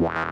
Wow. 0.00 0.28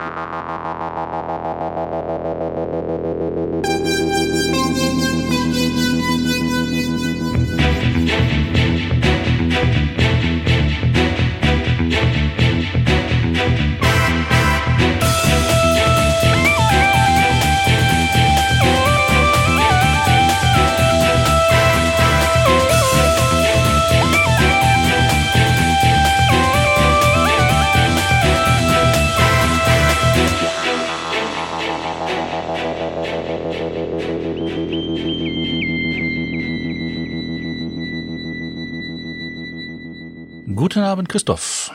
Guten 40.67 40.83
Abend, 40.83 41.07
Christoph. 41.07 41.71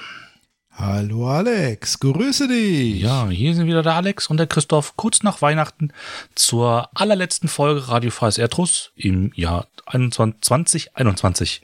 Hallo 0.70 1.27
Alex, 1.27 1.98
grüße 1.98 2.46
dich. 2.46 3.01
Ja, 3.01 3.27
hier 3.30 3.55
sind 3.55 3.66
wieder 3.66 3.82
der 3.82 3.95
Alex 3.95 4.27
und 4.27 4.37
der 4.37 4.46
Christoph 4.46 4.98
kurz 4.98 5.23
nach 5.23 5.41
Weihnachten 5.41 5.95
zur 6.34 6.91
allerletzten 6.92 7.48
Folge 7.48 7.88
Radio 7.88 8.10
Freies 8.10 8.37
Erdruss 8.37 8.92
im 8.95 9.32
Jahr 9.34 9.66
2021. 9.91 11.62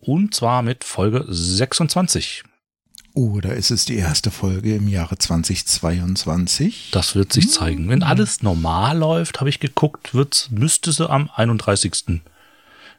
Und 0.00 0.34
zwar 0.34 0.62
mit 0.62 0.82
Folge 0.82 1.24
26. 1.28 2.42
Oh, 3.12 3.38
da 3.40 3.50
ist 3.50 3.70
es 3.70 3.84
die 3.84 3.94
erste 3.94 4.32
Folge 4.32 4.74
im 4.74 4.88
Jahre 4.88 5.16
2022. 5.16 6.88
Das 6.90 7.14
wird 7.14 7.32
sich 7.32 7.52
zeigen. 7.52 7.88
Wenn 7.88 8.02
alles 8.02 8.42
normal 8.42 8.98
läuft, 8.98 9.38
habe 9.38 9.48
ich 9.48 9.60
geguckt, 9.60 10.12
wird's, 10.12 10.50
müsste 10.50 10.90
sie 10.90 11.08
am 11.08 11.30
31. 11.36 12.20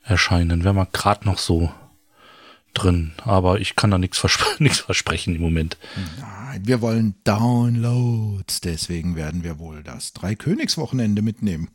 erscheinen. 0.01 0.63
Wäre 0.63 0.73
mal 0.73 0.87
gerade 0.93 1.25
noch 1.25 1.39
so 1.39 1.73
drin. 2.75 3.13
Aber 3.23 3.59
ich 3.59 3.75
kann 3.75 3.91
da 3.91 3.97
nichts 3.97 4.17
verspre 4.17 4.69
versprechen 4.69 5.35
im 5.35 5.41
Moment. 5.41 5.77
Nein, 6.19 6.61
wir 6.65 6.79
wollen 6.81 7.15
Downloads. 7.23 8.61
Deswegen 8.61 9.15
werden 9.15 9.43
wir 9.43 9.59
wohl 9.59 9.83
das 9.83 10.13
Dreikönigswochenende 10.13 11.21
mitnehmen. 11.21 11.67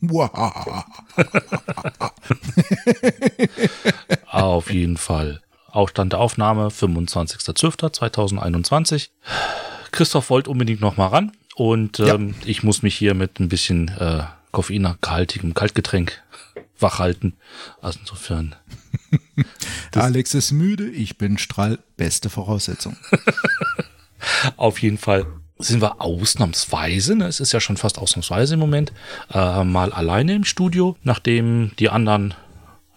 Auf 4.27 4.73
jeden 4.73 4.97
Fall. 4.97 5.41
Aufstand 5.71 6.13
der 6.13 6.21
Aufnahme 6.21 6.69
25.12.2021. 6.69 9.09
Christoph 9.93 10.31
wollte 10.31 10.51
unbedingt 10.51 10.81
noch 10.81 10.97
mal 10.97 11.09
ran 11.09 11.33
und 11.57 11.99
ähm, 12.01 12.35
ja. 12.41 12.47
ich 12.47 12.63
muss 12.63 12.83
mich 12.83 12.97
hier 12.97 13.15
mit 13.15 13.39
ein 13.41 13.49
bisschen 13.49 13.89
äh, 13.89 14.23
koffeingehaltigem 14.53 15.55
Kaltgetränk 15.55 16.23
wachhalten. 16.79 17.35
Also 17.81 17.99
insofern. 18.01 18.55
Alex 19.97 20.35
ist 20.35 20.53
müde, 20.53 20.89
ich 20.89 21.19
bin 21.19 21.37
strahl. 21.39 21.81
Beste 21.97 22.31
Voraussetzung. 22.31 22.97
Auf 24.57 24.81
jeden 24.81 24.99
Fall 24.99 25.27
sind 25.59 25.83
wir 25.83 26.01
ausnahmsweise, 26.01 27.17
ne, 27.17 27.27
es 27.27 27.41
ist 27.41 27.51
ja 27.53 27.61
schon 27.61 27.77
fast 27.77 27.99
ausnahmsweise 27.99 28.55
im 28.55 28.61
Moment, 28.61 28.93
äh, 29.33 29.65
mal 29.65 29.93
alleine 29.93 30.35
im 30.35 30.45
Studio, 30.45 30.97
nachdem 31.03 31.73
die 31.79 31.91
anderen 31.91 32.33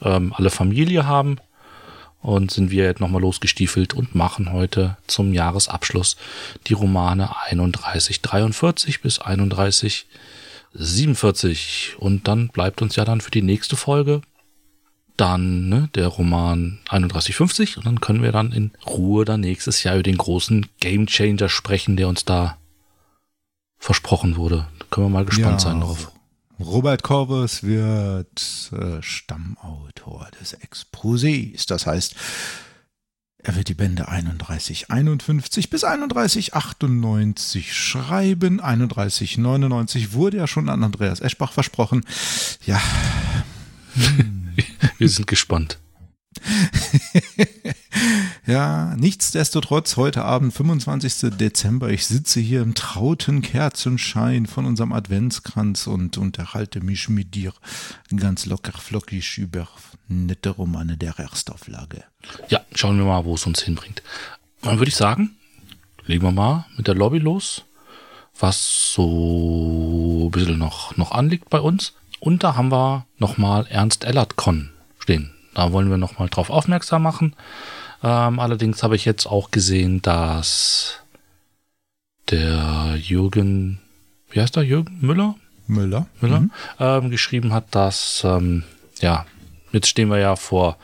ähm, 0.01 0.33
alle 0.35 0.49
Familie 0.49 1.05
haben. 1.05 1.37
Und 2.21 2.51
sind 2.51 2.71
wir 2.71 2.85
jetzt 2.85 3.01
nochmal 3.01 3.21
losgestiefelt 3.21 3.93
und 3.93 4.15
machen 4.15 4.53
heute 4.53 4.95
zum 5.07 5.33
Jahresabschluss 5.33 6.15
die 6.67 6.73
Romane 6.73 7.29
3143 7.49 9.01
bis 9.01 9.19
3147. 9.19 11.95
Und 11.97 12.29
dann 12.29 12.47
bleibt 12.47 12.81
uns 12.81 12.95
ja 12.95 13.03
dann 13.03 13.19
für 13.19 13.31
die 13.31 13.41
nächste 13.41 13.75
Folge 13.75 14.21
dann 15.17 15.69
ne, 15.69 15.89
der 15.95 16.07
Roman 16.07 16.79
3150 16.85 17.77
und 17.77 17.85
dann 17.85 18.01
können 18.01 18.23
wir 18.23 18.31
dann 18.31 18.51
in 18.51 18.71
Ruhe 18.85 19.25
dann 19.25 19.41
nächstes 19.41 19.83
Jahr 19.83 19.95
über 19.95 20.03
den 20.03 20.17
großen 20.17 20.67
Game 20.79 21.07
Changer 21.07 21.49
sprechen, 21.49 21.97
der 21.97 22.07
uns 22.07 22.25
da 22.25 22.57
versprochen 23.77 24.35
wurde. 24.35 24.67
Da 24.79 24.85
können 24.89 25.07
wir 25.07 25.11
mal 25.11 25.25
gespannt 25.25 25.61
ja, 25.61 25.69
sein 25.69 25.81
darauf. 25.81 26.11
Robert 26.59 27.03
Corvus 27.03 27.63
wird 27.63 28.71
äh, 28.71 29.01
Stammautor 29.01 30.29
des 30.39 30.57
Exposés. 30.59 31.67
Das 31.67 31.85
heißt, 31.85 32.15
er 33.39 33.55
wird 33.55 33.67
die 33.67 33.73
Bände 33.73 34.03
3151 34.03 35.69
bis 35.69 35.81
3198 35.81 37.73
schreiben. 37.73 38.59
3199 38.59 40.13
wurde 40.13 40.37
ja 40.37 40.47
schon 40.47 40.69
an 40.69 40.83
Andreas 40.83 41.19
Eschbach 41.19 41.51
versprochen. 41.51 42.05
Ja. 42.65 42.81
Wir 44.97 45.09
sind 45.09 45.27
gespannt. 45.27 45.79
ja, 48.47 48.95
nichtsdestotrotz, 48.97 49.97
heute 49.97 50.23
Abend, 50.23 50.53
25. 50.53 51.37
Dezember, 51.37 51.89
ich 51.89 52.07
sitze 52.07 52.39
hier 52.39 52.61
im 52.61 52.73
trauten 52.73 53.41
Kerzenschein 53.41 54.45
von 54.45 54.65
unserem 54.65 54.93
Adventskranz 54.93 55.87
und 55.87 56.17
unterhalte 56.17 56.81
mich 56.81 57.09
mit 57.09 57.35
dir 57.35 57.53
ganz 58.15 58.45
locker 58.45 58.73
flockig 58.73 59.37
über 59.37 59.67
nette 60.07 60.49
Romane 60.49 60.97
der 60.97 61.17
Erstauflage. 61.17 62.03
Ja, 62.49 62.61
schauen 62.73 62.97
wir 62.97 63.05
mal, 63.05 63.25
wo 63.25 63.35
es 63.35 63.45
uns 63.45 63.61
hinbringt. 63.61 64.01
Dann 64.61 64.79
würde 64.79 64.89
ich 64.89 64.95
sagen, 64.95 65.35
legen 66.05 66.23
wir 66.23 66.31
mal 66.31 66.65
mit 66.77 66.87
der 66.87 66.95
Lobby 66.95 67.19
los, 67.19 67.63
was 68.39 68.93
so 68.93 70.27
ein 70.27 70.31
bisschen 70.31 70.57
noch, 70.57 70.97
noch 70.97 71.11
anliegt 71.11 71.49
bei 71.49 71.59
uns. 71.59 71.93
Und 72.23 72.41
da 72.41 72.55
haben 72.55 72.71
wir 72.71 73.05
nochmal 73.17 73.67
Ernst 73.69 74.05
Ellert 74.05 74.37
Con 74.37 74.69
stehen. 74.97 75.33
Da 75.55 75.73
wollen 75.73 75.89
wir 75.89 75.97
nochmal 75.97 76.29
drauf 76.29 76.49
aufmerksam 76.49 77.03
machen. 77.03 77.35
Ähm, 78.01 78.39
allerdings 78.39 78.81
habe 78.81 78.95
ich 78.95 79.03
jetzt 79.03 79.25
auch 79.25 79.51
gesehen, 79.51 80.01
dass 80.01 81.01
der 82.29 82.95
Jürgen, 82.95 83.81
wie 84.29 84.39
heißt 84.39 84.55
der, 84.55 84.63
Jürgen 84.63 84.99
Müller? 85.01 85.35
Müller. 85.67 86.07
Müller 86.21 86.39
mhm. 86.39 86.51
ähm, 86.79 87.09
geschrieben 87.09 87.51
hat, 87.51 87.65
dass, 87.75 88.23
ähm, 88.23 88.63
ja, 89.01 89.25
jetzt 89.73 89.89
stehen 89.89 90.07
wir 90.07 90.19
ja 90.19 90.37
vor 90.37 90.77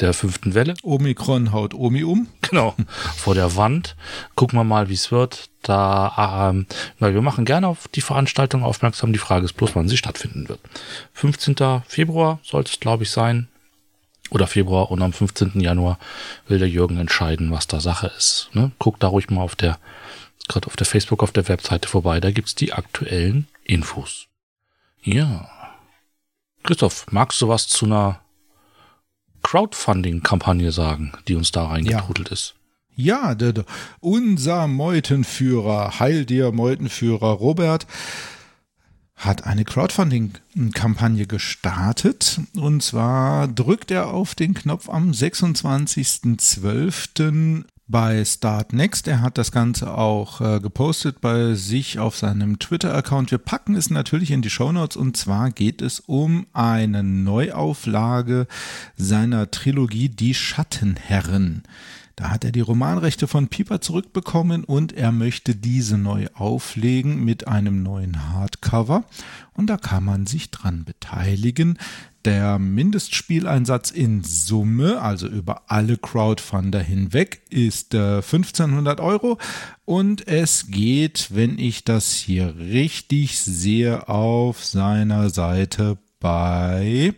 der 0.00 0.14
fünften 0.14 0.54
Welle. 0.54 0.74
Omikron 0.82 1.52
haut 1.52 1.74
Omi 1.74 2.04
um. 2.04 2.28
Genau, 2.48 2.76
vor 3.16 3.34
der 3.34 3.56
Wand. 3.56 3.96
Gucken 4.36 4.58
wir 4.58 4.64
mal, 4.64 4.88
wie 4.88 4.94
es 4.94 5.10
wird. 5.10 5.50
Da, 5.62 6.48
ähm, 6.48 6.66
weil 7.00 7.12
wir 7.12 7.22
machen 7.22 7.44
gerne 7.44 7.66
auf 7.66 7.88
die 7.88 8.00
Veranstaltung 8.00 8.62
aufmerksam. 8.62 9.12
Die 9.12 9.18
Frage 9.18 9.44
ist 9.44 9.54
bloß, 9.54 9.74
wann 9.74 9.88
sie 9.88 9.96
stattfinden 9.96 10.48
wird. 10.48 10.60
15. 11.14 11.82
Februar 11.88 12.38
sollte 12.44 12.70
es, 12.70 12.78
glaube 12.78 13.02
ich, 13.02 13.10
sein. 13.10 13.48
Oder 14.30 14.46
Februar 14.46 14.90
und 14.90 15.02
am 15.02 15.12
15. 15.12 15.60
Januar 15.60 15.98
will 16.46 16.58
der 16.58 16.68
Jürgen 16.68 16.98
entscheiden, 16.98 17.50
was 17.50 17.66
da 17.66 17.80
Sache 17.80 18.12
ist. 18.16 18.50
Ne? 18.52 18.72
Guckt 18.78 19.02
da 19.02 19.08
ruhig 19.08 19.30
mal 19.30 19.42
auf 19.42 19.56
der, 19.56 19.78
gerade 20.48 20.66
auf 20.66 20.76
der 20.76 20.86
Facebook, 20.86 21.22
auf 21.22 21.32
der 21.32 21.48
Webseite 21.48 21.88
vorbei. 21.88 22.20
Da 22.20 22.30
gibt's 22.30 22.54
die 22.54 22.72
aktuellen 22.72 23.48
Infos. 23.64 24.26
Ja. 25.02 25.48
Christoph, 26.62 27.06
magst 27.10 27.40
du 27.40 27.48
was 27.48 27.68
zu 27.68 27.86
einer 27.86 28.20
Crowdfunding-Kampagne 29.46 30.72
sagen, 30.72 31.12
die 31.28 31.36
uns 31.36 31.52
da 31.52 31.66
reingetrudelt 31.66 32.30
ja. 32.30 32.32
ist. 32.32 32.56
Ja, 32.96 33.36
der, 33.36 33.52
der, 33.52 33.64
unser 34.00 34.66
Meutenführer, 34.66 36.00
Heil 36.00 36.24
dir 36.24 36.50
Meutenführer 36.50 37.30
Robert, 37.30 37.86
hat 39.14 39.44
eine 39.44 39.64
Crowdfunding-Kampagne 39.64 41.28
gestartet. 41.28 42.40
Und 42.56 42.82
zwar 42.82 43.46
drückt 43.46 43.92
er 43.92 44.08
auf 44.08 44.34
den 44.34 44.52
Knopf 44.52 44.88
am 44.88 45.12
26.12 45.12 47.62
bei 47.88 48.24
Start 48.24 48.72
Next. 48.72 49.06
Er 49.08 49.20
hat 49.20 49.38
das 49.38 49.52
Ganze 49.52 49.94
auch 49.94 50.40
äh, 50.40 50.60
gepostet 50.60 51.20
bei 51.20 51.54
sich 51.54 51.98
auf 51.98 52.16
seinem 52.16 52.58
Twitter-Account. 52.58 53.30
Wir 53.30 53.38
packen 53.38 53.74
es 53.74 53.90
natürlich 53.90 54.30
in 54.30 54.42
die 54.42 54.50
Show 54.50 54.72
Notes 54.72 54.96
und 54.96 55.16
zwar 55.16 55.50
geht 55.50 55.82
es 55.82 56.00
um 56.00 56.46
eine 56.52 57.02
Neuauflage 57.02 58.46
seiner 58.96 59.50
Trilogie 59.50 60.08
Die 60.08 60.34
Schattenherren. 60.34 61.62
Da 62.16 62.30
hat 62.30 62.44
er 62.44 62.52
die 62.52 62.62
Romanrechte 62.62 63.28
von 63.28 63.48
Pieper 63.48 63.82
zurückbekommen 63.82 64.64
und 64.64 64.94
er 64.94 65.12
möchte 65.12 65.54
diese 65.54 65.98
neu 65.98 66.28
auflegen 66.32 67.22
mit 67.22 67.46
einem 67.46 67.82
neuen 67.82 68.30
Hardcover. 68.30 69.04
Und 69.52 69.68
da 69.68 69.76
kann 69.76 70.02
man 70.02 70.26
sich 70.26 70.50
dran 70.50 70.84
beteiligen. 70.84 71.78
Der 72.26 72.58
Mindestspieleinsatz 72.58 73.92
in 73.92 74.24
Summe, 74.24 75.00
also 75.00 75.28
über 75.28 75.70
alle 75.70 75.96
Crowdfunder 75.96 76.80
hinweg, 76.80 77.42
ist 77.50 77.94
äh, 77.94 78.16
1500 78.16 78.98
Euro. 78.98 79.38
Und 79.84 80.26
es 80.26 80.66
geht, 80.66 81.28
wenn 81.30 81.56
ich 81.56 81.84
das 81.84 82.14
hier 82.14 82.56
richtig 82.58 83.38
sehe, 83.38 84.08
auf 84.08 84.64
seiner 84.64 85.30
Seite 85.30 85.98
bei, 86.18 87.14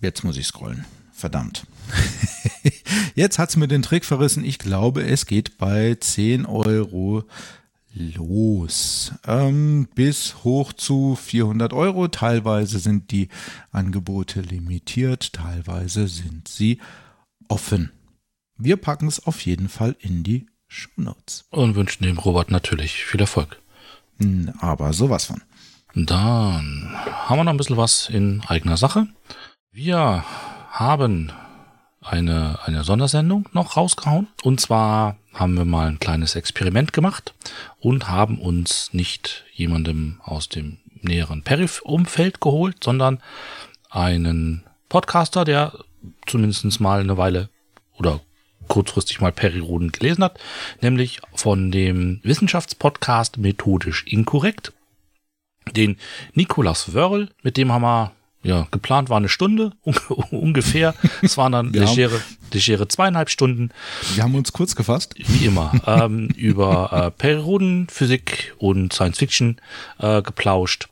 jetzt 0.00 0.22
muss 0.22 0.36
ich 0.36 0.46
scrollen, 0.46 0.84
Verdammt. 1.12 1.66
Jetzt 3.14 3.38
hat 3.38 3.50
es 3.50 3.56
mir 3.56 3.68
den 3.68 3.82
Trick 3.82 4.06
verrissen. 4.06 4.42
Ich 4.42 4.58
glaube, 4.58 5.02
es 5.02 5.26
geht 5.26 5.58
bei 5.58 5.94
10 6.00 6.46
Euro 6.46 7.24
los. 7.94 9.12
Ähm, 9.26 9.88
bis 9.94 10.44
hoch 10.44 10.72
zu 10.72 11.16
400 11.16 11.72
Euro. 11.72 12.08
Teilweise 12.08 12.78
sind 12.78 13.10
die 13.10 13.28
Angebote 13.72 14.40
limitiert, 14.40 15.32
teilweise 15.32 16.08
sind 16.08 16.48
sie 16.48 16.80
offen. 17.48 17.92
Wir 18.56 18.76
packen 18.76 19.08
es 19.08 19.26
auf 19.26 19.44
jeden 19.44 19.68
Fall 19.68 19.96
in 20.00 20.22
die 20.22 20.46
Shownotes. 20.68 21.46
Und 21.50 21.74
wünschen 21.74 22.04
dem 22.04 22.18
Robert 22.18 22.50
natürlich 22.50 23.04
viel 23.04 23.20
Erfolg. 23.20 23.60
Hm, 24.18 24.52
aber 24.60 24.92
sowas 24.92 25.24
von. 25.24 25.42
Dann 25.94 26.92
haben 26.94 27.38
wir 27.38 27.44
noch 27.44 27.52
ein 27.52 27.56
bisschen 27.56 27.76
was 27.76 28.08
in 28.08 28.42
eigener 28.46 28.76
Sache. 28.76 29.08
Wir 29.72 30.24
haben 30.70 31.32
eine, 32.00 32.58
eine 32.64 32.84
Sondersendung 32.84 33.48
noch 33.52 33.76
rausgehauen. 33.76 34.28
Und 34.42 34.60
zwar 34.60 35.16
haben 35.32 35.54
wir 35.54 35.64
mal 35.64 35.88
ein 35.88 36.00
kleines 36.00 36.34
Experiment 36.34 36.92
gemacht 36.92 37.34
und 37.78 38.08
haben 38.08 38.38
uns 38.38 38.92
nicht 38.92 39.44
jemandem 39.52 40.20
aus 40.24 40.48
dem 40.48 40.78
näheren 41.02 41.42
Perif-Umfeld 41.42 42.40
geholt, 42.40 42.82
sondern 42.82 43.20
einen 43.90 44.64
Podcaster, 44.88 45.44
der 45.44 45.72
zumindest 46.26 46.80
mal 46.80 47.00
eine 47.00 47.16
Weile 47.16 47.48
oder 47.96 48.20
kurzfristig 48.68 49.20
mal 49.20 49.32
Periroden 49.32 49.92
gelesen 49.92 50.24
hat, 50.24 50.38
nämlich 50.80 51.20
von 51.34 51.70
dem 51.70 52.20
Wissenschaftspodcast 52.22 53.38
Methodisch 53.38 54.04
Inkorrekt. 54.06 54.72
Den 55.72 55.96
Nikolas 56.34 56.94
Wörl, 56.94 57.30
mit 57.42 57.56
dem 57.56 57.72
haben 57.72 57.82
wir 57.82 58.12
ja, 58.42 58.66
geplant 58.70 59.10
war 59.10 59.18
eine 59.18 59.28
Stunde 59.28 59.72
ungefähr. 60.30 60.94
Es 61.20 61.36
waren 61.36 61.52
dann 61.52 61.72
legere, 61.72 62.20
legere 62.54 62.88
zweieinhalb 62.88 63.30
Stunden. 63.30 63.70
Wir 64.14 64.22
haben 64.22 64.34
uns 64.34 64.52
kurz 64.52 64.76
gefasst. 64.76 65.14
Wie 65.16 65.46
immer. 65.46 65.72
ähm, 65.86 66.28
über 66.36 66.92
äh, 66.92 67.10
Periodenphysik 67.10 68.54
und 68.58 68.92
Science 68.92 69.18
Fiction 69.18 69.60
äh, 69.98 70.22
geplauscht. 70.22 70.88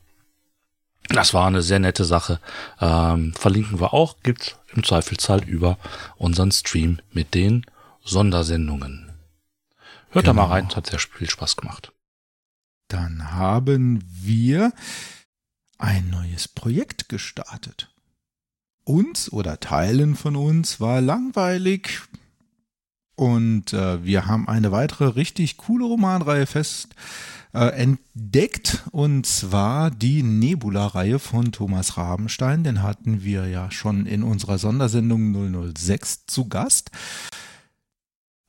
Das 1.09 1.33
war 1.33 1.47
eine 1.47 1.63
sehr 1.63 1.79
nette 1.79 2.05
Sache. 2.05 2.39
Ähm, 2.79 3.33
verlinken 3.33 3.79
wir 3.79 3.93
auch. 3.93 4.17
Gibt's 4.21 4.55
im 4.73 4.83
Zweifelsfall 4.83 5.43
über 5.43 5.77
unseren 6.17 6.51
Stream 6.51 6.99
mit 7.11 7.33
den 7.33 7.65
Sondersendungen. 8.03 9.11
Hört 10.11 10.25
genau. 10.25 10.41
da 10.41 10.47
mal 10.47 10.53
rein. 10.53 10.67
Es 10.69 10.75
hat 10.75 10.87
sehr 10.87 10.99
viel 10.99 11.29
Spaß 11.29 11.55
gemacht. 11.55 11.91
Dann 12.87 13.31
haben 13.31 14.03
wir 14.11 14.73
ein 15.77 16.09
neues 16.09 16.47
Projekt 16.47 17.09
gestartet. 17.09 17.89
Uns 18.89 19.31
oder 19.31 19.59
Teilen 19.59 20.15
von 20.15 20.35
uns 20.35 20.79
war 20.79 20.99
langweilig 20.99 22.01
und 23.15 23.71
äh, 23.71 24.03
wir 24.03 24.25
haben 24.25 24.47
eine 24.47 24.71
weitere 24.71 25.05
richtig 25.09 25.57
coole 25.57 25.85
Romanreihe 25.85 26.47
fest 26.47 26.95
äh, 27.53 27.67
entdeckt 27.67 28.83
und 28.89 29.27
zwar 29.27 29.91
die 29.91 30.23
Nebula-Reihe 30.23 31.19
von 31.19 31.51
Thomas 31.51 31.97
Rabenstein. 31.97 32.63
Den 32.63 32.81
hatten 32.81 33.23
wir 33.23 33.47
ja 33.47 33.69
schon 33.69 34.07
in 34.07 34.23
unserer 34.23 34.57
Sondersendung 34.57 35.73
006 35.75 36.25
zu 36.25 36.49
Gast. 36.49 36.89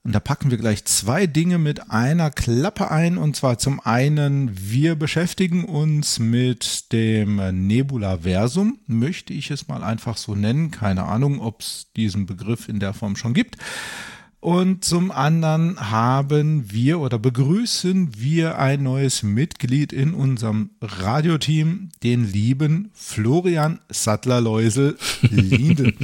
Und 0.03 0.13
da 0.13 0.19
packen 0.19 0.49
wir 0.49 0.57
gleich 0.57 0.83
zwei 0.85 1.27
Dinge 1.27 1.59
mit 1.59 1.91
einer 1.91 2.31
Klappe 2.31 2.89
ein. 2.89 3.19
Und 3.19 3.35
zwar 3.35 3.59
zum 3.59 3.79
einen, 3.79 4.49
wir 4.53 4.95
beschäftigen 4.95 5.63
uns 5.63 6.17
mit 6.17 6.91
dem 6.91 7.67
Nebula-Versum. 7.67 8.79
Möchte 8.87 9.33
ich 9.33 9.51
es 9.51 9.67
mal 9.67 9.83
einfach 9.83 10.17
so 10.17 10.33
nennen. 10.33 10.71
Keine 10.71 11.03
Ahnung, 11.03 11.39
ob 11.39 11.61
es 11.61 11.87
diesen 11.95 12.25
Begriff 12.25 12.67
in 12.67 12.79
der 12.79 12.93
Form 12.93 13.15
schon 13.15 13.35
gibt. 13.35 13.57
Und 14.41 14.83
zum 14.83 15.11
anderen 15.11 15.91
haben 15.91 16.71
wir 16.71 16.99
oder 16.99 17.19
begrüßen 17.19 18.17
wir 18.17 18.57
ein 18.57 18.81
neues 18.81 19.21
Mitglied 19.21 19.93
in 19.93 20.15
unserem 20.15 20.71
Radioteam, 20.81 21.89
den 22.01 22.25
lieben 22.25 22.89
Florian 22.95 23.79
Sattler-Läusel-Lindel. 23.89 25.93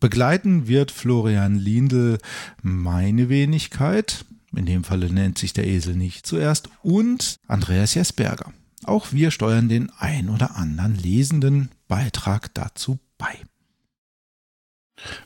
Begleiten 0.00 0.66
wird 0.66 0.90
Florian 0.90 1.56
Lindl 1.56 2.16
meine 2.62 3.28
Wenigkeit. 3.28 4.24
In 4.54 4.64
dem 4.66 4.84
Falle 4.84 5.12
nennt 5.12 5.38
sich 5.38 5.52
der 5.52 5.66
Esel 5.66 5.94
nicht 5.94 6.26
zuerst. 6.26 6.70
Und 6.82 7.36
Andreas 7.46 7.94
Jesberger. 7.94 8.52
Auch 8.84 9.12
wir 9.12 9.30
steuern 9.30 9.68
den 9.68 9.90
ein 9.98 10.28
oder 10.28 10.56
anderen 10.56 10.96
lesenden 10.96 11.70
Beitrag 11.86 12.52
dazu 12.54 12.98
bei. 13.16 13.38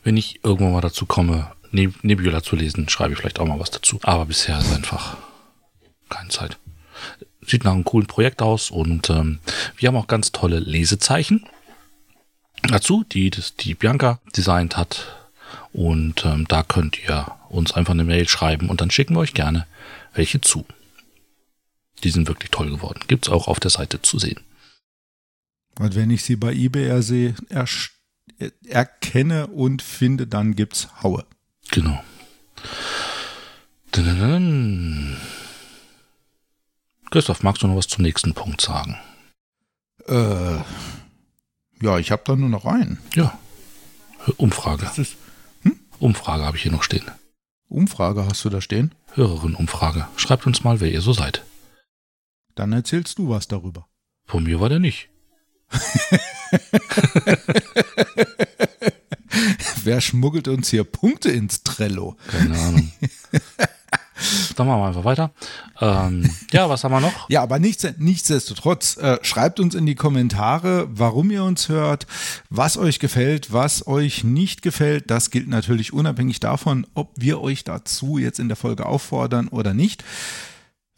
Wenn 0.03 0.17
ich 0.17 0.43
irgendwann 0.43 0.73
mal 0.73 0.81
dazu 0.81 1.05
komme, 1.05 1.51
Nebula 1.71 2.43
zu 2.43 2.55
lesen, 2.55 2.89
schreibe 2.89 3.13
ich 3.13 3.19
vielleicht 3.19 3.39
auch 3.39 3.45
mal 3.45 3.59
was 3.59 3.71
dazu. 3.71 3.99
Aber 4.03 4.25
bisher 4.25 4.59
ist 4.59 4.73
einfach 4.73 5.17
keine 6.09 6.29
Zeit. 6.29 6.57
Sieht 7.41 7.63
nach 7.63 7.73
einem 7.73 7.83
coolen 7.83 8.07
Projekt 8.07 8.41
aus 8.41 8.71
und 8.71 9.09
ähm, 9.09 9.39
wir 9.77 9.87
haben 9.87 9.95
auch 9.95 10.07
ganz 10.07 10.31
tolle 10.31 10.59
Lesezeichen 10.59 11.47
dazu, 12.63 13.03
die 13.03 13.29
das, 13.29 13.55
die 13.55 13.75
Bianca 13.75 14.19
designt 14.35 14.77
hat. 14.77 15.15
Und 15.71 16.25
ähm, 16.25 16.45
da 16.47 16.63
könnt 16.63 17.01
ihr 17.03 17.31
uns 17.49 17.71
einfach 17.71 17.93
eine 17.93 18.03
Mail 18.03 18.27
schreiben 18.27 18.69
und 18.69 18.81
dann 18.81 18.91
schicken 18.91 19.15
wir 19.15 19.19
euch 19.19 19.33
gerne 19.33 19.67
welche 20.13 20.41
zu. 20.41 20.65
Die 22.03 22.09
sind 22.09 22.27
wirklich 22.27 22.51
toll 22.51 22.69
geworden. 22.69 22.99
Gibt 23.07 23.27
es 23.27 23.31
auch 23.31 23.47
auf 23.47 23.59
der 23.59 23.71
Seite 23.71 24.01
zu 24.01 24.19
sehen. 24.19 24.39
Und 25.79 25.95
wenn 25.95 26.09
ich 26.09 26.23
sie 26.23 26.35
bei 26.35 26.53
eBay 26.53 26.87
ersehe, 26.87 27.35
er, 27.49 27.67
erkenne 28.65 29.47
und 29.47 29.81
finde, 29.81 30.27
dann 30.27 30.55
gibt's 30.55 30.87
Haue. 31.03 31.25
Genau. 31.71 32.03
Christoph, 37.09 37.43
magst 37.43 37.63
du 37.63 37.67
noch 37.67 37.75
was 37.75 37.87
zum 37.87 38.03
nächsten 38.03 38.33
Punkt 38.33 38.61
sagen? 38.61 38.97
Äh, 40.07 40.57
ja, 41.81 41.97
ich 41.97 42.11
habe 42.11 42.23
da 42.25 42.35
nur 42.35 42.49
noch 42.49 42.65
einen. 42.65 42.99
Ja. 43.15 43.37
Umfrage. 44.37 44.89
Ist, 44.97 45.15
hm? 45.61 45.79
Umfrage 45.99 46.43
habe 46.43 46.57
ich 46.57 46.63
hier 46.63 46.71
noch 46.71 46.83
stehen. 46.83 47.05
Umfrage 47.69 48.25
hast 48.25 48.43
du 48.45 48.49
da 48.49 48.61
stehen? 48.61 48.93
Hörerin-Umfrage. 49.13 50.07
Schreibt 50.15 50.47
uns 50.47 50.63
mal, 50.63 50.79
wer 50.79 50.91
ihr 50.91 51.01
so 51.01 51.13
seid. 51.13 51.43
Dann 52.55 52.73
erzählst 52.73 53.19
du 53.19 53.29
was 53.29 53.47
darüber. 53.47 53.87
Von 54.25 54.43
mir 54.43 54.59
war 54.59 54.69
der 54.69 54.79
nicht. 54.79 55.09
Wer 59.83 60.01
schmuggelt 60.01 60.47
uns 60.47 60.69
hier 60.69 60.83
Punkte 60.83 61.29
ins 61.29 61.63
Trello? 61.63 62.15
Keine 62.27 62.57
Ahnung. 62.57 62.91
Dann 64.55 64.65
machen 64.65 64.81
wir 64.81 64.87
einfach 64.87 65.03
weiter. 65.03 65.31
Ähm, 65.79 66.29
ja, 66.51 66.67
was 66.69 66.83
haben 66.83 66.91
wir 66.91 66.99
noch? 66.99 67.29
Ja, 67.29 67.43
aber 67.43 67.59
nichts, 67.59 67.85
nichtsdestotrotz, 67.97 68.97
äh, 68.97 69.19
schreibt 69.21 69.59
uns 69.59 69.75
in 69.75 69.85
die 69.85 69.95
Kommentare, 69.95 70.87
warum 70.91 71.29
ihr 71.29 71.43
uns 71.43 71.69
hört, 71.69 72.07
was 72.49 72.77
euch 72.77 72.99
gefällt, 72.99 73.53
was 73.53 73.85
euch 73.85 74.23
nicht 74.23 74.63
gefällt. 74.63 75.11
Das 75.11 75.29
gilt 75.29 75.47
natürlich 75.47 75.93
unabhängig 75.93 76.39
davon, 76.39 76.87
ob 76.95 77.11
wir 77.15 77.41
euch 77.41 77.63
dazu 77.63 78.17
jetzt 78.17 78.39
in 78.39 78.47
der 78.47 78.57
Folge 78.57 78.87
auffordern 78.87 79.49
oder 79.49 79.73
nicht. 79.75 80.03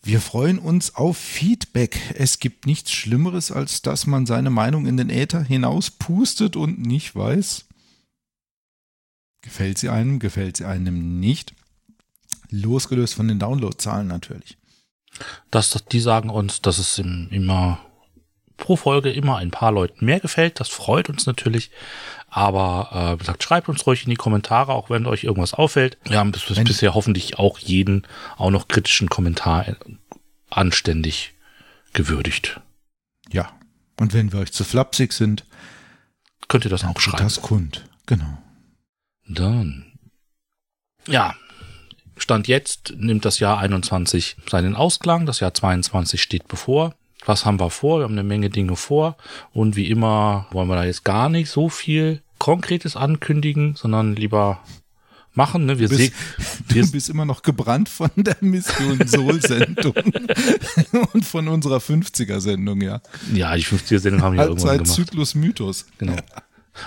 Wir 0.02 0.22
freuen 0.22 0.60
uns 0.60 0.96
auf 0.96 1.18
Feedback. 1.18 2.00
Es 2.16 2.40
gibt 2.40 2.66
nichts 2.66 2.92
Schlimmeres, 2.92 3.52
als 3.52 3.82
dass 3.82 4.08
man 4.08 4.26
seine 4.26 4.50
Meinung 4.50 4.86
in 4.86 4.96
den 4.96 5.10
Äther 5.10 5.44
hinaus 5.44 5.92
pustet 5.92 6.56
und 6.56 6.80
nicht 6.80 7.18
weiß, 7.18 7.66
gefällt 9.42 9.78
sie 9.78 9.90
einem, 9.90 10.20
gefällt 10.20 10.58
sie 10.58 10.66
einem 10.66 11.20
nicht. 11.20 11.54
Losgelöst 12.50 13.14
von 13.14 13.28
den 13.28 13.40
Downloadzahlen 13.40 14.08
natürlich. 14.08 14.58
Das, 15.52 15.72
die 15.92 16.00
sagen 16.00 16.30
uns, 16.30 16.62
dass 16.62 16.78
es 16.78 16.98
immer 16.98 17.80
pro 18.58 18.76
Folge 18.76 19.12
immer 19.12 19.38
ein 19.38 19.52
paar 19.52 19.72
Leuten 19.72 20.06
mehr 20.06 20.20
gefällt. 20.20 20.60
Das 20.60 20.70
freut 20.70 21.10
uns 21.10 21.26
natürlich. 21.26 21.72
Aber 22.30 22.90
äh, 22.92 23.14
wie 23.16 23.20
gesagt, 23.20 23.44
schreibt 23.44 23.70
uns 23.70 23.86
ruhig 23.88 24.04
in 24.04 24.12
die 24.12 24.16
Kommentare, 24.16 24.74
auch 24.74 24.90
wenn 24.90 25.08
euch 25.08 25.24
irgendwas 25.24 25.54
auffällt. 25.54 25.98
Wir 26.04 26.20
haben 26.20 26.32
bis, 26.32 26.44
bis 26.44 26.64
bisher 26.64 26.94
hoffentlich 26.94 27.40
auch 27.40 27.58
jeden, 27.58 28.06
auch 28.38 28.52
noch 28.52 28.68
kritischen 28.68 29.10
Kommentar 29.10 29.66
anständig 30.50 31.34
gewürdigt. 31.94 32.60
Ja. 33.32 33.52
Und 34.00 34.14
wenn 34.14 34.32
wir 34.32 34.40
euch 34.40 34.52
zu 34.52 34.64
flapsig 34.64 35.14
sind, 35.14 35.46
könnt 36.48 36.66
ihr 36.66 36.72
das 36.72 36.84
auch 36.84 37.00
schreiben. 37.00 37.24
Das 37.24 37.42
kund, 37.42 37.86
genau. 38.06 38.38
Dann. 39.30 39.86
Ja, 41.08 41.36
Stand 42.18 42.48
jetzt 42.48 42.94
nimmt 42.98 43.26
das 43.26 43.40
Jahr 43.40 43.60
21 43.60 44.38
seinen 44.50 44.76
Ausklang, 44.76 45.26
das 45.26 45.40
Jahr 45.40 45.54
22 45.54 46.22
steht 46.22 46.48
bevor. 46.48 46.96
Was 47.26 47.46
haben 47.46 47.60
wir 47.60 47.70
vor? 47.70 48.00
Wir 48.00 48.04
haben 48.04 48.14
eine 48.14 48.24
Menge 48.24 48.50
Dinge 48.50 48.76
vor 48.76 49.18
und 49.54 49.76
wie 49.76 49.90
immer 49.90 50.48
wollen 50.52 50.68
wir 50.68 50.76
da 50.76 50.86
jetzt 50.86 51.04
gar 51.04 51.30
nicht 51.30 51.50
so 51.50 51.70
viel 51.70 52.22
Konkretes 52.38 52.96
ankündigen, 52.96 53.76
sondern 53.76 54.16
lieber 54.16 54.60
machen. 55.34 55.66
Ne? 55.66 55.80
Wir 55.80 55.90
du, 55.90 55.98
bist, 55.98 56.14
wir 56.70 56.84
du 56.84 56.92
bist 56.92 57.10
immer 57.10 57.26
noch 57.26 57.42
gebrannt 57.42 57.90
von 57.90 58.10
der 58.16 58.38
Mission 58.42 59.00
Soul-Sendung 59.08 59.94
und 61.14 61.26
von 61.26 61.48
unserer 61.48 61.78
50er-Sendung, 61.78 62.82
ja. 62.82 63.02
Ja, 63.34 63.56
die 63.56 63.64
50er-Sendung 63.64 64.22
haben 64.22 64.38
wir 64.38 64.46
irgendwann 64.46 64.78
gemacht. 64.78 64.96
Zyklus 64.96 65.36
Mythos. 65.36 65.86
Genau 65.98 66.16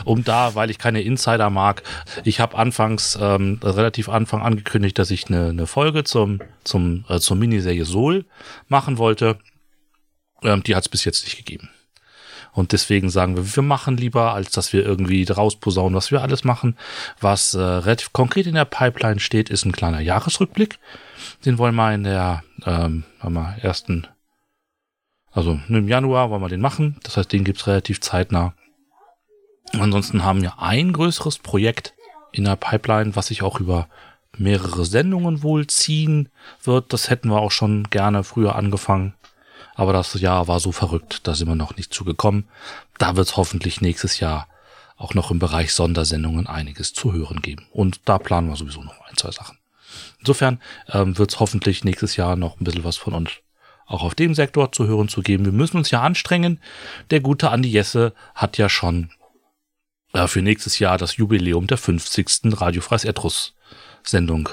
um 0.04 0.24
da, 0.24 0.54
weil 0.54 0.70
ich 0.70 0.78
keine 0.78 1.02
Insider 1.02 1.50
mag. 1.50 1.82
Ich 2.24 2.40
habe 2.40 2.56
anfangs 2.56 3.18
ähm, 3.20 3.60
relativ 3.62 4.08
Anfang 4.08 4.42
angekündigt, 4.42 4.98
dass 4.98 5.10
ich 5.10 5.28
eine, 5.28 5.48
eine 5.48 5.66
Folge 5.66 6.04
zum 6.04 6.40
zum 6.64 7.04
äh, 7.08 7.18
zur 7.18 7.36
Miniserie 7.36 7.84
Soul 7.84 8.24
machen 8.68 8.98
wollte. 8.98 9.38
Ähm, 10.42 10.62
die 10.62 10.74
hat 10.74 10.84
es 10.84 10.88
bis 10.88 11.04
jetzt 11.04 11.24
nicht 11.24 11.36
gegeben. 11.36 11.70
Und 12.52 12.72
deswegen 12.72 13.08
sagen 13.08 13.36
wir, 13.36 13.56
wir 13.56 13.62
machen 13.62 13.96
lieber, 13.96 14.34
als 14.34 14.50
dass 14.50 14.74
wir 14.74 14.84
irgendwie 14.84 15.24
rausposaunen, 15.24 15.96
was 15.96 16.10
wir 16.10 16.20
alles 16.20 16.44
machen. 16.44 16.76
Was 17.18 17.54
äh, 17.54 17.60
relativ 17.60 18.12
konkret 18.12 18.46
in 18.46 18.54
der 18.54 18.66
Pipeline 18.66 19.20
steht, 19.20 19.48
ist 19.48 19.64
ein 19.64 19.72
kleiner 19.72 20.00
Jahresrückblick. 20.00 20.78
Den 21.46 21.56
wollen 21.56 21.74
wir 21.74 21.94
in 21.94 22.04
der 22.04 22.44
ähm, 22.66 23.04
wir 23.22 23.56
ersten, 23.62 24.06
also 25.32 25.58
im 25.68 25.88
Januar 25.88 26.28
wollen 26.28 26.42
wir 26.42 26.50
den 26.50 26.60
machen. 26.60 26.96
Das 27.04 27.16
heißt, 27.16 27.32
den 27.32 27.44
gibt's 27.44 27.66
relativ 27.66 28.02
zeitnah. 28.02 28.54
Ansonsten 29.78 30.24
haben 30.24 30.42
wir 30.42 30.58
ein 30.58 30.92
größeres 30.92 31.38
Projekt 31.38 31.94
in 32.30 32.44
der 32.44 32.56
Pipeline, 32.56 33.16
was 33.16 33.28
sich 33.28 33.42
auch 33.42 33.60
über 33.60 33.88
mehrere 34.36 34.84
Sendungen 34.84 35.42
wohl 35.42 35.66
ziehen 35.66 36.28
wird. 36.62 36.92
Das 36.92 37.10
hätten 37.10 37.28
wir 37.28 37.40
auch 37.40 37.50
schon 37.50 37.84
gerne 37.90 38.24
früher 38.24 38.56
angefangen. 38.56 39.14
Aber 39.74 39.92
das 39.92 40.14
Jahr 40.14 40.48
war 40.48 40.60
so 40.60 40.72
verrückt, 40.72 41.26
da 41.26 41.34
sind 41.34 41.48
wir 41.48 41.54
noch 41.54 41.76
nicht 41.76 41.92
zugekommen. 41.92 42.48
Da 42.98 43.16
wird 43.16 43.28
es 43.28 43.36
hoffentlich 43.36 43.80
nächstes 43.80 44.20
Jahr 44.20 44.48
auch 44.96 45.14
noch 45.14 45.30
im 45.30 45.38
Bereich 45.38 45.72
Sondersendungen 45.72 46.46
einiges 46.46 46.92
zu 46.92 47.12
hören 47.12 47.42
geben. 47.42 47.66
Und 47.72 48.00
da 48.04 48.18
planen 48.18 48.48
wir 48.48 48.56
sowieso 48.56 48.82
noch 48.82 49.00
ein, 49.08 49.16
zwei 49.16 49.30
Sachen. 49.30 49.58
Insofern 50.20 50.60
ähm, 50.88 51.18
wird 51.18 51.32
es 51.32 51.40
hoffentlich 51.40 51.84
nächstes 51.84 52.16
Jahr 52.16 52.36
noch 52.36 52.60
ein 52.60 52.64
bisschen 52.64 52.84
was 52.84 52.96
von 52.96 53.14
uns 53.14 53.30
auch 53.86 54.02
auf 54.02 54.14
dem 54.14 54.34
Sektor 54.34 54.72
zu 54.72 54.86
hören 54.86 55.08
zu 55.08 55.22
geben. 55.22 55.44
Wir 55.44 55.52
müssen 55.52 55.76
uns 55.76 55.90
ja 55.90 56.02
anstrengen. 56.02 56.60
Der 57.10 57.20
gute 57.20 57.50
Andi 57.50 57.68
Jesse 57.68 58.14
hat 58.34 58.56
ja 58.56 58.68
schon 58.68 59.10
äh, 60.12 60.26
für 60.26 60.42
nächstes 60.42 60.78
Jahr 60.78 60.98
das 60.98 61.16
Jubiläum 61.16 61.66
der 61.66 61.78
50. 61.78 62.60
Radiofreies 62.60 63.04
Erdruss 63.04 63.54
Sendung 64.04 64.48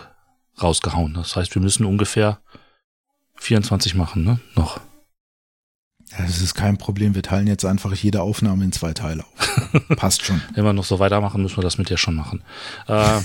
rausgehauen. 0.62 1.14
Das 1.14 1.36
heißt, 1.36 1.56
wir 1.56 1.62
müssen 1.62 1.86
ungefähr 1.86 2.40
24 3.36 3.96
machen, 3.96 4.24
ne? 4.24 4.40
Noch. 4.56 4.80
Das 6.18 6.42
ist 6.42 6.56
kein 6.56 6.78
Problem. 6.78 7.14
Wir 7.14 7.22
teilen 7.22 7.48
jetzt 7.48 7.66
einfach 7.66 7.94
jede 7.94 8.22
Aufnahme 8.22 8.64
in 8.64 8.72
zwei 8.72 8.94
Teile 8.94 9.24
auf. 9.24 9.88
Passt 9.96 10.26
schon. 10.26 10.42
Wenn 10.54 10.66
wir 10.66 10.74
noch 10.74 10.84
so 10.84 11.00
weitermachen, 11.00 11.42
müssen 11.42 11.58
wir 11.58 11.64
das 11.64 11.78
mit 11.78 11.90
dir 11.90 11.98
schon 11.98 12.16
machen. 12.16 12.44
Äh, 12.88 13.20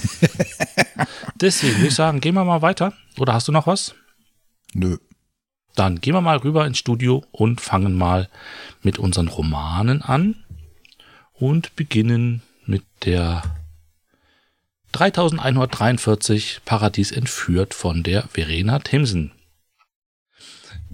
deswegen 1.40 1.76
würde 1.76 1.88
ich 1.88 1.94
sagen, 1.94 2.20
gehen 2.20 2.34
wir 2.34 2.44
mal 2.44 2.62
weiter. 2.62 2.92
Oder 3.18 3.32
hast 3.32 3.48
du 3.48 3.52
noch 3.52 3.66
was? 3.66 3.94
Nö. 4.74 4.98
Dann 5.74 6.00
gehen 6.00 6.14
wir 6.14 6.20
mal 6.20 6.36
rüber 6.36 6.66
ins 6.66 6.78
Studio 6.78 7.24
und 7.32 7.60
fangen 7.60 7.94
mal 7.94 8.28
mit 8.82 8.98
unseren 8.98 9.28
Romanen 9.28 10.02
an 10.02 10.43
und 11.34 11.76
beginnen 11.76 12.42
mit 12.66 12.84
der 13.04 13.42
3143 14.92 16.60
Paradies 16.64 17.10
entführt 17.10 17.74
von 17.74 18.02
der 18.02 18.28
Verena 18.28 18.78
Themsen. 18.78 19.32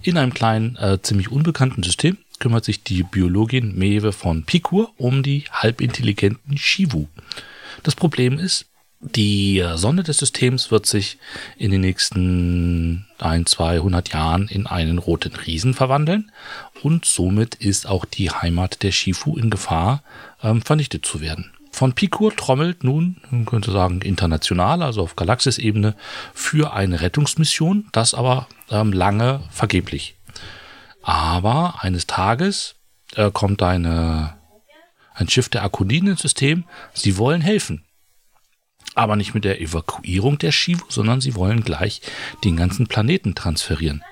In 0.02 0.16
einem 0.16 0.32
kleinen, 0.32 0.76
äh, 0.76 1.00
ziemlich 1.02 1.30
unbekannten 1.30 1.82
System 1.82 2.16
kümmert 2.38 2.64
sich 2.64 2.82
die 2.82 3.02
Biologin 3.02 3.76
Mewe 3.76 4.12
von 4.12 4.44
Pikur 4.44 4.94
um 4.96 5.22
die 5.22 5.44
halbintelligenten 5.52 6.56
Shivu. 6.56 7.06
Das 7.82 7.94
Problem 7.94 8.38
ist, 8.38 8.66
die 9.02 9.64
Sonne 9.76 10.02
des 10.02 10.18
Systems 10.18 10.70
wird 10.70 10.84
sich 10.84 11.18
in 11.56 11.70
den 11.70 11.80
nächsten 11.80 13.06
ein, 13.18 13.46
200 13.46 14.12
Jahren 14.12 14.46
in 14.48 14.66
einen 14.66 14.98
roten 14.98 15.34
Riesen 15.34 15.72
verwandeln 15.72 16.30
und 16.82 17.06
somit 17.06 17.54
ist 17.54 17.86
auch 17.86 18.04
die 18.04 18.30
Heimat 18.30 18.82
der 18.82 18.92
Shifu 18.92 19.38
in 19.38 19.48
Gefahr, 19.48 20.02
ähm, 20.42 20.62
vernichtet 20.62 21.04
zu 21.04 21.20
werden. 21.20 21.52
Von 21.72 21.92
Pikur 21.94 22.34
trommelt 22.34 22.84
nun, 22.84 23.16
man 23.30 23.46
könnte 23.46 23.70
sagen, 23.70 24.02
international, 24.02 24.82
also 24.82 25.02
auf 25.02 25.16
Galaxis-Ebene, 25.16 25.94
für 26.34 26.72
eine 26.72 27.00
Rettungsmission, 27.00 27.88
das 27.92 28.12
aber 28.12 28.48
ähm, 28.70 28.92
lange 28.92 29.42
vergeblich. 29.50 30.16
Aber 31.02 31.76
eines 31.80 32.06
Tages 32.06 32.74
äh, 33.14 33.30
kommt 33.30 33.62
eine, 33.62 34.34
ein 35.14 35.28
Schiff 35.28 35.48
der 35.48 35.62
Akoniden 35.62 36.10
ins 36.10 36.22
System, 36.22 36.64
sie 36.92 37.16
wollen 37.16 37.40
helfen. 37.40 37.84
Aber 38.94 39.14
nicht 39.16 39.34
mit 39.34 39.44
der 39.44 39.60
Evakuierung 39.60 40.38
der 40.38 40.52
Shivu, 40.52 40.84
sondern 40.88 41.20
sie 41.20 41.36
wollen 41.36 41.62
gleich 41.62 42.02
den 42.44 42.56
ganzen 42.56 42.88
Planeten 42.88 43.34
transferieren. 43.34 44.02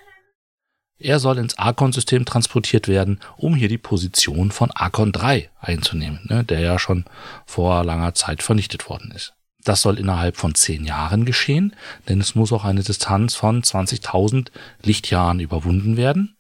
Er 1.00 1.20
soll 1.20 1.38
ins 1.38 1.56
Archon-System 1.56 2.24
transportiert 2.24 2.88
werden, 2.88 3.20
um 3.36 3.54
hier 3.54 3.68
die 3.68 3.78
Position 3.78 4.50
von 4.50 4.72
Archon 4.72 5.12
3 5.12 5.48
einzunehmen, 5.60 6.20
ne, 6.24 6.42
der 6.42 6.60
ja 6.60 6.78
schon 6.78 7.04
vor 7.46 7.84
langer 7.84 8.14
Zeit 8.14 8.42
vernichtet 8.42 8.88
worden 8.88 9.12
ist. 9.12 9.34
Das 9.62 9.82
soll 9.82 9.98
innerhalb 9.98 10.36
von 10.36 10.54
zehn 10.54 10.84
Jahren 10.84 11.24
geschehen, 11.24 11.76
denn 12.08 12.20
es 12.20 12.34
muss 12.34 12.52
auch 12.52 12.64
eine 12.64 12.82
Distanz 12.82 13.36
von 13.36 13.62
20.000 13.62 14.48
Lichtjahren 14.82 15.40
überwunden 15.40 15.96
werden. 15.96 16.36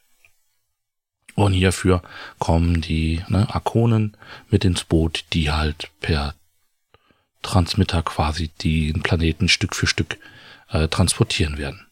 Und 1.34 1.52
hierfür 1.52 2.02
kommen 2.40 2.80
die 2.80 3.22
ne, 3.28 3.46
Arkonen 3.54 4.16
mit 4.50 4.64
ins 4.64 4.82
Boot, 4.82 5.24
die 5.32 5.52
halt 5.52 5.90
per 6.00 6.34
Transmitter 7.42 8.02
quasi 8.02 8.48
den 8.48 9.02
Planeten 9.02 9.48
Stück 9.48 9.76
für 9.76 9.86
Stück 9.86 10.18
äh, 10.70 10.88
transportieren 10.88 11.58
werden. 11.58 11.87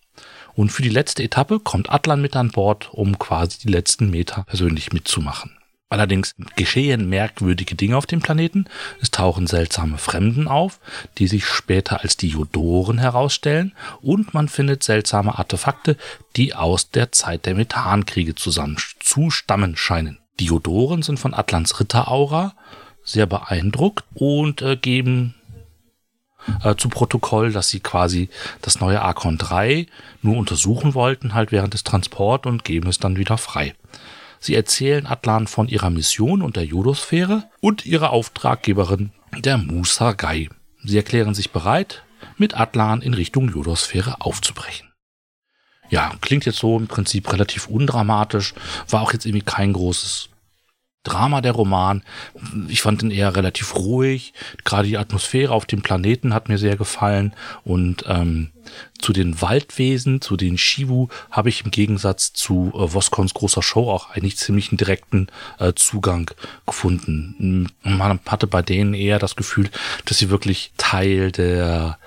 Und 0.56 0.70
für 0.70 0.82
die 0.82 0.88
letzte 0.88 1.22
Etappe 1.22 1.60
kommt 1.60 1.90
Atlan 1.90 2.22
mit 2.22 2.34
an 2.34 2.50
Bord, 2.50 2.88
um 2.92 3.18
quasi 3.18 3.58
die 3.58 3.68
letzten 3.68 4.10
Meter 4.10 4.44
persönlich 4.44 4.92
mitzumachen. 4.92 5.52
Allerdings 5.88 6.34
geschehen 6.56 7.08
merkwürdige 7.08 7.76
Dinge 7.76 7.96
auf 7.96 8.06
dem 8.06 8.20
Planeten. 8.20 8.64
Es 9.00 9.12
tauchen 9.12 9.46
seltsame 9.46 9.98
Fremden 9.98 10.48
auf, 10.48 10.80
die 11.18 11.28
sich 11.28 11.46
später 11.46 12.00
als 12.02 12.16
die 12.16 12.28
Jodoren 12.28 12.98
herausstellen 12.98 13.72
und 14.02 14.34
man 14.34 14.48
findet 14.48 14.82
seltsame 14.82 15.38
Artefakte, 15.38 15.96
die 16.34 16.54
aus 16.54 16.90
der 16.90 17.12
Zeit 17.12 17.46
der 17.46 17.54
Methankriege 17.54 18.34
zusammen 18.34 18.78
zu 18.98 19.30
stammen 19.30 19.76
scheinen. 19.76 20.18
Die 20.40 20.46
Jodoren 20.46 21.02
sind 21.02 21.18
von 21.18 21.34
Atlans 21.34 21.78
Ritteraura 21.78 22.54
sehr 23.04 23.26
beeindruckt 23.26 24.04
und 24.14 24.62
äh, 24.62 24.76
geben 24.76 25.34
äh, 26.62 26.74
zu 26.76 26.88
Protokoll, 26.88 27.52
dass 27.52 27.68
sie 27.68 27.80
quasi 27.80 28.28
das 28.62 28.80
neue 28.80 29.02
Archon 29.02 29.38
3 29.38 29.86
nur 30.22 30.36
untersuchen 30.36 30.94
wollten, 30.94 31.34
halt 31.34 31.52
während 31.52 31.74
des 31.74 31.84
Transport 31.84 32.46
und 32.46 32.64
geben 32.64 32.88
es 32.88 32.98
dann 32.98 33.16
wieder 33.16 33.38
frei. 33.38 33.74
Sie 34.40 34.54
erzählen 34.54 35.06
Atlan 35.06 35.46
von 35.46 35.68
ihrer 35.68 35.90
Mission 35.90 36.42
und 36.42 36.56
der 36.56 36.64
Judosphäre 36.64 37.44
und 37.60 37.86
ihrer 37.86 38.10
Auftraggeberin, 38.10 39.10
der 39.38 39.58
Musa 39.58 40.12
Gai. 40.12 40.48
Sie 40.84 40.96
erklären 40.96 41.34
sich 41.34 41.50
bereit, 41.50 42.04
mit 42.36 42.58
Atlan 42.58 43.02
in 43.02 43.14
Richtung 43.14 43.48
Judosphäre 43.48 44.20
aufzubrechen. 44.20 44.92
Ja, 45.88 46.14
klingt 46.20 46.44
jetzt 46.44 46.58
so 46.58 46.76
im 46.76 46.88
Prinzip 46.88 47.32
relativ 47.32 47.68
undramatisch, 47.68 48.54
war 48.88 49.02
auch 49.02 49.12
jetzt 49.12 49.24
irgendwie 49.24 49.44
kein 49.44 49.72
großes 49.72 50.28
Drama 51.06 51.40
der 51.40 51.52
Roman. 51.52 52.02
Ich 52.68 52.82
fand 52.82 53.02
ihn 53.02 53.10
eher 53.10 53.36
relativ 53.36 53.76
ruhig. 53.76 54.32
Gerade 54.64 54.88
die 54.88 54.98
Atmosphäre 54.98 55.52
auf 55.52 55.66
dem 55.66 55.82
Planeten 55.82 56.34
hat 56.34 56.48
mir 56.48 56.58
sehr 56.58 56.76
gefallen 56.76 57.32
und 57.64 58.04
ähm, 58.08 58.50
zu 58.99 59.12
den 59.12 59.40
Waldwesen, 59.40 60.20
zu 60.20 60.37
den 60.37 60.58
Shivu, 60.58 61.08
habe 61.30 61.49
ich 61.49 61.64
im 61.64 61.70
Gegensatz 61.70 62.32
zu 62.32 62.73
äh, 62.75 62.92
Voskons 62.92 63.35
großer 63.35 63.62
Show 63.62 63.90
auch 63.90 64.11
eigentlich 64.11 64.37
ziemlich 64.37 64.70
einen 64.70 64.78
direkten 64.78 65.28
äh, 65.58 65.73
Zugang 65.75 66.30
gefunden. 66.66 67.68
Man 67.82 68.20
hatte 68.26 68.46
bei 68.46 68.62
denen 68.62 68.94
eher 68.94 69.18
das 69.18 69.37
Gefühl, 69.37 69.70
dass 70.04 70.18
sie 70.18 70.30
wirklich 70.30 70.73
Teil 70.76 71.32
der, 71.32 71.99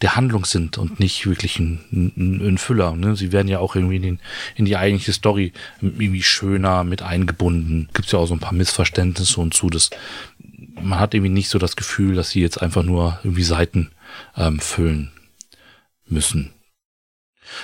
der 0.00 0.16
Handlung 0.16 0.44
sind 0.44 0.78
und 0.78 1.00
nicht 1.00 1.26
wirklich 1.26 1.58
ein, 1.58 1.80
ein, 1.92 2.48
ein 2.48 2.58
Füller. 2.58 2.92
Ne? 2.92 3.16
Sie 3.16 3.32
werden 3.32 3.48
ja 3.48 3.58
auch 3.58 3.74
irgendwie 3.74 3.96
in, 3.96 4.02
den, 4.02 4.20
in 4.56 4.64
die 4.64 4.76
eigentliche 4.76 5.12
Story 5.12 5.52
irgendwie 5.80 6.22
schöner 6.22 6.84
mit 6.84 7.02
eingebunden. 7.02 7.88
Gibt 7.94 8.10
ja 8.12 8.18
auch 8.18 8.26
so 8.26 8.34
ein 8.34 8.40
paar 8.40 8.54
Missverständnisse 8.54 9.40
und 9.40 9.54
zu. 9.54 9.70
Das, 9.70 9.90
man 10.80 10.98
hat 10.98 11.14
irgendwie 11.14 11.32
nicht 11.32 11.48
so 11.48 11.58
das 11.58 11.76
Gefühl, 11.76 12.14
dass 12.14 12.30
sie 12.30 12.40
jetzt 12.40 12.60
einfach 12.62 12.82
nur 12.82 13.18
irgendwie 13.22 13.42
Seiten 13.42 13.90
ähm, 14.36 14.60
füllen 14.60 15.10
müssen. 16.10 16.52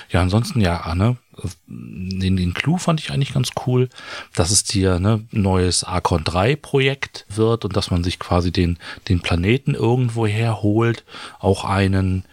Ja, 0.09 0.21
ansonsten 0.21 0.61
ja, 0.61 0.81
Anne, 0.81 1.17
den, 1.67 2.37
den 2.37 2.53
Clou 2.53 2.77
fand 2.77 2.99
ich 2.99 3.11
eigentlich 3.11 3.33
ganz 3.33 3.51
cool, 3.65 3.89
dass 4.33 4.51
es 4.51 4.65
hier 4.67 4.99
ne 4.99 5.25
neues 5.31 5.83
Archon 5.83 6.23
3 6.23 6.55
Projekt 6.55 7.25
wird 7.29 7.65
und 7.65 7.75
dass 7.75 7.91
man 7.91 8.03
sich 8.03 8.17
quasi 8.19 8.51
den, 8.51 8.77
den 9.09 9.21
Planeten 9.21 9.75
irgendwo 9.75 10.25
herholt, 10.25 11.03
auch 11.39 11.65
einen 11.65 12.25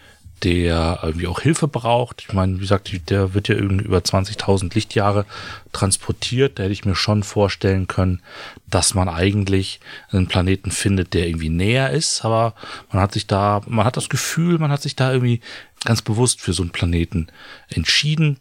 der 0.43 0.99
irgendwie 1.03 1.27
auch 1.27 1.39
Hilfe 1.39 1.67
braucht. 1.67 2.21
Ich 2.27 2.33
meine, 2.33 2.55
wie 2.55 2.59
gesagt, 2.59 2.91
der 3.09 3.33
wird 3.33 3.47
ja 3.47 3.55
irgendwie 3.55 3.85
über 3.85 3.99
20.000 3.99 4.73
Lichtjahre 4.75 5.25
transportiert. 5.71 6.59
Da 6.59 6.63
hätte 6.63 6.73
ich 6.73 6.85
mir 6.85 6.95
schon 6.95 7.23
vorstellen 7.23 7.87
können, 7.87 8.21
dass 8.69 8.93
man 8.93 9.07
eigentlich 9.07 9.79
einen 10.11 10.27
Planeten 10.27 10.71
findet, 10.71 11.13
der 11.13 11.27
irgendwie 11.27 11.49
näher 11.49 11.91
ist. 11.91 12.25
Aber 12.25 12.53
man 12.91 13.01
hat 13.01 13.13
sich 13.13 13.25
da, 13.25 13.61
man 13.67 13.85
hat 13.85 13.95
das 13.95 14.09
Gefühl, 14.09 14.59
man 14.59 14.71
hat 14.71 14.81
sich 14.81 14.95
da 14.95 15.13
irgendwie 15.13 15.39
ganz 15.85 16.01
bewusst 16.01 16.41
für 16.41 16.53
so 16.53 16.63
einen 16.63 16.71
Planeten 16.71 17.27
entschieden. 17.69 18.39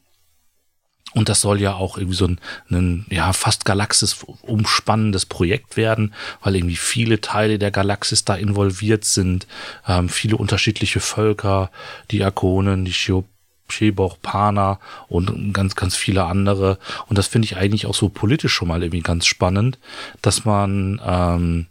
Und 1.14 1.28
das 1.28 1.40
soll 1.40 1.60
ja 1.60 1.74
auch 1.74 1.98
irgendwie 1.98 2.16
so 2.16 2.26
ein, 2.26 2.40
ein 2.70 3.06
ja, 3.10 3.32
fast 3.32 3.64
Galaxis 3.64 4.24
umspannendes 4.42 5.26
Projekt 5.26 5.76
werden, 5.76 6.14
weil 6.42 6.56
irgendwie 6.56 6.76
viele 6.76 7.20
Teile 7.20 7.58
der 7.58 7.70
Galaxis 7.70 8.24
da 8.24 8.34
involviert 8.34 9.04
sind, 9.04 9.46
ähm, 9.86 10.08
viele 10.08 10.36
unterschiedliche 10.36 11.00
Völker, 11.00 11.70
die 12.10 12.24
Akonen, 12.24 12.84
die 12.84 12.94
Sheboch, 13.68 14.16
Pana 14.22 14.78
und 15.08 15.52
ganz, 15.52 15.76
ganz 15.76 15.96
viele 15.96 16.24
andere. 16.24 16.78
Und 17.08 17.18
das 17.18 17.26
finde 17.26 17.46
ich 17.46 17.56
eigentlich 17.56 17.86
auch 17.86 17.94
so 17.94 18.08
politisch 18.08 18.52
schon 18.52 18.68
mal 18.68 18.82
irgendwie 18.82 19.02
ganz 19.02 19.26
spannend, 19.26 19.78
dass 20.22 20.44
man 20.44 21.00
ähm, 21.04 21.66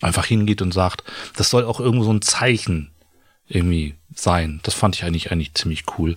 einfach 0.00 0.26
hingeht 0.26 0.62
und 0.62 0.72
sagt, 0.72 1.02
das 1.36 1.50
soll 1.50 1.64
auch 1.64 1.80
irgendwo 1.80 2.04
so 2.04 2.12
ein 2.12 2.22
Zeichen 2.22 2.90
irgendwie 3.46 3.94
sein. 4.14 4.60
Das 4.62 4.74
fand 4.74 4.96
ich 4.96 5.04
eigentlich 5.04 5.30
eigentlich 5.30 5.54
ziemlich 5.54 5.84
cool. 5.98 6.16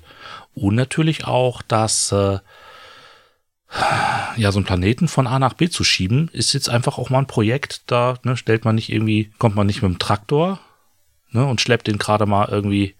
Und 0.57 0.73
natürlich 0.73 1.25
auch, 1.25 1.61
dass 1.61 2.11
äh, 2.11 2.39
ja 4.37 4.51
so 4.51 4.57
einen 4.57 4.65
Planeten 4.65 5.07
von 5.07 5.27
A 5.27 5.37
nach 5.37 5.53
B 5.53 5.69
zu 5.69 5.83
schieben, 5.83 6.29
ist 6.33 6.53
jetzt 6.53 6.69
einfach 6.69 6.97
auch 6.97 7.11
mal 7.11 7.19
ein 7.19 7.27
Projekt. 7.27 7.83
Da 7.85 8.17
ne, 8.23 8.35
stellt 8.37 8.65
man 8.65 8.75
nicht 8.75 8.91
irgendwie, 8.91 9.31
kommt 9.37 9.55
man 9.55 9.67
nicht 9.67 9.83
mit 9.83 9.91
dem 9.91 9.99
Traktor 9.99 10.59
ne, 11.29 11.45
und 11.45 11.61
schleppt 11.61 11.87
den 11.87 11.99
gerade 11.99 12.25
mal 12.25 12.49
irgendwie 12.49 12.95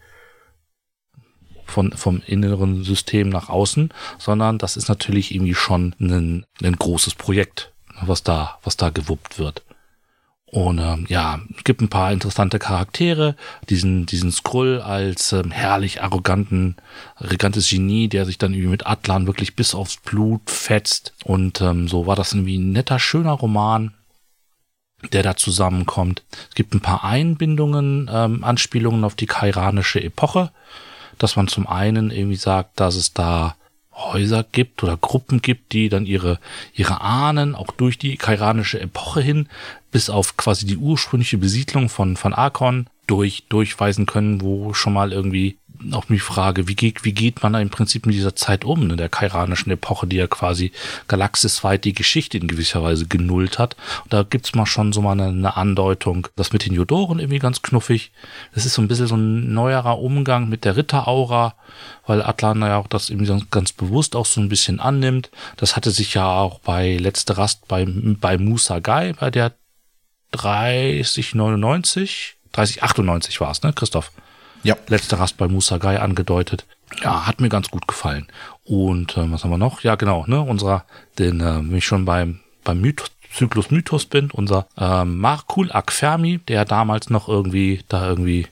von, 1.66 1.94
vom 1.94 2.22
inneren 2.28 2.84
System 2.84 3.30
nach 3.30 3.50
außen, 3.50 3.92
sondern 4.20 4.60
das 4.60 4.78
ist 4.78 4.88
natürlich 4.88 5.34
irgendwie 5.34 5.56
schon 5.56 5.96
ein, 6.00 6.46
ein 6.62 6.76
großes 6.76 7.16
Projekt, 7.16 7.74
was 8.02 8.22
da, 8.22 8.60
was 8.64 8.78
da 8.78 8.90
gewuppt 8.90 9.40
wird. 9.40 9.64
Und 10.50 10.80
ähm, 10.80 11.06
ja, 11.10 11.42
es 11.58 11.63
gibt 11.66 11.82
ein 11.82 11.89
paar 11.89 12.12
interessante 12.12 12.58
Charaktere. 12.58 13.36
Diesen, 13.70 14.06
diesen 14.06 14.32
Skrull 14.32 14.80
als 14.80 15.34
ähm, 15.34 15.51
herrlich 15.51 16.01
arroganten, 16.01 16.77
arrogantes 17.16 17.70
Genie, 17.70 18.08
der 18.08 18.25
sich 18.25 18.38
dann 18.38 18.54
irgendwie 18.54 18.72
mit 18.72 18.88
Atlan 18.88 19.27
wirklich 19.27 19.58
bis 19.58 19.75
aufs 19.75 19.98
Blut 19.98 20.50
fetzt. 20.50 21.13
Und 21.25 21.60
ähm, 21.60 21.89
so 21.89 22.08
war 22.08 22.16
das 22.16 22.32
irgendwie 22.34 22.58
ein 22.58 22.72
netter, 22.72 22.98
schöner 22.98 23.34
Roman, 23.34 23.94
der 25.12 25.22
da 25.22 25.36
zusammenkommt. 25.36 26.24
Es 26.50 26.56
gibt 26.56 26.74
ein 26.74 26.82
paar 26.82 27.04
Einbindungen, 27.04 28.10
ähm, 28.12 28.43
Anspielungen 28.45 29.04
auf 29.04 29.15
die 29.15 29.28
kairanische 29.28 30.02
Epoche, 30.02 30.52
dass 31.17 31.36
man 31.36 31.50
zum 31.50 31.67
einen 31.67 32.10
irgendwie 32.10 32.38
sagt, 32.38 32.80
dass 32.80 32.95
es 32.95 33.13
da 33.13 33.58
Häuser 33.98 34.46
gibt 34.52 34.84
oder 34.84 34.96
Gruppen 34.96 35.42
gibt, 35.42 35.74
die 35.74 35.90
dann 35.90 36.06
ihre, 36.06 36.40
ihre 36.74 37.02
Ahnen 37.02 37.56
auch 37.56 37.72
durch 37.72 37.98
die 37.98 38.16
kairanische 38.16 38.80
Epoche 38.80 39.22
hin 39.22 39.50
bis 39.92 40.10
auf 40.10 40.38
quasi 40.38 40.66
die 40.66 40.78
ursprüngliche 40.78 41.38
Besiedlung 41.38 41.90
von, 41.90 42.16
von 42.16 42.34
Arkon 42.34 42.88
durch, 43.08 43.46
durchweisen 43.50 44.06
können, 44.06 44.42
wo 44.42 44.74
schon 44.74 44.94
mal 44.94 45.12
irgendwie 45.12 45.58
auch 45.92 46.10
mich 46.10 46.22
frage, 46.22 46.68
wie 46.68 46.76
geht, 46.76 47.04
wie 47.04 47.13
geht 47.13 47.44
man 47.44 47.54
da 47.54 47.60
im 47.60 47.70
Prinzip 47.70 48.06
mit 48.06 48.16
dieser 48.16 48.36
Zeit 48.36 48.66
um, 48.66 48.90
in 48.90 48.98
der 48.98 49.10
kairanischen 49.10 49.72
Epoche, 49.72 50.08
die 50.08 50.18
ja 50.18 50.28
quasi 50.28 50.72
galaxisweit 51.08 51.86
die 51.86 51.94
Geschichte 51.94 52.38
in 52.38 52.48
gewisser 52.48 52.84
Weise 52.84 53.08
genullt 53.08 53.60
hat. 53.60 53.76
Und 54.04 54.13
da 54.13 54.24
gibt's 54.24 54.56
mal 54.56 54.66
schon 54.66 54.94
so 54.94 55.02
mal 55.02 55.13
eine, 55.13 55.28
eine 55.28 55.58
Andeutung, 55.58 56.28
das 56.36 56.54
mit 56.54 56.66
den 56.66 56.74
Jodoren 56.74 57.20
irgendwie 57.20 57.40
ganz 57.40 57.62
knuffig. 57.62 58.12
Das 58.54 58.66
ist 58.66 58.74
so 58.74 58.82
ein 58.82 58.88
bisschen 58.88 59.08
so 59.08 59.16
ein 59.16 59.54
neuerer 59.54 60.00
Umgang 60.00 60.50
mit 60.50 60.66
der 60.66 60.76
Ritteraura, 60.76 61.56
weil 62.06 62.22
Atlan 62.22 62.62
ja 62.62 62.78
auch 62.78 62.88
das 62.88 63.10
irgendwie 63.10 63.46
ganz 63.52 63.74
bewusst 63.74 64.16
auch 64.16 64.26
so 64.26 64.42
ein 64.42 64.50
bisschen 64.50 64.80
annimmt. 64.80 65.30
Das 65.58 65.76
hatte 65.76 65.92
sich 65.92 66.13
ja 66.13 66.28
auch 66.28 66.60
bei 66.60 66.98
Letzte 66.98 67.38
Rast 67.38 67.68
bei, 67.68 67.86
bei 67.88 68.38
Musa 68.38 68.80
Gai, 68.80 69.13
bei 69.13 69.32
der 69.32 69.54
3099, 70.32 72.36
3098 72.52 73.42
war 73.42 73.52
es, 73.52 73.63
ne, 73.63 73.74
Christoph? 73.74 74.12
Ja. 74.67 74.75
Letzte 74.88 75.17
Rast 75.17 75.38
bei 75.38 75.47
Musagai 75.47 75.97
angedeutet. 75.97 76.65
Ja, 77.01 77.25
hat 77.25 77.39
mir 77.39 77.47
ganz 77.47 77.69
gut 77.69 77.88
gefallen. 77.88 78.27
Und 78.65 79.15
äh, 79.15 79.32
was 79.32 79.45
haben 79.45 79.51
wir 79.51 79.58
noch? 79.58 79.80
Ja, 79.80 79.95
genau, 79.95 80.25
ne, 80.27 80.41
unserer, 80.41 80.84
den, 81.17 81.39
äh, 81.39 81.60
wenn 81.60 81.77
ich 81.77 81.86
schon 81.86 82.03
beim, 82.03 82.41
beim 82.65 82.82
Mythos, 82.82 83.10
Zyklus 83.34 83.71
Mythos 83.71 84.06
bin, 84.08 84.30
unser 84.30 84.67
äh, 84.77 85.06
Markul 85.06 85.71
Akfermi, 85.71 86.39
der 86.39 86.65
damals 86.65 87.10
noch 87.10 87.30
irgendwie, 87.30 87.86
da 87.88 88.10
irgendwie 88.10 88.47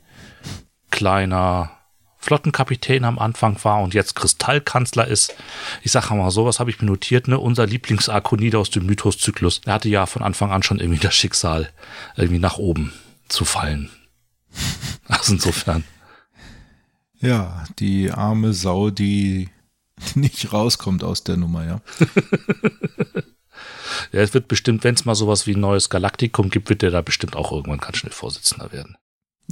kleiner 0.89 1.71
Flottenkapitän 2.17 3.03
am 3.03 3.19
Anfang 3.19 3.61
war 3.65 3.81
und 3.81 3.93
jetzt 3.93 4.15
Kristallkanzler 4.15 5.07
ist. 5.07 5.35
Ich 5.83 5.91
sage 5.91 6.15
mal 6.15 6.31
so, 6.31 6.45
was 6.45 6.61
habe 6.61 6.69
ich 6.69 6.79
mir 6.79 6.87
notiert, 6.87 7.27
ne? 7.27 7.37
Unser 7.37 7.67
Lieblingsakonide 7.67 8.57
aus 8.57 8.69
dem 8.69 8.85
Mythos-Zyklus. 8.85 9.59
Er 9.65 9.73
hatte 9.73 9.89
ja 9.89 10.05
von 10.05 10.23
Anfang 10.23 10.51
an 10.51 10.63
schon 10.63 10.79
irgendwie 10.79 11.01
das 11.01 11.13
Schicksal, 11.13 11.69
irgendwie 12.15 12.39
nach 12.39 12.57
oben 12.57 12.93
zu 13.27 13.43
fallen. 13.43 13.89
Also 15.07 15.33
insofern. 15.33 15.83
Ja, 17.25 17.65
die 17.79 18.11
arme 18.11 18.53
Sau, 18.53 18.89
die 18.89 19.49
nicht 20.15 20.53
rauskommt 20.53 21.03
aus 21.03 21.23
der 21.23 21.37
Nummer, 21.37 21.65
ja. 21.65 21.81
ja, 24.11 24.21
es 24.21 24.33
wird 24.33 24.47
bestimmt, 24.47 24.83
wenn 24.83 24.95
es 24.95 25.05
mal 25.05 25.15
sowas 25.15 25.47
wie 25.47 25.55
ein 25.55 25.59
neues 25.59 25.89
Galaktikum 25.89 26.49
gibt, 26.49 26.69
wird 26.69 26.81
der 26.81 26.91
da 26.91 27.01
bestimmt 27.01 27.35
auch 27.35 27.51
irgendwann 27.51 27.79
ganz 27.79 27.97
schnell 27.97 28.13
Vorsitzender 28.13 28.71
werden. 28.71 28.97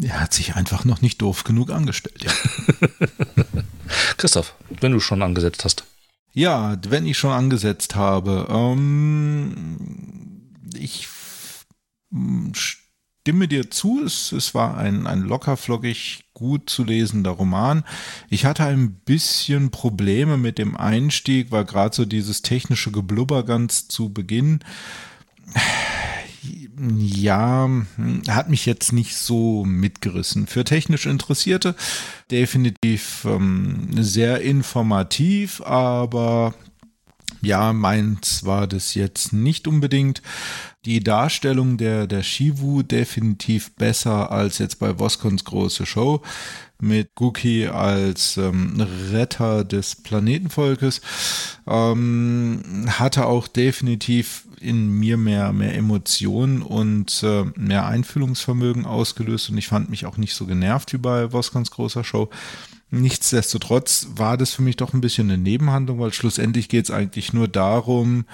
Er 0.02 0.20
hat 0.20 0.34
sich 0.34 0.56
einfach 0.56 0.86
noch 0.86 1.02
nicht 1.02 1.22
doof 1.22 1.44
genug 1.44 1.70
angestellt, 1.70 2.24
ja. 2.24 2.32
Christoph, 4.18 4.56
wenn 4.82 4.92
du 4.92 5.00
schon 5.00 5.22
angesetzt 5.22 5.66
hast. 5.66 5.86
Ja, 6.34 6.78
wenn 6.88 7.06
ich 7.06 7.18
schon 7.18 7.32
angesetzt 7.32 7.96
habe. 7.96 8.48
Ähm, 8.50 9.78
ich 10.74 11.08
stimme 13.24 13.48
dir 13.48 13.72
zu, 13.72 14.04
es, 14.04 14.34
es 14.34 14.54
war 14.54 14.78
ein, 14.78 15.08
ein 15.08 15.22
lockerflockig 15.22 16.26
gut 16.34 16.70
zu 16.70 16.84
lesender 16.84 17.32
Roman. 17.32 17.86
Ich 18.30 18.44
hatte 18.44 18.66
ein 18.66 18.96
bisschen 19.06 19.72
Probleme 19.72 20.36
mit 20.36 20.58
dem 20.58 20.76
Einstieg, 20.76 21.50
weil 21.50 21.64
gerade 21.64 21.96
so 21.96 22.04
dieses 22.04 22.42
technische 22.42 22.92
Geblubber 22.92 23.44
ganz 23.44 23.88
zu 23.88 24.12
Beginn 24.12 24.60
ja, 27.00 27.70
hat 28.28 28.50
mich 28.50 28.66
jetzt 28.66 28.92
nicht 28.92 29.16
so 29.16 29.64
mitgerissen. 29.64 30.46
Für 30.46 30.66
technisch 30.66 31.06
Interessierte 31.06 31.76
definitiv 32.30 33.26
ähm, 33.26 33.88
sehr 34.04 34.42
informativ, 34.42 35.62
aber 35.62 36.56
ja, 37.44 37.74
meins 37.74 38.46
war 38.46 38.68
das 38.68 38.94
jetzt 38.96 39.34
nicht 39.34 39.68
unbedingt 39.68 40.22
die 40.86 41.02
Darstellung 41.02 41.78
der, 41.78 42.08
der 42.08 42.24
Shivu 42.24 42.84
definitiv 42.84 43.76
besser 43.76 44.32
als 44.32 44.58
jetzt 44.58 44.80
bei 44.80 45.00
Voskons 45.00 45.46
große 45.46 45.86
Show 45.86 46.22
mit 46.82 47.16
Guki 47.16 47.68
als 47.68 48.38
ähm, 48.38 48.86
Retter 49.12 49.64
des 49.64 49.96
Planetenvolkes. 49.96 51.02
Ähm, 51.66 52.86
hatte 52.88 53.26
auch 53.26 53.48
definitiv 53.48 54.46
in 54.60 54.90
mir 54.90 55.18
mehr, 55.18 55.54
mehr 55.54 55.76
Emotionen 55.76 56.62
und 56.62 57.24
äh, 57.24 57.44
mehr 57.56 57.86
Einfühlungsvermögen 57.86 58.86
ausgelöst 58.86 59.50
und 59.50 59.58
ich 59.58 59.68
fand 59.68 59.90
mich 59.90 60.06
auch 60.06 60.18
nicht 60.18 60.34
so 60.34 60.46
genervt 60.46 60.94
wie 60.94 60.98
bei 60.98 61.32
Voskons 61.32 61.72
großer 61.72 62.04
Show. 62.04 62.30
Nichtsdestotrotz 62.96 64.10
war 64.18 64.38
das 64.38 64.54
für 64.54 64.62
mich 64.62 64.76
doch 64.76 64.94
ein 64.94 65.02
bisschen 65.02 65.32
eine 65.32 65.42
Nebenhandlung, 65.42 66.00
weil 66.00 66.14
schlussendlich 66.14 66.70
geht 66.70 66.86
es 66.86 66.92
eigentlich 66.92 67.34
nur 67.34 67.48
darum, 67.48 68.26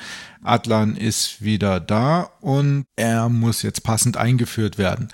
Atlan 0.43 0.97
ist 0.97 1.41
wieder 1.41 1.79
da 1.79 2.29
und 2.41 2.83
er 2.97 3.29
muss 3.29 3.61
jetzt 3.61 3.83
passend 3.83 4.17
eingeführt 4.17 4.77
werden. 4.77 5.07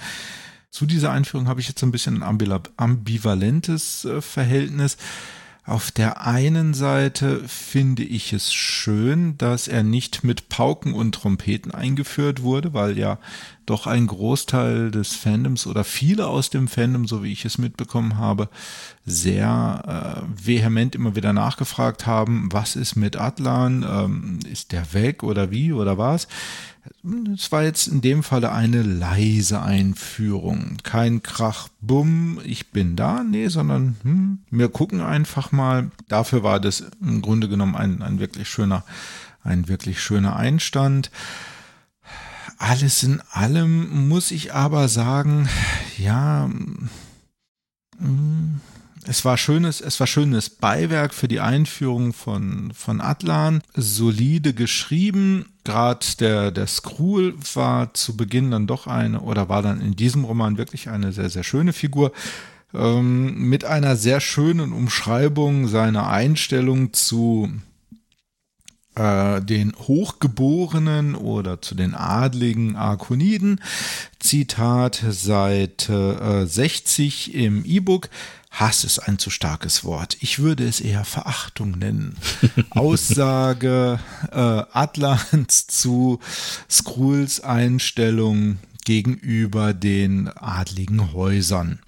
Zu 0.72 0.88
dieser 0.88 1.12
Einführung 1.12 1.48
habe 1.48 1.62
ich 1.62 1.68
jetzt 1.68 1.84
ein 1.84 1.92
bisschen 1.92 2.24
ein 2.24 2.64
ambivalentes 2.78 4.06
äh, 4.06 4.20
Verhältnis. 4.20 4.98
Auf 5.64 5.92
der 5.92 6.26
einen 6.26 6.74
Seite 6.74 7.42
finde 7.48 8.04
ich 8.04 8.34
es 8.34 8.52
schön, 8.52 9.38
dass 9.38 9.68
er 9.68 9.84
nicht 9.84 10.24
mit 10.24 10.50
Pauken 10.50 10.94
und 10.94 11.14
Trompeten 11.14 11.72
eingeführt 11.72 12.42
wurde, 12.42 12.74
weil 12.74 12.98
ja 12.98 13.20
doch 13.66 13.88
ein 13.88 14.08
Großteil 14.08 14.92
des 14.92 15.14
Fandoms 15.14 15.68
oder 15.68 15.84
viele 15.84 16.28
aus 16.28 16.50
dem 16.50 16.68
Fandom, 16.68 17.08
so 17.08 17.24
wie 17.24 17.32
ich 17.32 17.46
es 17.46 17.58
mitbekommen 17.58 18.18
habe, 18.18 18.50
sehr 19.06 20.26
äh, 20.26 20.48
vehement 20.48 20.96
immer 20.96 21.16
wieder 21.16 21.34
nachgefragt 21.34 22.06
haben, 22.06 22.50
was 22.52 22.76
ist 22.76 22.96
mit 22.96 23.18
Atlan, 23.18 23.86
ähm, 23.88 24.40
ist 24.52 24.72
der 24.72 24.94
weg 24.94 25.24
oder 25.24 25.52
wie 25.52 25.74
oder 25.74 25.98
was? 25.98 26.28
Es 27.34 27.52
war 27.52 27.64
jetzt 27.64 27.88
in 27.88 28.02
dem 28.02 28.24
Falle 28.24 28.52
eine 28.52 28.82
leise 28.82 29.62
Einführung. 29.62 30.78
Kein 30.84 31.24
Krach, 31.24 31.68
bumm, 31.82 32.40
ich 32.44 32.72
bin 32.72 32.96
da, 32.96 33.24
nee, 33.24 33.48
sondern 33.48 33.96
hm, 34.04 34.40
wir 34.52 34.70
gucken 34.70 35.02
einfach 35.02 35.52
mal. 35.52 35.90
Dafür 36.08 36.44
war 36.44 36.60
das 36.60 36.86
im 37.02 37.22
Grunde 37.22 37.50
genommen 37.50 37.76
ein, 37.76 38.02
ein 38.02 38.20
wirklich 38.20 38.48
schöner, 38.48 38.84
ein 39.44 39.68
wirklich 39.68 40.00
schöner 40.00 40.36
Einstand. 40.36 41.10
Alles 42.58 43.04
in 43.04 43.22
allem 43.32 44.08
muss 44.08 44.32
ich 44.32 44.54
aber 44.54 44.88
sagen, 44.88 45.50
ja, 45.98 46.50
hm, 48.00 48.62
es 49.08 49.24
war 49.24 49.38
schönes, 49.38 49.82
es 49.82 50.00
war 50.00 50.08
schönes 50.08 50.50
Beiwerk 50.50 51.14
für 51.14 51.28
die 51.28 51.40
Einführung 51.40 52.14
von, 52.14 52.72
von 52.74 53.02
Atlan. 53.02 53.62
Solide 53.76 54.54
geschrieben. 54.54 55.46
Gerade 55.64 56.06
der, 56.20 56.52
der 56.52 56.68
Skrull 56.68 57.36
war 57.54 57.94
zu 57.94 58.18
Beginn 58.18 58.52
dann 58.52 58.68
doch 58.68 58.88
eine, 58.88 59.22
oder 59.22 59.48
war 59.48 59.62
dann 59.62 59.82
in 59.82 59.96
diesem 59.96 60.24
Roman 60.26 60.58
wirklich 60.58 60.90
eine 60.90 61.12
sehr, 61.12 61.30
sehr 61.30 61.44
schöne 61.44 61.74
Figur. 61.74 62.14
Ähm, 62.74 63.48
mit 63.48 63.64
einer 63.64 63.96
sehr 63.96 64.20
schönen 64.22 64.74
Umschreibung 64.74 65.68
seiner 65.68 66.08
Einstellung 66.08 66.94
zu 66.94 67.52
äh, 68.96 69.42
den 69.42 69.74
Hochgeborenen 69.76 71.16
oder 71.16 71.62
zu 71.62 71.76
den 71.76 71.96
adligen 71.96 72.76
Arkoniden. 72.76 73.62
Zitat 74.20 75.04
Seite 75.10 76.44
äh, 76.44 76.48
60 76.48 77.34
im 77.36 77.66
E-Book. 77.66 78.10
Hass 78.52 78.86
ist 78.86 79.00
ein 79.00 79.20
zu 79.20 79.30
starkes 79.30 79.84
Wort. 79.84 80.18
Ich 80.22 80.40
würde 80.40 80.66
es 80.66 80.80
eher 80.80 81.04
Verachtung 81.04 81.72
nennen. 81.72 82.16
Aussage 82.70 84.00
äh, 84.32 84.38
Atlans 84.38 85.68
zu 85.68 86.20
Skrulls 86.70 87.42
Einstellung 87.42 88.58
gegenüber 88.86 89.74
den 89.74 90.30
adligen 90.30 91.12
Häusern. 91.12 91.80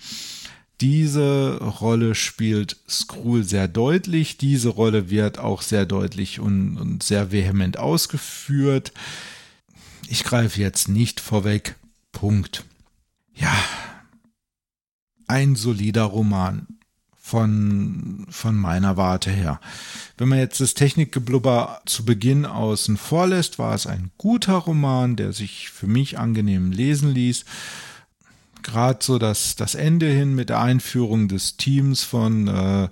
Diese 0.82 1.58
Rolle 1.58 2.14
spielt 2.14 2.78
Skrull 2.88 3.44
sehr 3.44 3.68
deutlich. 3.68 4.38
Diese 4.38 4.70
Rolle 4.70 5.10
wird 5.10 5.40
auch 5.40 5.62
sehr 5.62 5.86
deutlich 5.86 6.40
und, 6.40 6.78
und 6.78 7.02
sehr 7.02 7.32
vehement 7.32 7.78
ausgeführt. 7.78 8.94
Ich 10.08 10.24
greife 10.24 10.62
jetzt 10.62 10.88
nicht 10.88 11.20
vorweg. 11.20 11.76
Punkt. 12.12 12.64
Ja, 13.34 13.54
ein 15.28 15.56
solider 15.56 16.04
Roman 16.04 16.68
von, 17.28 18.26
von 18.30 18.56
meiner 18.56 18.96
Warte 18.96 19.30
her. 19.30 19.60
Wenn 20.18 20.30
man 20.30 20.40
jetzt 20.40 20.62
das 20.62 20.76
Technikgeblubber 20.76 21.82
zu 21.86 22.06
Beginn 22.06 22.46
außen 22.46 22.96
vor 22.98 23.28
lässt, 23.28 23.60
war 23.60 23.76
es 23.76 23.86
ein 23.86 24.12
guter 24.18 24.54
Roman, 24.54 25.18
der 25.18 25.34
sich 25.34 25.70
für 25.70 25.88
mich 25.88 26.18
angenehm 26.18 26.72
lesen 26.72 27.14
ließ. 27.14 27.44
Gerade 28.64 29.00
so 29.02 29.18
das, 29.18 29.56
das 29.56 29.76
Ende 29.76 30.08
hin 30.08 30.36
mit 30.36 30.50
der 30.50 30.60
Einführung 30.62 31.28
des 31.28 31.58
Teams 31.58 32.04
von 32.04 32.48
äh, 32.48 32.90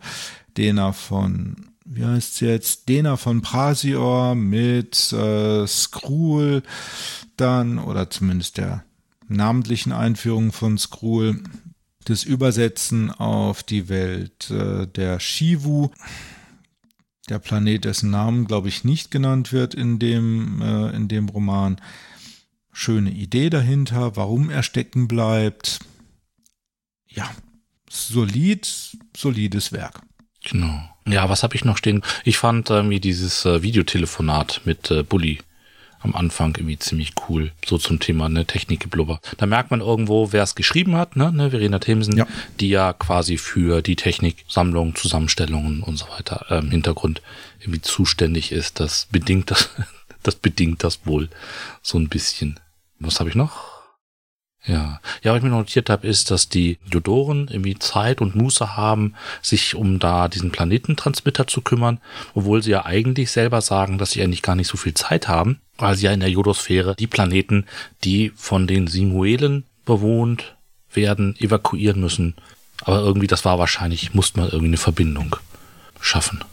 Dena 0.58 0.93
von, 0.93 1.56
wie 1.84 2.06
heißt 2.06 2.36
es 2.36 2.39
jetzt, 2.39 2.89
Dena 2.89 3.17
von 3.17 3.41
Prasior 3.41 4.36
mit 4.36 5.12
äh, 5.12 5.67
Skrull 5.67 6.63
dann, 7.38 7.80
oder 7.80 8.10
zumindest 8.10 8.58
der 8.58 8.84
namentlichen 9.28 9.91
Einführung 9.91 10.51
von 10.51 10.78
Skrull 10.78 11.41
das 12.06 12.23
Übersetzen 12.23 13.12
auf 13.12 13.63
die 13.63 13.89
Welt 13.89 14.51
äh, 14.51 14.88
der 14.88 15.19
Shivu, 15.19 15.89
der 17.30 17.39
Planet, 17.39 17.84
dessen 17.86 18.12
Namen, 18.12 18.45
glaube 18.45 18.69
ich, 18.69 18.84
nicht 18.84 19.10
genannt 19.10 19.51
wird 19.51 19.73
in 19.73 19.97
dem, 19.97 20.62
äh, 20.62 20.95
in 20.95 21.08
dem 21.08 21.28
Roman. 21.28 21.78
Schöne 22.77 23.09
Idee 23.09 23.49
dahinter, 23.49 24.17
warum 24.17 24.49
er 24.49 24.61
stecken 24.61 25.07
bleibt. 25.07 25.79
Ja, 27.07 27.31
solid, 27.89 28.69
solides 29.15 29.71
Werk. 29.71 30.01
Genau. 30.43 30.81
Ja, 31.07 31.29
was 31.29 31.41
habe 31.41 31.55
ich 31.55 31.63
noch 31.63 31.77
stehen? 31.77 32.03
Ich 32.25 32.38
fand 32.38 32.69
irgendwie 32.69 32.99
dieses 32.99 33.45
äh, 33.45 33.63
Videotelefonat 33.63 34.59
mit 34.65 34.91
äh, 34.91 35.03
Bully 35.03 35.39
am 36.01 36.15
Anfang 36.15 36.53
irgendwie 36.57 36.77
ziemlich 36.77 37.13
cool. 37.29 37.53
So 37.65 37.77
zum 37.77 38.01
Thema 38.01 38.27
ne, 38.27 38.45
Technikgeblubber. 38.45 39.21
Da 39.38 39.45
merkt 39.45 39.71
man 39.71 39.79
irgendwo, 39.79 40.33
wer 40.33 40.43
es 40.43 40.53
geschrieben 40.53 40.97
hat, 40.97 41.15
ne, 41.15 41.31
ne 41.31 41.51
Verena 41.51 41.79
Themsen, 41.79 42.17
ja. 42.17 42.27
die 42.59 42.67
ja 42.67 42.91
quasi 42.91 43.38
für 43.38 43.83
die 43.83 43.95
Techniksammlung, 43.95 44.95
Zusammenstellungen 44.95 45.81
und 45.81 45.95
so 45.95 46.09
weiter 46.09 46.45
im 46.49 46.65
ähm, 46.65 46.71
Hintergrund 46.71 47.21
irgendwie 47.61 47.81
zuständig 47.81 48.51
ist. 48.51 48.81
Das 48.81 49.07
bedingt 49.09 49.49
das, 49.49 49.69
das 50.23 50.35
bedingt 50.35 50.83
das 50.83 51.05
wohl 51.05 51.29
so 51.81 51.97
ein 51.97 52.09
bisschen. 52.09 52.59
Was 52.99 53.19
habe 53.19 53.29
ich 53.29 53.36
noch? 53.36 53.75
Ja, 54.67 54.99
ja, 55.21 55.31
was 55.31 55.38
ich 55.38 55.43
mir 55.43 55.49
notiert 55.49 55.91
habe, 55.91 56.08
ist, 56.08 56.31
dass 56.31 56.49
die 56.49 56.79
Jodoren 56.91 57.47
irgendwie 57.49 57.77
Zeit 57.77 58.19
und 58.19 58.36
Muße 58.36 58.75
haben, 58.75 59.13
sich 59.43 59.75
um 59.75 59.99
da 59.99 60.27
diesen 60.27 60.51
Planetentransmitter 60.51 61.45
zu 61.45 61.62
kümmern, 61.62 61.99
obwohl 62.34 62.63
sie 62.63 62.71
ja 62.71 62.84
eigentlich 62.84 63.29
selber 63.29 63.62
sagen, 63.62 63.99
dass 63.99 64.12
sie 64.12 64.23
eigentlich 64.23 64.41
gar 64.41 64.55
nicht 64.55 64.67
so 64.67 64.77
viel 64.77 64.95
Zeit 64.95 65.27
haben, 65.27 65.62
weil 65.77 65.95
sie 65.95 66.05
ja 66.05 66.13
in 66.13 66.19
der 66.19 66.31
Jodosphäre 66.31 66.95
die 66.95 67.05
Planeten, 67.05 67.65
die 68.03 68.31
von 68.36 68.65
den 68.65 68.88
Simuelen 68.88 69.65
bewohnt 69.86 70.55
werden, 70.91 71.36
evakuieren 71.39 72.01
müssen. 72.01 72.34
Aber 72.81 73.01
irgendwie, 73.01 73.27
das 73.27 73.45
war 73.45 73.60
wahrscheinlich, 73.60 74.15
musste 74.15 74.39
man 74.39 74.49
irgendwie 74.49 74.67
eine 74.67 74.77
Verbindung 74.77 75.36
schaffen 76.01 76.43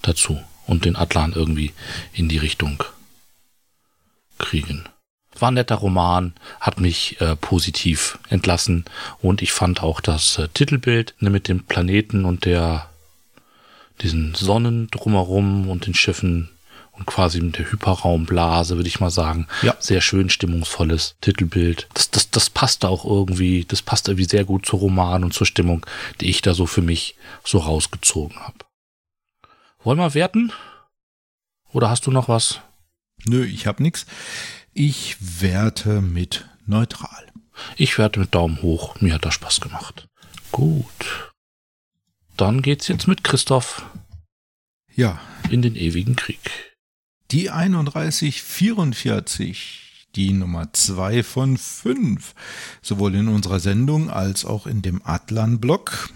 dazu 0.00 0.40
und 0.66 0.86
den 0.86 0.96
Atlan 0.96 1.34
irgendwie 1.34 1.72
in 2.14 2.30
die 2.30 2.38
Richtung 2.38 2.82
kriegen 4.38 4.88
war 5.38 5.50
ein 5.50 5.54
netter 5.54 5.76
Roman, 5.76 6.34
hat 6.60 6.80
mich 6.80 7.20
äh, 7.20 7.36
positiv 7.36 8.18
entlassen 8.28 8.84
und 9.20 9.42
ich 9.42 9.52
fand 9.52 9.82
auch 9.82 10.00
das 10.00 10.38
äh, 10.38 10.48
Titelbild 10.48 11.14
ne, 11.20 11.30
mit 11.30 11.48
dem 11.48 11.64
Planeten 11.64 12.24
und 12.24 12.44
der 12.44 12.88
diesen 14.00 14.34
Sonnen 14.34 14.88
drumherum 14.90 15.68
und 15.68 15.86
den 15.86 15.94
Schiffen 15.94 16.48
und 16.92 17.06
quasi 17.06 17.40
mit 17.40 17.58
der 17.58 17.70
Hyperraumblase, 17.70 18.76
würde 18.76 18.88
ich 18.88 19.00
mal 19.00 19.10
sagen. 19.10 19.46
Ja. 19.62 19.74
Sehr 19.78 20.00
schön 20.00 20.30
stimmungsvolles 20.30 21.16
Titelbild. 21.20 21.88
Das, 21.94 22.10
das, 22.10 22.30
das 22.30 22.50
passte 22.50 22.88
auch 22.88 23.04
irgendwie, 23.04 23.64
das 23.64 23.82
passt 23.82 24.08
irgendwie 24.08 24.28
sehr 24.28 24.44
gut 24.44 24.66
zur 24.66 24.80
Roman 24.80 25.24
und 25.24 25.32
zur 25.32 25.46
Stimmung, 25.46 25.86
die 26.20 26.28
ich 26.28 26.42
da 26.42 26.54
so 26.54 26.66
für 26.66 26.82
mich 26.82 27.16
so 27.44 27.58
rausgezogen 27.58 28.38
habe. 28.40 28.58
Wollen 29.82 29.98
wir 29.98 30.14
werten? 30.14 30.52
Oder 31.72 31.88
hast 31.88 32.06
du 32.06 32.10
noch 32.10 32.28
was? 32.28 32.60
Nö, 33.24 33.44
ich 33.44 33.66
habe 33.66 33.82
nichts. 33.82 34.06
Ich 34.82 35.18
werte 35.42 36.00
mit 36.00 36.48
neutral. 36.64 37.26
Ich 37.76 37.98
werte 37.98 38.18
mit 38.18 38.34
Daumen 38.34 38.62
hoch. 38.62 38.98
Mir 39.02 39.12
hat 39.12 39.26
das 39.26 39.34
Spaß 39.34 39.60
gemacht. 39.60 40.08
Gut. 40.52 41.34
Dann 42.38 42.62
geht's 42.62 42.88
jetzt 42.88 43.06
mit 43.06 43.22
Christoph. 43.22 43.84
Ja. 44.94 45.20
In 45.50 45.60
den 45.60 45.76
ewigen 45.76 46.16
Krieg. 46.16 46.78
Die 47.30 47.48
3144, 47.48 50.08
die 50.16 50.32
Nummer 50.32 50.72
2 50.72 51.24
von 51.24 51.58
5, 51.58 52.34
sowohl 52.80 53.16
in 53.16 53.28
unserer 53.28 53.60
Sendung 53.60 54.08
als 54.08 54.46
auch 54.46 54.66
in 54.66 54.80
dem 54.80 55.02
Atlan-Blog. 55.04 56.08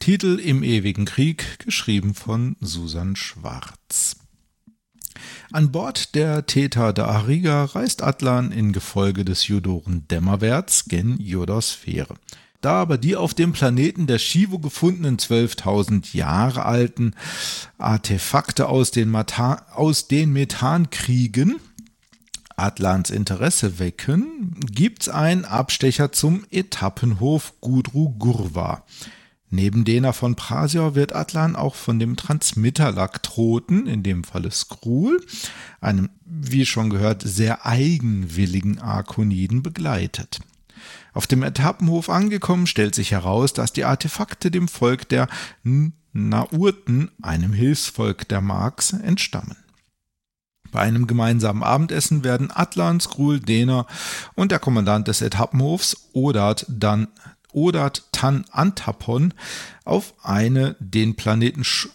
Titel 0.00 0.40
Im 0.40 0.64
ewigen 0.64 1.04
Krieg, 1.04 1.60
geschrieben 1.60 2.14
von 2.14 2.56
Susan 2.60 3.14
Schwarz. 3.14 4.16
An 5.52 5.72
Bord 5.72 6.14
der 6.14 6.46
Theta 6.46 6.92
da 6.92 7.06
Ariga 7.06 7.64
reist 7.64 8.02
Atlan 8.02 8.52
in 8.52 8.72
Gefolge 8.72 9.24
des 9.24 9.46
Judoren 9.48 10.06
Dämmerwärts 10.08 10.86
gen 10.86 11.18
Jodosphäre. 11.20 12.14
Da 12.60 12.80
aber 12.80 12.96
die 12.96 13.14
auf 13.14 13.34
dem 13.34 13.52
Planeten 13.52 14.06
der 14.06 14.18
Shivo 14.18 14.58
gefundenen 14.58 15.18
12.000 15.18 16.16
Jahre 16.16 16.64
alten 16.64 17.14
Artefakte 17.76 18.68
aus 18.68 18.90
den, 18.90 19.10
Mata 19.10 19.66
aus 19.74 20.08
den 20.08 20.32
Methankriegen 20.32 21.60
Atlans 22.56 23.10
Interesse 23.10 23.78
wecken, 23.78 24.54
gibt's 24.60 25.08
einen 25.08 25.44
Abstecher 25.44 26.12
zum 26.12 26.44
Etappenhof 26.50 27.54
Gudru 27.60 28.10
Gurva. 28.10 28.84
Neben 29.54 29.84
Dena 29.84 30.12
von 30.12 30.34
Prasior 30.34 30.96
wird 30.96 31.14
Atlan 31.14 31.54
auch 31.54 31.76
von 31.76 32.00
dem 32.00 32.16
Transmitterlaktroten, 32.16 33.86
in 33.86 34.02
dem 34.02 34.24
Falle 34.24 34.50
Skrull, 34.50 35.24
einem, 35.80 36.10
wie 36.24 36.66
schon 36.66 36.90
gehört, 36.90 37.22
sehr 37.22 37.64
eigenwilligen 37.64 38.80
Arkoniden 38.80 39.62
begleitet. 39.62 40.40
Auf 41.12 41.28
dem 41.28 41.44
Etappenhof 41.44 42.10
angekommen, 42.10 42.66
stellt 42.66 42.96
sich 42.96 43.12
heraus, 43.12 43.52
dass 43.52 43.72
die 43.72 43.84
Artefakte 43.84 44.50
dem 44.50 44.66
Volk 44.66 45.08
der 45.08 45.28
Naurten, 46.12 47.12
einem 47.22 47.52
Hilfsvolk 47.52 48.26
der 48.26 48.40
Marks, 48.40 48.92
entstammen. 48.92 49.56
Bei 50.72 50.80
einem 50.80 51.06
gemeinsamen 51.06 51.62
Abendessen 51.62 52.24
werden 52.24 52.50
Atlan, 52.52 52.98
Skrull, 52.98 53.38
Dena 53.38 53.86
und 54.34 54.50
der 54.50 54.58
Kommandant 54.58 55.06
des 55.06 55.22
Etappenhofs, 55.22 56.08
Odat, 56.12 56.66
dann 56.68 57.06
Odat 57.54 58.04
Tan 58.12 58.44
Antapon 58.50 59.32
auf 59.84 60.14
eine 60.22 60.76
den 60.80 61.16
Planeten 61.16 61.64
Sch 61.64 61.88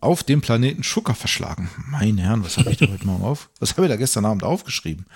auf 0.00 0.22
dem 0.22 0.42
Planeten 0.42 0.82
Schucker 0.82 1.14
verschlagen. 1.14 1.70
Meine 1.88 2.22
Herren, 2.22 2.44
was 2.44 2.58
habe 2.58 2.70
ich 2.70 2.76
da 2.76 2.88
heute 2.88 3.06
mal 3.06 3.22
auf? 3.22 3.48
Was 3.58 3.72
habe 3.72 3.86
ich 3.86 3.88
da 3.90 3.96
gestern 3.96 4.26
Abend 4.26 4.44
aufgeschrieben? 4.44 5.06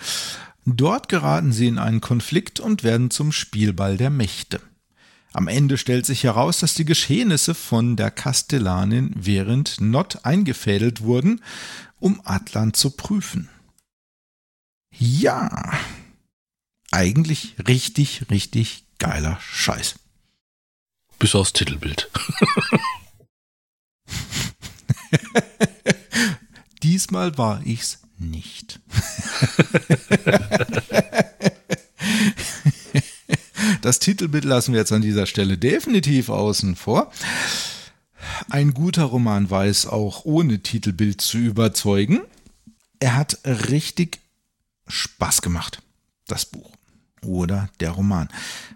Dort 0.64 1.08
geraten 1.08 1.52
sie 1.52 1.66
in 1.66 1.78
einen 1.78 2.00
Konflikt 2.00 2.58
und 2.58 2.84
werden 2.84 3.10
zum 3.10 3.32
Spielball 3.32 3.96
der 3.96 4.10
Mächte. 4.10 4.60
Am 5.32 5.46
Ende 5.46 5.76
stellt 5.76 6.06
sich 6.06 6.24
heraus, 6.24 6.58
dass 6.58 6.74
die 6.74 6.84
Geschehnisse 6.84 7.54
von 7.54 7.96
der 7.96 8.10
Kastellanin 8.10 9.12
während 9.14 9.80
Not 9.80 10.24
eingefädelt 10.24 11.02
wurden, 11.02 11.42
um 11.98 12.20
Atlan 12.24 12.72
zu 12.72 12.90
prüfen. 12.90 13.48
Ja, 14.90 15.72
eigentlich 16.90 17.56
richtig, 17.66 18.30
richtig 18.30 18.87
geiler 18.98 19.38
Scheiß. 19.40 19.94
Bis 21.18 21.34
aufs 21.34 21.52
Titelbild. 21.52 22.08
Diesmal 26.82 27.36
war 27.38 27.60
ich's 27.64 27.98
nicht. 28.18 28.80
das 33.82 33.98
Titelbild 33.98 34.44
lassen 34.44 34.72
wir 34.72 34.80
jetzt 34.80 34.92
an 34.92 35.02
dieser 35.02 35.26
Stelle 35.26 35.58
definitiv 35.58 36.28
außen 36.28 36.76
vor. 36.76 37.10
Ein 38.48 38.74
guter 38.74 39.04
Roman 39.04 39.50
weiß 39.50 39.86
auch 39.86 40.24
ohne 40.24 40.60
Titelbild 40.60 41.20
zu 41.20 41.38
überzeugen. 41.38 42.20
Er 43.00 43.16
hat 43.16 43.38
richtig 43.44 44.20
Spaß 44.86 45.42
gemacht, 45.42 45.82
das 46.26 46.46
Buch 46.46 46.77
oder 47.24 47.68
der 47.80 47.90
Roman. 47.90 48.28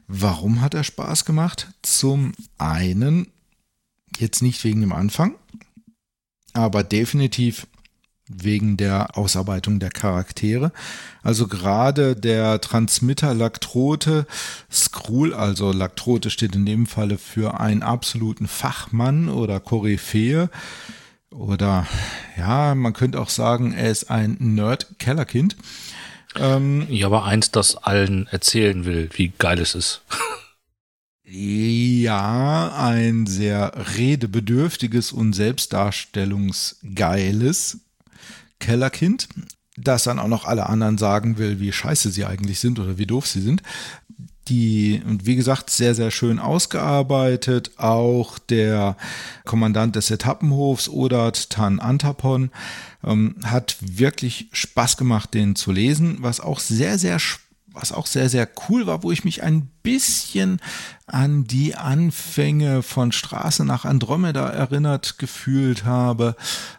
Warum 0.06 0.60
hat 0.60 0.74
er 0.74 0.84
Spaß 0.84 1.24
gemacht? 1.24 1.72
Zum 1.82 2.32
einen, 2.58 3.28
jetzt 4.18 4.42
nicht 4.42 4.62
wegen 4.64 4.80
dem 4.80 4.92
Anfang, 4.92 5.34
aber 6.52 6.84
definitiv 6.84 7.66
wegen 8.28 8.76
der 8.76 9.16
Ausarbeitung 9.16 9.78
der 9.78 9.90
Charaktere. 9.90 10.72
Also 11.22 11.48
gerade 11.48 12.16
der 12.16 12.60
Transmitter 12.60 13.34
Laktrote, 13.34 14.26
Skrull, 14.70 15.34
also 15.34 15.72
Laktrote 15.72 16.30
steht 16.30 16.54
in 16.54 16.66
dem 16.66 16.86
Falle 16.86 17.18
für 17.18 17.60
einen 17.60 17.82
absoluten 17.82 18.48
Fachmann 18.48 19.28
oder 19.28 19.60
Koryphäe. 19.60 20.50
Oder 21.30 21.86
ja, 22.36 22.74
man 22.74 22.92
könnte 22.92 23.20
auch 23.20 23.30
sagen, 23.30 23.72
er 23.72 23.90
ist 23.90 24.10
ein 24.10 24.36
Nerd-Kellerkind. 24.38 25.56
Ähm, 26.36 26.86
ja, 26.88 27.06
aber 27.06 27.24
eins, 27.24 27.50
das 27.50 27.76
allen 27.76 28.26
erzählen 28.28 28.84
will, 28.84 29.08
wie 29.14 29.32
geil 29.38 29.58
es 29.58 29.74
ist. 29.74 30.02
ja, 31.24 32.72
ein 32.76 33.26
sehr 33.26 33.72
redebedürftiges 33.96 35.12
und 35.12 35.32
selbstdarstellungsgeiles 35.34 37.78
Kellerkind, 38.58 39.28
das 39.76 40.04
dann 40.04 40.18
auch 40.18 40.28
noch 40.28 40.44
alle 40.44 40.68
anderen 40.68 40.98
sagen 40.98 41.38
will, 41.38 41.60
wie 41.60 41.72
scheiße 41.72 42.10
sie 42.10 42.24
eigentlich 42.24 42.60
sind 42.60 42.78
oder 42.78 42.98
wie 42.98 43.06
doof 43.06 43.26
sie 43.26 43.40
sind. 43.40 43.62
Die, 44.48 45.02
wie 45.06 45.36
gesagt, 45.36 45.70
sehr, 45.70 45.94
sehr 45.94 46.10
schön 46.10 46.38
ausgearbeitet. 46.38 47.72
Auch 47.76 48.38
der 48.38 48.96
Kommandant 49.44 49.94
des 49.96 50.10
Etappenhofs, 50.10 50.88
Odat 50.88 51.50
Tan 51.50 51.78
Antapon, 51.78 52.50
ähm, 53.04 53.36
hat 53.44 53.76
wirklich 53.80 54.48
Spaß 54.52 54.96
gemacht, 54.96 55.34
den 55.34 55.54
zu 55.54 55.70
lesen, 55.70 56.18
was 56.20 56.40
auch 56.40 56.58
sehr, 56.58 56.98
sehr 56.98 57.18
was 57.74 57.92
auch 57.92 58.06
sehr, 58.06 58.28
sehr 58.28 58.48
cool 58.68 58.86
war, 58.86 59.02
wo 59.02 59.10
ich 59.10 59.24
mich 59.24 59.42
ein 59.42 59.68
bisschen 59.82 60.60
an 61.06 61.44
die 61.44 61.74
Anfänge 61.74 62.82
von 62.82 63.12
Straße 63.12 63.64
nach 63.64 63.84
Andromeda 63.84 64.48
erinnert 64.48 65.18
gefühlt 65.18 65.84
habe, 65.84 66.36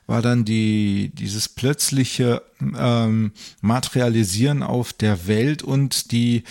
war 0.07 0.21
dann 0.21 0.45
die, 0.45 1.11
dieses 1.13 1.49
plötzliche 1.49 2.41
ähm, 2.77 3.31
Materialisieren 3.61 4.63
auf 4.63 4.93
der 4.93 5.27
Welt 5.27 5.63
und 5.63 6.11
die 6.11 6.43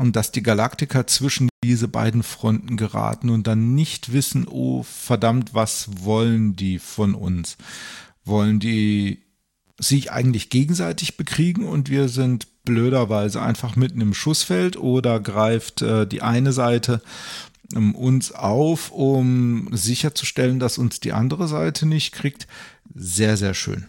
und 0.00 0.16
dass 0.16 0.32
die 0.32 0.42
Galaktiker 0.42 1.06
zwischen 1.06 1.48
diese 1.62 1.88
beiden 1.88 2.22
Fronten 2.22 2.76
geraten 2.76 3.30
und 3.30 3.46
dann 3.46 3.74
nicht 3.74 4.12
wissen, 4.12 4.46
oh 4.48 4.82
verdammt, 4.82 5.54
was 5.54 5.88
wollen 6.04 6.56
die 6.56 6.78
von 6.78 7.14
uns? 7.14 7.56
wollen 8.24 8.60
die 8.60 9.21
sich 9.82 10.12
eigentlich 10.12 10.48
gegenseitig 10.48 11.16
bekriegen 11.16 11.66
und 11.66 11.90
wir 11.90 12.08
sind 12.08 12.46
blöderweise 12.64 13.42
einfach 13.42 13.74
mitten 13.74 14.00
im 14.00 14.14
Schussfeld 14.14 14.76
oder 14.76 15.18
greift 15.18 15.82
äh, 15.82 16.06
die 16.06 16.22
eine 16.22 16.52
Seite 16.52 17.02
ähm, 17.74 17.94
uns 17.94 18.32
auf, 18.32 18.92
um 18.92 19.68
sicherzustellen, 19.72 20.60
dass 20.60 20.78
uns 20.78 21.00
die 21.00 21.12
andere 21.12 21.48
Seite 21.48 21.86
nicht 21.86 22.12
kriegt. 22.12 22.46
Sehr, 22.94 23.36
sehr 23.36 23.54
schön. 23.54 23.86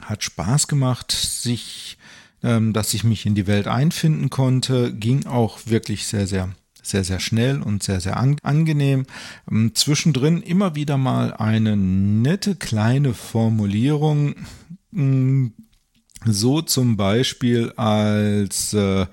Hat 0.00 0.22
Spaß 0.22 0.68
gemacht, 0.68 1.12
sich, 1.12 1.96
ähm, 2.42 2.74
dass 2.74 2.92
ich 2.92 3.04
mich 3.04 3.24
in 3.24 3.34
die 3.34 3.46
Welt 3.46 3.66
einfinden 3.66 4.28
konnte, 4.28 4.92
ging 4.92 5.26
auch 5.26 5.58
wirklich 5.66 6.06
sehr, 6.06 6.26
sehr 6.26 6.50
sehr, 6.82 7.04
sehr 7.04 7.20
schnell 7.20 7.62
und 7.62 7.82
sehr, 7.82 8.00
sehr 8.00 8.16
an, 8.16 8.36
angenehm. 8.42 9.06
Ähm, 9.50 9.74
zwischendrin 9.74 10.42
immer 10.42 10.74
wieder 10.74 10.96
mal 10.96 11.34
eine 11.34 11.76
nette 11.76 12.56
kleine 12.56 13.14
Formulierung. 13.14 14.34
Ähm, 14.94 15.52
so 16.24 16.60
zum 16.60 16.96
Beispiel 16.96 17.72
als, 17.76 18.74
äh, 18.74 19.06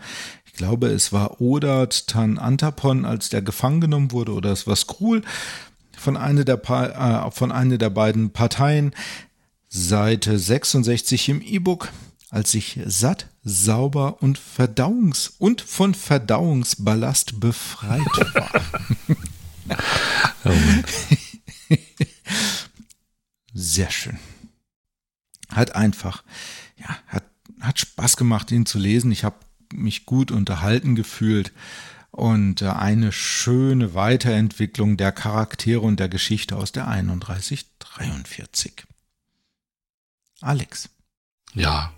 ich 0.45 0.53
glaube, 0.53 0.88
es 0.88 1.13
war 1.13 1.39
Odat 1.39 2.08
Tan 2.08 2.38
Antapon, 2.38 3.06
als 3.06 3.30
der 3.30 3.41
gefangen 3.41 3.82
genommen 3.82 4.12
wurde, 4.12 4.34
oder 4.34 4.51
es 4.51 4.67
war 4.67 4.75
Skrull 4.75 5.21
von 5.97 6.17
einer 6.17 6.43
der, 6.43 6.62
äh, 6.69 7.32
von 7.32 7.51
einer 7.51 7.77
der 7.77 7.89
beiden 7.89 8.32
Parteien. 8.32 8.93
Seite 9.69 10.39
66 10.39 11.30
im 11.30 11.41
E-Book 11.41 11.89
als 12.30 12.54
ich 12.54 12.80
satt, 12.86 13.28
sauber 13.44 14.22
und 14.22 14.40
Verdauungs- 14.40 15.34
und 15.38 15.62
von 15.62 15.94
Verdauungsballast 15.94 17.40
befreit 17.40 18.06
war. 18.34 18.62
oh 20.46 20.54
Sehr 23.54 23.90
schön. 23.90 24.20
Hat 25.50 25.76
einfach, 25.76 26.24
ja, 26.78 26.98
hat, 27.08 27.24
hat 27.62 27.80
Spaß 27.80 28.18
gemacht, 28.18 28.52
ihn 28.52 28.66
zu 28.66 28.78
lesen. 28.78 29.12
Ich 29.12 29.24
habe 29.24 29.38
mich 29.74 30.06
gut 30.06 30.32
unterhalten 30.32 30.96
gefühlt 30.96 31.54
und 32.12 32.62
äh, 32.62 32.70
eine 32.70 33.12
schöne 33.12 33.94
Weiterentwicklung 33.94 34.98
der 34.98 35.12
Charaktere 35.12 35.82
und 35.82 36.00
der 36.00 36.10
Geschichte 36.10 36.56
aus 36.56 36.72
der 36.72 36.86
3143. 36.86 38.86
Alex. 40.42 40.90
Ja, 41.54 41.94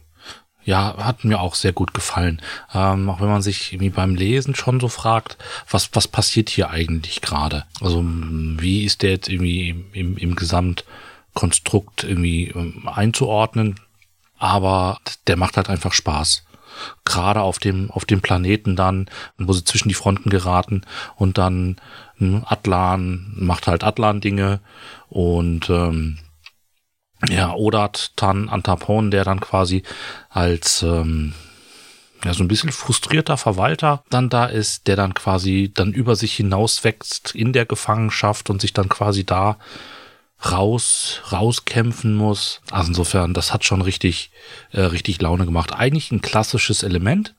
ja, 0.63 0.95
hat 0.97 1.23
mir 1.23 1.39
auch 1.39 1.55
sehr 1.55 1.73
gut 1.73 1.93
gefallen. 1.93 2.41
Ähm, 2.73 3.09
auch 3.09 3.21
wenn 3.21 3.29
man 3.29 3.41
sich 3.41 3.73
irgendwie 3.73 3.89
beim 3.89 4.15
Lesen 4.15 4.55
schon 4.55 4.79
so 4.79 4.87
fragt, 4.87 5.37
was, 5.69 5.89
was 5.93 6.07
passiert 6.07 6.49
hier 6.49 6.69
eigentlich 6.69 7.21
gerade? 7.21 7.65
Also 7.81 8.03
wie 8.03 8.83
ist 8.83 9.01
der 9.01 9.11
jetzt 9.11 9.29
irgendwie 9.29 9.69
im, 9.69 9.85
im, 9.93 10.17
im 10.17 10.35
Gesamtkonstrukt 10.35 12.03
irgendwie 12.03 12.49
ähm, 12.49 12.87
einzuordnen? 12.87 13.79
Aber 14.37 14.99
der 15.27 15.37
macht 15.37 15.57
halt 15.57 15.69
einfach 15.69 15.93
Spaß. 15.93 16.45
Gerade 17.03 17.41
auf 17.41 17.59
dem, 17.59 17.91
auf 17.91 18.05
dem 18.05 18.21
Planeten 18.21 18.75
dann, 18.75 19.09
wo 19.37 19.51
sie 19.53 19.63
zwischen 19.63 19.89
die 19.89 19.95
Fronten 19.95 20.29
geraten 20.29 20.83
und 21.15 21.37
dann 21.37 21.77
hm, 22.17 22.43
Atlan 22.45 23.33
macht 23.35 23.67
halt 23.67 23.83
Atlan-Dinge 23.83 24.59
und 25.09 25.69
ähm, 25.69 26.19
ja, 27.27 27.53
Odat 27.53 28.11
Tan 28.15 28.47
Antapon, 28.49 29.11
der 29.11 29.25
dann 29.25 29.39
quasi 29.41 29.83
als 30.29 30.83
ähm, 30.83 31.33
ja, 32.23 32.33
so 32.33 32.43
ein 32.43 32.47
bisschen 32.47 32.71
frustrierter 32.71 33.37
Verwalter 33.37 34.03
dann 34.09 34.29
da 34.29 34.45
ist, 34.45 34.87
der 34.87 34.95
dann 34.95 35.13
quasi 35.13 35.71
dann 35.73 35.93
über 35.93 36.15
sich 36.15 36.33
hinaus 36.35 36.83
wächst 36.83 37.33
in 37.35 37.53
der 37.53 37.65
Gefangenschaft 37.65 38.49
und 38.49 38.61
sich 38.61 38.73
dann 38.73 38.89
quasi 38.89 39.25
da 39.25 39.57
raus, 40.49 41.21
rauskämpfen 41.31 42.13
muss. 42.15 42.61
Also 42.71 42.89
insofern, 42.89 43.33
das 43.33 43.53
hat 43.53 43.65
schon 43.65 43.81
richtig, 43.81 44.31
äh, 44.71 44.81
richtig 44.81 45.21
Laune 45.21 45.45
gemacht. 45.45 45.73
Eigentlich 45.73 46.11
ein 46.11 46.21
klassisches 46.21 46.83
Element. 46.83 47.35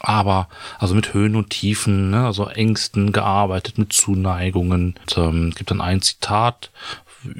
aber 0.00 0.48
also 0.78 0.94
mit 0.94 1.12
Höhen 1.12 1.36
und 1.36 1.50
Tiefen, 1.50 2.10
ne, 2.10 2.24
also 2.26 2.46
Ängsten 2.48 3.12
gearbeitet, 3.12 3.76
mit 3.78 3.92
Zuneigungen. 3.92 4.94
Es 5.06 5.16
ähm, 5.18 5.50
gibt 5.50 5.70
dann 5.70 5.80
ein 5.82 6.00
Zitat 6.00 6.70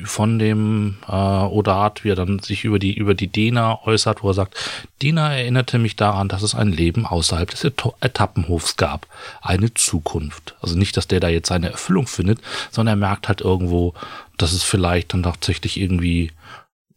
von 0.05 0.39
dem 0.39 0.97
äh, 1.09 1.13
Odat, 1.13 2.05
wie 2.05 2.11
er 2.11 2.17
dann 2.17 2.39
sich 2.39 2.65
über 2.65 2.79
die 2.79 2.95
über 2.95 3.15
die 3.15 3.29
Dena 3.29 3.81
äußert, 3.85 4.23
wo 4.23 4.31
er 4.31 4.35
sagt, 4.35 4.57
Dena 5.03 5.35
erinnerte 5.35 5.79
mich 5.79 5.97
daran, 5.97 6.29
dass 6.29 6.43
es 6.43 6.55
ein 6.55 6.73
Leben 6.73 7.07
außerhalb 7.07 7.51
des 7.51 7.65
Etappenhofs 7.65 8.77
gab, 8.77 9.07
eine 9.43 9.75
Zukunft. 9.75 10.55
Also 10.61 10.77
nicht, 10.77 10.97
dass 10.97 11.09
der 11.09 11.21
da 11.21 11.29
jetzt 11.29 11.49
seine 11.49 11.71
Erfüllung 11.71 12.07
findet, 12.07 12.41
sondern 12.71 12.99
er 12.99 13.09
merkt 13.09 13.29
halt 13.29 13.41
irgendwo, 13.41 13.95
dass 14.37 14.53
es 14.53 14.63
vielleicht 14.63 15.13
dann 15.13 15.23
tatsächlich 15.23 15.79
irgendwie 15.79 16.33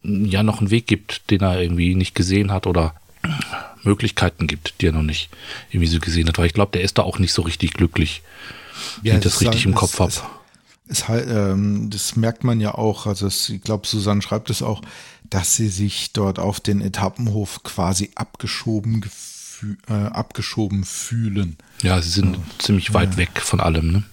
ja 0.02 0.42
noch 0.42 0.60
einen 0.60 0.70
Weg 0.70 0.86
gibt, 0.86 1.30
den 1.30 1.42
er 1.42 1.60
irgendwie 1.60 1.94
nicht 1.94 2.14
gesehen 2.14 2.52
hat 2.52 2.66
oder 2.66 2.94
Möglichkeiten 3.82 4.46
gibt, 4.46 4.80
die 4.80 4.86
er 4.86 4.92
noch 4.92 5.02
nicht 5.02 5.28
irgendwie 5.70 5.88
so 5.88 5.98
gesehen 5.98 6.28
hat. 6.28 6.38
Weil 6.38 6.46
ich 6.46 6.54
glaube, 6.54 6.72
der 6.72 6.82
ist 6.82 6.98
da 6.98 7.02
auch 7.02 7.18
nicht 7.18 7.32
so 7.32 7.42
richtig 7.42 7.74
glücklich, 7.74 8.22
ja, 9.02 9.12
wenn 9.12 9.18
ich 9.18 9.24
das 9.24 9.40
richtig 9.40 9.64
im 9.64 9.74
Kopf 9.74 9.98
habe. 9.98 10.12
Es, 10.88 11.04
ähm, 11.08 11.90
das 11.90 12.16
merkt 12.16 12.44
man 12.44 12.60
ja 12.60 12.74
auch, 12.74 13.06
also 13.06 13.26
es, 13.26 13.48
ich 13.48 13.62
glaube, 13.62 13.86
Susanne 13.86 14.22
schreibt 14.22 14.50
es 14.50 14.62
auch, 14.62 14.82
dass 15.28 15.56
sie 15.56 15.68
sich 15.68 16.12
dort 16.12 16.38
auf 16.38 16.60
den 16.60 16.80
Etappenhof 16.80 17.62
quasi 17.62 18.10
abgeschoben, 18.14 19.04
äh, 19.88 19.92
abgeschoben 19.92 20.84
fühlen. 20.84 21.58
Ja, 21.82 22.00
sie 22.00 22.10
sind 22.10 22.36
ja. 22.36 22.42
ziemlich 22.58 22.94
weit 22.94 23.12
ja. 23.12 23.16
weg 23.18 23.40
von 23.40 23.60
allem, 23.60 23.92
ne? 23.92 24.04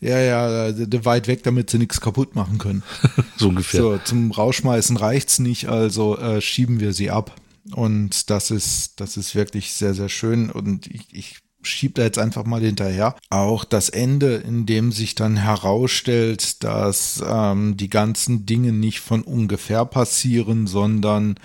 Ja, 0.00 0.18
ja, 0.18 1.04
weit 1.06 1.28
weg, 1.28 1.44
damit 1.44 1.70
sie 1.70 1.78
nichts 1.78 2.00
kaputt 2.00 2.34
machen 2.34 2.58
können. 2.58 2.82
so 3.36 3.48
ungefähr. 3.48 3.80
So, 3.80 3.98
zum 3.98 4.32
Rausschmeißen 4.32 4.98
reicht's 4.98 5.38
nicht, 5.38 5.68
also 5.68 6.18
äh, 6.18 6.42
schieben 6.42 6.78
wir 6.78 6.92
sie 6.92 7.10
ab. 7.10 7.34
Und 7.72 8.28
das 8.28 8.50
ist, 8.50 9.00
das 9.00 9.16
ist 9.16 9.34
wirklich 9.34 9.72
sehr, 9.72 9.94
sehr 9.94 10.10
schön. 10.10 10.50
Und 10.50 10.86
ich, 10.86 11.06
ich 11.12 11.38
schiebe 11.64 11.94
da 11.94 12.02
jetzt 12.02 12.18
einfach 12.18 12.44
mal 12.44 12.60
hinterher. 12.60 13.16
Auch 13.30 13.64
das 13.64 13.88
Ende, 13.88 14.36
in 14.36 14.66
dem 14.66 14.92
sich 14.92 15.14
dann 15.14 15.36
herausstellt, 15.36 16.62
dass 16.64 17.22
ähm, 17.26 17.76
die 17.76 17.90
ganzen 17.90 18.46
Dinge 18.46 18.72
nicht 18.72 19.00
von 19.00 19.22
ungefähr 19.22 19.84
passieren, 19.84 20.66
sondern 20.66 21.36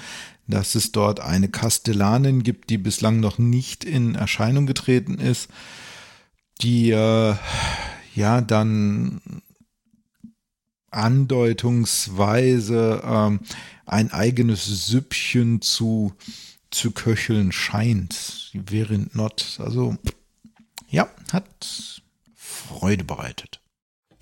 dass 0.48 0.76
es 0.76 0.92
dort 0.92 1.20
eine 1.20 1.50
Kastellanin 1.50 2.44
gibt, 2.44 2.70
die 2.70 2.78
bislang 2.78 3.20
noch 3.20 3.38
nicht 3.38 3.86
in 3.86 4.16
Erscheinung 4.16 4.66
getreten 4.66 5.20
ist, 5.20 5.50
die 6.62 6.92
äh, 6.92 7.36
ja 8.16 8.42
dann 8.42 9.22
andeutungsweise 10.92 13.02
ähm, 13.06 13.40
ein 13.86 14.12
eigenes 14.12 14.88
Süppchen 14.88 15.62
zu, 15.62 16.14
zu 16.72 16.92
köcheln 16.92 17.52
scheint, 17.52 18.52
während 18.54 19.16
not. 19.16 19.60
Also 19.60 19.98
ja, 20.90 21.08
hat 21.32 22.02
Freude 22.36 23.04
bereitet. 23.04 23.60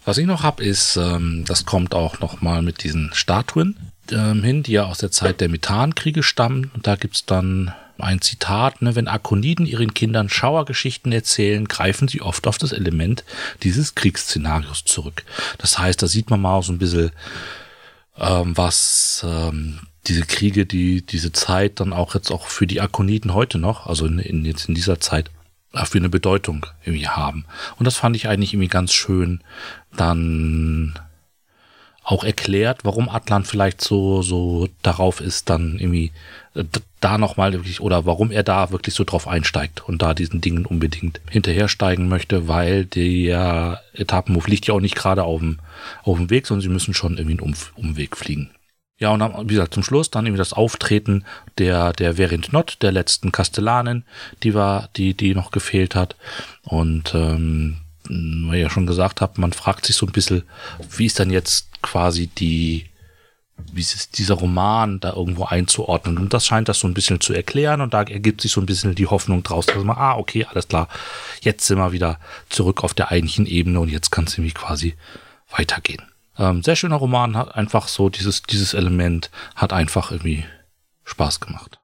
Was 0.06 0.18
ich 0.18 0.26
noch 0.26 0.44
habe, 0.44 0.64
ist, 0.64 0.96
ähm, 0.96 1.44
das 1.46 1.66
kommt 1.66 1.94
auch 1.94 2.20
noch 2.20 2.42
mal 2.42 2.62
mit 2.62 2.84
diesen 2.84 3.12
Statuen 3.14 3.76
ähm, 4.12 4.44
hin, 4.44 4.64
die 4.64 4.74
ja 4.74 4.86
aus 4.86 5.00
der 5.00 5.12
Zeit 5.12 5.42
der 5.42 5.50
Methankriege 5.50 6.24
stammen. 6.24 6.72
Und 6.74 6.88
da 6.88 6.96
gibt's 6.96 7.26
dann 7.26 7.74
ein 8.00 8.22
Zitat, 8.22 8.82
ne, 8.82 8.96
wenn 8.96 9.08
Akoniden 9.08 9.66
ihren 9.66 9.94
Kindern 9.94 10.30
Schauergeschichten 10.30 11.12
erzählen, 11.12 11.68
greifen 11.68 12.08
sie 12.08 12.22
oft 12.22 12.48
auf 12.48 12.58
das 12.58 12.72
Element 12.72 13.24
dieses 13.64 13.96
Kriegsszenarios 13.96 14.86
zurück. 14.86 15.24
Das 15.58 15.78
heißt, 15.78 16.02
da 16.02 16.08
sieht 16.08 16.30
man 16.30 16.42
mal 16.42 16.62
so 16.62 16.72
ein 16.72 16.78
bisschen, 16.78 17.12
ähm, 18.18 18.56
was 18.56 19.26
ähm, 19.28 19.80
diese 20.08 20.26
Kriege, 20.26 20.66
die 20.66 21.02
diese 21.06 21.32
Zeit 21.32 21.80
dann 21.80 21.94
auch 21.94 22.16
jetzt 22.16 22.32
auch 22.32 22.48
für 22.48 22.68
die 22.68 22.82
Akoniden 22.82 23.34
heute 23.34 23.58
noch, 23.58 23.88
also 23.88 24.06
in, 24.06 24.20
in, 24.20 24.46
jetzt 24.46 24.68
in 24.70 24.76
dieser 24.76 25.00
Zeit, 25.00 25.30
für 25.86 25.98
eine 25.98 26.10
Bedeutung 26.10 26.66
irgendwie 26.84 27.08
haben. 27.08 27.46
Und 27.78 27.86
das 27.86 27.98
fand 27.98 28.16
ich 28.16 28.28
eigentlich 28.28 28.54
irgendwie 28.54 28.70
ganz 28.70 28.94
schön. 28.94 29.42
Dann 29.96 30.98
auch 32.04 32.24
erklärt, 32.24 32.86
warum 32.86 33.10
Atlan 33.10 33.44
vielleicht 33.44 33.82
so, 33.82 34.22
so 34.22 34.70
darauf 34.82 35.20
ist, 35.20 35.50
dann 35.50 35.78
irgendwie 35.78 36.14
äh, 36.56 36.64
da 37.02 37.18
nochmal 37.18 37.52
wirklich, 37.52 37.82
oder 37.82 38.06
warum 38.06 38.32
er 38.32 38.44
da 38.44 38.72
wirklich 38.72 38.96
so 38.96 39.04
drauf 39.04 39.28
einsteigt 39.28 39.84
und 39.88 40.02
da 40.02 40.14
diesen 40.14 40.40
Dingen 40.40 40.66
unbedingt 40.66 41.20
hinterhersteigen 41.30 42.08
möchte, 42.08 42.48
weil 42.48 42.86
der 42.86 43.82
Etappenmove 43.94 44.48
liegt 44.48 44.68
ja 44.68 44.74
auch 44.74 44.80
nicht 44.80 44.96
gerade 44.96 45.26
auf 45.26 45.42
dem, 45.42 45.60
auf 46.04 46.18
dem 46.18 46.30
Weg, 46.30 46.48
sondern 46.48 46.62
sie 46.62 46.70
müssen 46.70 46.94
schon 46.94 47.18
irgendwie 47.18 47.42
einen 47.42 47.54
um 47.54 47.56
Umweg 47.76 48.16
fliegen. 48.16 48.52
Ja, 49.00 49.12
und 49.12 49.20
dann, 49.20 49.48
wie 49.48 49.54
gesagt, 49.54 49.76
zum 49.76 49.84
Schluss 49.84 50.10
dann 50.10 50.26
irgendwie 50.26 50.40
das 50.40 50.54
Auftreten 50.54 51.24
der, 51.60 51.94
der 51.94 52.16
Verint 52.16 52.52
Not, 52.52 52.78
der 52.82 52.92
letzten 52.92 53.32
Kastellanin, 53.32 54.04
die 54.42 54.56
war, 54.56 54.90
die, 54.96 55.14
die 55.14 55.36
noch 55.36 55.52
gefehlt 55.52 55.94
hat. 55.94 56.16
Und 56.64 57.14
ähm, 57.14 57.78
weil 58.10 58.56
ich 58.56 58.64
ja 58.64 58.70
schon 58.70 58.88
gesagt 58.88 59.22
habe, 59.22 59.40
man 59.40 59.54
fragt 59.54 59.86
sich 59.86 59.96
so 59.96 60.06
ein 60.06 60.12
bisschen, 60.12 60.44
wie 60.96 61.06
ist 61.06 61.20
dann 61.20 61.30
jetzt 61.30 61.82
quasi 61.82 62.28
die, 62.28 62.90
wie 63.72 63.82
ist 63.82 64.18
dieser 64.18 64.36
Roman 64.36 65.00
da 65.00 65.14
irgendwo 65.14 65.46
einzuordnen? 65.46 66.18
Und 66.18 66.34
das 66.34 66.46
scheint 66.46 66.70
das 66.70 66.80
so 66.80 66.88
ein 66.88 66.94
bisschen 66.94 67.22
zu 67.22 67.34
erklären 67.34 67.82
und 67.82 67.94
da 67.94 68.04
ergibt 68.04 68.42
sich 68.42 68.52
so 68.52 68.62
ein 68.62 68.66
bisschen 68.66 68.96
die 68.96 69.08
Hoffnung 69.08 69.44
draus, 69.44 69.66
dass 69.66 69.84
man, 69.84 69.98
ah, 69.98 70.16
okay, 70.16 70.46
alles 70.50 70.68
klar, 70.68 70.88
jetzt 71.42 71.66
sind 71.66 71.78
wir 71.78 71.92
wieder 71.92 72.20
zurück 72.50 72.84
auf 72.84 72.94
der 72.94 73.12
eigentlichen 73.12 73.46
Ebene 73.46 73.80
und 73.80 73.90
jetzt 73.90 74.12
kann 74.12 74.26
es 74.26 74.38
nämlich 74.38 74.56
quasi 74.56 74.96
weitergehen. 75.56 76.02
Ähm, 76.38 76.64
sehr 76.64 76.76
schöner 76.76 76.98
Roman, 76.98 77.36
hat 77.36 77.56
einfach 77.56 77.88
so 77.88 78.10
dieses, 78.10 78.44
dieses 78.44 78.74
Element, 78.74 79.32
hat 79.56 79.74
einfach 79.74 80.12
irgendwie 80.12 80.46
Spaß 81.06 81.40
gemacht. 81.40 81.80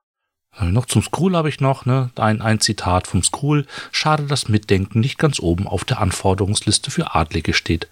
Äh, 0.58 0.66
noch 0.66 0.86
zum 0.86 1.02
Skrull 1.02 1.36
habe 1.36 1.48
ich 1.48 1.60
noch 1.60 1.86
ne, 1.86 2.10
ein, 2.16 2.40
ein 2.40 2.60
Zitat 2.60 3.06
vom 3.06 3.22
Skrull. 3.22 3.66
Schade, 3.90 4.24
dass 4.24 4.48
Mitdenken 4.48 5.00
nicht 5.00 5.18
ganz 5.18 5.40
oben 5.40 5.66
auf 5.66 5.84
der 5.84 6.00
Anforderungsliste 6.00 6.90
für 6.90 7.14
Adlige 7.14 7.54
steht. 7.54 7.88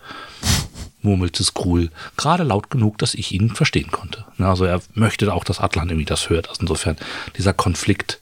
Murmelte 1.00 1.42
Skrull, 1.42 1.90
gerade 2.16 2.44
laut 2.44 2.70
genug, 2.70 2.98
dass 2.98 3.14
ich 3.14 3.32
ihn 3.32 3.54
verstehen 3.54 3.90
konnte. 3.90 4.24
Ne, 4.38 4.46
also 4.46 4.64
er 4.64 4.80
möchte 4.94 5.32
auch, 5.32 5.44
dass 5.44 5.60
Atlan 5.60 5.88
irgendwie 5.88 6.04
das 6.04 6.30
hört. 6.30 6.48
Also 6.48 6.60
insofern 6.60 6.96
dieser 7.36 7.52
Konflikt 7.52 8.20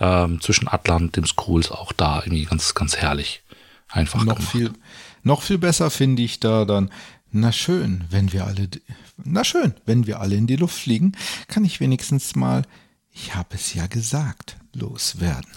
ähm, 0.00 0.40
zwischen 0.40 0.68
Atlan 0.68 1.04
und 1.04 1.16
dem 1.16 1.26
Skrull 1.26 1.60
ist 1.60 1.72
auch 1.72 1.92
da 1.92 2.18
irgendwie 2.18 2.44
ganz, 2.44 2.74
ganz 2.74 2.96
herrlich. 2.96 3.42
Einfach 3.88 4.22
noch 4.24 4.36
gemacht. 4.36 4.52
viel, 4.52 4.72
noch 5.22 5.40
viel 5.40 5.56
besser 5.56 5.90
finde 5.90 6.22
ich 6.22 6.40
da 6.40 6.66
dann. 6.66 6.90
Na 7.30 7.52
schön, 7.52 8.04
wenn 8.10 8.32
wir 8.32 8.46
alle, 8.46 8.68
na 9.22 9.44
schön, 9.44 9.74
wenn 9.84 10.06
wir 10.06 10.20
alle 10.20 10.36
in 10.36 10.46
die 10.46 10.56
Luft 10.56 10.78
fliegen, 10.78 11.12
kann 11.46 11.64
ich 11.64 11.80
wenigstens 11.80 12.34
mal 12.36 12.64
ich 13.20 13.34
habe 13.34 13.56
es 13.56 13.74
ja 13.74 13.86
gesagt, 13.86 14.56
loswerden. 14.72 15.50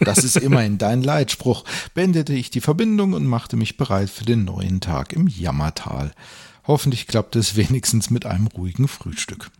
Das 0.00 0.24
ist 0.24 0.36
immerhin 0.36 0.78
dein 0.78 1.02
Leitspruch, 1.02 1.64
beendete 1.94 2.34
ich 2.34 2.50
die 2.50 2.60
Verbindung 2.60 3.12
und 3.12 3.24
machte 3.24 3.56
mich 3.56 3.76
bereit 3.76 4.10
für 4.10 4.24
den 4.24 4.44
neuen 4.44 4.80
Tag 4.80 5.12
im 5.12 5.28
Jammertal. 5.28 6.12
Hoffentlich 6.66 7.06
klappt 7.06 7.36
es 7.36 7.56
wenigstens 7.56 8.10
mit 8.10 8.26
einem 8.26 8.48
ruhigen 8.48 8.88
Frühstück. 8.88 9.50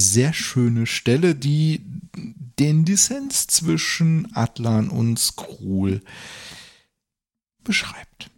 Sehr 0.00 0.32
schöne 0.32 0.86
Stelle, 0.86 1.34
die 1.34 1.82
den 2.58 2.84
Dissens 2.84 3.46
zwischen 3.48 4.34
Atlan 4.36 4.88
und 4.88 5.18
Skrull 5.18 6.00
beschreibt. 7.64 8.30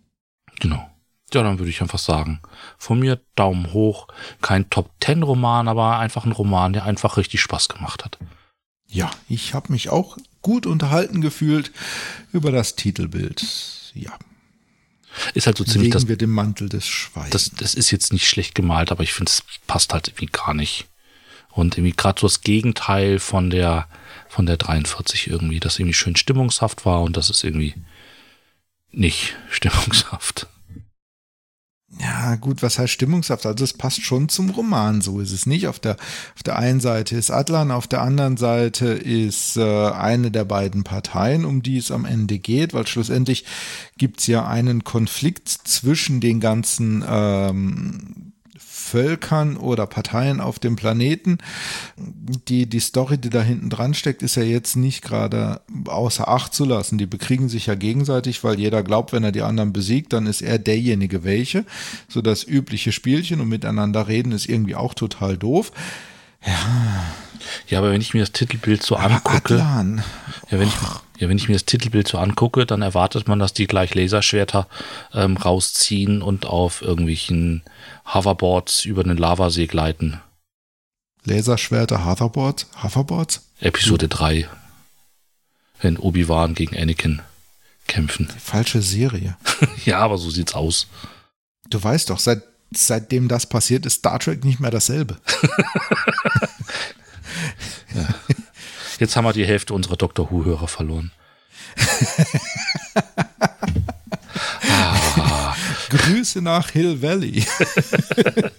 Genau. 0.63 0.89
Ja, 1.35 1.43
dann 1.43 1.59
würde 1.59 1.71
ich 1.71 1.81
einfach 1.81 1.99
sagen, 1.99 2.41
von 2.79 3.01
mir 3.01 3.21
Daumen 3.35 3.73
hoch. 3.73 4.07
Kein 4.43 4.71
Top-10-Roman, 4.71 5.67
aber 5.67 5.99
einfach 5.99 6.25
ein 6.25 6.31
Roman, 6.31 6.73
der 6.73 6.85
einfach 6.85 7.17
richtig 7.17 7.41
Spaß 7.41 7.69
gemacht 7.69 8.05
hat. 8.05 8.19
Ja, 8.87 9.11
ich 9.29 9.55
habe 9.55 9.73
mich 9.73 9.89
auch 9.89 10.19
gut 10.41 10.67
unterhalten 10.67 11.21
gefühlt 11.21 11.73
über 12.33 12.53
das 12.53 12.77
Titelbild. 12.77 13.45
Ja. 13.95 14.13
Ist 15.35 15.47
halt 15.47 15.59
so 15.59 15.65
ziemlich 15.65 15.89
Legen 15.89 15.93
das. 15.95 16.09
wir 16.09 16.17
den 16.17 16.31
Mantel 16.31 16.69
des 16.69 16.87
Schweigens. 16.87 17.31
Das, 17.31 17.51
das 17.51 17.75
ist 17.75 17.91
jetzt 17.91 18.13
nicht 18.13 18.29
schlecht 18.29 18.55
gemalt, 18.55 18.93
aber 18.93 19.03
ich 19.03 19.13
finde, 19.13 19.31
es 19.31 19.43
passt 19.67 19.93
halt 19.93 20.09
irgendwie 20.09 20.27
gar 20.27 20.55
nicht. 20.55 20.87
Und 21.49 21.77
irgendwie 21.77 21.97
gerade 21.97 22.21
so 22.21 22.29
das 22.29 22.43
Gegenteil 22.43 23.19
von 23.19 23.51
der, 23.51 23.89
von 24.29 24.47
der 24.47 24.59
43 24.59 25.29
irgendwie, 25.29 25.59
das 25.59 25.79
irgendwie 25.81 25.95
schön 25.95 26.15
stimmungshaft 26.15 26.87
war 26.87 27.03
und 27.03 27.17
das 27.17 27.31
ist 27.31 27.43
irgendwie 27.43 27.75
nicht 28.93 29.37
stimmungshaft. 29.51 30.47
Ja, 32.01 32.37
gut, 32.37 32.63
was 32.63 32.79
heißt 32.79 32.93
Stimmungshaft? 32.93 33.45
Also 33.45 33.65
es 33.65 33.75
passt 33.75 34.03
schon 34.03 34.31
zum 34.31 34.51
Roman, 34.51 35.03
so 35.03 35.21
ist 35.21 35.31
es 35.31 35.45
nicht. 35.45 35.67
Auf 35.67 35.79
der, 35.79 35.97
auf 36.35 36.43
der 36.43 36.59
einen 36.59 36.81
Seite 36.81 37.17
ist 37.17 37.31
Adlan, 37.31 37.71
auf 37.71 37.87
der 37.87 38.01
anderen 38.01 38.39
Seite 38.39 38.87
ist 38.87 39.59
äh, 39.59 39.91
eine 39.91 40.31
der 40.31 40.45
beiden 40.45 40.85
Parteien, 40.85 41.45
um 41.45 41.63
die 41.63 41.77
es 41.77 41.91
am 41.91 42.07
Ende 42.07 42.39
geht, 42.39 42.73
weil 42.73 42.87
schlussendlich 42.87 43.45
gibt's 43.99 44.27
ja 44.27 44.47
einen 44.47 44.85
Konflikt 44.85 45.49
zwischen 45.49 46.21
den 46.21 46.41
ganzen 46.41 47.05
ähm, 47.07 48.22
Völkern 48.93 49.57
oder 49.57 49.87
Parteien 49.87 50.43
auf 50.43 50.59
dem 50.59 50.77
Planeten. 50.77 51.39
Die, 51.97 52.67
die 52.67 52.81
Story, 52.81 53.17
die 53.17 53.31
da 53.31 53.41
hinten 53.41 53.71
dran 53.71 53.95
steckt, 53.95 54.23
ist 54.23 54.37
ja 54.37 54.43
jetzt 54.43 54.77
nicht 54.77 55.01
gerade 55.01 55.63
außer 55.87 56.29
Acht 56.29 56.53
zu 56.53 56.67
lassen. 56.67 56.99
Die 56.99 57.07
bekriegen 57.07 57.49
sich 57.49 57.67
ja 57.67 57.75
gegenseitig, 57.75 58.45
weil 58.45 58.61
jeder 58.61 58.83
glaubt, 58.83 59.15
wenn 59.15 59.25
er 59.25 59.33
die 59.33 59.41
anderen 59.41 59.73
besiegt, 59.73 60.13
dann 60.13 60.27
ist 60.27 60.43
er 60.43 60.59
derjenige 60.59 61.25
welche. 61.25 61.65
So 62.07 62.21
das 62.21 62.45
übliche 62.45 62.93
Spielchen 62.93 63.41
und 63.41 63.49
miteinander 63.49 64.09
reden 64.09 64.33
ist 64.33 64.47
irgendwie 64.47 64.77
auch 64.77 64.93
total 64.93 65.39
doof. 65.39 65.73
Ja, 66.45 67.05
Ja, 67.69 67.79
aber 67.79 67.93
wenn 67.93 68.01
ich 68.01 68.15
mir 68.15 68.21
das 68.21 68.33
Titelbild 68.33 68.83
so 68.83 68.97
angucke. 68.97 69.55
Atlan. 69.55 70.03
Ja, 70.51 70.59
wenn 70.59 70.69
ich, 70.69 70.75
ja, 71.19 71.29
wenn 71.29 71.39
ich 71.39 71.49
mir 71.49 71.55
das 71.55 71.65
Titelbild 71.65 72.09
so 72.09 72.19
angucke, 72.19 72.67
dann 72.67 72.83
erwartet 72.83 73.29
man, 73.29 73.39
dass 73.39 73.53
die 73.53 73.67
gleich 73.67 73.95
Laserschwerter 73.95 74.67
ähm, 75.15 75.37
rausziehen 75.37 76.21
und 76.21 76.47
auf 76.47 76.83
irgendwelchen 76.83 77.63
Hoverboards 78.07 78.85
über 78.85 79.05
den 79.05 79.17
Lavasee 79.17 79.67
gleiten. 79.67 80.21
Laserschwerter, 81.25 82.05
Hoverboards? 82.05 82.67
Hoverboards? 82.83 83.47
Episode 83.61 84.09
3. 84.09 84.49
Wenn 85.81 85.97
Obi-Wan 85.97 86.55
gegen 86.55 86.77
Anakin 86.77 87.23
kämpfen. 87.87 88.29
Falsche 88.29 88.83
Serie. 88.83 89.37
ja, 89.85 89.99
aber 89.99 90.19
so 90.19 90.31
sieht's 90.31 90.55
aus. 90.55 90.89
Du 91.69 91.83
weißt 91.83 92.11
doch, 92.11 92.19
seit, 92.19 92.43
seitdem 92.75 93.29
das 93.29 93.47
passiert, 93.47 93.87
ist 93.87 93.95
Star 93.95 94.19
Trek 94.19 94.45
nicht 94.45 94.61
mehr 94.61 94.71
dasselbe. 94.71 95.19
ja. 97.95 98.09
Jetzt 98.99 99.17
haben 99.17 99.25
wir 99.25 99.33
die 99.33 99.47
Hälfte 99.47 99.75
unserer 99.75 99.97
Doctor 99.97 100.31
Who-Hörer 100.31 100.69
verloren. 100.69 101.13
Grüße 106.03 106.43
nach 106.43 106.71
Hill 106.71 107.01
Valley. 107.01 107.45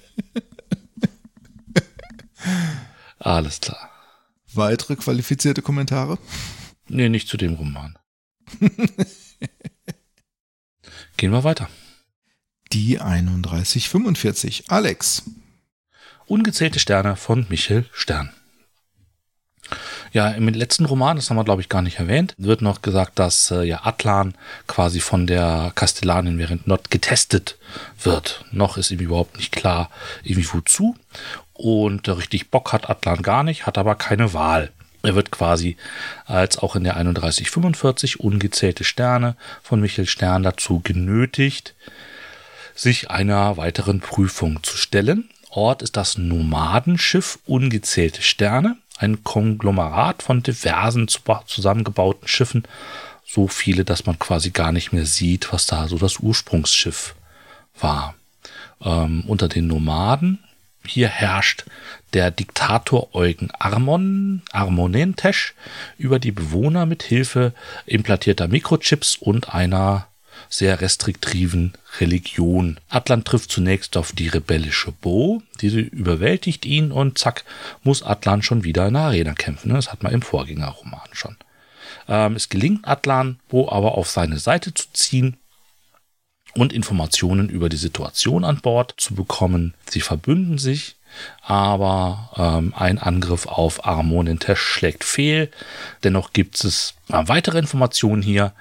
Alles 3.20 3.60
klar. 3.60 3.90
Weitere 4.54 4.96
qualifizierte 4.96 5.62
Kommentare? 5.62 6.18
Nee, 6.88 7.10
nicht 7.10 7.28
zu 7.28 7.36
dem 7.38 7.56
Roman. 7.56 7.98
Gehen 11.18 11.32
wir 11.32 11.44
weiter. 11.44 11.70
Die 12.72 12.96
3145. 12.96 14.72
Alex. 14.72 15.24
Ungezählte 16.26 16.80
Sterne 16.80 17.18
von 17.18 17.46
Michel 17.50 17.86
Stern. 17.92 18.32
Ja, 20.14 20.30
im 20.30 20.48
letzten 20.48 20.86
Roman, 20.86 21.16
das 21.16 21.30
haben 21.30 21.38
wir 21.38 21.44
glaube 21.44 21.64
ich 21.64 21.70
gar 21.70 21.82
nicht 21.82 21.98
erwähnt, 21.98 22.36
wird 22.38 22.62
noch 22.62 22.84
gesagt, 22.84 23.18
dass 23.18 23.50
äh, 23.50 23.64
ja 23.64 23.84
Atlan 23.84 24.36
quasi 24.68 25.00
von 25.00 25.26
der 25.26 25.72
Kastellanin 25.74 26.38
während 26.38 26.68
Not 26.68 26.92
getestet 26.92 27.58
wird. 28.00 28.46
Noch 28.52 28.78
ist 28.78 28.92
ihm 28.92 29.00
überhaupt 29.00 29.38
nicht 29.38 29.52
klar, 29.52 29.90
irgendwie 30.22 30.48
wozu. 30.54 30.96
Und 31.54 32.08
äh, 32.08 32.12
richtig 32.12 32.52
Bock 32.52 32.74
hat 32.74 32.92
Atlan 32.92 33.24
gar 33.24 33.42
nicht, 33.42 33.66
hat 33.66 33.80
aber 33.80 33.96
keine 33.96 34.34
Wahl. 34.34 34.72
Er 35.02 35.16
wird 35.16 35.32
quasi 35.32 35.78
als 36.26 36.60
auch 36.60 36.76
in 36.76 36.84
der 36.84 36.94
3145 36.94 38.20
ungezählte 38.20 38.84
Sterne 38.84 39.36
von 39.64 39.82
Michael 39.82 40.08
Stern 40.08 40.44
dazu 40.44 40.80
genötigt, 40.80 41.74
sich 42.76 43.10
einer 43.10 43.58
weiteren 43.58 44.00
Prüfung 44.00 44.62
zu 44.62 44.78
stellen. 44.78 45.30
Ort 45.50 45.82
ist 45.82 45.98
das 45.98 46.20
Nomadenschiff 46.20 47.40
Ungezählte 47.46 48.22
Sterne, 48.22 48.78
ein 49.04 49.24
Konglomerat 49.24 50.24
von 50.24 50.42
diversen 50.42 51.08
zusammengebauten 51.08 52.28
Schiffen, 52.28 52.64
so 53.26 53.48
viele, 53.48 53.84
dass 53.84 54.06
man 54.06 54.18
quasi 54.20 54.52
gar 54.52 54.72
nicht 54.72 54.94
mehr 54.94 55.06
sieht, 55.06 55.52
was 55.52 55.66
da 55.66 55.88
so 55.88 55.98
das 55.98 56.20
Ursprungsschiff 56.20 57.16
war. 57.80 58.16
Ähm, 58.82 59.24
unter 59.28 59.48
den 59.48 59.68
Nomaden 59.68 60.40
hier 60.86 61.08
herrscht 61.08 61.66
der 62.14 62.30
Diktator 62.30 63.16
Eugen 63.16 63.50
Armon, 63.58 64.42
Armonentesch 64.52 65.54
über 65.98 66.20
die 66.20 66.32
Bewohner 66.32 66.86
mit 66.86 67.04
Hilfe 67.04 67.54
implantierter 67.86 68.48
Mikrochips 68.48 69.16
und 69.16 69.54
einer 69.54 70.08
sehr 70.54 70.82
restriktiven 70.82 71.74
Religion. 72.00 72.80
Atlan 72.88 73.24
trifft 73.24 73.52
zunächst 73.52 73.98
auf 73.98 74.12
die 74.12 74.28
rebellische 74.28 74.92
Bo, 74.92 75.42
diese 75.62 75.80
überwältigt 75.80 76.66
ihn 76.66 76.92
und 76.92 77.18
zack, 77.18 77.44
muss 77.82 78.04
Atlan 78.04 78.44
schon 78.44 78.64
wieder 78.64 78.88
in 78.88 78.94
der 78.94 79.04
Arena 79.04 79.34
kämpfen. 79.34 79.74
Das 79.74 79.92
hat 79.92 80.04
man 80.04 80.14
im 80.14 80.22
Vorgängerroman 80.22 81.10
schon. 81.12 81.36
Ähm, 82.08 82.36
es 82.36 82.50
gelingt 82.50 82.88
Atlan, 82.88 83.40
Bo 83.50 83.72
aber 83.72 83.98
auf 83.98 84.12
seine 84.12 84.38
Seite 84.38 84.76
zu 84.76 84.86
ziehen 84.94 85.38
und 86.54 86.72
Informationen 86.72 87.50
über 87.50 87.68
die 87.68 87.78
Situation 87.78 88.44
an 88.44 88.62
Bord 88.62 88.94
zu 88.98 89.16
bekommen. 89.16 89.74
Sie 89.90 90.02
verbünden 90.02 90.60
sich, 90.60 90.98
aber 91.42 92.30
ähm, 92.38 92.74
ein 92.76 92.98
Angriff 92.98 93.46
auf 93.46 93.86
Armonentesch 93.86 94.62
schlägt 94.62 95.04
fehl. 95.04 95.50
Dennoch 96.04 96.34
gibt 96.34 96.64
es 96.64 96.94
äh, 97.10 97.24
weitere 97.28 97.60
Informationen 97.60 98.22
hier, 98.22 98.54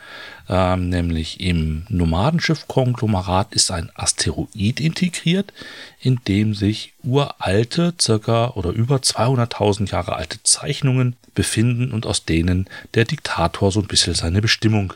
ähm, 0.48 0.88
nämlich 0.88 1.40
im 1.40 1.86
Nomadenschiff-Konglomerat 1.88 3.54
ist 3.54 3.70
ein 3.70 3.90
Asteroid 3.94 4.80
integriert, 4.80 5.52
in 6.00 6.20
dem 6.26 6.54
sich 6.54 6.92
uralte, 7.02 7.94
circa 8.00 8.50
oder 8.50 8.70
über 8.70 8.96
200.000 8.96 9.92
Jahre 9.92 10.16
alte 10.16 10.42
Zeichnungen 10.42 11.16
befinden 11.34 11.92
und 11.92 12.06
aus 12.06 12.24
denen 12.24 12.68
der 12.94 13.04
Diktator 13.04 13.70
so 13.70 13.80
ein 13.80 13.86
bisschen 13.86 14.14
seine 14.14 14.42
Bestimmung 14.42 14.92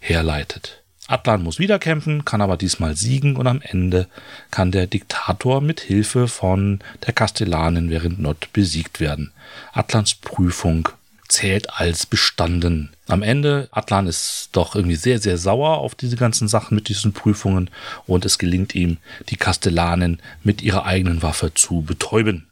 herleitet. 0.00 0.79
Atlan 1.10 1.42
muss 1.42 1.58
wieder 1.58 1.80
kämpfen, 1.80 2.24
kann 2.24 2.40
aber 2.40 2.56
diesmal 2.56 2.94
siegen 2.94 3.34
und 3.34 3.48
am 3.48 3.60
Ende 3.62 4.06
kann 4.52 4.70
der 4.70 4.86
Diktator 4.86 5.60
mit 5.60 5.80
Hilfe 5.80 6.28
von 6.28 6.78
der 7.04 7.12
Kastellanin 7.12 7.90
während 7.90 8.20
Not 8.20 8.52
besiegt 8.52 9.00
werden. 9.00 9.32
Atlans 9.72 10.14
Prüfung 10.14 10.88
zählt 11.26 11.68
als 11.74 12.06
bestanden. 12.06 12.90
Am 13.08 13.22
Ende, 13.22 13.68
Atlan 13.72 14.06
ist 14.06 14.50
doch 14.52 14.76
irgendwie 14.76 14.96
sehr, 14.96 15.18
sehr 15.18 15.36
sauer 15.36 15.78
auf 15.78 15.96
diese 15.96 16.16
ganzen 16.16 16.46
Sachen 16.46 16.76
mit 16.76 16.88
diesen 16.88 17.12
Prüfungen 17.12 17.70
und 18.06 18.24
es 18.24 18.38
gelingt 18.38 18.76
ihm, 18.76 18.98
die 19.30 19.36
Kastellanin 19.36 20.20
mit 20.44 20.62
ihrer 20.62 20.86
eigenen 20.86 21.22
Waffe 21.22 21.52
zu 21.54 21.82
betäuben, 21.82 22.46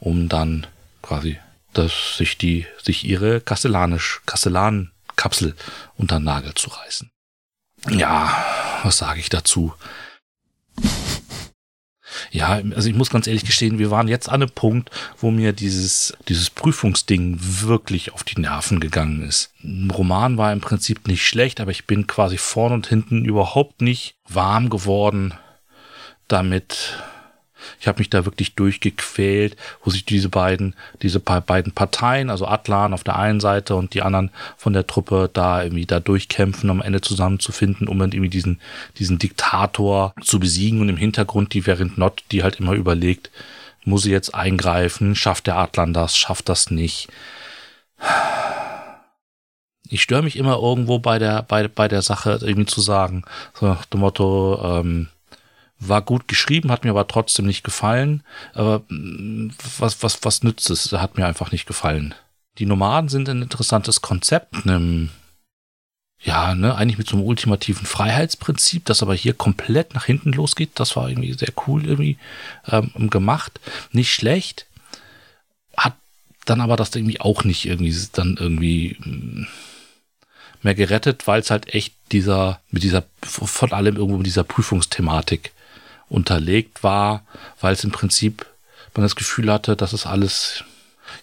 um 0.00 0.28
dann 0.28 0.66
quasi, 1.00 1.38
dass 1.72 2.16
sich 2.16 2.38
die, 2.38 2.66
sich 2.82 3.04
ihre 3.04 3.40
Kastellanisch, 3.40 4.20
Kastellanenkapsel 4.26 5.54
unter 5.96 6.18
Nagel 6.18 6.54
zu 6.54 6.70
reißen. 6.70 7.13
Ja, 7.90 8.44
was 8.82 8.98
sage 8.98 9.20
ich 9.20 9.28
dazu? 9.28 9.72
Ja, 12.30 12.60
also 12.74 12.88
ich 12.88 12.94
muss 12.94 13.10
ganz 13.10 13.26
ehrlich 13.26 13.44
gestehen, 13.44 13.78
wir 13.78 13.90
waren 13.90 14.08
jetzt 14.08 14.28
an 14.28 14.42
einem 14.42 14.50
Punkt, 14.50 14.90
wo 15.18 15.30
mir 15.30 15.52
dieses, 15.52 16.16
dieses 16.28 16.50
Prüfungsding 16.50 17.38
wirklich 17.40 18.12
auf 18.12 18.24
die 18.24 18.40
Nerven 18.40 18.80
gegangen 18.80 19.22
ist. 19.22 19.52
Ein 19.62 19.90
Roman 19.90 20.36
war 20.36 20.52
im 20.52 20.60
Prinzip 20.60 21.06
nicht 21.06 21.26
schlecht, 21.26 21.60
aber 21.60 21.70
ich 21.70 21.86
bin 21.86 22.06
quasi 22.06 22.38
vorn 22.38 22.72
und 22.72 22.86
hinten 22.86 23.24
überhaupt 23.24 23.82
nicht 23.82 24.16
warm 24.28 24.70
geworden 24.70 25.34
damit, 26.28 26.98
ich 27.80 27.88
habe 27.88 27.98
mich 27.98 28.10
da 28.10 28.24
wirklich 28.24 28.54
durchgequält, 28.54 29.56
wo 29.82 29.90
sich 29.90 30.04
diese 30.04 30.28
beiden, 30.28 30.74
diese 31.02 31.20
beiden 31.20 31.72
Parteien, 31.72 32.30
also 32.30 32.46
Atlan 32.46 32.92
auf 32.92 33.04
der 33.04 33.16
einen 33.16 33.40
Seite 33.40 33.76
und 33.76 33.94
die 33.94 34.02
anderen 34.02 34.30
von 34.56 34.72
der 34.72 34.86
Truppe 34.86 35.30
da 35.32 35.62
irgendwie 35.62 35.86
da 35.86 36.00
durchkämpfen, 36.00 36.70
um 36.70 36.80
am 36.80 36.86
Ende 36.86 37.00
zusammenzufinden, 37.00 37.88
um 37.88 37.98
dann 37.98 38.12
irgendwie 38.12 38.30
diesen, 38.30 38.60
diesen 38.98 39.18
Diktator 39.18 40.14
zu 40.22 40.40
besiegen. 40.40 40.80
Und 40.80 40.88
im 40.88 40.96
Hintergrund 40.96 41.54
die 41.54 41.66
während 41.66 41.98
Not, 41.98 42.22
die 42.30 42.42
halt 42.42 42.60
immer 42.60 42.72
überlegt, 42.72 43.30
muss 43.84 44.02
sie 44.02 44.10
jetzt 44.10 44.34
eingreifen, 44.34 45.14
schafft 45.14 45.46
der 45.46 45.56
Atlan 45.56 45.92
das, 45.92 46.16
schafft 46.16 46.48
das 46.48 46.70
nicht. 46.70 47.08
Ich 49.88 50.02
störe 50.02 50.22
mich 50.22 50.36
immer 50.36 50.56
irgendwo 50.56 50.98
bei 50.98 51.18
der, 51.18 51.42
bei, 51.42 51.68
bei 51.68 51.88
der 51.88 52.02
Sache 52.02 52.38
irgendwie 52.40 52.66
zu 52.66 52.80
sagen, 52.80 53.24
so 53.52 53.66
nach 53.66 53.84
dem 53.84 54.00
Motto, 54.00 54.80
ähm, 54.80 55.08
war 55.88 56.02
gut 56.02 56.28
geschrieben, 56.28 56.70
hat 56.70 56.84
mir 56.84 56.90
aber 56.90 57.06
trotzdem 57.06 57.46
nicht 57.46 57.64
gefallen. 57.64 58.22
Aber 58.52 58.82
mm, 58.88 59.50
was, 59.78 60.02
was, 60.02 60.18
was 60.22 60.42
nützt 60.42 60.70
es? 60.70 60.92
Hat 60.92 61.16
mir 61.16 61.26
einfach 61.26 61.52
nicht 61.52 61.66
gefallen. 61.66 62.14
Die 62.58 62.66
Nomaden 62.66 63.08
sind 63.08 63.28
ein 63.28 63.42
interessantes 63.42 64.00
Konzept, 64.00 64.54
einem, 64.64 65.10
ja, 66.20 66.54
ne, 66.54 66.74
eigentlich 66.74 66.98
mit 66.98 67.08
so 67.08 67.16
einem 67.16 67.26
ultimativen 67.26 67.86
Freiheitsprinzip, 67.86 68.84
das 68.84 69.02
aber 69.02 69.14
hier 69.14 69.34
komplett 69.34 69.94
nach 69.94 70.04
hinten 70.04 70.32
losgeht. 70.32 70.70
Das 70.76 70.96
war 70.96 71.08
irgendwie 71.08 71.32
sehr 71.32 71.52
cool 71.66 71.84
irgendwie 71.84 72.18
ähm, 72.68 73.10
gemacht. 73.10 73.60
Nicht 73.92 74.14
schlecht. 74.14 74.66
Hat 75.76 75.94
dann 76.44 76.60
aber 76.60 76.76
das 76.76 76.94
irgendwie 76.94 77.20
auch 77.20 77.44
nicht 77.44 77.66
irgendwie 77.66 77.94
dann 78.12 78.36
irgendwie 78.38 78.96
mm, 79.00 79.46
mehr 80.62 80.74
gerettet, 80.74 81.26
weil 81.26 81.40
es 81.40 81.50
halt 81.50 81.74
echt 81.74 81.94
dieser, 82.12 82.60
mit 82.70 82.82
dieser, 82.82 83.04
von 83.22 83.72
allem 83.72 83.96
irgendwo 83.96 84.18
mit 84.18 84.26
dieser 84.26 84.44
Prüfungsthematik 84.44 85.52
unterlegt 86.14 86.82
war, 86.82 87.22
weil 87.60 87.74
es 87.74 87.84
im 87.84 87.90
Prinzip 87.90 88.46
man 88.96 89.04
das 89.04 89.16
Gefühl 89.16 89.52
hatte, 89.52 89.76
dass 89.76 89.92
es 89.92 90.06
alles, 90.06 90.64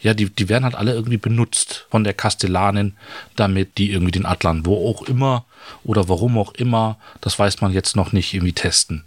ja, 0.01 0.13
die, 0.13 0.29
die 0.29 0.49
werden 0.49 0.63
halt 0.63 0.75
alle 0.75 0.93
irgendwie 0.93 1.17
benutzt 1.17 1.85
von 1.89 2.03
der 2.03 2.13
Kastellanin, 2.13 2.95
damit 3.35 3.77
die 3.77 3.91
irgendwie 3.91 4.11
den 4.11 4.25
Atlan, 4.25 4.65
wo 4.65 4.89
auch 4.89 5.03
immer 5.03 5.45
oder 5.83 6.09
warum 6.09 6.37
auch 6.37 6.53
immer, 6.53 6.97
das 7.21 7.37
weiß 7.37 7.61
man 7.61 7.71
jetzt 7.71 7.95
noch 7.95 8.11
nicht, 8.11 8.33
irgendwie 8.33 8.53
testen, 8.53 9.03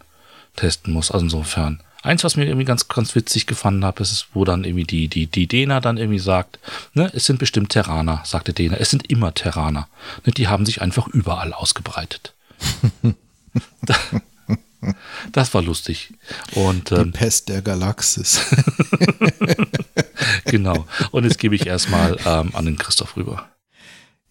testen 0.56 0.92
muss. 0.92 1.10
Also 1.10 1.26
insofern. 1.26 1.80
Eins, 2.02 2.22
was 2.22 2.36
mir 2.36 2.44
irgendwie 2.44 2.66
ganz, 2.66 2.88
ganz 2.88 3.14
witzig 3.14 3.46
gefunden 3.46 3.84
habe, 3.84 4.02
ist, 4.02 4.26
wo 4.34 4.44
dann 4.44 4.64
irgendwie 4.64 4.84
die, 4.84 5.08
die, 5.08 5.26
die 5.26 5.46
Dena 5.46 5.80
dann 5.80 5.96
irgendwie 5.96 6.18
sagt, 6.18 6.58
ne, 6.92 7.10
es 7.14 7.24
sind 7.24 7.38
bestimmt 7.38 7.70
Terraner, 7.70 8.20
sagte 8.24 8.52
Dena, 8.52 8.76
es 8.76 8.90
sind 8.90 9.10
immer 9.10 9.32
Terraner. 9.32 9.88
Ne, 10.26 10.32
die 10.32 10.48
haben 10.48 10.66
sich 10.66 10.82
einfach 10.82 11.08
überall 11.08 11.54
ausgebreitet. 11.54 12.34
Das 15.32 15.54
war 15.54 15.62
lustig. 15.62 16.14
Und, 16.52 16.92
ähm, 16.92 17.04
Die 17.04 17.10
Pest 17.18 17.48
der 17.48 17.62
Galaxis. 17.62 18.40
genau. 20.46 20.86
Und 21.10 21.24
jetzt 21.24 21.38
gebe 21.38 21.54
ich 21.54 21.66
erstmal 21.66 22.18
ähm, 22.24 22.50
an 22.54 22.64
den 22.64 22.78
Christoph 22.78 23.16
rüber. 23.16 23.48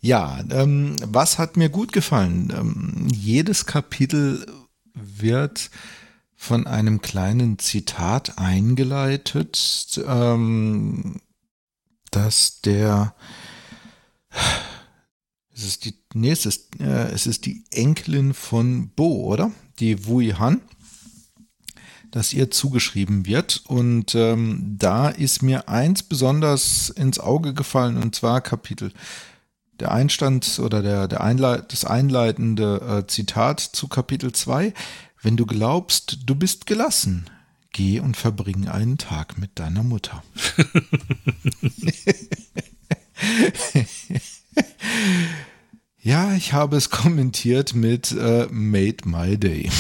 Ja, 0.02 0.44
ähm, 0.52 0.96
was 1.06 1.38
hat 1.38 1.56
mir 1.56 1.70
gut 1.70 1.94
gefallen? 1.94 2.54
Ähm, 2.56 3.08
jedes 3.10 3.66
Kapitel 3.66 4.46
wird 4.94 5.70
von 6.36 6.68
einem 6.68 7.02
kleinen 7.02 7.58
Zitat 7.58 8.38
eingeleitet, 8.38 10.02
ähm, 10.06 11.22
dass 12.12 12.60
der 12.62 13.16
es 15.56 15.64
ist 15.64 15.86
die, 15.86 15.94
nee, 16.14 16.32
es 16.32 16.46
ist, 16.46 16.80
äh, 16.80 17.12
es 17.12 17.28
ist 17.28 17.46
die 17.46 17.64
Enkelin 17.72 18.34
von 18.34 18.90
Bo, 18.90 19.26
oder? 19.26 19.52
Die 19.80 20.06
Wui 20.06 20.36
Han, 20.38 20.62
dass 22.12 22.34
ihr 22.34 22.52
zugeschrieben 22.52 23.26
wird. 23.26 23.64
Und 23.66 24.16
ähm, 24.16 24.76
da 24.78 25.10
ist 25.10 25.42
mir 25.42 25.70
eins 25.70 26.04
besonders 26.04 26.90
ins 26.90 27.20
Auge 27.20 27.54
gefallen, 27.54 27.98
und 27.98 28.16
zwar 28.16 28.42
Kapitel. 28.42 28.92
Der 29.80 29.92
Einstand 29.92 30.60
oder 30.60 30.82
der, 30.82 31.08
der 31.08 31.22
Einleit, 31.22 31.74
das 31.74 31.86
einleitende 31.86 33.04
äh, 33.04 33.08
Zitat 33.08 33.60
zu 33.60 33.88
Kapitel 33.88 34.32
2. 34.32 34.74
Wenn 35.22 35.38
du 35.38 35.46
glaubst, 35.46 36.20
du 36.26 36.36
bist 36.36 36.68
gelassen, 36.68 37.26
geh 37.72 38.00
und 38.00 38.16
verbring 38.16 38.68
einen 38.68 39.00
Tag 39.00 39.38
mit 39.38 39.58
deiner 39.58 39.84
Mutter. 39.84 40.24
Ja, 46.04 46.34
ich 46.34 46.52
habe 46.52 46.76
es 46.76 46.90
kommentiert 46.90 47.74
mit 47.74 48.12
äh, 48.12 48.48
Made 48.52 48.98
My 49.06 49.38
Day. 49.38 49.70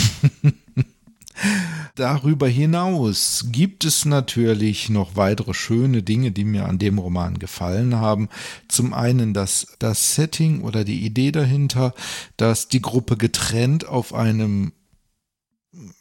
Darüber 1.95 2.47
hinaus 2.47 3.47
gibt 3.51 3.83
es 3.83 4.05
natürlich 4.05 4.89
noch 4.89 5.15
weitere 5.15 5.53
schöne 5.53 6.01
Dinge, 6.01 6.31
die 6.31 6.45
mir 6.45 6.65
an 6.65 6.79
dem 6.79 6.97
Roman 6.97 7.39
gefallen 7.39 7.97
haben. 7.97 8.29
Zum 8.69 8.93
einen 8.93 9.33
das, 9.33 9.75
das 9.79 10.15
Setting 10.15 10.61
oder 10.61 10.85
die 10.85 11.05
Idee 11.05 11.31
dahinter, 11.31 11.93
dass 12.37 12.69
die 12.69 12.81
Gruppe 12.81 13.17
getrennt 13.17 13.85
auf 13.85 14.13
einem 14.13 14.71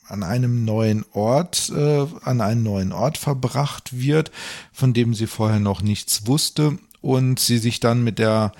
an 0.06 0.22
einem 0.22 0.66
neuen 0.66 1.04
Ort, 1.12 1.72
äh, 1.74 2.06
an 2.24 2.42
einen 2.42 2.62
neuen 2.62 2.92
Ort 2.92 3.16
verbracht 3.16 3.98
wird, 3.98 4.30
von 4.70 4.92
dem 4.92 5.14
sie 5.14 5.26
vorher 5.26 5.60
noch 5.60 5.80
nichts 5.80 6.26
wusste 6.26 6.78
und 7.02 7.38
sie 7.38 7.58
sich 7.58 7.80
dann 7.80 8.02
mit 8.02 8.18
der 8.18 8.52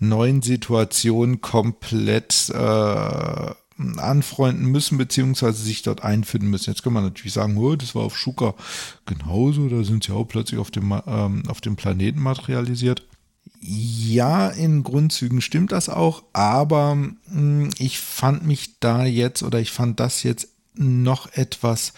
neuen 0.00 0.42
Situation 0.42 1.40
komplett 1.40 2.50
äh, 2.50 3.54
anfreunden 3.96 4.66
müssen, 4.66 4.98
beziehungsweise 4.98 5.62
sich 5.62 5.82
dort 5.82 6.02
einfinden 6.02 6.50
müssen. 6.50 6.70
Jetzt 6.70 6.82
kann 6.82 6.92
man 6.92 7.04
natürlich 7.04 7.32
sagen, 7.32 7.56
oh, 7.56 7.76
das 7.76 7.94
war 7.94 8.02
auf 8.02 8.18
Schuka 8.18 8.54
genauso, 9.06 9.68
da 9.68 9.84
sind 9.84 10.04
sie 10.04 10.12
auch 10.12 10.24
plötzlich 10.24 10.60
auf 10.60 10.70
dem, 10.70 10.92
ähm, 11.06 11.42
auf 11.48 11.60
dem 11.60 11.76
Planeten 11.76 12.20
materialisiert. 12.20 13.06
Ja, 13.60 14.48
in 14.48 14.82
Grundzügen 14.82 15.40
stimmt 15.40 15.72
das 15.72 15.88
auch, 15.88 16.22
aber 16.32 16.94
mh, 16.94 17.14
hm, 17.30 17.70
ich 17.78 18.00
fand 18.00 18.46
mich 18.46 18.80
da 18.80 19.04
jetzt 19.04 19.42
oder 19.42 19.60
ich 19.60 19.70
fand 19.70 20.00
das 20.00 20.22
jetzt 20.22 20.48
noch 20.74 21.32
etwas 21.32 21.92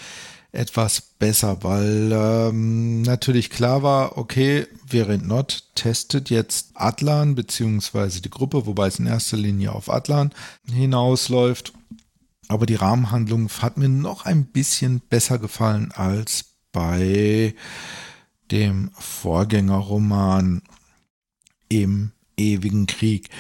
etwas 0.52 1.00
besser, 1.00 1.64
weil 1.64 2.12
ähm, 2.12 3.00
natürlich 3.02 3.48
klar 3.48 3.82
war, 3.82 4.18
okay, 4.18 4.66
Variant 4.86 5.26
Not 5.26 5.64
testet 5.74 6.28
jetzt 6.28 6.72
Atlan 6.74 7.34
beziehungsweise 7.34 8.20
die 8.20 8.30
Gruppe, 8.30 8.66
wobei 8.66 8.86
es 8.86 8.98
in 8.98 9.06
erster 9.06 9.38
Linie 9.38 9.72
auf 9.72 9.90
Atlan 9.90 10.32
hinausläuft. 10.70 11.72
Aber 12.48 12.66
die 12.66 12.74
Rahmenhandlung 12.74 13.48
hat 13.48 13.78
mir 13.78 13.88
noch 13.88 14.26
ein 14.26 14.44
bisschen 14.44 15.00
besser 15.00 15.38
gefallen 15.38 15.90
als 15.92 16.44
bei 16.70 17.54
dem 18.50 18.90
Vorgängerroman 18.98 20.60
im 21.70 22.12
ewigen 22.36 22.86
Krieg 22.86 23.30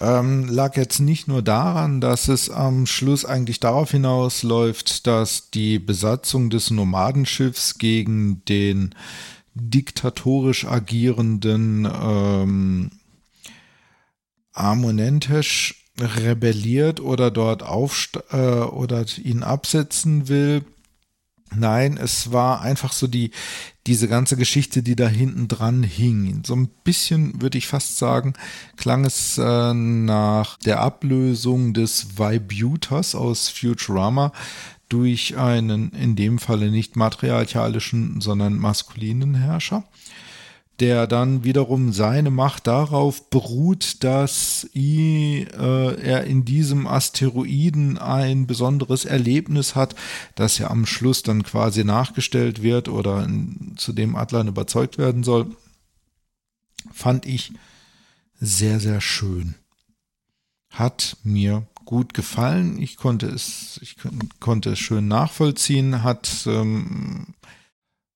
ähm, 0.00 0.48
lag 0.48 0.76
jetzt 0.76 1.00
nicht 1.00 1.28
nur 1.28 1.42
daran, 1.42 2.00
dass 2.00 2.28
es 2.28 2.50
am 2.50 2.86
Schluss 2.86 3.24
eigentlich 3.24 3.60
darauf 3.60 3.90
hinausläuft, 3.90 5.06
dass 5.06 5.50
die 5.50 5.78
Besatzung 5.78 6.50
des 6.50 6.70
Nomadenschiffs 6.70 7.78
gegen 7.78 8.44
den 8.46 8.94
diktatorisch 9.54 10.66
agierenden 10.66 11.86
ähm, 11.86 12.90
Amonentesch 14.52 15.84
rebelliert 16.00 17.00
oder 17.00 17.30
dort 17.30 17.62
aufst 17.62 18.18
äh, 18.30 18.36
oder 18.36 19.04
ihn 19.22 19.42
absetzen 19.42 20.28
will. 20.28 20.64
Nein, 21.56 21.96
es 21.96 22.32
war 22.32 22.60
einfach 22.62 22.92
so 22.92 23.06
die, 23.06 23.30
diese 23.86 24.08
ganze 24.08 24.36
Geschichte, 24.36 24.82
die 24.82 24.96
da 24.96 25.08
hinten 25.08 25.48
dran 25.48 25.82
hing. 25.82 26.42
So 26.44 26.54
ein 26.54 26.68
bisschen, 26.84 27.40
würde 27.42 27.58
ich 27.58 27.66
fast 27.66 27.98
sagen, 27.98 28.34
klang 28.76 29.04
es 29.04 29.38
äh, 29.38 29.74
nach 29.74 30.58
der 30.58 30.80
Ablösung 30.80 31.74
des 31.74 32.18
Vibutas 32.18 33.14
aus 33.14 33.48
Futurama 33.48 34.32
durch 34.88 35.36
einen, 35.36 35.90
in 35.92 36.16
dem 36.16 36.38
Falle 36.38 36.70
nicht 36.70 36.96
matriarchalischen, 36.96 38.20
sondern 38.20 38.58
maskulinen 38.58 39.34
Herrscher 39.34 39.84
der 40.80 41.06
dann 41.06 41.44
wiederum 41.44 41.92
seine 41.92 42.30
Macht 42.30 42.66
darauf 42.66 43.30
beruht, 43.30 44.02
dass 44.02 44.68
i, 44.74 45.46
äh, 45.52 46.00
er 46.00 46.24
in 46.24 46.44
diesem 46.44 46.86
Asteroiden 46.86 47.98
ein 47.98 48.46
besonderes 48.46 49.04
Erlebnis 49.04 49.76
hat, 49.76 49.94
das 50.34 50.58
ja 50.58 50.70
am 50.70 50.84
Schluss 50.84 51.22
dann 51.22 51.44
quasi 51.44 51.84
nachgestellt 51.84 52.62
wird 52.62 52.88
oder 52.88 53.24
in, 53.24 53.74
zu 53.76 53.92
dem 53.92 54.16
Atlan 54.16 54.48
überzeugt 54.48 54.98
werden 54.98 55.22
soll, 55.22 55.54
fand 56.92 57.26
ich 57.26 57.52
sehr, 58.40 58.80
sehr 58.80 59.00
schön. 59.00 59.54
Hat 60.70 61.16
mir 61.22 61.66
gut 61.84 62.14
gefallen. 62.14 62.80
Ich 62.80 62.96
konnte 62.96 63.26
es, 63.26 63.78
ich 63.82 63.96
konnte 64.40 64.70
es 64.70 64.78
schön 64.78 65.06
nachvollziehen, 65.06 66.02
hat 66.02 66.46
ähm, 66.46 67.34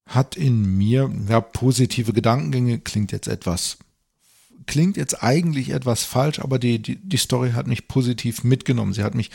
hat 0.08 0.36
in 0.36 0.76
mir 0.76 1.10
ja, 1.28 1.40
positive 1.40 2.12
Gedankengänge, 2.12 2.80
klingt 2.80 3.12
jetzt 3.12 3.28
etwas, 3.28 3.78
klingt 4.66 4.96
jetzt 4.96 5.22
eigentlich 5.22 5.70
etwas 5.70 6.04
falsch, 6.04 6.40
aber 6.40 6.58
die, 6.58 6.80
die, 6.80 6.96
die 6.96 7.16
Story 7.16 7.52
hat 7.52 7.66
mich 7.66 7.88
positiv 7.88 8.42
mitgenommen. 8.42 8.94
Sie 8.94 9.04
hat 9.04 9.14
mich, 9.14 9.30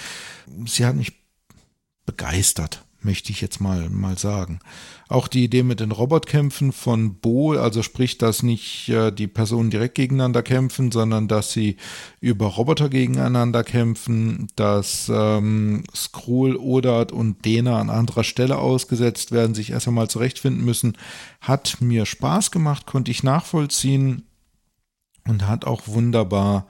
sie 0.66 0.86
hat 0.86 0.96
mich 0.96 1.14
begeistert 2.06 2.83
möchte 3.06 3.32
ich 3.32 3.42
jetzt 3.42 3.60
mal, 3.60 3.90
mal 3.90 4.18
sagen. 4.18 4.60
Auch 5.08 5.28
die 5.28 5.44
Idee 5.44 5.64
mit 5.64 5.80
den 5.80 5.92
Robotkämpfen 5.92 6.72
von 6.72 7.16
Bo, 7.16 7.54
also 7.54 7.84
sprich, 7.84 8.18
dass 8.18 8.44
nicht 8.44 8.90
äh, 8.90 9.12
die 9.12 9.28
Personen 9.28 9.70
direkt 9.70 9.96
gegeneinander 9.96 10.44
kämpfen, 10.44 10.92
sondern 10.92 11.28
dass 11.28 11.52
sie 11.52 11.78
über 12.20 12.48
Roboter 12.48 12.90
gegeneinander 12.90 13.64
kämpfen, 13.64 14.48
dass 14.56 15.12
ähm, 15.14 15.84
Skrull, 15.94 16.56
Odat 16.56 17.12
und 17.12 17.46
Dena 17.46 17.80
an 17.80 17.90
anderer 17.90 18.24
Stelle 18.24 18.58
ausgesetzt 18.58 19.32
werden, 19.32 19.56
sich 19.56 19.72
erst 19.72 19.88
einmal 19.88 20.10
zurechtfinden 20.10 20.64
müssen, 20.64 20.98
hat 21.42 21.78
mir 21.80 22.06
Spaß 22.06 22.52
gemacht, 22.52 22.86
konnte 22.86 23.12
ich 23.12 23.24
nachvollziehen 23.24 24.24
und 25.28 25.48
hat 25.48 25.66
auch 25.66 25.88
wunderbar, 25.88 26.68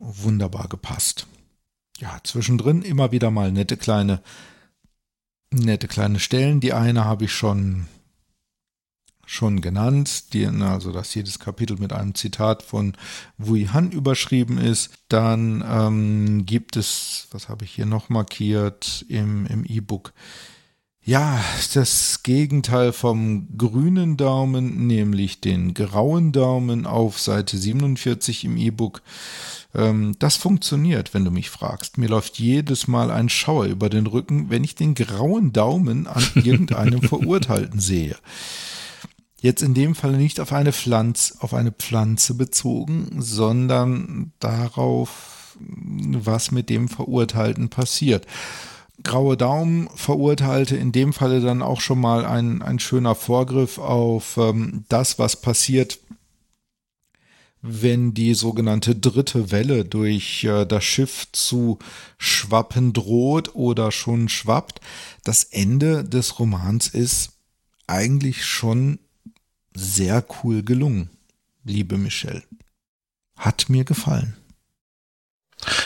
wunderbar 0.00 0.68
gepasst. 0.68 1.26
Ja, 1.98 2.18
zwischendrin 2.24 2.82
immer 2.82 3.10
wieder 3.10 3.30
mal 3.30 3.52
nette 3.52 3.76
kleine 3.76 4.20
nette 5.50 5.88
kleine 5.88 6.20
Stellen. 6.20 6.60
Die 6.60 6.72
eine 6.72 7.04
habe 7.04 7.24
ich 7.24 7.32
schon 7.32 7.86
schon 9.28 9.60
genannt, 9.60 10.32
die, 10.32 10.46
also 10.46 10.92
dass 10.92 11.14
jedes 11.14 11.40
Kapitel 11.40 11.76
mit 11.78 11.92
einem 11.92 12.14
Zitat 12.14 12.62
von 12.62 12.94
Wui 13.36 13.66
Han 13.66 13.90
überschrieben 13.90 14.56
ist. 14.56 14.90
Dann 15.08 15.64
ähm, 15.68 16.46
gibt 16.46 16.76
es, 16.76 17.26
was 17.32 17.48
habe 17.48 17.64
ich 17.64 17.72
hier 17.72 17.86
noch 17.86 18.08
markiert 18.08 19.04
im, 19.08 19.46
im 19.46 19.64
E-Book? 19.64 20.12
Ja, 21.02 21.40
das 21.74 22.22
Gegenteil 22.24 22.92
vom 22.92 23.56
grünen 23.56 24.16
Daumen, 24.16 24.86
nämlich 24.86 25.40
den 25.40 25.74
grauen 25.74 26.32
Daumen 26.32 26.86
auf 26.86 27.20
Seite 27.20 27.58
47 27.58 28.44
im 28.44 28.56
E-Book. 28.56 29.02
Ähm, 29.76 30.16
das 30.18 30.36
funktioniert, 30.36 31.14
wenn 31.14 31.24
du 31.24 31.30
mich 31.30 31.50
fragst. 31.50 31.98
Mir 31.98 32.08
läuft 32.08 32.38
jedes 32.38 32.88
Mal 32.88 33.10
ein 33.10 33.28
Schauer 33.28 33.66
über 33.66 33.88
den 33.88 34.06
Rücken, 34.06 34.50
wenn 34.50 34.64
ich 34.64 34.74
den 34.74 34.94
grauen 34.94 35.52
Daumen 35.52 36.06
an 36.06 36.24
irgendeinem 36.34 37.02
Verurteilten 37.02 37.78
sehe. 37.78 38.16
Jetzt 39.40 39.62
in 39.62 39.74
dem 39.74 39.94
Fall 39.94 40.16
nicht 40.16 40.40
auf 40.40 40.52
eine 40.52 40.72
Pflanze, 40.72 41.34
auf 41.40 41.52
eine 41.52 41.70
Pflanze 41.70 42.34
bezogen, 42.34 43.16
sondern 43.18 44.32
darauf, 44.40 45.56
was 45.60 46.50
mit 46.50 46.70
dem 46.70 46.88
Verurteilten 46.88 47.68
passiert. 47.68 48.26
Graue 49.02 49.36
Daumen 49.36 49.88
verurteilte 49.94 50.76
in 50.76 50.90
dem 50.90 51.12
Falle 51.12 51.40
dann 51.40 51.60
auch 51.60 51.82
schon 51.82 52.00
mal 52.00 52.24
ein, 52.24 52.62
ein 52.62 52.78
schöner 52.78 53.14
Vorgriff 53.14 53.76
auf 53.78 54.38
ähm, 54.38 54.84
das, 54.88 55.18
was 55.18 55.36
passiert, 55.36 55.98
wenn 57.68 58.14
die 58.14 58.34
sogenannte 58.34 58.94
dritte 58.94 59.50
Welle 59.50 59.84
durch 59.84 60.44
äh, 60.44 60.64
das 60.64 60.84
Schiff 60.84 61.26
zu 61.32 61.78
schwappen 62.18 62.92
droht 62.92 63.54
oder 63.54 63.92
schon 63.92 64.28
schwappt. 64.28 64.80
Das 65.24 65.44
Ende 65.44 66.04
des 66.04 66.38
Romans 66.38 66.88
ist 66.88 67.32
eigentlich 67.86 68.44
schon 68.44 68.98
sehr 69.74 70.24
cool 70.42 70.62
gelungen, 70.62 71.10
liebe 71.64 71.98
Michelle. 71.98 72.42
Hat 73.36 73.68
mir 73.68 73.84
gefallen. 73.84 74.36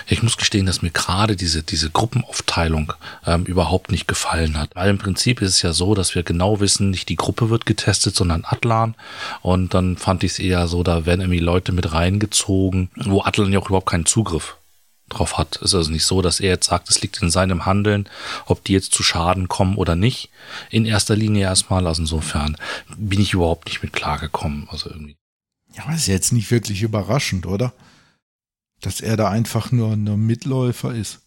Ich 0.07 0.23
muss 0.23 0.37
gestehen, 0.37 0.67
dass 0.67 0.83
mir 0.83 0.91
gerade 0.91 1.37
diese, 1.37 1.63
diese 1.63 1.91
Gruppenaufteilung 1.91 2.93
ähm, 3.27 3.45
überhaupt 3.45 3.91
nicht 3.91 4.09
gefallen 4.09 4.59
hat. 4.59 4.71
Weil 4.75 4.91
im 4.91 4.99
Prinzip 4.99 5.43
ist 5.43 5.51
es 5.51 5.63
ja 5.63 5.73
so, 5.73 5.95
dass 5.95 6.15
wir 6.15 6.23
genau 6.23 6.61
wissen, 6.61 6.91
nicht 6.91 7.09
die 7.09 7.17
Gruppe 7.17 7.51
wird 7.51 7.67
getestet, 7.67 8.15
sondern 8.15 8.45
Atlan. 8.45 8.95
Und 9.43 9.75
dann 9.75 9.97
fand 9.97 10.25
ich 10.25 10.33
es 10.33 10.39
eher 10.39 10.69
so, 10.69 10.83
da 10.83 11.07
werden 11.07 11.21
irgendwie 11.21 11.41
Leute 11.41 11.73
mit 11.73 11.93
reingezogen, 11.93 12.91
wo 12.97 13.23
Atlan 13.23 13.53
ja 13.53 13.59
auch 13.59 13.69
überhaupt 13.69 13.91
keinen 13.91 14.07
Zugriff 14.07 14.57
drauf 15.11 15.37
hat. 15.37 15.57
Es 15.57 15.71
ist 15.71 15.75
also 15.75 15.91
nicht 15.91 16.05
so, 16.05 16.23
dass 16.23 16.41
er 16.41 16.51
jetzt 16.51 16.69
sagt, 16.69 16.89
es 16.89 17.03
liegt 17.03 17.21
in 17.21 17.31
seinem 17.31 17.67
Handeln, 17.67 18.09
ob 18.47 18.65
die 18.65 18.73
jetzt 18.73 18.93
zu 18.93 19.03
Schaden 19.03 19.49
kommen 19.49 19.77
oder 19.77 19.97
nicht. 19.97 20.31
In 20.71 20.87
erster 20.87 21.17
Linie 21.17 21.43
erstmal. 21.43 21.87
Also 21.87 22.03
insofern 22.03 22.57
bin 22.97 23.21
ich 23.21 23.35
überhaupt 23.35 23.67
nicht 23.67 23.83
mit 23.83 23.93
klargekommen. 23.93 24.69
Also 24.71 24.89
irgendwie. 24.89 25.17
Ja, 25.75 25.85
aber 25.85 25.95
ist 25.95 26.07
jetzt 26.07 26.33
nicht 26.33 26.51
wirklich 26.51 26.83
überraschend, 26.83 27.47
oder? 27.47 27.73
Dass 28.81 29.01
er 29.01 29.17
da 29.17 29.29
einfach 29.29 29.73
nur 29.73 29.93
ein 29.93 30.05
Mitläufer 30.27 30.95
ist. 30.95 31.21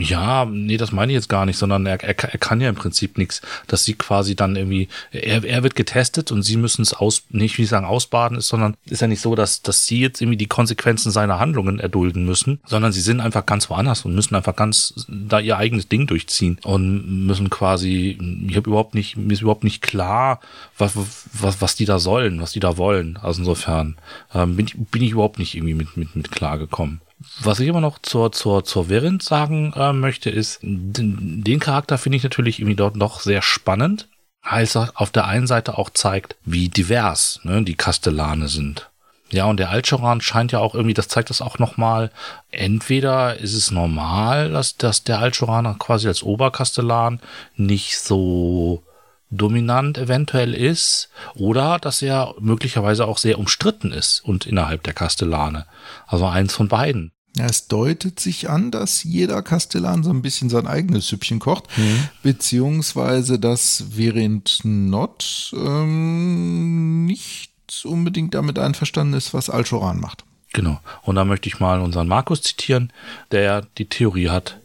Ja, 0.00 0.44
nee, 0.44 0.76
das 0.76 0.92
meine 0.92 1.10
ich 1.10 1.16
jetzt 1.16 1.28
gar 1.28 1.44
nicht, 1.44 1.56
sondern 1.56 1.84
er, 1.84 2.00
er, 2.02 2.16
er 2.16 2.38
kann 2.38 2.60
ja 2.60 2.68
im 2.68 2.76
Prinzip 2.76 3.18
nichts, 3.18 3.42
dass 3.66 3.84
sie 3.84 3.94
quasi 3.94 4.36
dann 4.36 4.54
irgendwie, 4.54 4.88
er, 5.10 5.42
er 5.42 5.64
wird 5.64 5.74
getestet 5.74 6.30
und 6.30 6.42
sie 6.42 6.56
müssen 6.56 6.82
es 6.82 6.94
aus, 6.94 7.24
nicht 7.30 7.58
wie 7.58 7.64
sagen 7.64 7.84
ausbaden 7.84 8.38
ist, 8.38 8.46
sondern 8.46 8.76
ist 8.86 9.02
ja 9.02 9.08
nicht 9.08 9.20
so, 9.20 9.34
dass, 9.34 9.60
dass 9.62 9.86
sie 9.86 10.00
jetzt 10.00 10.20
irgendwie 10.20 10.36
die 10.36 10.46
Konsequenzen 10.46 11.10
seiner 11.10 11.40
Handlungen 11.40 11.80
erdulden 11.80 12.24
müssen, 12.24 12.60
sondern 12.64 12.92
sie 12.92 13.00
sind 13.00 13.20
einfach 13.20 13.44
ganz 13.44 13.68
woanders 13.70 14.04
und 14.04 14.14
müssen 14.14 14.36
einfach 14.36 14.54
ganz 14.54 15.06
da 15.08 15.40
ihr 15.40 15.56
eigenes 15.56 15.88
Ding 15.88 16.06
durchziehen 16.06 16.60
und 16.62 17.26
müssen 17.26 17.50
quasi, 17.50 18.18
ich 18.48 18.56
habe 18.56 18.70
überhaupt 18.70 18.94
nicht, 18.94 19.16
mir 19.16 19.32
ist 19.32 19.42
überhaupt 19.42 19.64
nicht 19.64 19.82
klar, 19.82 20.40
was, 20.76 20.92
was, 21.32 21.60
was 21.60 21.74
die 21.74 21.86
da 21.86 21.98
sollen, 21.98 22.40
was 22.40 22.52
die 22.52 22.60
da 22.60 22.76
wollen. 22.76 23.18
Also 23.20 23.40
insofern 23.40 23.96
ähm, 24.32 24.54
bin, 24.54 24.66
ich, 24.66 24.76
bin 24.76 25.02
ich 25.02 25.10
überhaupt 25.10 25.40
nicht 25.40 25.56
irgendwie 25.56 25.74
mit, 25.74 25.96
mit, 25.96 26.14
mit 26.14 26.30
klar 26.30 26.56
gekommen. 26.56 27.00
Was 27.40 27.58
ich 27.58 27.68
immer 27.68 27.80
noch 27.80 27.98
zur, 27.98 28.30
zur, 28.32 28.64
zur 28.64 28.86
Verint 28.86 29.22
sagen 29.22 29.72
äh, 29.74 29.92
möchte, 29.92 30.30
ist, 30.30 30.60
den, 30.62 31.42
den 31.42 31.58
Charakter 31.58 31.98
finde 31.98 32.16
ich 32.16 32.22
natürlich 32.22 32.60
irgendwie 32.60 32.76
dort 32.76 32.96
noch 32.96 33.20
sehr 33.20 33.42
spannend, 33.42 34.08
weil 34.42 34.62
es 34.62 34.76
auf 34.76 35.10
der 35.10 35.26
einen 35.26 35.46
Seite 35.46 35.78
auch 35.78 35.90
zeigt, 35.90 36.36
wie 36.44 36.68
divers 36.68 37.40
ne, 37.42 37.62
die 37.62 37.74
Kastellane 37.74 38.48
sind. 38.48 38.88
Ja, 39.30 39.44
und 39.44 39.58
der 39.58 39.70
Alchoran 39.70 40.22
scheint 40.22 40.52
ja 40.52 40.60
auch 40.60 40.74
irgendwie, 40.74 40.94
das 40.94 41.08
zeigt 41.08 41.28
das 41.28 41.42
auch 41.42 41.58
nochmal, 41.58 42.10
entweder 42.50 43.36
ist 43.36 43.52
es 43.52 43.70
normal, 43.70 44.50
dass, 44.50 44.76
dass 44.76 45.04
der 45.04 45.18
Alchoraner 45.18 45.74
quasi 45.78 46.08
als 46.08 46.22
Oberkastellan 46.22 47.20
nicht 47.54 47.98
so 47.98 48.82
dominant 49.30 49.98
eventuell 49.98 50.54
ist 50.54 51.10
oder 51.34 51.78
dass 51.78 52.02
er 52.02 52.34
möglicherweise 52.40 53.06
auch 53.06 53.18
sehr 53.18 53.38
umstritten 53.38 53.92
ist 53.92 54.20
und 54.20 54.46
innerhalb 54.46 54.82
der 54.82 54.94
Kastellane. 54.94 55.66
Also 56.06 56.26
eins 56.26 56.54
von 56.54 56.68
beiden. 56.68 57.12
Ja, 57.36 57.44
es 57.46 57.68
deutet 57.68 58.18
sich 58.18 58.48
an, 58.48 58.70
dass 58.70 59.04
jeder 59.04 59.42
Kastellan 59.42 60.02
so 60.02 60.10
ein 60.10 60.22
bisschen 60.22 60.48
sein 60.48 60.66
eigenes 60.66 61.08
Süppchen 61.08 61.38
kocht, 61.38 61.66
mhm. 61.76 62.08
beziehungsweise 62.22 63.38
dass 63.38 63.84
Verint 63.94 64.60
Not 64.64 65.52
ähm, 65.54 67.04
nicht 67.04 67.52
unbedingt 67.84 68.34
damit 68.34 68.58
einverstanden 68.58 69.14
ist, 69.14 69.34
was 69.34 69.50
Alchoran 69.50 70.00
macht. 70.00 70.24
Genau. 70.52 70.80
Und 71.02 71.16
da 71.16 71.24
möchte 71.24 71.48
ich 71.48 71.60
mal 71.60 71.80
unseren 71.80 72.08
Markus 72.08 72.42
zitieren, 72.42 72.92
der 73.30 73.62
die 73.76 73.88
Theorie 73.88 74.30
hat, 74.30 74.58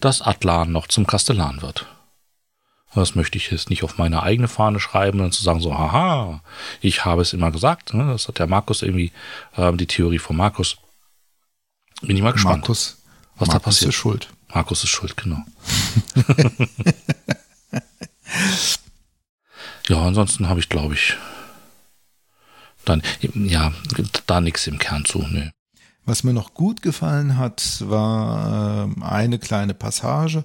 dass 0.00 0.20
Atlan 0.20 0.72
noch 0.72 0.88
zum 0.88 1.06
Kastellan 1.06 1.62
wird. 1.62 1.86
Das 2.94 3.14
möchte 3.14 3.36
ich 3.38 3.50
jetzt 3.50 3.70
nicht 3.70 3.84
auf 3.84 3.98
meine 3.98 4.22
eigene 4.22 4.48
Fahne 4.48 4.80
schreiben 4.80 5.20
und 5.20 5.32
zu 5.32 5.42
sagen 5.42 5.60
so, 5.60 5.76
haha, 5.76 6.42
ich 6.80 7.04
habe 7.04 7.22
es 7.22 7.32
immer 7.32 7.50
gesagt. 7.50 7.94
Ne? 7.94 8.06
Das 8.06 8.28
hat 8.28 8.38
der 8.38 8.46
Markus 8.46 8.82
irgendwie, 8.82 9.12
äh, 9.56 9.72
die 9.74 9.86
Theorie 9.86 10.18
von 10.18 10.36
Markus. 10.36 10.78
Bin 12.00 12.16
ich 12.16 12.22
mal 12.22 12.32
gespannt, 12.32 12.62
Markus, 12.62 13.02
was 13.36 13.48
Markus 13.48 13.52
da 13.52 13.58
passiert. 13.58 13.88
ist 13.90 13.94
schuld. 13.94 14.28
Markus 14.54 14.84
ist 14.84 14.90
schuld, 14.90 15.16
genau. 15.16 15.42
ja, 19.88 20.00
ansonsten 20.00 20.48
habe 20.48 20.60
ich, 20.60 20.68
glaube 20.68 20.94
ich, 20.94 21.16
dann, 22.84 23.02
ja, 23.34 23.72
da 24.26 24.40
nichts 24.40 24.66
im 24.66 24.78
Kern 24.78 25.04
zu. 25.04 25.18
Ne. 25.18 25.52
Was 26.08 26.24
mir 26.24 26.32
noch 26.32 26.54
gut 26.54 26.80
gefallen 26.80 27.36
hat, 27.36 27.84
war 27.86 28.88
äh, 28.98 29.02
eine 29.02 29.38
kleine 29.38 29.74
Passage, 29.74 30.42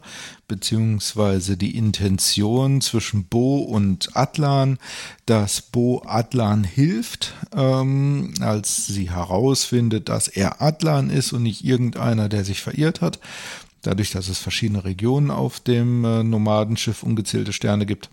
beziehungsweise 0.50 1.56
die 1.56 1.78
Intention 1.78 2.82
zwischen 2.82 3.24
Bo 3.28 3.60
und 3.60 4.10
Atlan, 4.14 4.78
dass 5.26 5.62
Bo 5.62 6.04
Atlan 6.06 6.66
hilft, 6.66 7.34
ähm, 7.56 8.34
als 8.42 8.88
sie 8.88 9.10
herausfindet, 9.12 10.10
dass 10.10 10.28
er 10.28 10.62
Atlan 10.62 11.10
ist 11.10 11.32
und 11.32 11.44
nicht 11.44 11.64
irgendeiner, 11.64 12.28
der 12.28 12.44
sich 12.44 12.62
verirrt 12.62 13.00
hat. 13.00 13.22
Dadurch, 13.84 14.12
dass 14.12 14.28
es 14.28 14.40
verschiedene 14.40 14.84
Regionen 14.84 15.32
auf 15.32 15.62
dem 15.62 16.04
äh, 16.04 16.26
Nomadenschiff 16.26 17.04
ungezählte 17.04 17.54
Sterne 17.54 17.86
gibt. 17.86 18.10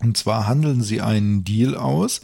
Und 0.00 0.18
zwar 0.18 0.46
handeln 0.46 0.82
sie 0.82 1.00
einen 1.00 1.42
Deal 1.42 1.74
aus, 1.74 2.20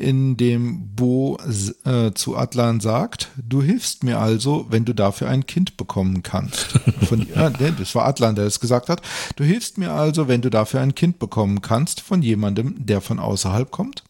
in 0.00 0.36
dem 0.36 0.94
Bo 0.96 1.38
äh, 1.84 2.12
zu 2.12 2.36
Atlan 2.36 2.80
sagt, 2.80 3.28
du 3.36 3.62
hilfst 3.62 4.02
mir 4.02 4.18
also, 4.18 4.66
wenn 4.70 4.84
du 4.84 4.94
dafür 4.94 5.28
ein 5.28 5.46
Kind 5.46 5.76
bekommen 5.76 6.22
kannst. 6.22 6.80
Von, 7.06 7.30
äh, 7.30 7.72
das 7.78 7.94
war 7.94 8.06
Atlan, 8.06 8.34
der 8.34 8.46
es 8.46 8.60
gesagt 8.60 8.88
hat. 8.88 9.02
Du 9.36 9.44
hilfst 9.44 9.78
mir 9.78 9.92
also, 9.92 10.26
wenn 10.26 10.40
du 10.40 10.50
dafür 10.50 10.80
ein 10.80 10.94
Kind 10.94 11.18
bekommen 11.18 11.60
kannst 11.60 12.00
von 12.00 12.22
jemandem, 12.22 12.74
der 12.86 13.00
von 13.00 13.18
außerhalb 13.18 13.70
kommt. 13.70 14.04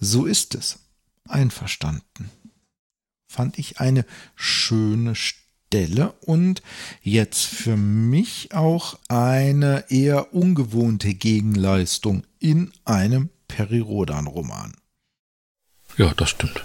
So 0.00 0.24
ist 0.24 0.54
es. 0.54 0.78
Einverstanden. 1.28 2.30
Fand 3.26 3.58
ich 3.58 3.80
eine 3.80 4.06
schöne 4.34 5.14
Stelle 5.14 6.12
und 6.20 6.62
jetzt 7.02 7.44
für 7.44 7.76
mich 7.76 8.54
auch 8.54 8.98
eine 9.08 9.84
eher 9.90 10.32
ungewohnte 10.32 11.12
Gegenleistung 11.12 12.22
in 12.38 12.72
einem 12.84 13.30
Peri-Rodan-Roman. 13.48 14.72
Ja, 15.96 16.12
das 16.14 16.30
stimmt. 16.30 16.64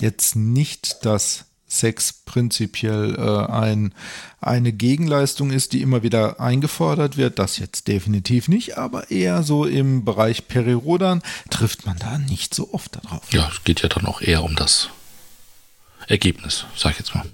Jetzt 0.00 0.36
nicht, 0.36 1.04
dass 1.04 1.46
Sex 1.72 2.12
prinzipiell 2.12 3.14
äh, 3.14 3.50
ein, 3.50 3.94
eine 4.40 4.72
Gegenleistung 4.72 5.50
ist, 5.50 5.72
die 5.72 5.80
immer 5.80 6.02
wieder 6.02 6.38
eingefordert 6.38 7.16
wird. 7.16 7.38
Das 7.38 7.58
jetzt 7.58 7.88
definitiv 7.88 8.48
nicht, 8.48 8.76
aber 8.76 9.10
eher 9.10 9.42
so 9.42 9.64
im 9.64 10.04
Bereich 10.04 10.48
Perirodan 10.48 11.22
trifft 11.48 11.86
man 11.86 11.98
da 11.98 12.18
nicht 12.18 12.54
so 12.54 12.74
oft 12.74 12.96
darauf. 12.96 13.32
Ja, 13.32 13.50
es 13.50 13.64
geht 13.64 13.82
ja 13.82 13.88
dann 13.88 14.06
auch 14.06 14.20
eher 14.20 14.44
um 14.44 14.54
das 14.54 14.90
Ergebnis, 16.08 16.66
sag 16.76 16.92
ich 16.92 16.98
jetzt 16.98 17.14
mal. 17.14 17.24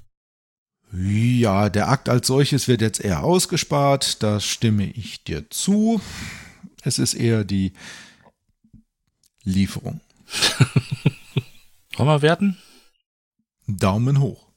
Ja, 0.92 1.68
der 1.68 1.88
Akt 1.88 2.08
als 2.08 2.28
solches 2.28 2.68
wird 2.68 2.80
jetzt 2.80 3.00
eher 3.00 3.24
ausgespart, 3.24 4.22
da 4.22 4.40
stimme 4.40 4.86
ich 4.86 5.22
dir 5.24 5.50
zu. 5.50 6.00
Es 6.82 6.98
ist 6.98 7.14
eher 7.14 7.44
die 7.44 7.72
Lieferung. 9.42 10.00
Wollen 11.96 12.08
wir 12.08 12.22
werten? 12.22 12.56
Daumen 13.66 14.20
hoch. 14.20 14.47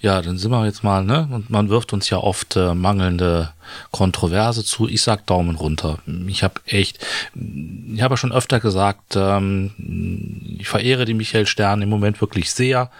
Ja, 0.00 0.20
dann 0.20 0.36
sind 0.36 0.50
wir 0.50 0.66
jetzt 0.66 0.84
mal, 0.84 1.04
ne? 1.04 1.26
Und 1.30 1.48
man 1.48 1.70
wirft 1.70 1.92
uns 1.94 2.10
ja 2.10 2.18
oft 2.18 2.56
äh, 2.56 2.74
mangelnde 2.74 3.52
Kontroverse 3.90 4.62
zu. 4.62 4.88
Ich 4.88 5.00
sag 5.00 5.26
Daumen 5.26 5.56
runter. 5.56 5.98
Ich 6.26 6.42
habe 6.42 6.60
echt, 6.66 7.04
ich 7.34 8.02
habe 8.02 8.12
ja 8.12 8.16
schon 8.16 8.32
öfter 8.32 8.60
gesagt, 8.60 9.16
ähm, 9.16 9.72
ich 10.58 10.68
verehre 10.68 11.06
die 11.06 11.14
Michael 11.14 11.46
Stern 11.46 11.80
im 11.80 11.88
Moment 11.88 12.20
wirklich 12.20 12.52
sehr. 12.52 12.90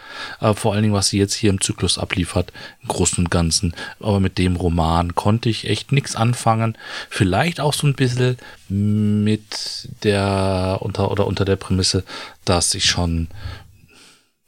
Äh, 0.41 0.55
vor 0.55 0.73
allen 0.73 0.83
Dingen, 0.83 0.95
was 0.95 1.09
sie 1.09 1.19
jetzt 1.19 1.35
hier 1.35 1.51
im 1.51 1.61
Zyklus 1.61 1.99
abliefert, 1.99 2.51
im 2.83 2.89
Großen 2.89 3.19
und 3.19 3.31
Ganzen. 3.31 3.75
Aber 4.01 4.19
mit 4.19 4.39
dem 4.39 4.57
Roman 4.57 5.15
konnte 5.15 5.51
ich 5.51 5.69
echt 5.69 5.93
nichts 5.93 6.17
anfangen. 6.17 6.79
Vielleicht 7.11 7.61
auch 7.61 7.75
so 7.75 7.87
ein 7.87 7.95
bisschen 7.95 8.39
mit 8.69 9.89
der 10.03 10.79
unter 10.81 11.11
oder 11.11 11.27
unter 11.27 11.45
der 11.45 11.57
Prämisse, 11.57 12.05
dass 12.47 12.75
ich 12.75 12.87
schon 12.87 13.29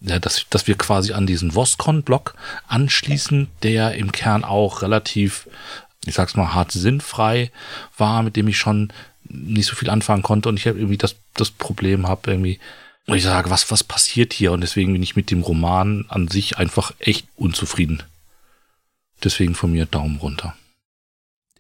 ja, 0.01 0.19
dass, 0.19 0.47
dass 0.51 0.67
wir 0.67 0.77
quasi 0.77 1.13
an 1.13 1.27
diesen 1.27 1.55
Voscon-Block 1.55 2.35
anschließen, 2.69 3.49
der 3.63 3.95
im 3.95 4.13
Kern 4.13 4.45
auch 4.45 4.83
relativ, 4.83 5.49
ich 6.05 6.15
sag's 6.15 6.37
mal, 6.37 6.55
hart 6.55 6.73
sinnfrei 6.73 7.51
war, 7.97 8.23
mit 8.23 8.37
dem 8.37 8.49
ich 8.49 8.59
schon 8.59 8.93
nicht 9.25 9.67
so 9.67 9.75
viel 9.75 9.91
anfangen 9.91 10.23
konnte 10.23 10.49
und 10.49 10.59
ich 10.59 10.67
habe 10.67 10.79
irgendwie 10.79 10.99
das, 10.99 11.17
das 11.35 11.51
Problem 11.51 12.07
habe 12.07 12.31
irgendwie, 12.31 12.61
wo 13.07 13.15
ich 13.15 13.23
sage, 13.23 13.51
was, 13.51 13.71
was 13.71 13.85
passiert 13.85 14.33
hier? 14.33 14.53
Und 14.53 14.61
deswegen 14.61 14.93
bin 14.93 15.03
ich 15.03 15.17
mit 15.17 15.31
dem 15.31 15.43
Roman 15.43 16.05
an 16.09 16.29
sich 16.29 16.59
einfach 16.59 16.93
echt 16.99 17.27
unzufrieden. 17.37 18.03
Deswegen 19.23 19.55
von 19.55 19.73
mir 19.73 19.87
Daumen 19.87 20.19
runter. 20.19 20.55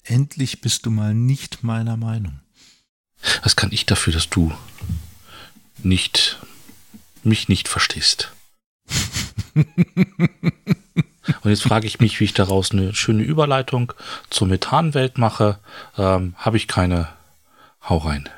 Endlich 0.04 0.60
bist 0.60 0.86
du 0.86 0.90
mal 0.90 1.14
nicht 1.14 1.64
meiner 1.64 1.96
Meinung. 1.96 2.40
Was 3.42 3.56
kann 3.56 3.72
ich 3.72 3.86
dafür, 3.86 4.12
dass 4.12 4.28
du 4.28 4.52
nicht 5.82 6.38
mich 7.26 7.48
nicht 7.48 7.68
verstehst. 7.68 8.32
Und 11.42 11.50
jetzt 11.50 11.62
frage 11.62 11.86
ich 11.86 12.00
mich, 12.00 12.20
wie 12.20 12.24
ich 12.24 12.34
daraus 12.34 12.72
eine 12.72 12.94
schöne 12.94 13.22
Überleitung 13.22 13.92
zur 14.30 14.46
Methanwelt 14.46 15.18
mache. 15.18 15.58
Ähm, 15.96 16.34
Habe 16.38 16.56
ich 16.56 16.68
keine. 16.68 17.08
Hau 17.82 17.98
rein. 17.98 18.30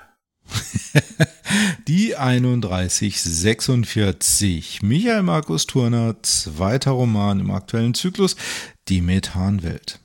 Die 1.89 2.15
3146. 2.15 4.83
Michael 4.83 5.23
Markus 5.23 5.67
Turner, 5.67 6.17
zweiter 6.23 6.91
Roman 6.93 7.41
im 7.41 7.51
aktuellen 7.51 7.95
Zyklus, 7.95 8.37
Die 8.89 9.01
Methanwelt. 9.01 9.99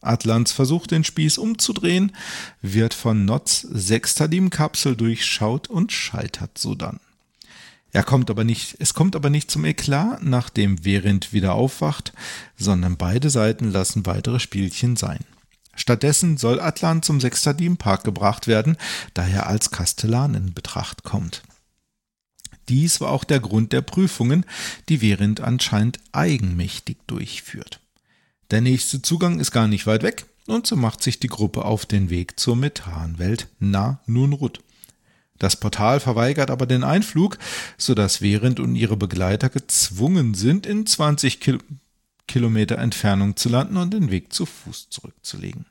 Atlans 0.00 0.52
versucht 0.52 0.90
den 0.90 1.04
Spieß 1.04 1.38
umzudrehen, 1.38 2.14
wird 2.60 2.92
von 2.92 3.24
Notz 3.24 3.62
Sextadim-Kapsel 3.62 4.96
durchschaut 4.96 5.68
und 5.68 5.92
scheitert 5.92 6.58
sodann. 6.58 7.00
Er 7.94 8.02
kommt 8.02 8.28
aber 8.28 8.42
nicht, 8.42 8.76
es 8.80 8.92
kommt 8.92 9.14
aber 9.14 9.30
nicht 9.30 9.52
zum 9.52 9.64
Eklat, 9.64 10.24
nachdem 10.24 10.78
Verint 10.78 11.32
wieder 11.32 11.54
aufwacht, 11.54 12.12
sondern 12.56 12.96
beide 12.96 13.30
Seiten 13.30 13.70
lassen 13.70 14.04
weitere 14.04 14.40
Spielchen 14.40 14.96
sein. 14.96 15.20
Stattdessen 15.76 16.36
soll 16.36 16.58
Atlan 16.58 17.04
zum 17.04 17.20
Sextadim-Park 17.20 18.02
gebracht 18.02 18.48
werden, 18.48 18.76
da 19.14 19.24
er 19.28 19.46
als 19.46 19.70
Kastellan 19.70 20.34
in 20.34 20.54
Betracht 20.54 21.04
kommt. 21.04 21.44
Dies 22.68 23.00
war 23.00 23.12
auch 23.12 23.22
der 23.22 23.38
Grund 23.38 23.72
der 23.72 23.82
Prüfungen, 23.82 24.44
die 24.88 24.98
Verint 24.98 25.40
anscheinend 25.40 26.00
eigenmächtig 26.10 26.96
durchführt. 27.06 27.78
Der 28.50 28.60
nächste 28.60 29.02
Zugang 29.02 29.38
ist 29.38 29.52
gar 29.52 29.68
nicht 29.68 29.86
weit 29.86 30.02
weg, 30.02 30.26
und 30.48 30.66
so 30.66 30.74
macht 30.74 31.00
sich 31.00 31.20
die 31.20 31.28
Gruppe 31.28 31.64
auf 31.64 31.86
den 31.86 32.10
Weg 32.10 32.40
zur 32.40 32.56
Methanwelt 32.56 33.46
Na 33.60 34.00
Nunrut. 34.06 34.63
Das 35.38 35.56
Portal 35.56 36.00
verweigert 36.00 36.50
aber 36.50 36.66
den 36.66 36.84
Einflug, 36.84 37.38
sodass 37.76 38.18
Verint 38.18 38.60
und 38.60 38.76
ihre 38.76 38.96
Begleiter 38.96 39.48
gezwungen 39.48 40.34
sind, 40.34 40.66
in 40.66 40.86
20 40.86 41.40
Kil 41.40 41.58
Kilometer 42.26 42.78
Entfernung 42.78 43.36
zu 43.36 43.50
landen 43.50 43.76
und 43.76 43.92
den 43.92 44.10
Weg 44.10 44.32
zu 44.32 44.46
Fuß 44.46 44.88
zurückzulegen. 44.88 45.66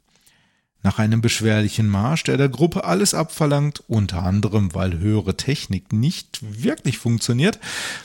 Nach 0.84 0.99
einem 0.99 1.22
beschwerlichen 1.22 1.88
Marsch, 1.88 2.24
der 2.24 2.38
der 2.38 2.49
Gruppe 2.49 2.84
alles 2.84 3.14
abverlangt, 3.14 3.84
unter 3.88 4.22
anderem 4.22 4.76
weil 4.76 4.99
höhere 4.99 5.36
Technik 5.36 5.93
nicht 5.93 6.39
wirklich 6.41 6.99
funktioniert, 6.99 7.57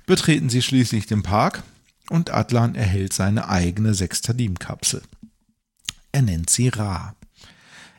betreten 0.06 0.48
sie 0.48 0.62
schließlich 0.62 1.06
den 1.06 1.22
Park 1.22 1.62
und 2.08 2.32
Atlan 2.32 2.74
erhält 2.74 3.12
seine 3.12 3.48
eigene 3.48 3.94
Sextadim-Kapsel. 3.94 5.02
Er 6.12 6.22
nennt 6.22 6.50
sie 6.50 6.68
Ra. 6.68 7.14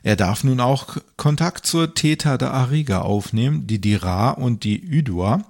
Er 0.02 0.16
darf 0.16 0.44
nun 0.44 0.60
auch 0.60 0.96
Kontakt 1.16 1.66
zur 1.66 1.94
Theta 1.94 2.38
der 2.38 2.52
Ariga 2.52 3.02
aufnehmen, 3.02 3.66
die 3.66 3.80
die 3.80 3.96
Ra 3.96 4.30
und 4.30 4.64
die 4.64 4.80
Ydua, 4.82 5.44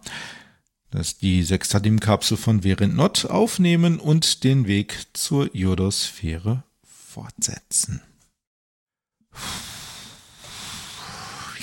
das 0.91 1.19
die 1.19 1.43
Sextadim-Kapsel 1.43 2.37
von 2.37 2.63
Verint 2.63 3.31
aufnehmen 3.31 4.01
und 4.01 4.43
den 4.45 4.67
Weg 4.67 5.07
zur 5.13 5.55
Iodosphäre 5.55 6.65
fortsetzen. 6.83 8.03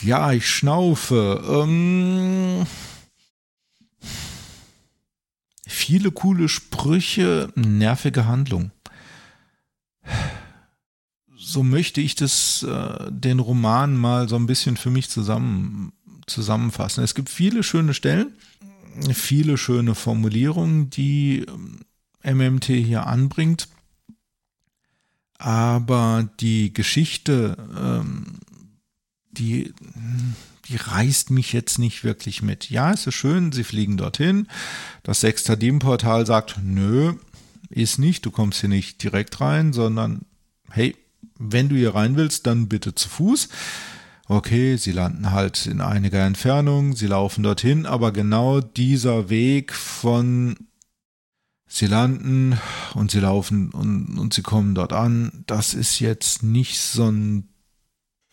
Ja, 0.02 0.32
ich 0.32 0.48
schnaufe. 0.48 1.44
Ähm, 1.50 2.66
viele 5.68 6.12
coole 6.12 6.48
Sprüche, 6.48 7.52
nervige 7.56 8.26
Handlung. 8.26 8.72
So 11.48 11.64
möchte 11.64 12.02
ich 12.02 12.16
das, 12.16 12.64
äh, 12.64 13.10
den 13.10 13.40
Roman 13.40 13.96
mal 13.96 14.28
so 14.28 14.36
ein 14.36 14.48
bisschen 14.48 14.76
für 14.76 14.90
mich 14.90 15.10
zusammen, 15.10 15.94
zusammenfassen. 16.26 17.06
Es 17.06 17.16
gibt 17.16 17.30
viele 17.30 17.64
schöne 17.64 17.94
Stellen, 17.94 18.34
viele 19.14 19.58
schöne 19.58 19.96
Formulierungen, 19.96 20.90
die 20.90 21.46
MMT 22.22 22.70
ähm, 22.70 22.84
hier 22.84 23.08
anbringt. 23.08 23.70
Aber 25.38 26.30
die 26.42 26.74
Geschichte, 26.74 27.56
ähm, 27.80 28.42
die, 29.32 29.74
die 30.68 30.76
reißt 30.76 31.32
mich 31.32 31.54
jetzt 31.54 31.80
nicht 31.80 32.04
wirklich 32.04 32.42
mit. 32.42 32.70
Ja, 32.70 32.92
es 32.92 33.08
ist 33.08 33.16
schön, 33.16 33.54
sie 33.54 33.64
fliegen 33.64 33.96
dorthin. 33.96 34.50
Das 35.04 35.22
Sextadim-Portal 35.22 36.26
sagt, 36.26 36.58
nö, 36.62 37.14
ist 37.70 38.00
nicht, 38.00 38.26
du 38.26 38.32
kommst 38.32 38.60
hier 38.60 38.70
nicht 38.70 39.02
direkt 39.02 39.40
rein, 39.40 39.72
sondern 39.72 40.26
hey, 40.72 40.94
wenn 41.40 41.70
du 41.70 41.76
hier 41.76 41.96
rein 41.96 42.16
willst, 42.16 42.48
dann 42.48 42.68
bitte 42.68 42.96
zu 42.96 43.10
Fuß. 43.10 43.50
Okay, 44.28 44.76
sie 44.76 44.92
landen 44.92 45.32
halt 45.32 45.66
in 45.68 45.80
einiger 45.80 46.26
Entfernung, 46.26 46.96
sie 46.96 47.08
laufen 47.08 47.44
dorthin, 47.44 47.86
aber 47.86 48.12
genau 48.12 48.60
dieser 48.60 49.30
Weg 49.30 49.74
von 49.74 50.58
sie 51.66 51.88
landen 51.88 52.60
und 52.94 53.12
sie 53.12 53.20
laufen 53.20 53.72
und, 53.72 54.18
und 54.18 54.34
sie 54.34 54.42
kommen 54.42 54.76
dort 54.76 54.94
an, 54.94 55.44
das 55.48 55.74
ist 55.74 56.00
jetzt 56.00 56.44
nicht 56.44 56.80
so 56.80 57.10
ein 57.10 57.48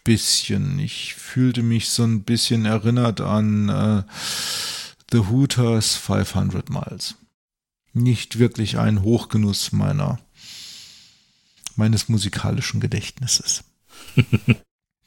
bisschen. 0.04 0.78
Ich 0.78 1.14
fühlte 1.14 1.62
mich 1.62 1.88
so 1.88 2.04
ein 2.04 2.24
bisschen 2.24 2.64
erinnert 2.64 3.20
an 3.20 3.68
äh, 3.68 4.02
The 5.10 5.28
Hooters 5.30 5.96
500 5.96 6.70
Miles. 6.70 7.16
Nicht 7.92 8.38
wirklich 8.38 8.78
ein 8.78 9.02
Hochgenuss 9.02 9.72
meiner 9.72 10.18
meines 11.76 12.08
musikalischen 12.08 12.80
Gedächtnisses. 12.80 13.64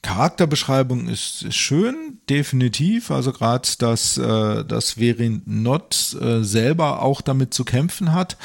Charakterbeschreibung 0.01 1.07
ist, 1.07 1.43
ist, 1.43 1.55
schön, 1.55 2.19
definitiv. 2.29 3.11
Also 3.11 3.33
gerade, 3.33 3.67
dass, 3.79 4.17
äh, 4.17 4.63
dass 4.63 4.93
Verin 4.93 5.41
Not 5.45 6.15
äh, 6.21 6.43
selber 6.43 7.01
auch 7.01 7.21
damit 7.21 7.53
zu 7.53 7.65
kämpfen 7.65 8.13
hat 8.13 8.37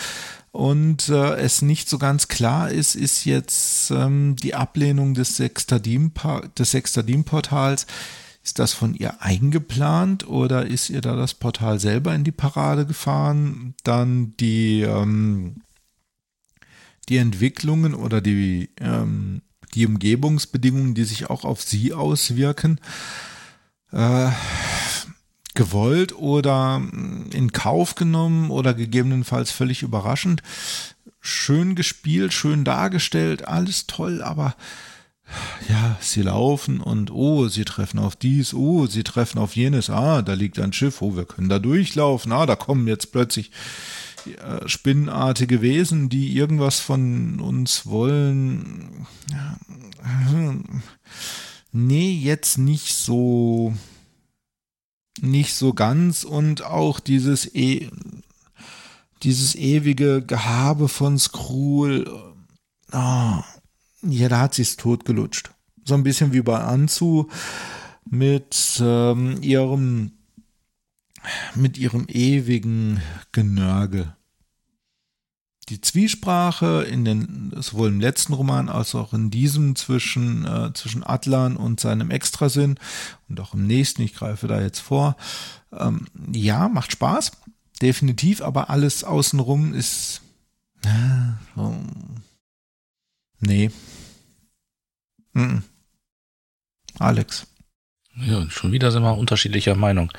und 0.52 1.08
äh, 1.08 1.34
es 1.36 1.62
nicht 1.62 1.88
so 1.88 1.96
ganz 1.98 2.28
klar 2.28 2.70
ist, 2.70 2.94
ist 2.94 3.24
jetzt 3.24 3.90
ähm, 3.90 4.36
die 4.36 4.54
Ablehnung 4.54 5.14
des 5.14 5.36
Sextadim-Portals. 5.36 7.86
Ist 8.44 8.58
das 8.58 8.74
von 8.74 8.94
ihr 8.94 9.22
eingeplant 9.22 10.26
oder 10.26 10.66
ist 10.66 10.90
ihr 10.90 11.00
da 11.00 11.16
das 11.16 11.32
Portal 11.34 11.80
selber 11.80 12.14
in 12.14 12.24
die 12.24 12.32
Parade 12.32 12.84
gefahren? 12.84 13.74
Dann 13.82 14.34
die, 14.38 14.82
ähm, 14.82 15.62
die 17.12 17.18
Entwicklungen 17.18 17.92
oder 17.92 18.22
die 18.22 18.70
ähm, 18.80 19.42
die 19.74 19.86
Umgebungsbedingungen, 19.86 20.94
die 20.94 21.04
sich 21.04 21.28
auch 21.28 21.44
auf 21.44 21.62
sie 21.62 21.92
auswirken, 21.92 22.80
äh, 23.90 24.30
gewollt 25.54 26.16
oder 26.16 26.80
in 27.32 27.52
Kauf 27.52 27.96
genommen 27.96 28.50
oder 28.50 28.72
gegebenenfalls 28.72 29.50
völlig 29.50 29.82
überraschend. 29.82 30.42
Schön 31.20 31.74
gespielt, 31.74 32.32
schön 32.32 32.64
dargestellt, 32.64 33.46
alles 33.46 33.86
toll, 33.86 34.22
aber 34.22 34.56
ja, 35.68 35.96
sie 36.00 36.22
laufen 36.22 36.80
und 36.80 37.10
oh, 37.10 37.48
sie 37.48 37.64
treffen 37.64 37.98
auf 37.98 38.16
dies, 38.16 38.54
oh, 38.54 38.86
sie 38.86 39.04
treffen 39.04 39.38
auf 39.38 39.54
jenes, 39.54 39.90
ah, 39.90 40.22
da 40.22 40.32
liegt 40.32 40.58
ein 40.58 40.72
Schiff, 40.72 41.02
oh, 41.02 41.14
wir 41.14 41.26
können 41.26 41.50
da 41.50 41.58
durchlaufen, 41.58 42.32
ah, 42.32 42.46
da 42.46 42.56
kommen 42.56 42.88
jetzt 42.88 43.12
plötzlich 43.12 43.50
äh, 44.26 44.68
spinnenartige 44.68 45.62
Wesen, 45.62 46.08
die 46.08 46.36
irgendwas 46.36 46.80
von 46.80 47.40
uns 47.40 47.86
wollen. 47.86 49.06
Nee, 51.72 52.12
jetzt 52.12 52.58
nicht 52.58 52.94
so 52.94 53.74
nicht 55.20 55.54
so 55.54 55.74
ganz 55.74 56.24
und 56.24 56.64
auch 56.64 57.00
dieses 57.00 57.54
e 57.54 57.90
dieses 59.22 59.54
ewige 59.54 60.22
Gehabe 60.22 60.88
von 60.88 61.18
Skrull. 61.18 62.34
Oh, 62.92 63.42
ja, 64.02 64.28
da 64.28 64.40
hat 64.40 64.54
sie's 64.54 64.76
totgelutscht. 64.76 65.52
So 65.84 65.94
ein 65.94 66.02
bisschen 66.02 66.32
wie 66.32 66.42
bei 66.42 66.58
Anzu 66.58 67.28
mit 68.04 68.80
ähm, 68.80 69.40
ihrem 69.40 70.12
mit 71.54 71.78
ihrem 71.78 72.06
ewigen 72.08 73.00
Genörgel. 73.32 74.16
Die 75.68 75.80
Zwiesprache 75.80 76.82
in 76.82 77.04
den, 77.04 77.52
sowohl 77.56 77.88
im 77.88 78.00
letzten 78.00 78.32
Roman 78.32 78.68
als 78.68 78.94
auch 78.94 79.12
in 79.12 79.30
diesem 79.30 79.76
zwischen, 79.76 80.44
äh, 80.44 80.72
zwischen 80.74 81.06
Atlan 81.06 81.56
und 81.56 81.78
seinem 81.78 82.10
Extrasinn 82.10 82.78
und 83.28 83.40
auch 83.40 83.54
im 83.54 83.66
nächsten, 83.66 84.02
ich 84.02 84.14
greife 84.14 84.48
da 84.48 84.60
jetzt 84.60 84.80
vor, 84.80 85.16
ähm, 85.72 86.06
ja, 86.32 86.68
macht 86.68 86.92
Spaß, 86.92 87.32
definitiv, 87.80 88.42
aber 88.42 88.70
alles 88.70 89.04
außenrum 89.04 89.72
ist, 89.72 90.20
äh, 90.84 91.60
nee. 93.40 93.70
Mm 95.32 95.40
-mm. 95.40 95.62
Alex. 96.98 97.46
Ja, 98.14 98.44
schon 98.50 98.72
wieder 98.72 98.90
sind 98.90 99.02
wir 99.04 99.16
unterschiedlicher 99.16 99.74
Meinung. 99.74 100.12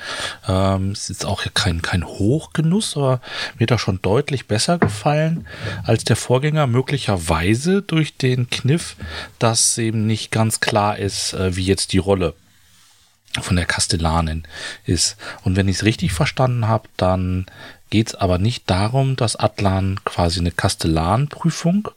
Ähm, 0.48 0.92
ist 0.92 1.24
auch 1.24 1.44
kein, 1.54 1.80
kein 1.80 2.04
Hochgenuss, 2.04 2.96
aber 2.96 3.20
mir 3.58 3.68
da 3.68 3.78
schon 3.78 4.02
deutlich 4.02 4.48
besser 4.48 4.78
gefallen 4.78 5.46
als 5.84 6.02
der 6.02 6.16
Vorgänger, 6.16 6.66
möglicherweise 6.66 7.82
durch 7.82 8.16
den 8.16 8.50
Kniff, 8.50 8.96
dass 9.38 9.78
eben 9.78 10.08
nicht 10.08 10.32
ganz 10.32 10.58
klar 10.58 10.98
ist, 10.98 11.34
äh, 11.34 11.54
wie 11.54 11.64
jetzt 11.64 11.92
die 11.92 11.98
Rolle 11.98 12.34
von 13.40 13.54
der 13.54 13.66
Kastellanin 13.66 14.42
ist. 14.84 15.16
Und 15.42 15.54
wenn 15.54 15.68
ich 15.68 15.76
es 15.76 15.84
richtig 15.84 16.12
verstanden 16.12 16.66
habe, 16.66 16.88
dann 16.96 17.46
geht 17.90 18.08
es 18.08 18.14
aber 18.16 18.38
nicht 18.38 18.68
darum, 18.68 19.14
dass 19.14 19.36
Atlan 19.36 20.00
quasi 20.04 20.40
eine 20.40 20.50
Kastellanprüfung 20.50 21.90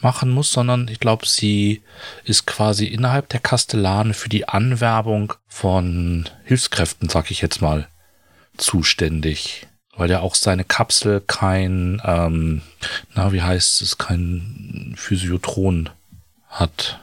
machen 0.00 0.30
muss, 0.30 0.52
sondern 0.52 0.88
ich 0.88 1.00
glaube, 1.00 1.26
sie 1.26 1.82
ist 2.24 2.46
quasi 2.46 2.86
innerhalb 2.86 3.28
der 3.30 3.40
Kastellane 3.40 4.14
für 4.14 4.28
die 4.28 4.48
Anwerbung 4.48 5.34
von 5.48 6.28
Hilfskräften, 6.44 7.08
sag 7.08 7.30
ich 7.30 7.40
jetzt 7.40 7.62
mal, 7.62 7.88
zuständig. 8.56 9.66
Weil 9.96 10.10
ja 10.10 10.20
auch 10.20 10.34
seine 10.34 10.64
Kapsel 10.64 11.22
kein, 11.24 12.02
ähm, 12.04 12.62
na, 13.14 13.32
wie 13.32 13.42
heißt 13.42 13.80
es, 13.80 13.96
kein 13.96 14.94
Physiotron 14.96 15.90
hat. 16.48 17.00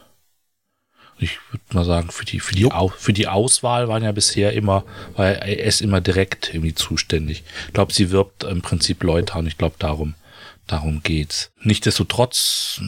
Ich 1.17 1.37
würde 1.51 1.63
mal 1.73 1.85
sagen, 1.85 2.09
für 2.11 2.25
die, 2.25 2.39
für 2.39 2.55
die, 2.55 2.69
Au 2.71 2.89
für 2.89 3.13
die 3.13 3.27
Auswahl 3.27 3.87
waren 3.87 4.03
ja 4.03 4.11
bisher 4.11 4.53
immer, 4.53 4.83
war 5.15 5.27
er 5.27 5.65
ist 5.65 5.79
immer 5.79 6.01
direkt 6.01 6.49
irgendwie 6.53 6.73
zuständig. 6.73 7.43
Ich 7.67 7.73
glaube, 7.73 7.93
sie 7.93 8.09
wirbt 8.09 8.43
im 8.43 8.61
Prinzip 8.61 9.03
Leute 9.03 9.37
und 9.37 9.47
ich 9.47 9.57
glaube, 9.57 9.75
darum 9.77 10.15
Darum 10.71 11.03
geht's. 11.03 11.51
Nichtsdestotrotz 11.59 12.79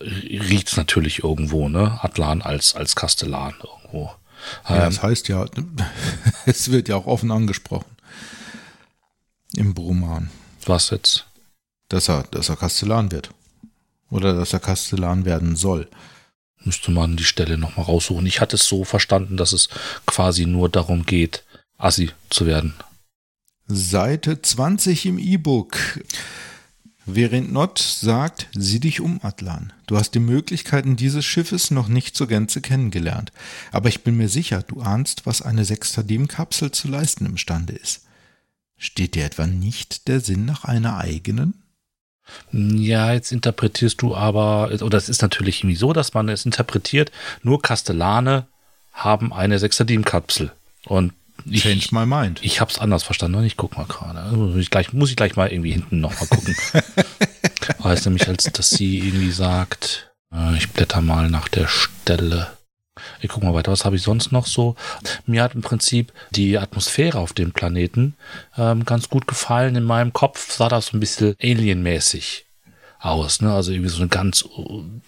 riecht's 0.00 0.78
natürlich 0.78 1.22
irgendwo, 1.22 1.68
ne? 1.68 2.02
Atlan 2.02 2.40
als, 2.40 2.74
als 2.74 2.96
Kastellan 2.96 3.52
irgendwo. 3.62 4.10
Ja, 4.66 4.76
ähm, 4.76 4.82
das 4.84 5.02
heißt 5.02 5.28
ja, 5.28 5.44
es 6.46 6.70
wird 6.70 6.88
ja 6.88 6.96
auch 6.96 7.04
offen 7.04 7.30
angesprochen. 7.30 7.94
Im 9.54 9.72
Roman. 9.72 10.30
Was 10.64 10.88
jetzt? 10.88 11.26
Dass 11.90 12.08
er, 12.08 12.22
dass 12.30 12.48
er 12.48 12.56
Kastellan 12.56 13.12
wird. 13.12 13.28
Oder 14.08 14.32
dass 14.32 14.54
er 14.54 14.60
Kastellan 14.60 15.26
werden 15.26 15.54
soll. 15.54 15.88
Müsste 16.64 16.92
man 16.92 17.18
die 17.18 17.24
Stelle 17.24 17.58
nochmal 17.58 17.84
raussuchen. 17.84 18.24
Ich 18.24 18.40
hatte 18.40 18.56
es 18.56 18.66
so 18.66 18.84
verstanden, 18.84 19.36
dass 19.36 19.52
es 19.52 19.68
quasi 20.06 20.46
nur 20.46 20.70
darum 20.70 21.04
geht, 21.04 21.44
Assi 21.76 22.10
zu 22.30 22.46
werden. 22.46 22.72
Seite 23.66 24.40
20 24.40 25.04
im 25.04 25.18
E-Book. 25.18 25.76
Während 27.04 27.52
Not 27.52 27.78
sagt, 27.80 28.48
sieh 28.54 28.78
dich 28.78 29.00
um, 29.00 29.18
Atlan. 29.22 29.72
Du 29.86 29.96
hast 29.96 30.12
die 30.12 30.20
Möglichkeiten 30.20 30.94
dieses 30.94 31.24
Schiffes 31.24 31.72
noch 31.72 31.88
nicht 31.88 32.16
zur 32.16 32.28
Gänze 32.28 32.60
kennengelernt. 32.60 33.32
Aber 33.72 33.88
ich 33.88 34.04
bin 34.04 34.16
mir 34.16 34.28
sicher, 34.28 34.62
du 34.62 34.82
ahnst, 34.82 35.26
was 35.26 35.42
eine 35.42 35.64
Sextadim-Kapsel 35.64 36.70
zu 36.70 36.86
leisten 36.86 37.26
imstande 37.26 37.72
ist. 37.72 38.02
Steht 38.78 39.16
dir 39.16 39.24
etwa 39.24 39.46
nicht 39.46 40.06
der 40.06 40.20
Sinn 40.20 40.44
nach 40.44 40.64
einer 40.64 40.98
eigenen? 40.98 41.54
Ja, 42.52 43.12
jetzt 43.12 43.32
interpretierst 43.32 44.00
du 44.00 44.14
aber, 44.14 44.70
oder 44.80 44.96
es 44.96 45.08
ist 45.08 45.22
natürlich 45.22 45.60
irgendwie 45.60 45.76
so, 45.76 45.92
dass 45.92 46.14
man 46.14 46.28
es 46.28 46.46
interpretiert, 46.46 47.10
nur 47.42 47.62
Kastellane 47.62 48.46
haben 48.92 49.32
eine 49.32 49.58
Sextadim-Kapsel. 49.58 50.52
Und 50.86 51.12
ich, 51.44 51.62
Change 51.62 51.88
my 51.92 52.06
mind. 52.06 52.40
Ich 52.42 52.60
habe 52.60 52.70
es 52.70 52.78
anders 52.78 53.02
verstanden. 53.02 53.44
Ich 53.44 53.56
guck 53.56 53.76
mal 53.76 53.86
gerade. 53.86 54.36
Muss 54.36 54.56
ich 54.56 54.70
gleich, 54.70 54.92
muss 54.92 55.10
ich 55.10 55.16
gleich 55.16 55.36
mal 55.36 55.50
irgendwie 55.50 55.72
hinten 55.72 56.00
noch 56.00 56.18
mal 56.18 56.26
gucken. 56.26 56.54
heißt 57.84 58.06
nämlich, 58.06 58.28
als 58.28 58.44
dass 58.44 58.70
sie 58.70 58.98
irgendwie 58.98 59.30
sagt, 59.30 60.12
äh, 60.32 60.56
ich 60.56 60.70
blätter 60.70 61.00
mal 61.00 61.30
nach 61.30 61.48
der 61.48 61.68
Stelle. 61.68 62.56
Ich 63.20 63.28
guck 63.28 63.42
mal 63.42 63.54
weiter, 63.54 63.72
was 63.72 63.84
habe 63.84 63.96
ich 63.96 64.02
sonst 64.02 64.32
noch 64.32 64.46
so? 64.46 64.76
Mir 65.26 65.42
hat 65.42 65.54
im 65.54 65.62
Prinzip 65.62 66.12
die 66.30 66.58
Atmosphäre 66.58 67.18
auf 67.18 67.32
dem 67.32 67.52
Planeten 67.52 68.14
ähm, 68.56 68.84
ganz 68.84 69.08
gut 69.08 69.26
gefallen. 69.26 69.76
In 69.76 69.84
meinem 69.84 70.12
Kopf 70.12 70.52
sah 70.52 70.68
das 70.68 70.86
so 70.86 70.96
ein 70.96 71.00
bisschen 71.00 71.34
alienmäßig 71.40 72.46
aus. 73.02 73.42
Ne? 73.42 73.52
Also 73.52 73.72
irgendwie 73.72 73.90
so 73.90 73.98
eine 73.98 74.08
ganz 74.08 74.44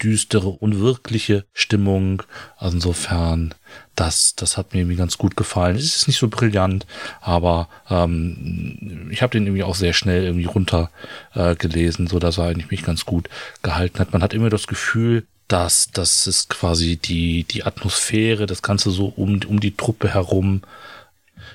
düstere, 0.02 0.48
unwirkliche 0.48 1.44
Stimmung. 1.52 2.22
Also 2.56 2.76
insofern, 2.76 3.54
das, 3.94 4.34
das 4.34 4.56
hat 4.56 4.74
mir 4.74 4.80
irgendwie 4.80 4.96
ganz 4.96 5.16
gut 5.16 5.36
gefallen. 5.36 5.76
Es 5.76 5.96
ist 5.96 6.08
nicht 6.08 6.18
so 6.18 6.28
brillant, 6.28 6.86
aber 7.20 7.68
ähm, 7.88 9.08
ich 9.10 9.22
habe 9.22 9.32
den 9.32 9.46
irgendwie 9.46 9.62
auch 9.62 9.76
sehr 9.76 9.92
schnell 9.92 10.24
irgendwie 10.24 10.46
runter 10.46 10.90
äh, 11.34 11.54
gelesen, 11.54 12.06
so 12.08 12.18
dass 12.18 12.38
er 12.38 12.44
eigentlich 12.44 12.70
mich 12.70 12.82
ganz 12.82 13.04
gut 13.04 13.28
gehalten 13.62 14.00
hat. 14.00 14.12
Man 14.12 14.22
hat 14.22 14.34
immer 14.34 14.50
das 14.50 14.66
Gefühl, 14.66 15.24
dass 15.46 15.90
das 15.92 16.26
ist 16.26 16.48
quasi 16.48 16.96
die 16.96 17.44
die 17.44 17.64
Atmosphäre, 17.64 18.46
das 18.46 18.62
Ganze 18.62 18.90
so 18.90 19.12
um 19.14 19.40
um 19.46 19.60
die 19.60 19.76
Truppe 19.76 20.08
herum 20.08 20.62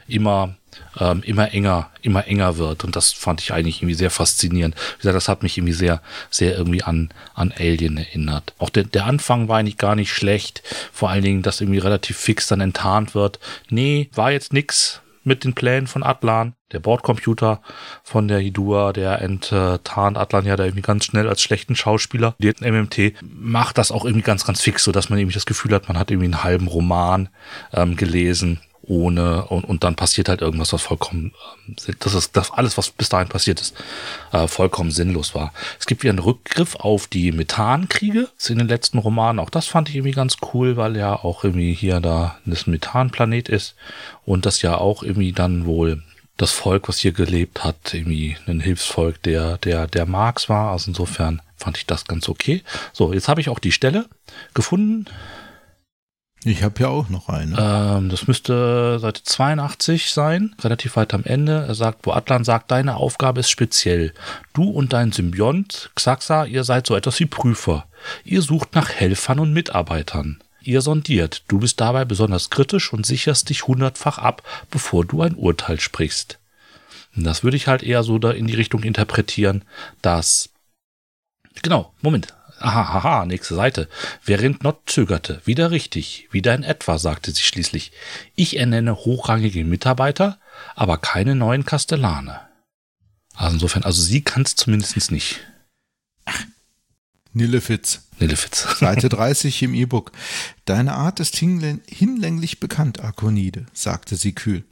immer 0.08 0.56
ähm, 1.00 1.24
immer 1.24 1.54
enger, 1.54 1.90
immer 2.02 2.28
enger 2.28 2.58
wird. 2.58 2.84
Und 2.84 2.96
das 2.96 3.12
fand 3.12 3.42
ich 3.42 3.54
eigentlich 3.54 3.82
irgendwie 3.82 3.96
sehr 3.96 4.12
faszinierend. 4.12 4.76
Wie 4.76 5.02
gesagt, 5.02 5.16
das 5.16 5.30
hat 5.30 5.44
mich 5.44 5.58
irgendwie 5.58 5.74
sehr, 5.74 6.02
sehr 6.30 6.58
irgendwie 6.58 6.84
an, 6.84 7.10
an 7.34 7.54
Alien 7.58 7.98
erinnert. 7.98 8.54
Auch 8.58 8.70
der, 8.70 8.84
der 8.84 9.06
Anfang 9.06 9.48
war 9.48 9.58
eigentlich 9.58 9.78
gar 9.78 9.96
nicht 9.96 10.14
schlecht. 10.14 10.64
Vor 10.92 11.10
allen 11.10 11.24
Dingen, 11.24 11.42
dass 11.42 11.62
irgendwie 11.62 11.80
relativ 11.80 12.18
fix 12.18 12.48
dann 12.48 12.62
enttarnt 12.62 13.16
wird. 13.16 13.40
Nee, 13.70 14.10
war 14.14 14.32
jetzt 14.32 14.54
nix 14.54 15.02
mit 15.24 15.44
den 15.44 15.54
Plänen 15.54 15.88
von 15.88 16.04
Atlan. 16.04 16.54
Der 16.72 16.80
Bordcomputer 16.80 17.62
von 18.04 18.28
der 18.28 18.40
Hidua, 18.40 18.94
der 18.94 19.22
enttarnt 19.22 20.18
Atlan 20.18 20.46
ja 20.46 20.56
da 20.56 20.66
irgendwie 20.66 20.82
ganz 20.82 21.06
schnell 21.06 21.28
als 21.28 21.42
schlechten 21.42 21.76
Schauspieler. 21.76 22.36
Der 22.38 22.54
MMT 22.60 23.14
macht 23.22 23.78
das 23.78 23.92
auch 23.92 24.06
irgendwie 24.06 24.26
ganz, 24.26 24.46
ganz 24.46 24.62
fix, 24.62 24.84
so 24.84 24.92
dass 24.92 25.10
man 25.10 25.18
irgendwie 25.18 25.34
das 25.34 25.48
Gefühl 25.48 25.74
hat, 25.74 25.88
man 25.88 25.98
hat 25.98 26.12
irgendwie 26.12 26.26
einen 26.26 26.44
halben 26.44 26.68
Roman 26.68 27.30
ähm, 27.74 27.96
gelesen 27.96 28.60
ohne 28.90 29.46
und, 29.46 29.64
und 29.64 29.84
dann 29.84 29.96
passiert 29.96 30.28
halt 30.28 30.42
irgendwas, 30.42 30.74
was 30.74 30.82
vollkommen, 30.82 31.32
ähm, 31.68 31.76
das 32.00 32.14
ist 32.14 32.36
das 32.36 32.52
alles, 32.52 32.78
was 32.78 32.90
bis 32.90 33.10
dahin 33.10 33.30
passiert 33.30 33.62
ist, 33.62 33.76
äh, 34.32 34.48
vollkommen 34.48 34.92
sinnlos 34.92 35.36
war. 35.36 35.54
Es 35.80 35.86
gibt 35.86 36.04
wieder 36.04 36.12
einen 36.12 36.20
Rückgriff 36.20 36.76
auf 36.76 37.08
die 37.08 37.32
Methankriege 37.32 38.28
in 38.50 38.58
den 38.58 38.68
letzten 38.68 38.98
Romanen. 38.98 39.40
Auch 39.40 39.52
das 39.52 39.68
fand 39.68 39.90
ich 39.90 39.96
irgendwie 39.96 40.16
ganz 40.16 40.38
cool, 40.54 40.76
weil 40.76 40.98
ja 40.98 41.16
auch 41.16 41.44
irgendwie 41.44 41.74
hier 41.74 42.00
da 42.00 42.38
das 42.46 42.66
Methanplanet 42.66 43.48
ist 43.48 43.76
und 44.26 44.46
das 44.46 44.62
ja 44.64 44.78
auch 44.78 45.04
irgendwie 45.04 45.32
dann 45.32 45.66
wohl 45.66 46.02
das 46.38 46.52
Volk, 46.52 46.88
was 46.88 46.98
hier 46.98 47.12
gelebt 47.12 47.64
hat, 47.64 47.94
irgendwie 47.94 48.38
ein 48.48 48.60
Hilfsvolk 48.60 49.22
der, 49.24 49.58
der, 49.60 49.88
der 49.88 50.06
Marx 50.06 50.50
war. 50.50 50.72
Also 50.72 50.90
insofern 50.90 51.42
fand 51.58 51.78
ich 51.78 51.86
das 51.86 52.06
ganz 52.06 52.28
okay. 52.28 52.64
So, 52.94 53.14
jetzt 53.14 53.28
habe 53.28 53.42
ich 53.42 53.50
auch 53.50 53.60
die 53.60 53.74
Stelle 53.74 54.06
gefunden. 54.54 55.06
Ich 56.46 56.64
habe 56.64 56.82
ja 56.82 56.88
auch 56.88 57.10
noch 57.10 57.28
eine. 57.28 57.58
Ähm, 57.60 58.10
das 58.10 58.28
müsste 58.28 58.98
Seite 59.00 59.24
82 59.24 60.12
sein, 60.12 60.56
relativ 60.62 60.96
weit 60.96 61.14
am 61.14 61.26
Ende. 61.26 61.66
Er 61.68 61.76
sagt, 61.76 62.06
wo 62.06 62.12
Atlan 62.12 62.46
sagt, 62.46 62.72
deine 62.72 62.96
Aufgabe 62.96 63.42
ist 63.42 63.50
speziell. 63.50 64.14
Du 64.54 64.70
und 64.70 64.94
dein 64.94 65.12
Symbiont, 65.12 65.92
Xaxa, 65.96 66.46
ihr 66.46 66.64
seid 66.64 66.88
so 66.88 66.96
etwas 66.96 67.20
wie 67.20 67.26
Prüfer. 67.26 67.88
Ihr 68.24 68.42
sucht 68.42 68.74
nach 68.74 68.90
Helfern 68.90 69.40
und 69.40 69.52
Mitarbeitern. 69.52 70.42
Ihr 70.62 70.82
sondiert. 70.82 71.44
Du 71.48 71.60
bist 71.60 71.82
dabei 71.82 72.06
besonders 72.06 72.50
kritisch 72.50 72.94
und 72.94 73.06
sicherst 73.06 73.50
dich 73.50 73.68
hundertfach 73.68 74.18
ab, 74.18 74.44
bevor 74.72 75.04
du 75.06 75.22
ein 75.22 75.36
Urteil 75.36 75.80
sprichst. 75.80 76.40
Das 77.16 77.44
würde 77.44 77.58
ich 77.58 77.68
halt 77.68 77.84
eher 77.84 78.04
so 78.04 78.18
da 78.18 78.32
in 78.32 78.48
die 78.48 78.56
Richtung 78.56 78.84
interpretieren, 78.84 79.64
dass 80.02 80.50
Genau, 81.62 81.94
Moment. 82.02 82.34
Aha, 82.60 82.94
haha, 82.94 83.26
nächste 83.26 83.56
Seite. 83.56 83.88
Während 84.24 84.64
Not 84.64 84.82
zögerte. 84.86 85.42
Wieder 85.46 85.72
richtig. 85.72 86.28
Wieder 86.32 86.54
in 86.54 86.64
etwa, 86.64 86.98
sagte 86.98 87.32
sie 87.32 87.42
schließlich. 87.42 87.92
Ich 88.36 88.58
ernenne 88.58 88.96
hochrangige 88.96 89.64
Mitarbeiter, 89.64 90.40
aber 90.76 90.98
keine 90.98 91.36
neuen 91.36 91.66
Kastellane. 91.66 92.42
Also 93.36 93.54
insofern, 93.54 93.84
also 93.84 94.02
sie 94.02 94.22
kann 94.22 94.44
es 94.44 94.56
zumindest 94.56 95.12
nicht. 95.12 95.40
Nillefitz. 97.32 98.02
Nillefitz. 98.20 98.68
Seite 98.80 99.08
30 99.08 99.64
im 99.64 99.74
E-Book. 99.74 100.12
Deine 100.66 100.94
Art 100.94 101.22
ist 101.22 101.38
hinlänglich 101.38 102.60
bekannt, 102.60 103.00
Arkonide, 103.00 103.66
sagte 103.74 104.18
sie 104.18 104.34
kühl. 104.34 104.66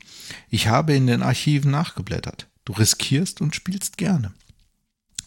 Ich 0.49 0.67
habe 0.67 0.93
in 0.93 1.07
den 1.07 1.23
Archiven 1.23 1.71
nachgeblättert. 1.71 2.47
Du 2.65 2.73
riskierst 2.73 3.39
und 3.39 3.55
spielst 3.55 3.97
gerne. 3.97 4.33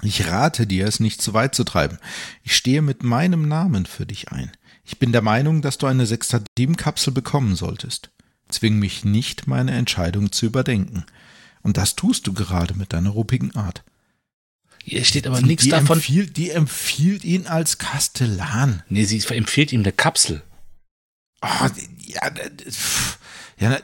Ich 0.03 0.27
rate 0.29 0.67
dir, 0.67 0.87
es 0.87 1.01
nicht 1.01 1.21
zu 1.21 1.35
weit 1.35 1.55
zu 1.55 1.65
treiben. 1.65 1.99
Ich 2.43 2.57
stehe 2.57 2.83
mit 2.83 3.03
meinem 3.03 3.47
Namen 3.49 3.87
für 3.87 4.07
dich 4.07 4.33
ein. 4.33 4.51
Ich 4.85 4.99
bin 4.99 5.13
der 5.13 5.23
Meinung, 5.23 5.63
dass 5.63 5.79
du 5.79 5.87
eine 5.87 6.07
Sextadim-Kapsel 6.07 7.13
bekommen 7.13 7.55
solltest. 7.55 8.11
Zwing 8.49 8.79
mich 8.79 9.05
nicht, 9.05 9.47
meine 9.47 9.73
Entscheidung 9.73 10.33
zu 10.33 10.47
überdenken. 10.47 11.05
Und 11.63 11.77
das 11.77 11.97
tust 11.97 12.27
du 12.27 12.33
gerade 12.33 12.75
mit 12.75 12.93
deiner 12.93 13.11
ruppigen 13.11 13.55
Art. 13.55 13.85
Hier 14.83 15.05
steht 15.05 15.27
aber 15.27 15.43
nichts 15.43 15.69
davon. 15.69 15.99
Empfiehlt, 15.99 16.37
die 16.37 16.51
empfiehlt 16.51 17.25
ihn 17.25 17.47
als 17.47 17.79
Kastellan. 17.79 18.83
Nee, 18.89 19.05
sie 19.05 19.23
empfiehlt 19.29 19.73
ihm 19.73 19.81
eine 19.81 19.93
Kapsel. 19.93 20.43
Oh, 21.43 21.67
ja, 21.99 22.31
ja, 23.59 23.79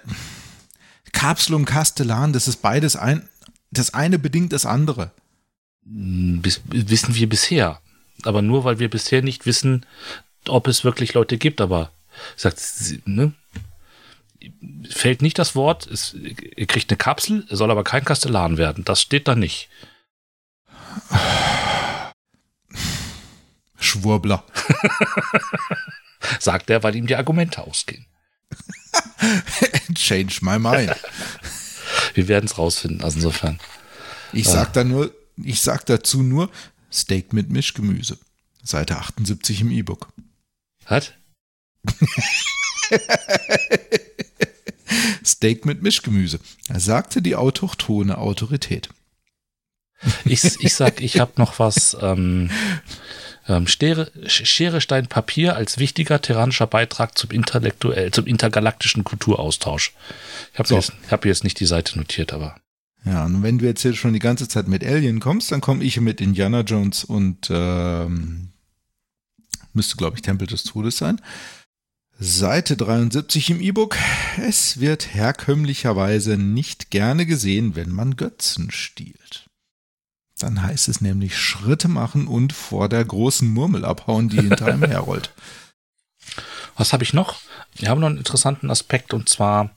Kapsel 1.12 1.54
und 1.54 1.64
Kastellan, 1.64 2.32
das 2.32 2.48
ist 2.48 2.60
beides 2.60 2.96
ein, 2.96 3.28
das 3.70 3.94
eine 3.94 4.18
bedingt 4.18 4.52
das 4.52 4.66
andere. 4.66 5.12
Bis, 5.88 6.62
wissen 6.66 7.14
wir 7.14 7.28
bisher. 7.28 7.80
Aber 8.24 8.42
nur 8.42 8.64
weil 8.64 8.78
wir 8.80 8.90
bisher 8.90 9.22
nicht 9.22 9.46
wissen, 9.46 9.86
ob 10.48 10.66
es 10.66 10.82
wirklich 10.82 11.14
Leute 11.14 11.38
gibt. 11.38 11.60
Aber 11.60 11.92
sagt, 12.34 12.60
ne? 13.04 13.32
Fällt 14.90 15.22
nicht 15.22 15.38
das 15.38 15.54
Wort, 15.54 15.86
es, 15.86 16.14
er 16.56 16.66
kriegt 16.66 16.90
eine 16.90 16.96
Kapsel, 16.96 17.44
er 17.48 17.56
soll 17.56 17.70
aber 17.70 17.84
kein 17.84 18.04
Kastellan 18.04 18.58
werden. 18.58 18.84
Das 18.84 19.00
steht 19.00 19.26
da 19.28 19.34
nicht. 19.34 19.68
Schwurbler. 23.78 24.44
Sagt 26.40 26.70
er, 26.70 26.82
weil 26.82 26.96
ihm 26.96 27.06
die 27.06 27.16
Argumente 27.16 27.62
ausgehen. 27.62 28.06
Change 29.94 30.38
my 30.42 30.58
mind. 30.58 30.94
Wir 32.14 32.28
werden 32.28 32.46
es 32.46 32.58
rausfinden, 32.58 33.02
also 33.02 33.18
insofern. 33.18 33.58
Ich 34.32 34.48
sag 34.48 34.72
da 34.72 34.84
nur, 34.84 35.12
ich 35.42 35.60
sag 35.60 35.84
dazu 35.86 36.22
nur 36.22 36.50
Steak 36.92 37.32
mit 37.32 37.50
Mischgemüse. 37.50 38.18
Seite 38.62 38.96
78 38.96 39.60
im 39.60 39.70
E-Book. 39.70 40.08
Was? 40.88 41.12
Steak 45.24 45.66
mit 45.66 45.82
Mischgemüse, 45.82 46.38
sagte 46.72 47.22
die 47.22 47.36
autochtone 47.36 48.18
Autorität. 48.18 48.88
Ich, 50.24 50.44
ich 50.60 50.74
sag, 50.74 51.00
ich 51.00 51.20
habe 51.20 51.32
noch 51.36 51.58
was. 51.58 51.96
Ähm, 52.00 52.50
ähm, 53.48 53.66
Schere, 53.66 54.10
Schere, 54.26 54.80
Stein, 54.80 55.06
Papier 55.06 55.56
als 55.56 55.78
wichtiger 55.78 56.20
terranischer 56.20 56.66
Beitrag 56.66 57.16
zum 57.16 57.30
intellektuell, 57.30 58.10
zum 58.10 58.26
intergalaktischen 58.26 59.04
Kulturaustausch. 59.04 59.92
Ich 60.52 60.58
habe 60.58 60.68
so. 60.68 60.74
jetzt, 60.74 60.92
hab 61.10 61.24
jetzt 61.24 61.44
nicht 61.44 61.60
die 61.60 61.66
Seite 61.66 61.96
notiert, 61.98 62.32
aber. 62.32 62.56
Ja, 63.06 63.24
und 63.24 63.44
wenn 63.44 63.58
du 63.58 63.64
jetzt 63.64 63.82
hier 63.82 63.94
schon 63.94 64.12
die 64.12 64.18
ganze 64.18 64.48
Zeit 64.48 64.66
mit 64.66 64.84
Alien 64.84 65.20
kommst, 65.20 65.52
dann 65.52 65.60
komme 65.60 65.84
ich 65.84 66.00
mit 66.00 66.20
Indiana 66.20 66.62
Jones 66.62 67.04
und 67.04 67.48
ähm, 67.50 68.48
müsste, 69.72 69.96
glaube 69.96 70.16
ich, 70.16 70.22
Tempel 70.22 70.48
des 70.48 70.64
Todes 70.64 70.98
sein. 70.98 71.20
Seite 72.18 72.76
73 72.76 73.50
im 73.50 73.60
E-Book. 73.60 73.96
Es 74.38 74.80
wird 74.80 75.14
herkömmlicherweise 75.14 76.36
nicht 76.36 76.90
gerne 76.90 77.26
gesehen, 77.26 77.76
wenn 77.76 77.90
man 77.90 78.16
Götzen 78.16 78.72
stiehlt. 78.72 79.48
Dann 80.38 80.62
heißt 80.62 80.88
es 80.88 81.00
nämlich 81.00 81.38
Schritte 81.38 81.88
machen 81.88 82.26
und 82.26 82.52
vor 82.52 82.88
der 82.88 83.04
großen 83.04 83.48
Murmel 83.48 83.84
abhauen, 83.84 84.28
die 84.28 84.40
hinter 84.40 84.66
einem 84.66 84.82
herrollt. 84.90 85.32
Was 86.76 86.92
habe 86.92 87.04
ich 87.04 87.14
noch? 87.14 87.36
Wir 87.74 87.88
haben 87.88 88.00
noch 88.00 88.08
einen 88.08 88.18
interessanten 88.18 88.70
Aspekt 88.70 89.14
und 89.14 89.28
zwar, 89.28 89.70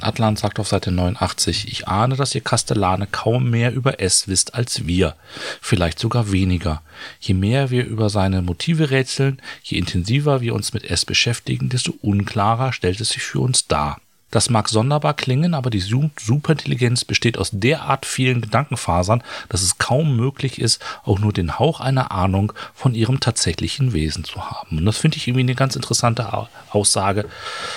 Atlan 0.00 0.36
sagt 0.36 0.58
auf 0.58 0.68
Seite 0.68 0.90
89, 0.90 1.68
ich 1.68 1.88
ahne, 1.88 2.16
dass 2.16 2.34
ihr 2.34 2.40
Kastellane 2.40 3.06
kaum 3.06 3.50
mehr 3.50 3.72
über 3.72 4.00
S 4.00 4.28
wisst 4.28 4.54
als 4.54 4.86
wir, 4.86 5.14
vielleicht 5.60 5.98
sogar 5.98 6.32
weniger. 6.32 6.82
Je 7.20 7.34
mehr 7.34 7.70
wir 7.70 7.84
über 7.84 8.10
seine 8.10 8.42
Motive 8.42 8.90
rätseln, 8.90 9.40
je 9.62 9.78
intensiver 9.78 10.40
wir 10.40 10.54
uns 10.54 10.72
mit 10.72 10.84
S 10.84 11.04
beschäftigen, 11.04 11.68
desto 11.68 11.94
unklarer 12.00 12.72
stellt 12.72 13.00
es 13.00 13.10
sich 13.10 13.22
für 13.22 13.40
uns 13.40 13.66
dar. 13.66 14.00
Das 14.30 14.50
mag 14.50 14.68
sonderbar 14.68 15.14
klingen, 15.14 15.54
aber 15.54 15.70
die 15.70 15.80
Superintelligenz 15.80 17.04
besteht 17.04 17.38
aus 17.38 17.50
derart 17.52 18.04
vielen 18.04 18.42
Gedankenfasern, 18.42 19.22
dass 19.48 19.62
es 19.62 19.78
kaum 19.78 20.16
möglich 20.16 20.60
ist, 20.60 20.84
auch 21.04 21.18
nur 21.18 21.32
den 21.32 21.58
Hauch 21.58 21.80
einer 21.80 22.10
Ahnung 22.10 22.52
von 22.74 22.94
ihrem 22.94 23.20
tatsächlichen 23.20 23.94
Wesen 23.94 24.24
zu 24.24 24.50
haben. 24.50 24.78
Und 24.78 24.84
das 24.84 24.98
finde 24.98 25.16
ich 25.16 25.26
irgendwie 25.26 25.44
eine 25.44 25.54
ganz 25.54 25.76
interessante 25.76 26.48
Aussage, 26.70 27.26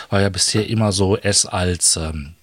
weil 0.09 0.23
ja 0.23 0.29
bisher 0.29 0.67
immer 0.67 0.91
so 0.91 1.15
es 1.15 1.45
als 1.45 1.95
ähm, 1.95 2.33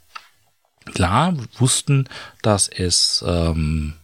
klar 0.94 1.34
wussten, 1.58 2.08
dass 2.40 2.68
es 2.68 3.22
ähm, 3.26 3.94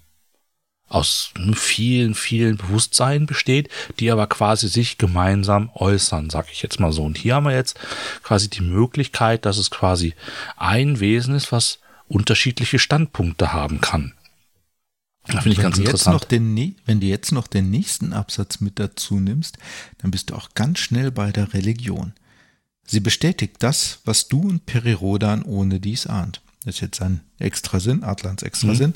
aus 0.89 1.31
vielen, 1.55 2.15
vielen 2.15 2.57
Bewusstseinen 2.57 3.27
besteht, 3.27 3.69
die 3.99 4.11
aber 4.11 4.27
quasi 4.27 4.69
sich 4.69 4.99
gemeinsam 4.99 5.71
äußern, 5.75 6.31
sag 6.31 6.51
ich 6.53 6.63
jetzt 6.63 6.79
mal 6.79 6.93
so. 6.93 7.05
Und 7.05 7.19
hier 7.19 7.37
haben 7.37 7.47
wir 7.47 7.55
jetzt 7.55 7.79
quasi 8.23 8.49
die 8.49 8.63
Möglichkeit, 8.63 9.45
dass 9.45 9.59
es 9.59 9.71
quasi 9.71 10.15
ein 10.57 11.01
Wesen 11.01 11.35
ist, 11.35 11.53
was 11.53 11.81
unterschiedliche 12.07 12.79
Standpunkte 12.79 13.53
haben 13.53 13.81
kann. 13.81 14.13
Da 15.27 15.41
finde 15.41 15.57
ich 15.57 15.63
ganz 15.63 15.79
interessant. 15.79 16.31
Den, 16.31 16.77
wenn 16.85 17.01
du 17.01 17.07
jetzt 17.07 17.33
noch 17.33 17.47
den 17.47 17.71
nächsten 17.71 18.13
Absatz 18.13 18.61
mit 18.61 18.79
dazu 18.79 19.21
nimmst, 19.21 19.57
dann 19.99 20.11
bist 20.11 20.31
du 20.31 20.35
auch 20.35 20.51
ganz 20.55 20.81
schnell 20.81 21.11
bei 21.11 21.33
der 21.33 21.55
Religion. 21.55 22.13
Sie 22.87 23.01
bestätigt 23.01 23.57
das, 23.61 24.01
was 24.05 24.29
du 24.29 24.43
und 24.43 24.67
Perirodan 24.67 25.43
ohne 25.43 25.81
dies 25.81 26.07
ahnt. 26.07 26.43
Das 26.65 26.77
ist 26.77 26.81
jetzt 26.81 27.03
ein 27.03 27.21
Extrasinn, 27.39 28.05
Atlans 28.05 28.43
Extrasinn. 28.43 28.91
Mhm. 28.91 28.95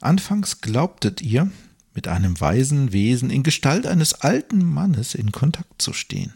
Anfangs 0.00 0.60
glaubtet 0.60 1.22
ihr, 1.22 1.50
mit 1.94 2.08
einem 2.08 2.38
weisen 2.38 2.92
Wesen 2.92 3.30
in 3.30 3.42
Gestalt 3.42 3.86
eines 3.86 4.14
alten 4.14 4.62
Mannes 4.62 5.14
in 5.14 5.32
Kontakt 5.32 5.80
zu 5.80 5.94
stehen. 5.94 6.34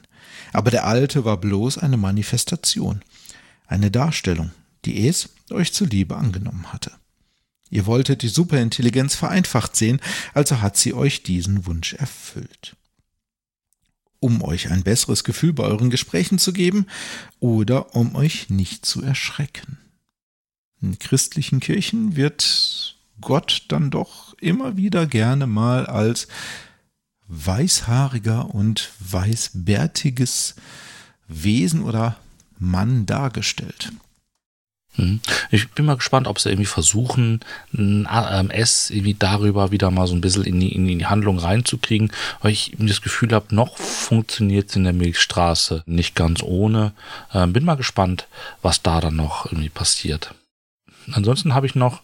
Aber 0.55 0.71
der 0.71 0.87
Alte 0.87 1.27
war 1.27 1.37
bloß 1.37 1.77
eine 1.79 1.99
Manifestation, 1.99 3.03
eine 3.67 3.91
Darstellung, 3.91 4.53
die 4.87 5.07
es 5.07 5.29
euch 5.51 5.75
zuliebe 5.75 6.17
angenommen 6.17 6.73
hatte. 6.73 6.93
Ihr 7.69 7.85
wolltet 7.87 8.23
die 8.23 8.29
Superintelligenz 8.29 9.15
vereinfacht 9.15 9.77
sehen, 9.77 10.01
also 10.33 10.63
hat 10.63 10.79
sie 10.79 10.95
euch 10.95 11.23
diesen 11.23 11.67
Wunsch 11.67 11.93
erfüllt. 11.93 12.75
Um 14.19 14.43
euch 14.43 14.71
ein 14.71 14.83
besseres 14.83 15.25
Gefühl 15.25 15.53
bei 15.53 15.65
euren 15.65 15.91
Gesprächen 15.91 16.39
zu 16.39 16.53
geben 16.53 16.87
oder 17.39 17.95
um 17.95 18.15
euch 18.17 18.49
nicht 18.49 18.85
zu 18.87 19.03
erschrecken. 19.03 19.79
In 20.83 20.99
christlichen 20.99 21.61
Kirchen 21.61 22.17
wird 22.17 22.97
Gott 23.21 23.65
dann 23.69 23.91
doch 23.91 24.35
immer 24.41 24.77
wieder 24.77 25.07
gerne 25.07 25.47
mal 25.47 25.87
als 25.87 26.29
weißhaariger 27.29 28.55
und 28.55 28.91
weißbärtiges 28.99 30.57
Wesen 31.29 31.83
oder 31.83 32.17
Mann 32.59 33.07
dargestellt. 33.07 33.93
Hm. 34.97 35.21
Ich 35.51 35.71
bin 35.71 35.85
mal 35.85 35.97
gespannt, 35.97 36.27
ob 36.27 36.41
sie 36.41 36.49
irgendwie 36.49 36.67
versuchen, 36.67 37.41
ein 37.73 38.51
S 38.51 38.91
irgendwie 38.91 39.15
darüber 39.15 39.71
wieder 39.71 39.91
mal 39.93 40.09
so 40.09 40.15
ein 40.15 40.21
bisschen 40.21 40.43
in 40.45 40.59
die, 40.59 40.75
in 40.75 40.87
die 40.87 41.07
Handlung 41.07 41.39
reinzukriegen, 41.39 42.13
weil 42.41 42.53
ich 42.53 42.75
das 42.77 43.01
Gefühl 43.01 43.33
habe, 43.33 43.55
noch 43.55 43.79
funktioniert 43.79 44.69
es 44.71 44.77
in 44.77 44.85
der 44.85 44.93
Milchstraße 44.93 45.85
nicht 45.87 46.17
ganz 46.17 46.43
ohne. 46.43 46.93
Ähm, 47.33 47.53
bin 47.53 47.65
mal 47.65 47.77
gespannt, 47.77 48.27
was 48.63 48.83
da 48.83 49.01
dann 49.01 49.15
noch 49.15 49.47
irgendwie 49.47 49.69
passiert. 49.69 50.35
Ansonsten 51.15 51.55
habe 51.55 51.67
ich 51.67 51.75
noch, 51.75 52.03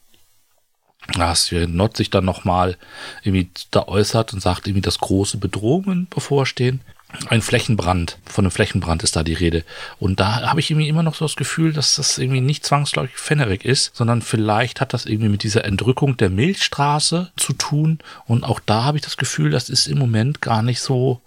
dass 1.15 1.53
Not 1.53 1.97
sich 1.97 2.11
dann 2.11 2.25
nochmal 2.25 2.77
irgendwie 3.23 3.51
da 3.71 3.87
äußert 3.87 4.33
und 4.33 4.41
sagt 4.41 4.67
irgendwie, 4.67 4.83
dass 4.83 4.99
große 4.99 5.39
Bedrohungen 5.39 6.09
bevorstehen. 6.09 6.81
Ein 7.29 7.41
Flächenbrand, 7.41 8.19
von 8.25 8.45
einem 8.45 8.51
Flächenbrand 8.51 9.03
ist 9.03 9.15
da 9.15 9.23
die 9.23 9.33
Rede. 9.33 9.65
Und 9.99 10.19
da 10.19 10.51
habe 10.51 10.61
ich 10.61 10.71
irgendwie 10.71 10.89
immer 10.89 11.05
noch 11.05 11.15
so 11.15 11.25
das 11.25 11.37
Gefühl, 11.37 11.73
dass 11.73 11.95
das 11.95 12.19
irgendwie 12.19 12.41
nicht 12.41 12.65
zwangsläufig 12.65 13.17
Fennerik 13.17 13.65
ist, 13.65 13.95
sondern 13.95 14.23
vielleicht 14.23 14.81
hat 14.81 14.93
das 14.93 15.07
irgendwie 15.07 15.29
mit 15.29 15.45
dieser 15.45 15.65
Entrückung 15.65 16.17
der 16.17 16.31
Milchstraße 16.31 17.31
zu 17.37 17.53
tun. 17.53 18.01
Und 18.27 18.45
auch 18.45 18.61
da 18.65 18.83
habe 18.83 18.99
ich 18.99 19.05
das 19.05 19.17
Gefühl, 19.17 19.51
das 19.51 19.69
ist 19.69 19.87
im 19.87 19.99
Moment 19.99 20.43
gar 20.43 20.63
nicht 20.63 20.81
so 20.81 21.23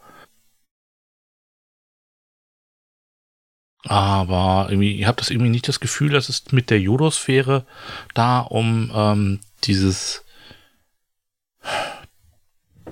Aber 3.86 4.68
irgendwie, 4.70 5.00
ich 5.00 5.08
habe 5.08 5.18
das 5.18 5.30
irgendwie 5.30 5.50
nicht 5.50 5.68
das 5.68 5.80
Gefühl, 5.80 6.12
dass 6.12 6.30
es 6.30 6.52
mit 6.52 6.70
der 6.70 6.82
Jodosphäre 6.82 7.66
da 8.14 8.40
um 8.42 8.92
ähm, 8.94 9.40
dieses 9.64 10.24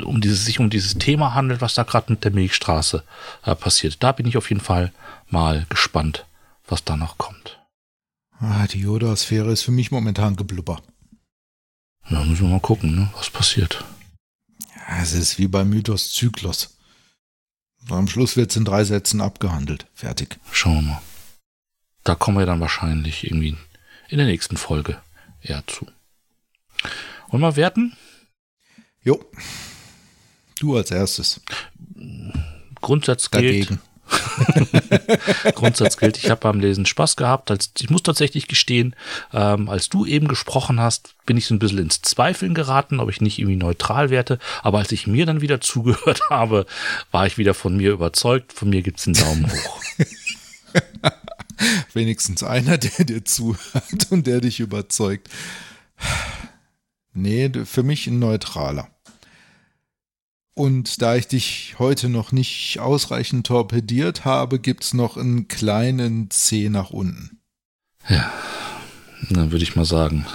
um 0.03 0.21
dieses 0.21 0.45
sich 0.45 0.59
um 0.59 0.69
dieses 0.69 0.93
Thema 0.95 1.33
handelt, 1.33 1.61
was 1.61 1.73
da 1.73 1.83
gerade 1.83 2.11
mit 2.11 2.23
der 2.23 2.31
Milchstraße 2.31 3.03
äh, 3.43 3.55
passiert. 3.55 4.01
Da 4.03 4.11
bin 4.11 4.27
ich 4.27 4.37
auf 4.37 4.49
jeden 4.49 4.61
Fall 4.61 4.93
mal 5.29 5.65
gespannt, 5.69 6.25
was 6.67 6.83
da 6.83 6.95
noch 6.95 7.17
kommt. 7.17 7.59
Ah, 8.39 8.67
die 8.67 8.81
Jodosphäre 8.81 9.51
ist 9.51 9.63
für 9.63 9.71
mich 9.71 9.91
momentan 9.91 10.35
geblubber. 10.35 10.81
Ja, 12.09 12.23
müssen 12.23 12.43
wir 12.43 12.53
mal 12.53 12.59
gucken, 12.59 12.95
ne, 12.95 13.09
was 13.15 13.29
passiert. 13.29 13.83
Ja, 14.75 15.01
es 15.01 15.13
ist 15.13 15.39
wie 15.39 15.47
beim 15.47 15.69
Mythos 15.69 16.13
Zyklus. 16.13 16.76
Am 17.89 18.07
Schluss 18.07 18.35
wird 18.35 18.51
es 18.51 18.57
in 18.57 18.65
drei 18.65 18.83
Sätzen 18.83 19.21
abgehandelt. 19.21 19.87
Fertig. 19.93 20.39
Schauen 20.51 20.75
wir 20.75 20.81
mal. 20.93 21.01
Da 22.03 22.15
kommen 22.15 22.37
wir 22.37 22.45
dann 22.45 22.59
wahrscheinlich 22.59 23.25
irgendwie 23.25 23.57
in 24.09 24.17
der 24.17 24.27
nächsten 24.27 24.57
Folge 24.57 25.01
eher 25.41 25.63
zu. 25.67 25.87
Wollen 27.29 27.43
wir 27.43 27.55
werten? 27.55 27.95
Jo. 29.01 29.23
Du 30.59 30.75
als 30.75 30.91
erstes. 30.91 31.41
Grundsatz 32.81 33.31
gilt. 33.31 33.69
Dagegen. 33.69 33.81
Grundsatz 35.55 35.97
gilt, 35.97 36.17
ich 36.17 36.29
habe 36.29 36.41
beim 36.41 36.59
Lesen 36.59 36.85
Spaß 36.85 37.15
gehabt. 37.15 37.51
Als, 37.51 37.71
ich 37.79 37.89
muss 37.89 38.03
tatsächlich 38.03 38.47
gestehen, 38.47 38.95
ähm, 39.33 39.69
als 39.69 39.89
du 39.89 40.05
eben 40.05 40.27
gesprochen 40.27 40.79
hast, 40.79 41.15
bin 41.25 41.37
ich 41.37 41.45
so 41.45 41.55
ein 41.55 41.59
bisschen 41.59 41.79
ins 41.79 42.01
Zweifeln 42.01 42.53
geraten, 42.53 42.99
ob 42.99 43.09
ich 43.09 43.21
nicht 43.21 43.39
irgendwie 43.39 43.57
neutral 43.57 44.09
werte. 44.09 44.39
Aber 44.63 44.79
als 44.79 44.91
ich 44.91 45.07
mir 45.07 45.25
dann 45.25 45.41
wieder 45.41 45.61
zugehört 45.67 46.21
habe, 46.29 46.65
war 47.11 47.25
ich 47.25 47.37
wieder 47.37 47.53
von 47.53 47.75
mir 47.75 47.91
überzeugt. 47.91 48.53
Von 48.53 48.69
mir 48.69 48.81
gibt 48.81 48.99
es 48.99 49.07
einen 49.07 49.15
Daumen 49.15 49.51
hoch. 49.51 49.81
Wenigstens 51.93 52.43
einer, 52.43 52.77
der 52.77 53.05
dir 53.05 53.25
zuhört 53.25 54.11
und 54.11 54.27
der 54.27 54.41
dich 54.41 54.59
überzeugt. 54.59 55.27
Nee, 57.13 57.51
für 57.65 57.81
mich 57.81 58.05
ein 58.07 58.19
neutraler. 58.19 58.89
Und 60.57 61.03
da 61.03 61.15
ich 61.15 61.27
dich 61.27 61.75
heute 61.77 62.09
noch 62.09 62.31
nicht 62.31 62.79
ausreichend 62.79 63.45
torpediert 63.45 64.25
habe, 64.25 64.57
gibt 64.57 64.85
es 64.85 64.95
noch 64.95 65.15
einen 65.15 65.47
kleinen 65.47 66.31
C 66.31 66.69
nach 66.69 66.89
unten. 66.89 67.37
Ja, 68.09 68.33
dann 69.29 69.51
würde 69.51 69.61
ich 69.61 69.75
mal 69.75 69.85
sagen, 69.85 70.25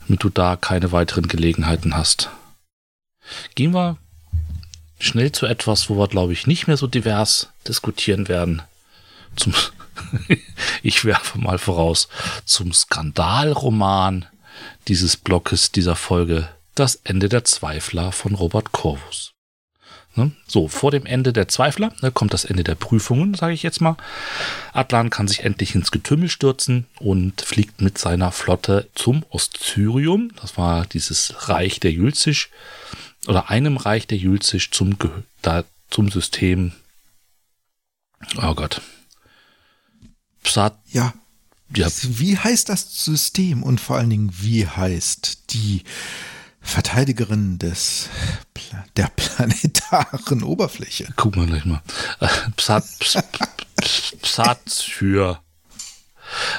damit 0.00 0.22
du 0.22 0.28
da 0.28 0.54
keine 0.56 0.92
weiteren 0.92 1.28
Gelegenheiten 1.28 1.96
hast. 1.96 2.28
Gehen 3.54 3.72
wir 3.72 3.96
schnell 4.98 5.32
zu 5.32 5.46
etwas, 5.46 5.88
wo 5.88 5.96
wir, 5.96 6.06
glaube 6.06 6.34
ich, 6.34 6.46
nicht 6.46 6.66
mehr 6.66 6.76
so 6.76 6.86
divers 6.86 7.48
diskutieren 7.66 8.28
werden. 8.28 8.60
Zum 9.34 9.54
ich 10.82 11.06
werfe 11.06 11.38
mal 11.38 11.56
voraus, 11.56 12.10
zum 12.44 12.74
Skandalroman 12.74 14.26
dieses 14.88 15.16
Blockes, 15.16 15.72
dieser 15.72 15.96
Folge 15.96 16.50
das 16.74 17.00
Ende 17.04 17.28
der 17.28 17.44
Zweifler 17.44 18.12
von 18.12 18.34
Robert 18.34 18.72
Corvus. 18.72 19.34
Ne? 20.16 20.32
So, 20.46 20.66
vor 20.66 20.90
dem 20.90 21.06
Ende 21.06 21.32
der 21.32 21.46
Zweifler 21.46 21.92
ne, 22.00 22.10
kommt 22.10 22.34
das 22.34 22.44
Ende 22.44 22.64
der 22.64 22.74
Prüfungen, 22.74 23.34
sage 23.34 23.54
ich 23.54 23.62
jetzt 23.62 23.80
mal. 23.80 23.96
Atlan 24.72 25.08
kann 25.08 25.28
sich 25.28 25.44
endlich 25.44 25.74
ins 25.74 25.92
Getümmel 25.92 26.28
stürzen 26.28 26.86
und 26.98 27.40
fliegt 27.42 27.80
mit 27.80 27.96
seiner 27.96 28.32
Flotte 28.32 28.88
zum 28.94 29.24
Ostsyrium. 29.30 30.32
Das 30.40 30.56
war 30.56 30.86
dieses 30.86 31.48
Reich 31.48 31.78
der 31.78 31.92
Jülzisch 31.92 32.50
oder 33.28 33.50
einem 33.50 33.76
Reich 33.76 34.08
der 34.08 34.18
Jülzisch 34.18 34.72
zum, 34.72 34.96
da, 35.42 35.64
zum 35.90 36.10
System. 36.10 36.72
Oh 38.36 38.54
Gott. 38.54 38.80
Psat 40.42 40.76
ja. 40.90 41.14
ja. 41.76 41.88
Wie 42.02 42.36
heißt 42.36 42.68
das 42.68 43.04
System 43.04 43.62
und 43.62 43.80
vor 43.80 43.96
allen 43.96 44.10
Dingen, 44.10 44.32
wie 44.40 44.66
heißt 44.66 45.52
die 45.52 45.84
Verteidigerin 46.60 47.58
des 47.58 48.08
der 48.96 49.08
planetaren 49.16 50.42
Oberfläche. 50.42 51.08
Gucken 51.16 51.42
wir 51.42 51.46
gleich 51.48 51.64
mal. 51.64 51.82
Äh, 52.20 52.28
Psat, 52.56 52.84
Psathyr. 54.22 55.40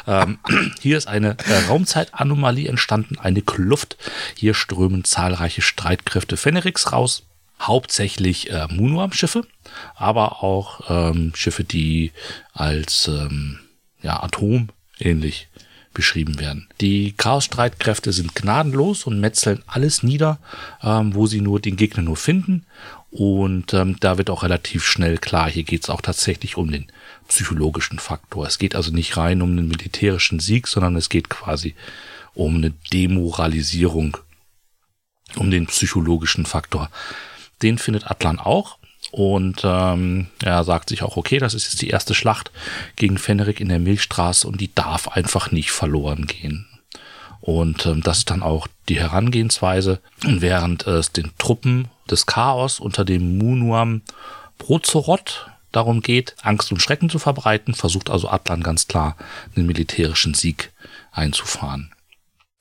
Ähm, 0.07 0.39
hier 0.81 0.97
ist 0.97 1.07
eine 1.07 1.37
äh, 1.45 1.65
Raumzeitanomalie 1.67 2.67
entstanden, 2.67 3.17
eine 3.19 3.41
Kluft. 3.41 3.97
Hier 4.35 4.53
strömen 4.53 5.03
zahlreiche 5.03 5.61
Streitkräfte 5.61 6.37
Fenrix 6.37 6.91
raus. 6.91 7.23
Hauptsächlich 7.59 8.49
äh, 8.49 8.67
Munuam-Schiffe, 8.69 9.45
aber 9.95 10.43
auch 10.43 10.81
ähm, 10.89 11.31
Schiffe, 11.35 11.63
die 11.63 12.11
als 12.53 13.07
ähm, 13.07 13.59
ja, 14.01 14.21
Atom 14.23 14.69
ähnlich 14.99 15.47
beschrieben 15.93 16.39
werden. 16.39 16.67
Die 16.79 17.13
Chaos-Streitkräfte 17.13 18.13
sind 18.13 18.35
gnadenlos 18.35 19.05
und 19.05 19.19
metzeln 19.19 19.63
alles 19.67 20.03
nieder, 20.03 20.39
ähm, 20.81 21.13
wo 21.15 21.27
sie 21.27 21.41
nur 21.41 21.59
den 21.59 21.75
Gegner 21.75 22.03
nur 22.03 22.17
finden. 22.17 22.65
Und 23.11 23.73
ähm, 23.73 23.97
da 23.99 24.17
wird 24.17 24.29
auch 24.29 24.43
relativ 24.43 24.85
schnell 24.85 25.17
klar, 25.17 25.49
hier 25.49 25.63
geht 25.63 25.83
es 25.83 25.89
auch 25.89 26.01
tatsächlich 26.01 26.55
um 26.55 26.71
den 26.71 26.87
psychologischen 27.27 27.99
Faktor. 27.99 28.47
Es 28.47 28.57
geht 28.57 28.73
also 28.73 28.91
nicht 28.91 29.17
rein 29.17 29.41
um 29.41 29.51
einen 29.51 29.67
militärischen 29.67 30.39
Sieg, 30.39 30.67
sondern 30.67 30.95
es 30.95 31.09
geht 31.09 31.29
quasi 31.29 31.75
um 32.33 32.55
eine 32.55 32.71
Demoralisierung, 32.93 34.17
um 35.35 35.51
den 35.51 35.67
psychologischen 35.67 36.45
Faktor. 36.45 36.89
Den 37.61 37.77
findet 37.77 38.09
Atlan 38.09 38.39
auch. 38.39 38.77
Und 39.11 39.61
ähm, 39.65 40.27
er 40.41 40.63
sagt 40.63 40.89
sich 40.89 41.03
auch, 41.03 41.17
okay, 41.17 41.37
das 41.37 41.53
ist 41.53 41.65
jetzt 41.65 41.81
die 41.81 41.89
erste 41.89 42.13
Schlacht 42.13 42.51
gegen 42.95 43.17
Fenrik 43.17 43.59
in 43.59 43.67
der 43.67 43.79
Milchstraße 43.79 44.47
und 44.47 44.61
die 44.61 44.73
darf 44.73 45.09
einfach 45.09 45.51
nicht 45.51 45.71
verloren 45.71 46.27
gehen. 46.27 46.67
Und 47.41 47.85
ähm, 47.85 48.01
das 48.01 48.19
ist 48.19 48.29
dann 48.29 48.43
auch 48.43 48.67
die 48.87 48.99
Herangehensweise. 48.99 49.99
Und 50.23 50.41
während 50.41 50.87
es 50.87 51.11
den 51.11 51.31
Truppen 51.37 51.89
des 52.09 52.25
Chaos 52.25 52.79
unter 52.79 53.03
dem 53.03 53.37
Munuam 53.37 54.01
Prozorot 54.57 55.47
darum 55.71 56.01
geht, 56.01 56.35
Angst 56.41 56.71
und 56.71 56.81
Schrecken 56.81 57.09
zu 57.09 57.19
verbreiten, 57.19 57.73
versucht 57.73 58.09
also 58.09 58.29
Atlan 58.29 58.63
ganz 58.63 58.87
klar 58.87 59.17
einen 59.55 59.65
militärischen 59.65 60.33
Sieg 60.33 60.71
einzufahren. 61.11 61.91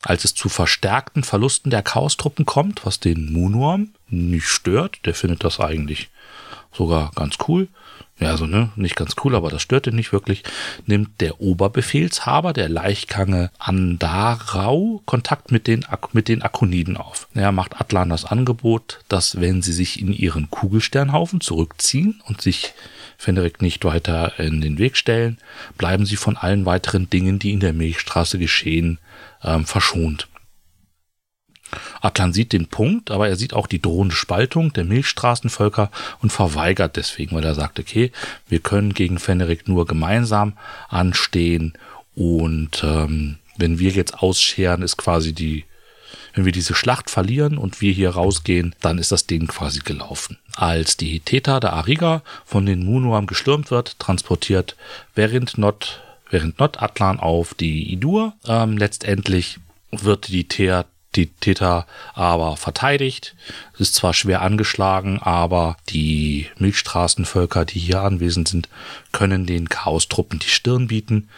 Als 0.02 0.24
es 0.24 0.34
zu 0.34 0.48
verstärkten 0.48 1.24
Verlusten 1.24 1.70
der 1.70 1.82
Chaos-Truppen 1.82 2.46
kommt, 2.46 2.86
was 2.86 3.00
den 3.00 3.32
Munuam 3.32 3.90
nicht 4.08 4.46
stört, 4.46 5.04
der 5.04 5.14
findet 5.14 5.44
das 5.44 5.60
eigentlich 5.60 6.08
sogar 6.72 7.10
ganz 7.14 7.36
cool. 7.48 7.68
Ja, 8.20 8.28
also 8.28 8.44
ne, 8.44 8.70
nicht 8.76 8.96
ganz 8.96 9.16
cool, 9.24 9.34
aber 9.34 9.48
das 9.48 9.62
störte 9.62 9.92
nicht 9.92 10.12
wirklich. 10.12 10.42
Nimmt 10.84 11.22
der 11.22 11.40
Oberbefehlshaber 11.40 12.52
der 12.52 12.68
Leichkange 12.68 13.50
Andarau 13.58 15.00
Kontakt 15.06 15.50
mit 15.50 15.66
den, 15.66 15.86
mit 16.12 16.28
den 16.28 16.42
Akoniden 16.42 16.98
auf. 16.98 17.28
Er 17.34 17.50
macht 17.50 17.80
Atlan 17.80 18.10
das 18.10 18.26
Angebot, 18.26 19.00
dass 19.08 19.40
wenn 19.40 19.62
sie 19.62 19.72
sich 19.72 19.98
in 19.98 20.12
ihren 20.12 20.50
Kugelsternhaufen 20.50 21.40
zurückziehen 21.40 22.20
und 22.26 22.42
sich 22.42 22.74
Fenrik 23.16 23.62
nicht 23.62 23.84
weiter 23.86 24.38
in 24.38 24.60
den 24.60 24.78
Weg 24.78 24.98
stellen, 24.98 25.38
bleiben 25.78 26.04
sie 26.04 26.16
von 26.16 26.36
allen 26.36 26.66
weiteren 26.66 27.08
Dingen, 27.08 27.38
die 27.38 27.52
in 27.52 27.60
der 27.60 27.72
Milchstraße 27.72 28.38
geschehen, 28.38 28.98
ähm, 29.42 29.64
verschont. 29.64 30.28
Atlan 32.00 32.32
sieht 32.32 32.52
den 32.52 32.66
Punkt, 32.66 33.10
aber 33.10 33.28
er 33.28 33.36
sieht 33.36 33.54
auch 33.54 33.66
die 33.66 33.82
drohende 33.82 34.14
Spaltung 34.14 34.72
der 34.72 34.84
Milchstraßenvölker 34.84 35.90
und 36.20 36.30
verweigert 36.30 36.96
deswegen, 36.96 37.36
weil 37.36 37.44
er 37.44 37.54
sagt, 37.54 37.78
okay, 37.78 38.12
wir 38.48 38.60
können 38.60 38.94
gegen 38.94 39.18
Fenrik 39.18 39.68
nur 39.68 39.86
gemeinsam 39.86 40.54
anstehen 40.88 41.74
und 42.14 42.82
ähm, 42.84 43.36
wenn 43.56 43.78
wir 43.78 43.90
jetzt 43.90 44.22
ausscheren, 44.22 44.82
ist 44.82 44.96
quasi 44.96 45.32
die, 45.32 45.64
wenn 46.34 46.44
wir 46.44 46.52
diese 46.52 46.74
Schlacht 46.74 47.10
verlieren 47.10 47.58
und 47.58 47.80
wir 47.80 47.92
hier 47.92 48.10
rausgehen, 48.10 48.74
dann 48.80 48.98
ist 48.98 49.12
das 49.12 49.26
Ding 49.26 49.46
quasi 49.46 49.80
gelaufen. 49.80 50.38
Als 50.56 50.96
die 50.96 51.20
Theta 51.20 51.60
der 51.60 51.72
Ariga 51.74 52.22
von 52.44 52.66
den 52.66 52.84
Munuam 52.84 53.26
gestürmt 53.26 53.70
wird, 53.70 53.98
transportiert 53.98 54.76
während 55.14 55.58
Not, 55.58 56.02
während 56.30 56.58
Not 56.58 56.82
Atlan 56.82 57.20
auf 57.20 57.54
die 57.54 57.92
Idur. 57.92 58.34
Ähm, 58.46 58.76
letztendlich 58.76 59.58
wird 59.90 60.28
die 60.28 60.48
Thea 60.48 60.84
die 61.16 61.26
Theta 61.26 61.86
aber 62.14 62.56
verteidigt. 62.56 63.34
Es 63.74 63.80
ist 63.80 63.94
zwar 63.96 64.14
schwer 64.14 64.42
angeschlagen, 64.42 65.18
aber 65.18 65.76
die 65.88 66.48
Milchstraßenvölker, 66.58 67.64
die 67.64 67.80
hier 67.80 68.02
anwesend 68.02 68.48
sind, 68.48 68.68
können 69.12 69.46
den 69.46 69.68
Chaostruppen 69.68 70.38
die 70.38 70.48
Stirn 70.48 70.88
bieten. 70.88 71.28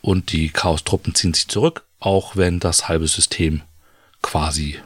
Und 0.00 0.32
die 0.32 0.48
Chaostruppen 0.50 1.14
ziehen 1.14 1.34
sich 1.34 1.48
zurück, 1.48 1.84
auch 2.00 2.36
wenn 2.36 2.60
das 2.60 2.88
halbe 2.88 3.08
System 3.08 3.62
quasi 4.22 4.78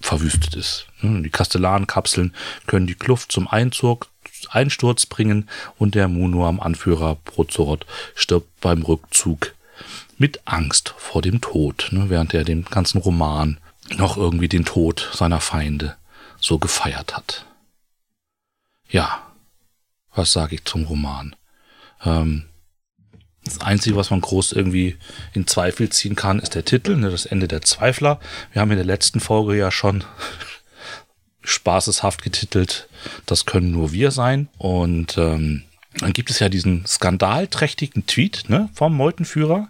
verwüstet 0.00 0.54
ist. 0.54 0.86
Die 1.02 1.30
Kastellanenkapseln 1.30 2.34
können 2.66 2.86
die 2.86 2.94
Kluft 2.94 3.32
zum 3.32 3.48
Einzug, 3.48 4.08
Einsturz 4.50 5.06
bringen 5.06 5.48
und 5.78 5.94
der 5.94 6.08
Munuam-Anführer 6.08 7.16
Prozorot 7.24 7.86
stirbt 8.14 8.60
beim 8.60 8.82
Rückzug 8.82 9.55
mit 10.18 10.40
Angst 10.46 10.94
vor 10.96 11.22
dem 11.22 11.40
Tod, 11.40 11.88
ne, 11.90 12.08
während 12.08 12.34
er 12.34 12.44
den 12.44 12.64
ganzen 12.64 12.98
Roman 12.98 13.58
noch 13.96 14.16
irgendwie 14.16 14.48
den 14.48 14.64
Tod 14.64 15.10
seiner 15.12 15.40
Feinde 15.40 15.96
so 16.40 16.58
gefeiert 16.58 17.16
hat. 17.16 17.46
Ja, 18.88 19.22
was 20.14 20.32
sage 20.32 20.54
ich 20.56 20.64
zum 20.64 20.84
Roman? 20.84 21.36
Ähm, 22.04 22.46
das 23.44 23.60
Einzige, 23.60 23.96
was 23.96 24.10
man 24.10 24.20
groß 24.20 24.52
irgendwie 24.52 24.96
in 25.32 25.46
Zweifel 25.46 25.88
ziehen 25.90 26.16
kann, 26.16 26.40
ist 26.40 26.54
der 26.54 26.64
Titel, 26.64 26.96
ne, 26.96 27.10
das 27.10 27.26
Ende 27.26 27.46
der 27.46 27.62
Zweifler. 27.62 28.18
Wir 28.52 28.60
haben 28.60 28.70
in 28.70 28.76
der 28.76 28.86
letzten 28.86 29.20
Folge 29.20 29.56
ja 29.56 29.70
schon 29.70 30.04
spaßeshaft 31.42 32.22
getitelt, 32.22 32.88
das 33.24 33.46
können 33.46 33.70
nur 33.70 33.92
wir 33.92 34.10
sein. 34.10 34.48
Und 34.58 35.16
ähm, 35.16 35.62
dann 36.00 36.12
gibt 36.12 36.30
es 36.30 36.38
ja 36.38 36.48
diesen 36.48 36.84
skandalträchtigen 36.86 38.06
Tweet 38.06 38.44
ne, 38.48 38.68
vom 38.74 38.94
Meutenführer, 38.96 39.68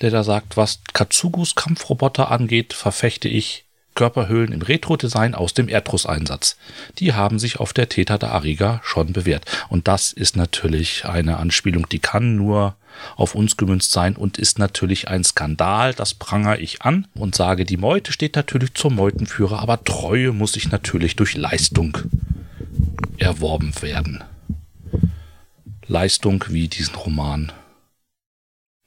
der 0.00 0.10
da 0.10 0.24
sagt, 0.24 0.56
was 0.56 0.80
Katsugus 0.92 1.54
Kampfroboter 1.54 2.30
angeht, 2.30 2.72
verfechte 2.72 3.28
ich 3.28 3.64
Körperhöhlen 3.94 4.52
im 4.52 4.62
Retro-Design 4.62 5.34
aus 5.34 5.52
dem 5.52 5.68
Erdruss-Einsatz. 5.68 6.56
Die 6.98 7.12
haben 7.12 7.38
sich 7.38 7.60
auf 7.60 7.72
der 7.72 7.88
Theta 7.88 8.18
der 8.18 8.32
Ariga 8.32 8.80
schon 8.84 9.12
bewährt. 9.12 9.44
Und 9.68 9.88
das 9.88 10.12
ist 10.12 10.36
natürlich 10.36 11.04
eine 11.04 11.36
Anspielung, 11.38 11.88
die 11.88 11.98
kann 11.98 12.36
nur 12.36 12.76
auf 13.16 13.34
uns 13.34 13.56
gemünzt 13.56 13.92
sein 13.92 14.16
und 14.16 14.38
ist 14.38 14.58
natürlich 14.58 15.08
ein 15.08 15.24
Skandal. 15.24 15.92
Das 15.92 16.14
prangere 16.14 16.58
ich 16.58 16.82
an 16.82 17.06
und 17.14 17.34
sage, 17.34 17.64
die 17.64 17.76
Meute 17.76 18.12
steht 18.12 18.36
natürlich 18.36 18.74
zum 18.74 18.94
Meutenführer, 18.94 19.58
aber 19.58 19.82
Treue 19.84 20.32
muss 20.32 20.52
sich 20.52 20.70
natürlich 20.70 21.16
durch 21.16 21.36
Leistung 21.36 21.98
erworben 23.18 23.72
werden. 23.82 24.24
Leistung 25.90 26.44
wie 26.48 26.68
diesen 26.68 26.94
Roman. 26.94 27.50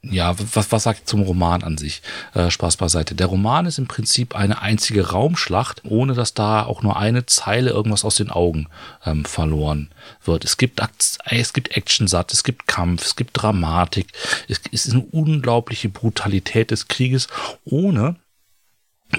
Ja, 0.02 0.34
was, 0.54 0.72
was 0.72 0.82
sagt 0.82 1.08
zum 1.08 1.22
Roman 1.22 1.62
an 1.62 1.78
sich? 1.78 2.02
Äh, 2.34 2.50
Spaß 2.50 2.76
beiseite. 2.76 3.14
Der 3.14 3.26
Roman 3.26 3.66
ist 3.66 3.78
im 3.78 3.86
Prinzip 3.86 4.34
eine 4.34 4.60
einzige 4.60 5.10
Raumschlacht, 5.10 5.82
ohne 5.84 6.14
dass 6.14 6.34
da 6.34 6.64
auch 6.64 6.82
nur 6.82 6.96
eine 6.96 7.26
Zeile 7.26 7.70
irgendwas 7.70 8.04
aus 8.04 8.16
den 8.16 8.30
Augen 8.30 8.68
ähm, 9.04 9.24
verloren 9.24 9.90
wird. 10.24 10.44
Es 10.44 10.56
gibt, 10.56 10.80
es 11.26 11.52
gibt 11.52 11.76
Action-Satt, 11.76 12.32
es 12.32 12.42
gibt 12.42 12.66
Kampf, 12.66 13.04
es 13.04 13.16
gibt 13.16 13.30
Dramatik, 13.34 14.08
es, 14.48 14.60
es 14.72 14.86
ist 14.86 14.92
eine 14.94 15.04
unglaubliche 15.04 15.88
Brutalität 15.90 16.70
des 16.70 16.88
Krieges, 16.88 17.28
ohne 17.64 18.16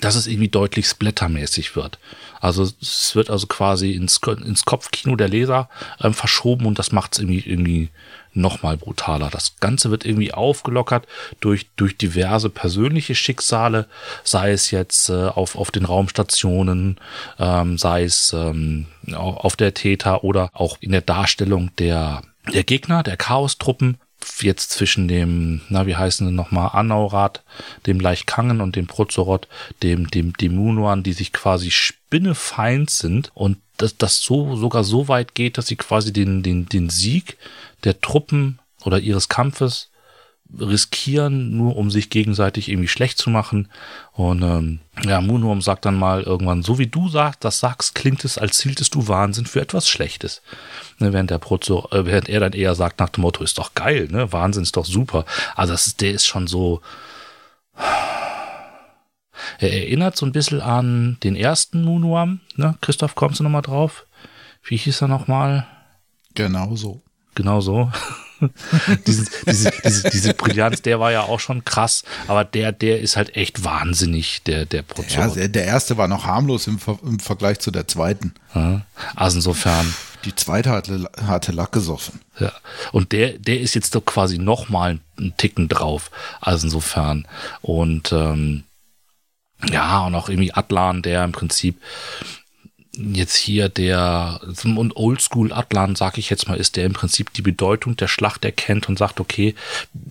dass 0.02 0.16
es 0.16 0.28
irgendwie 0.28 0.49
deutlich 0.49 0.88
splattermäßig 0.88 1.76
wird. 1.76 1.99
Also 2.41 2.64
es 2.64 3.16
wird 3.16 3.30
also 3.30 3.48
quasi 3.48 3.91
ins, 3.91 4.20
ins 4.44 4.66
Kopfkino 4.66 5.16
der 5.16 5.30
Leser 5.30 5.70
ähm, 6.02 6.14
verschoben 6.14 6.66
und 6.66 6.80
das 6.80 6.91
macht 6.91 7.14
es 7.14 7.20
irgendwie, 7.20 7.40
irgendwie 7.40 7.90
nochmal 8.34 8.78
brutaler. 8.78 9.30
Das 9.30 9.56
Ganze 9.60 9.91
wird 9.91 10.06
irgendwie 10.06 10.34
aufgelockert 10.34 11.07
durch, 11.40 11.68
durch 11.78 11.98
diverse 11.98 12.49
persönliche 12.49 13.16
Schicksale, 13.16 13.88
sei 14.24 14.52
es 14.52 14.72
jetzt 14.72 15.10
äh, 15.10 15.28
auf, 15.28 15.56
auf 15.56 15.72
den 15.72 15.86
Raumstationen, 15.86 16.99
ähm, 17.40 17.78
sei 17.78 18.03
es 18.03 18.34
ähm, 18.34 18.88
auf 19.14 19.56
der 19.56 19.74
Täter 19.74 20.24
oder 20.24 20.49
auch 20.53 20.78
in 20.82 20.91
der 20.91 21.02
Darstellung 21.02 21.72
der, 21.78 22.22
der 22.53 22.64
Gegner, 22.64 23.03
der 23.03 23.18
Chaos-Truppen 23.18 23.98
jetzt 24.41 24.72
zwischen 24.72 25.07
dem, 25.07 25.61
na, 25.69 25.85
wie 25.85 25.95
heißen 25.95 26.27
sie 26.27 26.34
nochmal, 26.34 26.69
Anaurat, 26.73 27.43
dem 27.85 27.99
Leichkangen 27.99 28.61
und 28.61 28.76
dem 28.76 28.88
Prozorot, 28.88 29.47
dem, 29.84 30.10
dem, 30.10 30.34
dem 30.34 30.56
Munuan, 30.56 31.03
die 31.03 31.14
sich 31.14 31.34
quasi 31.34 31.72
spinnefeind 31.72 32.89
sind 32.89 33.31
und 33.34 33.57
dass 33.77 33.97
das 33.97 34.19
so 34.22 34.56
sogar 34.56 34.84
so 34.84 35.07
weit 35.07 35.35
geht, 35.35 35.57
dass 35.57 35.68
sie 35.68 35.76
quasi 35.76 36.14
den, 36.14 36.43
den, 36.43 36.68
den 36.68 36.89
Sieg 36.89 37.38
der 37.84 37.99
Truppen 37.99 38.60
oder 38.84 38.99
ihres 38.99 39.30
Kampfes 39.30 39.89
riskieren, 40.59 41.57
nur 41.57 41.76
um 41.76 41.89
sich 41.91 42.09
gegenseitig 42.09 42.69
irgendwie 42.69 42.88
schlecht 42.88 43.17
zu 43.17 43.30
machen. 43.30 43.67
Und 44.13 44.41
ähm, 44.41 44.80
ja, 45.03 45.19
Moonworm 45.22 45.61
sagt 45.61 45.85
dann 45.85 45.95
mal 45.95 46.23
irgendwann, 46.23 46.61
so 46.61 46.80
wie 46.80 46.88
du 46.88 47.09
sagst, 47.09 47.43
das 47.43 47.59
sagst, 47.59 47.95
klingt 47.95 48.23
es, 48.23 48.38
als 48.38 48.57
zieltest 48.57 48.95
du 48.95 49.07
Wahnsinn 49.07 49.45
für 49.45 49.61
etwas 49.61 49.89
Schlechtes. 49.89 50.41
Ne, 50.99 51.13
während 51.13 51.31
der 51.31 51.39
Prozo, 51.39 51.88
äh, 51.91 52.05
während 52.05 52.30
er 52.30 52.39
dann 52.39 52.53
eher 52.53 52.76
sagt 52.76 52.99
nach 52.99 53.09
dem 53.09 53.22
Motto, 53.22 53.43
ist 53.43 53.57
doch 53.57 53.73
geil, 53.73 54.07
ne? 54.11 54.31
Wahnsinn 54.31 54.63
ist 54.63 54.77
doch 54.77 54.85
super. 54.85 55.26
Also 55.55 55.73
das 55.73 55.88
ist, 55.88 56.01
der 56.01 56.11
ist 56.11 56.26
schon 56.26 56.47
so. 56.47 56.81
Er 59.59 59.73
erinnert 59.73 60.15
so 60.15 60.26
ein 60.26 60.31
bisschen 60.31 60.61
an 60.61 61.17
den 61.23 61.35
ersten 61.35 61.84
Moonworm, 61.84 62.39
ne? 62.55 62.77
Christoph, 62.81 63.15
kommst 63.15 63.39
du 63.39 63.43
nochmal 63.43 63.61
drauf? 63.61 64.05
Wie 64.63 64.77
hieß 64.77 65.01
er 65.01 65.07
nochmal? 65.07 65.67
Genau 66.34 66.76
so. 66.76 67.01
Genau 67.35 67.61
so. 67.61 67.91
diese, 69.07 69.26
diese, 69.45 69.72
diese, 69.84 70.09
diese 70.09 70.34
Brillanz, 70.34 70.81
der 70.81 70.99
war 70.99 71.11
ja 71.11 71.22
auch 71.22 71.39
schon 71.39 71.65
krass, 71.65 72.03
aber 72.27 72.43
der, 72.43 72.72
der 72.72 72.99
ist 72.99 73.17
halt 73.17 73.35
echt 73.35 73.63
wahnsinnig, 73.63 74.43
der, 74.43 74.65
der 74.65 74.81
Prozess. 74.81 75.34
Der, 75.34 75.47
der, 75.47 75.65
erste 75.65 75.97
war 75.97 76.07
noch 76.07 76.26
harmlos 76.26 76.67
im, 76.67 76.80
im 77.03 77.19
Vergleich 77.19 77.59
zu 77.59 77.72
der 77.72 77.88
zweiten. 77.88 78.34
Also 79.15 79.38
insofern. 79.38 79.93
Die 80.23 80.34
zweite 80.34 80.72
hatte, 80.72 81.09
hatte 81.27 81.51
Lack 81.51 81.72
gesoffen. 81.72 82.22
Ja. 82.39 82.51
Und 82.91 83.11
der, 83.11 83.38
der 83.38 83.59
ist 83.59 83.76
jetzt 83.76 83.93
doch 83.93 84.03
quasi 84.03 84.39
noch 84.39 84.69
mal 84.69 84.99
einen 85.17 85.38
Ticken 85.38 85.67
drauf. 85.67 86.09
Also 86.41 86.65
insofern. 86.65 87.27
Und 87.61 88.11
ähm, 88.11 88.63
ja, 89.69 90.05
und 90.05 90.15
auch 90.15 90.30
irgendwie 90.30 90.53
Atlan, 90.53 91.01
der 91.01 91.23
im 91.23 91.31
Prinzip 91.31 91.80
jetzt 92.97 93.35
hier 93.35 93.69
der 93.69 94.39
und 94.63 94.95
Oldschool 94.95 95.51
Atlan, 95.53 95.95
sag 95.95 96.17
ich 96.17 96.30
jetzt 96.30 96.47
mal, 96.47 96.57
ist 96.57 96.76
der 96.76 96.85
im 96.85 96.93
Prinzip 96.93 97.34
die 97.34 97.41
Bedeutung 97.41 97.97
der 97.97 98.07
Schlacht 98.07 98.45
erkennt 98.45 98.89
und 98.89 98.97
sagt, 98.97 99.19
okay, 99.19 99.55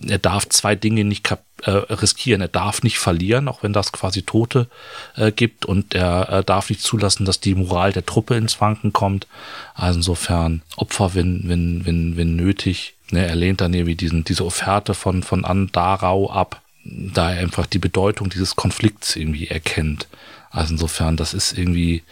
er 0.07 0.17
darf 0.17 0.47
zwei 0.49 0.75
Dinge 0.75 1.03
nicht 1.03 1.29
äh, 1.63 1.71
riskieren. 1.71 2.41
Er 2.41 2.47
darf 2.47 2.83
nicht 2.83 2.99
verlieren, 2.99 3.47
auch 3.47 3.63
wenn 3.63 3.73
das 3.73 3.91
quasi 3.91 4.23
Tote 4.23 4.67
äh, 5.15 5.31
gibt 5.31 5.65
und 5.65 5.95
er 5.95 6.29
äh, 6.29 6.43
darf 6.43 6.69
nicht 6.69 6.81
zulassen, 6.81 7.25
dass 7.25 7.39
die 7.39 7.55
Moral 7.55 7.91
der 7.91 8.05
Truppe 8.05 8.35
ins 8.35 8.59
Wanken 8.61 8.93
kommt. 8.93 9.27
Also 9.73 9.99
insofern 9.99 10.61
Opfer, 10.75 11.15
wenn, 11.15 11.43
wenn, 11.45 11.85
wenn, 11.85 12.17
wenn 12.17 12.35
nötig. 12.35 12.93
Ne, 13.11 13.25
er 13.25 13.35
lehnt 13.35 13.61
dann 13.61 13.73
irgendwie 13.73 13.95
diesen, 13.95 14.23
diese 14.23 14.45
Offerte 14.45 14.93
von, 14.93 15.23
von 15.23 15.45
Andarau 15.45 16.29
ab, 16.29 16.61
da 16.83 17.31
er 17.31 17.39
einfach 17.39 17.65
die 17.65 17.79
Bedeutung 17.79 18.29
dieses 18.29 18.55
Konflikts 18.55 19.15
irgendwie 19.15 19.47
erkennt. 19.47 20.07
Also 20.51 20.73
insofern, 20.73 21.17
das 21.17 21.33
ist 21.33 21.57
irgendwie, 21.57 22.03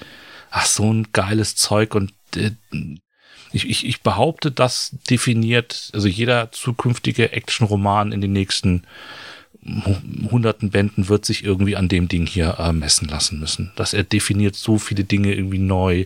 ach, 0.53 0.65
so 0.67 0.93
ein 0.93 1.07
geiles 1.11 1.55
Zeug 1.55 1.95
und 1.95 2.13
äh, 2.35 2.51
ich, 3.51 3.69
ich, 3.69 3.85
ich 3.85 4.01
behaupte, 4.01 4.51
das 4.51 4.95
definiert, 5.09 5.91
also 5.93 6.07
jeder 6.07 6.51
zukünftige 6.51 7.33
Actionroman 7.33 8.11
in 8.11 8.21
den 8.21 8.33
nächsten 8.33 8.83
hunderten 10.29 10.71
Bänden 10.71 11.07
wird 11.07 11.25
sich 11.25 11.43
irgendwie 11.43 11.75
an 11.75 11.87
dem 11.87 12.07
Ding 12.07 12.25
hier 12.25 12.57
äh, 12.59 12.73
messen 12.73 13.07
lassen 13.07 13.39
müssen. 13.39 13.71
Dass 13.75 13.93
er 13.93 14.03
definiert 14.03 14.55
so 14.55 14.77
viele 14.77 15.05
Dinge 15.05 15.33
irgendwie 15.33 15.59
neu 15.59 16.05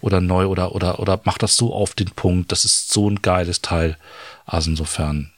oder 0.00 0.20
neu 0.20 0.46
oder, 0.46 0.74
oder, 0.74 0.98
oder 0.98 1.20
macht 1.24 1.42
das 1.42 1.56
so 1.56 1.74
auf 1.74 1.94
den 1.94 2.10
Punkt. 2.10 2.52
Das 2.52 2.64
ist 2.64 2.90
so 2.92 3.10
ein 3.10 3.20
geiles 3.20 3.60
Teil. 3.60 3.98
Also 4.46 4.70
insofern, 4.70 5.30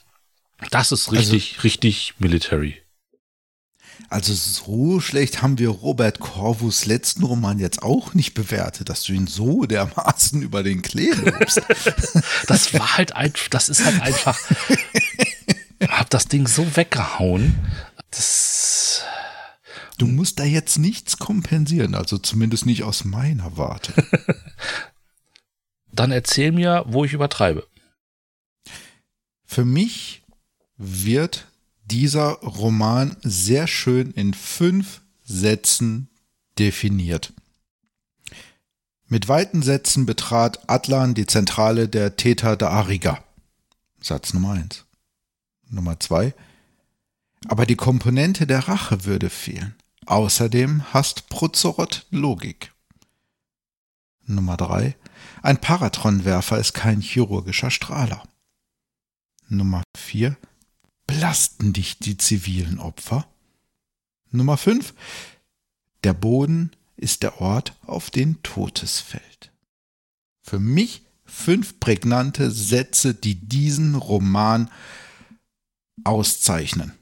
das 0.71 0.91
ist 0.91 1.11
richtig, 1.11 1.53
also, 1.55 1.61
richtig 1.63 2.13
military. 2.19 2.77
Also 4.07 4.33
so 4.33 4.99
schlecht 4.99 5.41
haben 5.41 5.59
wir 5.59 5.69
Robert 5.69 6.19
Corvus 6.19 6.85
letzten 6.85 7.23
Roman 7.23 7.59
jetzt 7.59 7.83
auch 7.83 8.13
nicht 8.13 8.33
bewertet, 8.33 8.89
dass 8.89 9.03
du 9.03 9.13
ihn 9.13 9.27
so 9.27 9.65
dermaßen 9.65 10.41
über 10.41 10.63
den 10.63 10.81
Klee 10.81 11.11
lobst. 11.11 11.61
das 12.47 12.73
war 12.73 12.97
halt 12.97 13.15
einfach, 13.15 13.49
das 13.49 13.69
ist 13.69 13.85
halt 13.85 14.01
einfach, 14.01 14.39
hab 15.89 16.09
das 16.09 16.27
Ding 16.27 16.47
so 16.47 16.75
weggehauen. 16.75 17.55
Das 18.09 19.03
Du 19.99 20.07
musst 20.07 20.39
da 20.39 20.45
jetzt 20.45 20.79
nichts 20.79 21.17
kompensieren, 21.17 21.93
also 21.93 22.17
zumindest 22.17 22.65
nicht 22.65 22.83
aus 22.83 23.03
meiner 23.03 23.57
Warte. 23.57 23.93
Dann 25.91 26.11
erzähl 26.11 26.53
mir, 26.53 26.85
wo 26.87 27.03
ich 27.03 27.11
übertreibe. 27.11 27.67
Für 29.45 29.65
mich 29.65 30.23
wird 30.77 31.48
dieser 31.91 32.33
Roman 32.41 33.17
sehr 33.21 33.67
schön 33.67 34.11
in 34.11 34.33
fünf 34.33 35.01
Sätzen 35.23 36.09
definiert. 36.57 37.33
Mit 39.07 39.27
weiten 39.27 39.61
Sätzen 39.61 40.05
betrat 40.05 40.69
Atlan 40.69 41.15
die 41.15 41.25
Zentrale 41.25 41.89
der 41.89 42.15
Theta 42.15 42.55
der 42.55 42.69
Ariga. 42.69 43.23
Satz 44.01 44.33
Nummer 44.33 44.53
eins. 44.53 44.85
Nummer 45.67 45.99
zwei. 45.99 46.33
Aber 47.47 47.65
die 47.65 47.75
Komponente 47.75 48.45
der 48.45 48.67
Rache 48.67 49.05
würde 49.05 49.29
fehlen. 49.29 49.75
Außerdem 50.05 50.93
hasst 50.93 51.29
Prozorot 51.29 52.05
Logik. 52.11 52.71
Nummer 54.25 54.57
drei. 54.57 54.95
Ein 55.41 55.59
Paratronwerfer 55.59 56.59
ist 56.59 56.73
kein 56.73 57.01
chirurgischer 57.01 57.71
Strahler. 57.71 58.23
Nummer 59.47 59.83
vier 59.97 60.37
belasten 61.09 61.73
dich 61.73 61.97
die 61.97 62.17
zivilen 62.17 62.77
Opfer? 62.77 63.27
Nummer 64.29 64.57
5. 64.57 64.93
Der 66.03 66.13
Boden 66.13 66.69
ist 66.97 67.23
der 67.23 67.41
Ort, 67.41 67.75
auf 67.87 68.11
den 68.11 68.43
Totes 68.43 68.99
fällt. 68.99 69.51
Für 70.43 70.59
mich 70.59 71.01
fünf 71.25 71.79
prägnante 71.79 72.51
Sätze, 72.51 73.15
die 73.15 73.33
diesen 73.33 73.95
Roman 73.95 74.69
auszeichnen, 76.03 76.93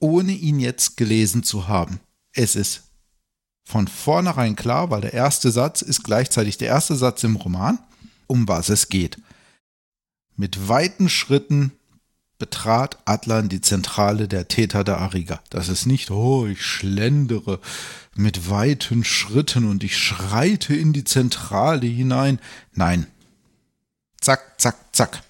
ohne 0.00 0.32
ihn 0.32 0.60
jetzt 0.60 0.98
gelesen 0.98 1.42
zu 1.42 1.66
haben. 1.66 1.98
Es 2.34 2.56
ist 2.56 2.90
von 3.64 3.88
vornherein 3.88 4.54
klar, 4.54 4.90
weil 4.90 5.00
der 5.00 5.14
erste 5.14 5.50
Satz 5.50 5.80
ist 5.80 6.04
gleichzeitig 6.04 6.58
der 6.58 6.68
erste 6.68 6.94
Satz 6.94 7.24
im 7.24 7.36
Roman, 7.36 7.78
um 8.26 8.46
was 8.48 8.68
es 8.68 8.90
geht. 8.90 9.18
Mit 10.36 10.68
weiten 10.68 11.08
Schritten 11.08 11.72
betrat 12.40 12.98
Atlan 13.04 13.48
die 13.48 13.60
Zentrale 13.60 14.26
der 14.26 14.48
Täter 14.48 14.82
der 14.82 14.98
Ariga. 14.98 15.40
Das 15.50 15.68
ist 15.68 15.86
nicht, 15.86 16.10
oh, 16.10 16.46
ich 16.46 16.64
schlendere 16.64 17.60
mit 18.16 18.50
weiten 18.50 19.04
Schritten 19.04 19.68
und 19.68 19.84
ich 19.84 19.96
schreite 19.96 20.74
in 20.74 20.92
die 20.92 21.04
Zentrale 21.04 21.86
hinein. 21.86 22.40
Nein. 22.72 23.06
Zack, 24.20 24.60
zack, 24.60 24.76
zack. 24.90 25.22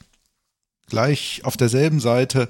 Gleich 0.89 1.43
auf 1.45 1.59
derselben 1.59 2.01
Seite 2.01 2.49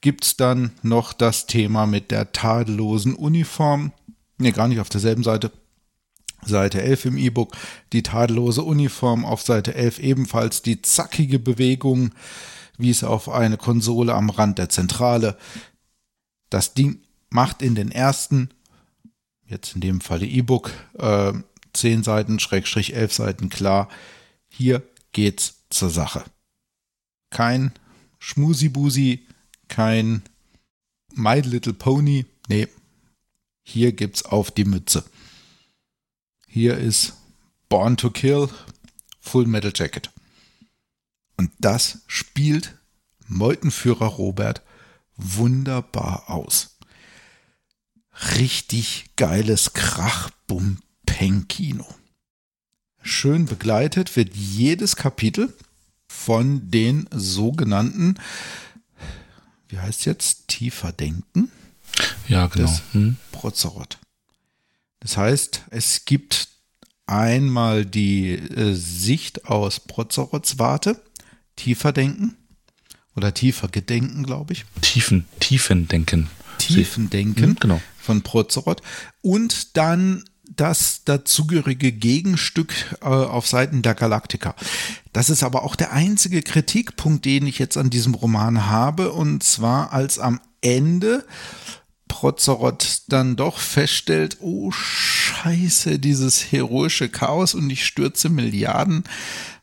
gibt's 0.00 0.36
dann 0.36 0.70
noch 0.82 1.12
das 1.12 1.46
Thema 1.46 1.86
mit 1.86 2.10
der 2.10 2.32
tadellosen 2.32 3.14
Uniform. 3.14 3.92
Ne, 4.38 4.52
gar 4.52 4.68
nicht 4.68 4.80
auf 4.80 4.88
derselben 4.88 5.24
Seite. 5.24 5.50
Seite 6.44 6.80
11 6.82 7.04
im 7.06 7.18
E-Book. 7.18 7.56
Die 7.92 8.04
tadellose 8.04 8.62
Uniform 8.62 9.24
auf 9.24 9.42
Seite 9.42 9.74
11 9.74 9.98
ebenfalls 9.98 10.62
die 10.62 10.82
zackige 10.82 11.40
Bewegung 11.40 12.12
wies 12.78 13.04
auf 13.04 13.28
eine 13.28 13.56
Konsole 13.56 14.14
am 14.14 14.30
Rand 14.30 14.58
der 14.58 14.68
Zentrale. 14.68 15.36
Das 16.48 16.74
Ding 16.74 17.02
macht 17.30 17.60
in 17.60 17.74
den 17.74 17.90
ersten, 17.90 18.50
jetzt 19.46 19.74
in 19.74 19.80
dem 19.80 20.00
Falle 20.00 20.26
E-Book, 20.26 20.72
äh, 20.98 21.32
10 21.72 22.02
Seiten, 22.02 22.38
Schrägstrich 22.38 22.94
11 22.94 23.12
Seiten 23.12 23.48
klar, 23.50 23.88
hier 24.48 24.82
geht's 25.12 25.64
zur 25.70 25.90
Sache. 25.90 26.24
Kein 27.30 27.72
Schmusibusi, 28.18 29.26
kein 29.68 30.22
My 31.14 31.40
Little 31.40 31.74
Pony, 31.74 32.24
nee, 32.48 32.68
hier 33.62 33.92
gibt's 33.92 34.24
auf 34.24 34.50
die 34.50 34.64
Mütze. 34.64 35.04
Hier 36.46 36.78
ist 36.78 37.14
Born 37.68 37.96
to 37.98 38.10
Kill, 38.10 38.48
Full 39.20 39.46
Metal 39.46 39.72
Jacket. 39.74 40.10
Und 41.38 41.50
das 41.58 42.00
spielt 42.06 42.76
Meutenführer 43.26 44.06
Robert 44.06 44.62
wunderbar 45.16 46.28
aus. 46.28 46.76
Richtig 48.36 49.06
geiles 49.16 49.72
Krach-Bum-Peng-Kino. 49.72 51.86
Schön 53.00 53.46
begleitet 53.46 54.16
wird 54.16 54.34
jedes 54.34 54.96
Kapitel 54.96 55.56
von 56.08 56.68
den 56.70 57.08
sogenannten, 57.12 58.16
wie 59.68 59.78
heißt 59.78 60.04
jetzt, 60.06 60.48
tiefer 60.48 60.90
Denken? 60.92 61.52
Ja, 62.26 62.48
genau. 62.48 62.68
Des 62.68 62.82
hm. 62.92 63.16
Prozerot. 63.30 63.98
Das 65.00 65.16
heißt, 65.16 65.62
es 65.70 66.04
gibt 66.04 66.48
einmal 67.06 67.86
die 67.86 68.32
äh, 68.32 68.74
Sicht 68.74 69.46
aus 69.46 69.78
Prozerots 69.80 70.58
Warte, 70.58 71.00
tiefer 71.58 71.92
denken. 71.92 72.36
Oder 73.16 73.34
tiefer 73.34 73.68
gedenken, 73.68 74.22
glaube 74.22 74.52
ich. 74.52 74.64
Tiefen, 74.80 75.26
tiefen 75.40 75.88
denken. 75.88 76.28
Tiefen 76.58 77.10
denken 77.10 77.50
Mhm, 77.50 77.56
genau. 77.56 77.80
von 78.00 78.22
Prozorot. 78.22 78.80
Und 79.22 79.76
dann 79.76 80.24
das 80.56 81.02
dazugehörige 81.04 81.92
Gegenstück 81.92 82.72
äh, 83.02 83.06
auf 83.06 83.46
Seiten 83.46 83.82
der 83.82 83.94
Galaktiker. 83.94 84.54
Das 85.12 85.30
ist 85.30 85.42
aber 85.42 85.62
auch 85.64 85.76
der 85.76 85.92
einzige 85.92 86.42
Kritikpunkt, 86.42 87.24
den 87.24 87.46
ich 87.46 87.58
jetzt 87.58 87.76
an 87.76 87.90
diesem 87.90 88.14
Roman 88.14 88.66
habe. 88.66 89.12
Und 89.12 89.42
zwar 89.42 89.92
als 89.92 90.18
am 90.18 90.40
Ende 90.60 91.24
Prozorot 92.08 93.02
dann 93.08 93.36
doch 93.36 93.58
feststellt, 93.58 94.38
oh 94.40 94.70
scheiße, 94.70 95.98
dieses 95.98 96.50
heroische 96.50 97.08
Chaos 97.08 97.54
und 97.54 97.68
ich 97.70 97.84
stürze 97.84 98.28
Milliarden 98.30 99.04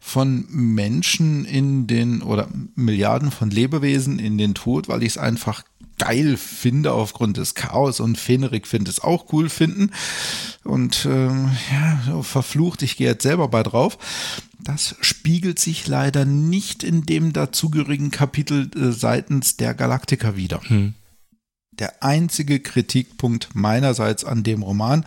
von 0.08 0.46
Menschen 0.52 1.46
in 1.46 1.88
den 1.88 2.22
oder 2.22 2.48
Milliarden 2.76 3.32
von 3.32 3.50
Lebewesen 3.50 4.20
in 4.20 4.38
den 4.38 4.54
Tod, 4.54 4.88
weil 4.88 5.02
ich 5.02 5.14
es 5.14 5.18
einfach 5.18 5.64
geil 5.98 6.38
finde 6.38 6.94
aufgrund 6.94 7.38
des 7.38 7.56
Chaos 7.56 8.00
und 8.00 8.16
Fenrik 8.16 8.68
findet 8.68 8.94
es 8.94 9.00
auch 9.00 9.34
cool 9.34 9.50
finden 9.50 9.90
und 10.64 11.08
ähm, 11.10 11.50
ja, 11.72 12.22
verflucht, 12.22 12.84
ich 12.84 12.98
gehe 12.98 13.08
jetzt 13.08 13.24
selber 13.24 13.48
bei 13.48 13.64
drauf. 13.64 13.98
Das 14.60 14.96
spiegelt 15.02 15.58
sich 15.58 15.88
leider 15.88 16.24
nicht 16.24 16.84
in 16.84 17.08
dem 17.08 17.34
dazugehörigen 17.34 18.12
Kapitel 18.12 18.70
äh, 18.76 18.92
seitens 18.92 19.58
der 19.58 19.74
Galaktiker 19.74 20.38
wieder. 20.38 20.62
Der 21.72 22.04
einzige 22.04 22.60
Kritikpunkt 22.60 23.56
meinerseits 23.56 24.24
an 24.24 24.44
dem 24.44 24.62
Roman. 24.62 25.04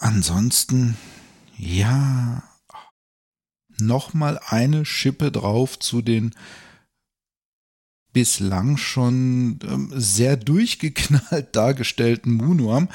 Ansonsten, 0.00 0.96
ja, 1.56 2.42
nochmal 3.80 4.40
eine 4.46 4.84
Schippe 4.84 5.32
drauf 5.32 5.78
zu 5.78 6.02
den 6.02 6.34
bislang 8.16 8.78
schon 8.78 9.58
ähm, 9.68 9.92
sehr 9.94 10.38
durchgeknallt 10.38 11.48
dargestellten 11.54 12.32
Munuam. 12.32 12.88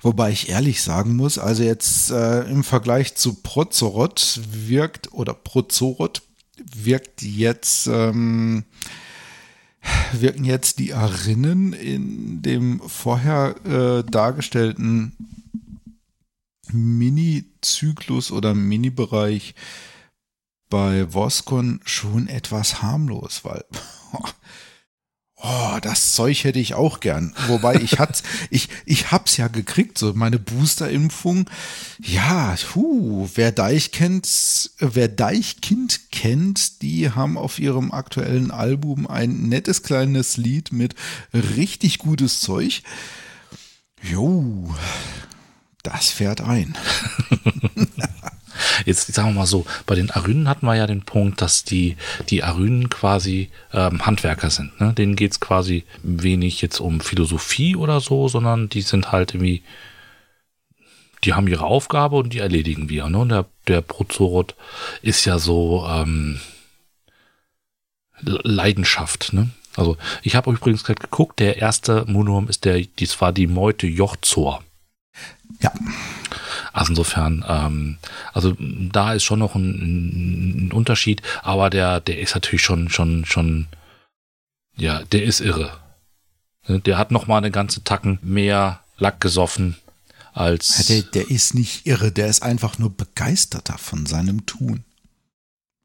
Wobei 0.00 0.30
ich 0.30 0.48
ehrlich 0.48 0.82
sagen 0.82 1.16
muss, 1.16 1.38
also 1.38 1.62
jetzt 1.62 2.10
äh, 2.10 2.42
im 2.44 2.64
Vergleich 2.64 3.14
zu 3.14 3.34
Prozorot 3.42 4.40
wirkt, 4.50 5.12
oder 5.12 5.34
Prozorot 5.34 6.22
wirkt 6.74 7.20
jetzt, 7.20 7.88
ähm, 7.88 8.64
wirken 10.12 10.44
jetzt 10.44 10.78
die 10.78 10.94
Arinnen 10.94 11.74
in 11.74 12.40
dem 12.40 12.80
vorher 12.80 13.56
äh, 13.66 14.10
dargestellten 14.10 15.12
Mini-Zyklus 16.72 18.30
oder 18.30 18.54
Mini-Bereich 18.54 19.54
bei 20.74 21.14
Voskon 21.14 21.78
schon 21.84 22.26
etwas 22.26 22.82
harmlos, 22.82 23.44
weil 23.44 23.64
oh, 25.36 25.78
das 25.80 26.14
Zeug 26.14 26.42
hätte 26.42 26.58
ich 26.58 26.74
auch 26.74 26.98
gern. 26.98 27.32
Wobei 27.46 27.76
ich 27.76 28.00
hat's, 28.00 28.24
ich, 28.50 28.68
ich 28.84 29.12
hab's 29.12 29.36
ja 29.36 29.46
gekriegt, 29.46 29.98
so 29.98 30.14
meine 30.14 30.40
Boosterimpfung. 30.40 31.48
Ja, 32.02 32.56
hu, 32.74 33.28
wer 33.36 33.52
Deich 33.52 33.92
kennt, 33.92 34.28
wer 34.80 35.06
Deichkind 35.06 36.10
kennt, 36.10 36.82
die 36.82 37.08
haben 37.08 37.38
auf 37.38 37.60
ihrem 37.60 37.92
aktuellen 37.92 38.50
Album 38.50 39.06
ein 39.06 39.48
nettes 39.48 39.84
kleines 39.84 40.36
Lied 40.38 40.72
mit 40.72 40.96
richtig 41.32 42.00
gutes 42.00 42.40
Zeug. 42.40 42.82
Jo, 44.02 44.74
das 45.84 46.10
fährt 46.10 46.40
ein. 46.40 46.76
Jetzt 48.84 49.12
sagen 49.12 49.28
wir 49.30 49.40
mal 49.40 49.46
so, 49.46 49.66
bei 49.86 49.94
den 49.94 50.10
Arynen 50.10 50.48
hatten 50.48 50.66
wir 50.66 50.74
ja 50.74 50.86
den 50.86 51.02
Punkt, 51.02 51.40
dass 51.40 51.64
die, 51.64 51.96
die 52.28 52.42
Arynen 52.42 52.90
quasi 52.90 53.50
ähm, 53.72 54.04
Handwerker 54.04 54.50
sind. 54.50 54.80
Ne? 54.80 54.92
Denen 54.92 55.16
geht's 55.16 55.40
quasi 55.40 55.84
wenig 56.02 56.60
jetzt 56.62 56.80
um 56.80 57.00
Philosophie 57.00 57.76
oder 57.76 58.00
so, 58.00 58.28
sondern 58.28 58.68
die 58.68 58.82
sind 58.82 59.12
halt 59.12 59.34
irgendwie, 59.34 59.62
die 61.24 61.34
haben 61.34 61.48
ihre 61.48 61.64
Aufgabe 61.64 62.16
und 62.16 62.32
die 62.32 62.38
erledigen 62.38 62.88
wir. 62.88 63.08
Ne? 63.08 63.18
Und 63.18 63.30
der, 63.30 63.46
der 63.68 63.80
Prozorot 63.80 64.54
ist 65.02 65.24
ja 65.24 65.38
so 65.38 65.86
ähm, 65.88 66.40
Leidenschaft. 68.20 69.32
Ne? 69.32 69.50
Also 69.76 69.96
ich 70.22 70.36
habe 70.36 70.52
übrigens 70.52 70.84
gerade 70.84 71.00
geguckt, 71.00 71.40
der 71.40 71.58
erste 71.58 72.04
Monuum 72.06 72.48
ist 72.48 72.64
der, 72.64 72.80
dies 72.80 73.20
war 73.20 73.32
die 73.32 73.46
Meute 73.46 73.86
Jochzor. 73.86 74.62
Ja. 75.60 75.72
Also 76.74 76.90
insofern, 76.90 77.44
ähm, 77.48 77.98
also 78.32 78.56
da 78.58 79.12
ist 79.12 79.22
schon 79.22 79.38
noch 79.38 79.54
ein, 79.54 80.66
ein 80.66 80.72
Unterschied, 80.72 81.22
aber 81.44 81.70
der, 81.70 82.00
der 82.00 82.18
ist 82.18 82.34
natürlich 82.34 82.62
schon, 82.62 82.90
schon, 82.90 83.24
schon, 83.24 83.68
ja, 84.76 85.04
der 85.04 85.22
ist 85.22 85.40
irre. 85.40 85.78
Der 86.66 86.98
hat 86.98 87.12
noch 87.12 87.28
mal 87.28 87.38
eine 87.38 87.52
ganze 87.52 87.84
Tacken 87.84 88.18
mehr 88.22 88.80
Lack 88.98 89.20
gesoffen 89.20 89.76
als. 90.32 90.86
Der, 90.86 91.02
der 91.02 91.30
ist 91.30 91.54
nicht 91.54 91.86
irre, 91.86 92.10
der 92.10 92.26
ist 92.26 92.42
einfach 92.42 92.76
nur 92.76 92.90
begeisterter 92.90 93.78
von 93.78 94.04
seinem 94.04 94.44
Tun. 94.44 94.82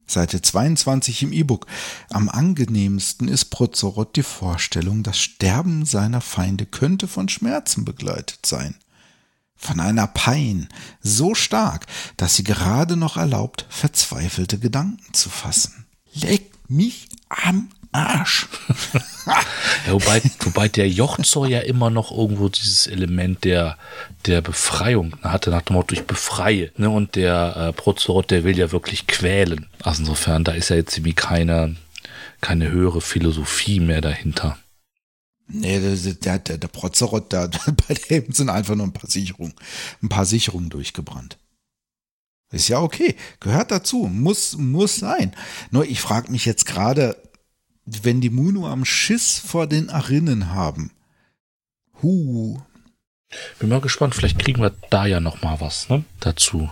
Seite 0.08 0.42
22 0.42 1.22
im 1.22 1.34
E-Book. 1.34 1.68
Am 2.10 2.30
angenehmsten 2.30 3.28
ist 3.28 3.52
Prozorot 3.52 4.16
die 4.16 4.24
Vorstellung, 4.24 5.04
das 5.04 5.20
Sterben 5.20 5.86
seiner 5.86 6.22
Feinde 6.22 6.66
könnte 6.66 7.08
von 7.08 7.30
Schmerzen 7.30 7.86
begleitet 7.86 8.48
sein 8.48 8.74
von 9.60 9.80
einer 9.80 10.08
Pein 10.08 10.70
so 11.02 11.36
stark, 11.36 11.86
dass 12.18 12.36
sie 12.36 12.44
gerade 12.44 12.96
noch 12.96 13.18
erlaubt, 13.18 13.66
verzweifelte 13.70 14.58
Gedanken 14.58 15.14
zu 15.14 15.30
fassen. 15.30 15.86
Leck 16.14 16.50
mich 16.68 17.10
am 17.28 17.70
Arsch. 17.92 18.48
ja, 19.26 19.94
wobei, 19.94 20.22
wobei 20.42 20.68
der 20.68 20.90
Jochzor 20.90 21.48
ja 21.48 21.60
immer 21.60 21.90
noch 21.90 22.12
irgendwo 22.12 22.48
dieses 22.48 22.88
Element 22.88 23.44
der, 23.44 23.78
der 24.26 24.42
Befreiung 24.42 25.16
hatte, 25.24 25.50
nach 25.50 25.64
dem 25.64 25.76
Motto, 25.76 25.94
ich 25.94 26.04
befreie. 26.04 26.72
Ne? 26.78 26.90
Und 26.90 27.16
der 27.16 27.56
äh, 27.58 27.74
Prozorot, 27.74 28.32
der 28.32 28.44
will 28.44 28.58
ja 28.58 28.72
wirklich 28.72 29.08
quälen. 29.08 29.66
Also 29.84 30.04
insofern, 30.04 30.44
da 30.44 30.52
ist 30.52 30.70
ja 30.70 30.76
jetzt 30.76 30.96
irgendwie 30.98 31.14
keine, 31.14 31.76
keine 32.42 32.70
höhere 32.70 33.02
Philosophie 33.02 33.80
mehr 33.80 34.02
dahinter. 34.02 34.58
Nee, 35.52 35.80
der, 35.80 36.40
der, 36.40 36.58
der, 36.58 36.68
Prozerot, 36.68 37.32
der, 37.32 37.48
bei 37.88 37.96
dem 38.10 38.32
sind 38.32 38.50
einfach 38.50 38.76
nur 38.76 38.86
ein 38.86 38.94
paar 38.94 39.10
Sicherungen, 39.10 39.56
ein 40.02 40.10
paar 40.10 40.26
Sicherungen 40.26 40.70
durchgebrannt. 40.70 41.38
Ist 42.52 42.68
ja 42.68 42.80
okay, 42.80 43.16
gehört 43.40 43.72
dazu, 43.72 44.10
muss, 44.12 44.58
muss 44.58 44.96
sein. 44.96 45.36
Nur 45.72 45.86
ich 45.86 46.02
frage 46.02 46.32
mich 46.32 46.46
jetzt 46.46 46.66
gerade, 46.66 47.16
wenn 47.86 48.22
die 48.22 48.30
Munu 48.30 48.68
am 48.68 48.86
Schiss 48.86 49.38
vor 49.38 49.68
den 49.68 49.90
Arinnen 49.90 50.52
haben. 50.52 50.92
Hu. 52.02 52.60
Bin 53.60 53.70
mal 53.70 53.82
gespannt, 53.82 54.16
vielleicht 54.16 54.40
kriegen 54.40 54.62
wir 54.62 54.74
da 54.90 55.06
ja 55.06 55.20
noch 55.20 55.42
mal 55.44 55.60
was 55.60 55.90
ne, 55.90 56.04
dazu. 56.20 56.70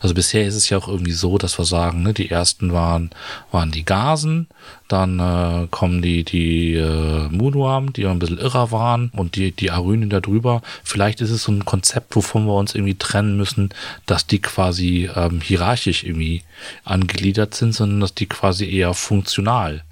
Also 0.00 0.14
bisher 0.14 0.46
ist 0.46 0.54
es 0.54 0.68
ja 0.68 0.78
auch 0.78 0.88
irgendwie 0.88 1.12
so, 1.12 1.38
dass 1.38 1.58
wir 1.58 1.64
sagen, 1.64 2.02
ne, 2.02 2.12
die 2.12 2.30
ersten 2.30 2.72
waren, 2.72 3.10
waren 3.50 3.70
die 3.70 3.84
Gasen, 3.84 4.48
dann 4.88 5.18
äh, 5.18 5.66
kommen 5.70 6.02
die, 6.02 6.24
die 6.24 6.74
äh, 6.74 7.28
Munuam, 7.28 7.92
die 7.92 8.06
ein 8.06 8.18
bisschen 8.18 8.38
irrer 8.38 8.70
waren 8.70 9.10
und 9.14 9.36
die, 9.36 9.52
die 9.52 9.70
Arynen 9.70 10.10
da 10.10 10.20
drüber. 10.20 10.62
Vielleicht 10.84 11.20
ist 11.20 11.30
es 11.30 11.42
so 11.42 11.52
ein 11.52 11.64
Konzept, 11.64 12.16
wovon 12.16 12.46
wir 12.46 12.54
uns 12.54 12.74
irgendwie 12.74 12.96
trennen 12.96 13.36
müssen, 13.36 13.70
dass 14.06 14.26
die 14.26 14.40
quasi 14.40 15.10
ähm, 15.14 15.40
hierarchisch 15.40 16.04
irgendwie 16.04 16.42
angegliedert 16.84 17.54
sind, 17.54 17.72
sondern 17.72 18.00
dass 18.00 18.14
die 18.14 18.26
quasi 18.26 18.68
eher 18.68 18.94
funktional 18.94 19.84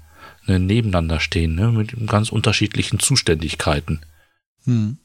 ne, 0.47 0.59
nebeneinander 0.59 1.19
stehen, 1.19 1.55
ne, 1.55 1.71
mit 1.71 1.93
ganz 2.07 2.29
unterschiedlichen 2.29 2.99
Zuständigkeiten. 2.99 4.01
Hm. 4.65 4.97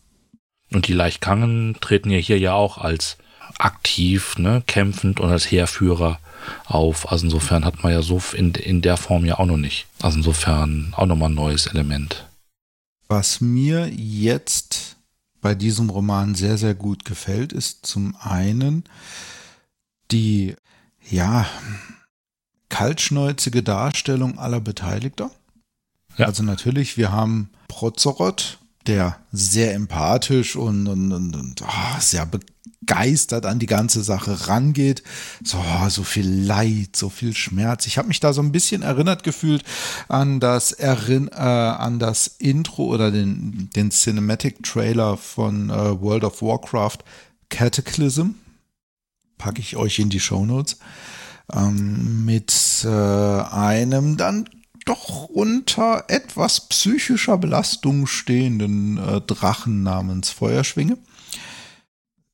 Und 0.72 0.86
die 0.86 0.92
Leichtkangen 0.92 1.76
treten 1.80 2.10
ja 2.10 2.18
hier 2.18 2.38
ja 2.38 2.52
auch 2.52 2.78
als 2.78 3.18
aktiv, 3.60 4.36
ne, 4.38 4.62
kämpfend 4.66 5.20
und 5.20 5.30
als 5.30 5.50
Heerführer 5.50 6.18
auf. 6.66 7.10
Also 7.10 7.26
insofern 7.26 7.64
hat 7.64 7.82
man 7.82 7.92
ja 7.92 8.02
so 8.02 8.20
in, 8.32 8.52
in 8.54 8.82
der 8.82 8.96
Form 8.96 9.24
ja 9.24 9.38
auch 9.38 9.46
noch 9.46 9.56
nicht. 9.56 9.86
Also 10.00 10.18
insofern 10.18 10.92
auch 10.96 11.06
nochmal 11.06 11.30
ein 11.30 11.34
neues 11.34 11.66
Element. 11.66 12.26
Was 13.08 13.40
mir 13.40 13.88
jetzt 13.88 14.96
bei 15.40 15.54
diesem 15.54 15.90
Roman 15.90 16.34
sehr, 16.34 16.58
sehr 16.58 16.74
gut 16.74 17.04
gefällt, 17.04 17.52
ist 17.52 17.86
zum 17.86 18.16
einen 18.20 18.84
die, 20.10 20.56
ja, 21.08 21.46
kaltschnäuzige 22.68 23.62
Darstellung 23.62 24.38
aller 24.38 24.60
Beteiligter. 24.60 25.30
Ja. 26.16 26.26
Also 26.26 26.42
natürlich, 26.42 26.96
wir 26.96 27.12
haben 27.12 27.50
Prozorot, 27.68 28.59
der 28.86 29.18
sehr 29.30 29.74
empathisch 29.74 30.56
und, 30.56 30.86
und, 30.86 31.12
und, 31.12 31.36
und 31.36 31.62
oh, 31.62 32.00
sehr 32.00 32.26
begeistert 32.26 33.46
an 33.46 33.58
die 33.58 33.66
ganze 33.66 34.02
Sache 34.02 34.48
rangeht. 34.48 35.02
So, 35.44 35.62
so 35.88 36.02
viel 36.02 36.28
Leid, 36.28 36.96
so 36.96 37.08
viel 37.08 37.34
Schmerz. 37.34 37.86
Ich 37.86 37.98
habe 37.98 38.08
mich 38.08 38.20
da 38.20 38.32
so 38.32 38.42
ein 38.42 38.52
bisschen 38.52 38.82
erinnert 38.82 39.22
gefühlt 39.22 39.64
an 40.08 40.40
das, 40.40 40.72
Errin 40.72 41.28
äh, 41.28 41.34
an 41.34 41.98
das 41.98 42.26
Intro 42.38 42.86
oder 42.86 43.10
den, 43.10 43.70
den 43.76 43.90
Cinematic 43.90 44.62
Trailer 44.62 45.16
von 45.16 45.70
äh, 45.70 46.00
World 46.00 46.24
of 46.24 46.42
Warcraft 46.42 46.98
Cataclysm. 47.50 48.34
Packe 49.38 49.60
ich 49.60 49.76
euch 49.76 49.98
in 49.98 50.10
die 50.10 50.20
Show 50.20 50.44
Notes. 50.44 50.78
Ähm, 51.52 52.24
mit 52.24 52.84
äh, 52.84 52.88
einem 52.88 54.16
dann 54.16 54.48
doch 54.86 55.24
unter 55.26 56.04
etwas 56.08 56.68
psychischer 56.68 57.38
Belastung 57.38 58.06
stehenden 58.06 58.98
äh, 58.98 59.20
Drachen 59.20 59.82
namens 59.82 60.30
Feuerschwinge. 60.30 60.98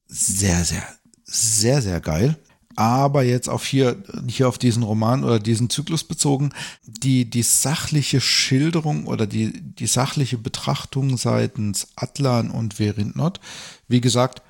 Sehr, 0.06 0.64
sehr, 0.64 0.86
sehr, 1.24 1.82
sehr 1.82 2.00
geil. 2.00 2.36
Aber 2.76 3.22
jetzt 3.22 3.48
auf 3.48 3.64
hier, 3.64 4.02
hier 4.28 4.48
auf 4.48 4.58
diesen 4.58 4.82
Roman 4.82 5.24
oder 5.24 5.38
diesen 5.38 5.70
Zyklus 5.70 6.04
bezogen, 6.04 6.50
die, 6.84 7.28
die 7.28 7.42
sachliche 7.42 8.20
Schilderung 8.20 9.06
oder 9.06 9.26
die, 9.26 9.52
die 9.52 9.86
sachliche 9.86 10.36
Betrachtung 10.36 11.16
seitens 11.16 11.88
Atlan 11.96 12.50
und 12.50 12.74
Verindnot, 12.74 13.40
wie 13.88 14.02
gesagt, 14.02 14.42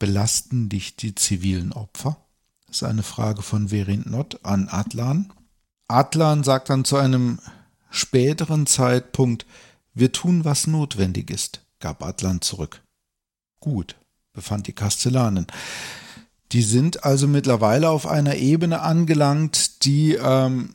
belasten 0.00 0.68
dich 0.68 0.96
die 0.96 1.14
zivilen 1.14 1.72
Opfer? 1.72 2.16
Das 2.66 2.78
ist 2.78 2.82
eine 2.82 3.04
Frage 3.04 3.42
von 3.42 3.68
Verindnot 3.68 4.44
an 4.44 4.68
Atlan. 4.68 5.32
Atlan 5.88 6.44
sagt 6.44 6.70
dann 6.70 6.84
zu 6.84 6.96
einem 6.96 7.38
späteren 7.90 8.66
Zeitpunkt, 8.66 9.46
wir 9.94 10.12
tun, 10.12 10.44
was 10.44 10.66
notwendig 10.66 11.30
ist, 11.30 11.62
gab 11.80 12.02
Atlan 12.02 12.40
zurück. 12.40 12.82
Gut, 13.58 13.96
befand 14.32 14.66
die 14.66 14.72
Kastellanin. 14.72 15.46
Die 16.52 16.62
sind 16.62 17.04
also 17.04 17.26
mittlerweile 17.26 17.90
auf 17.90 18.06
einer 18.06 18.36
Ebene 18.36 18.80
angelangt, 18.80 19.84
die 19.84 20.14
ähm, 20.14 20.74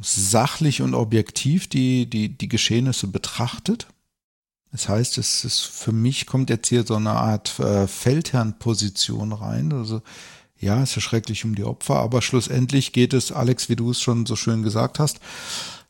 sachlich 0.00 0.82
und 0.82 0.94
objektiv 0.94 1.68
die, 1.68 2.06
die, 2.08 2.28
die 2.36 2.48
Geschehnisse 2.48 3.06
betrachtet. 3.06 3.86
Das 4.70 4.88
heißt, 4.88 5.18
es 5.18 5.44
ist 5.44 5.60
für 5.60 5.92
mich 5.92 6.26
kommt 6.26 6.50
jetzt 6.50 6.68
hier 6.68 6.84
so 6.86 6.94
eine 6.94 7.10
Art 7.10 7.58
äh, 7.58 7.88
Feldherrnposition 7.88 9.32
rein. 9.32 9.72
Also 9.72 10.02
ja, 10.60 10.82
es 10.82 10.96
ist 10.96 11.02
schrecklich 11.02 11.44
um 11.44 11.54
die 11.54 11.64
Opfer, 11.64 11.96
aber 11.96 12.20
schlussendlich 12.20 12.92
geht 12.92 13.14
es, 13.14 13.32
Alex, 13.32 13.68
wie 13.68 13.76
du 13.76 13.90
es 13.90 14.00
schon 14.00 14.26
so 14.26 14.36
schön 14.36 14.62
gesagt 14.62 14.98
hast, 14.98 15.20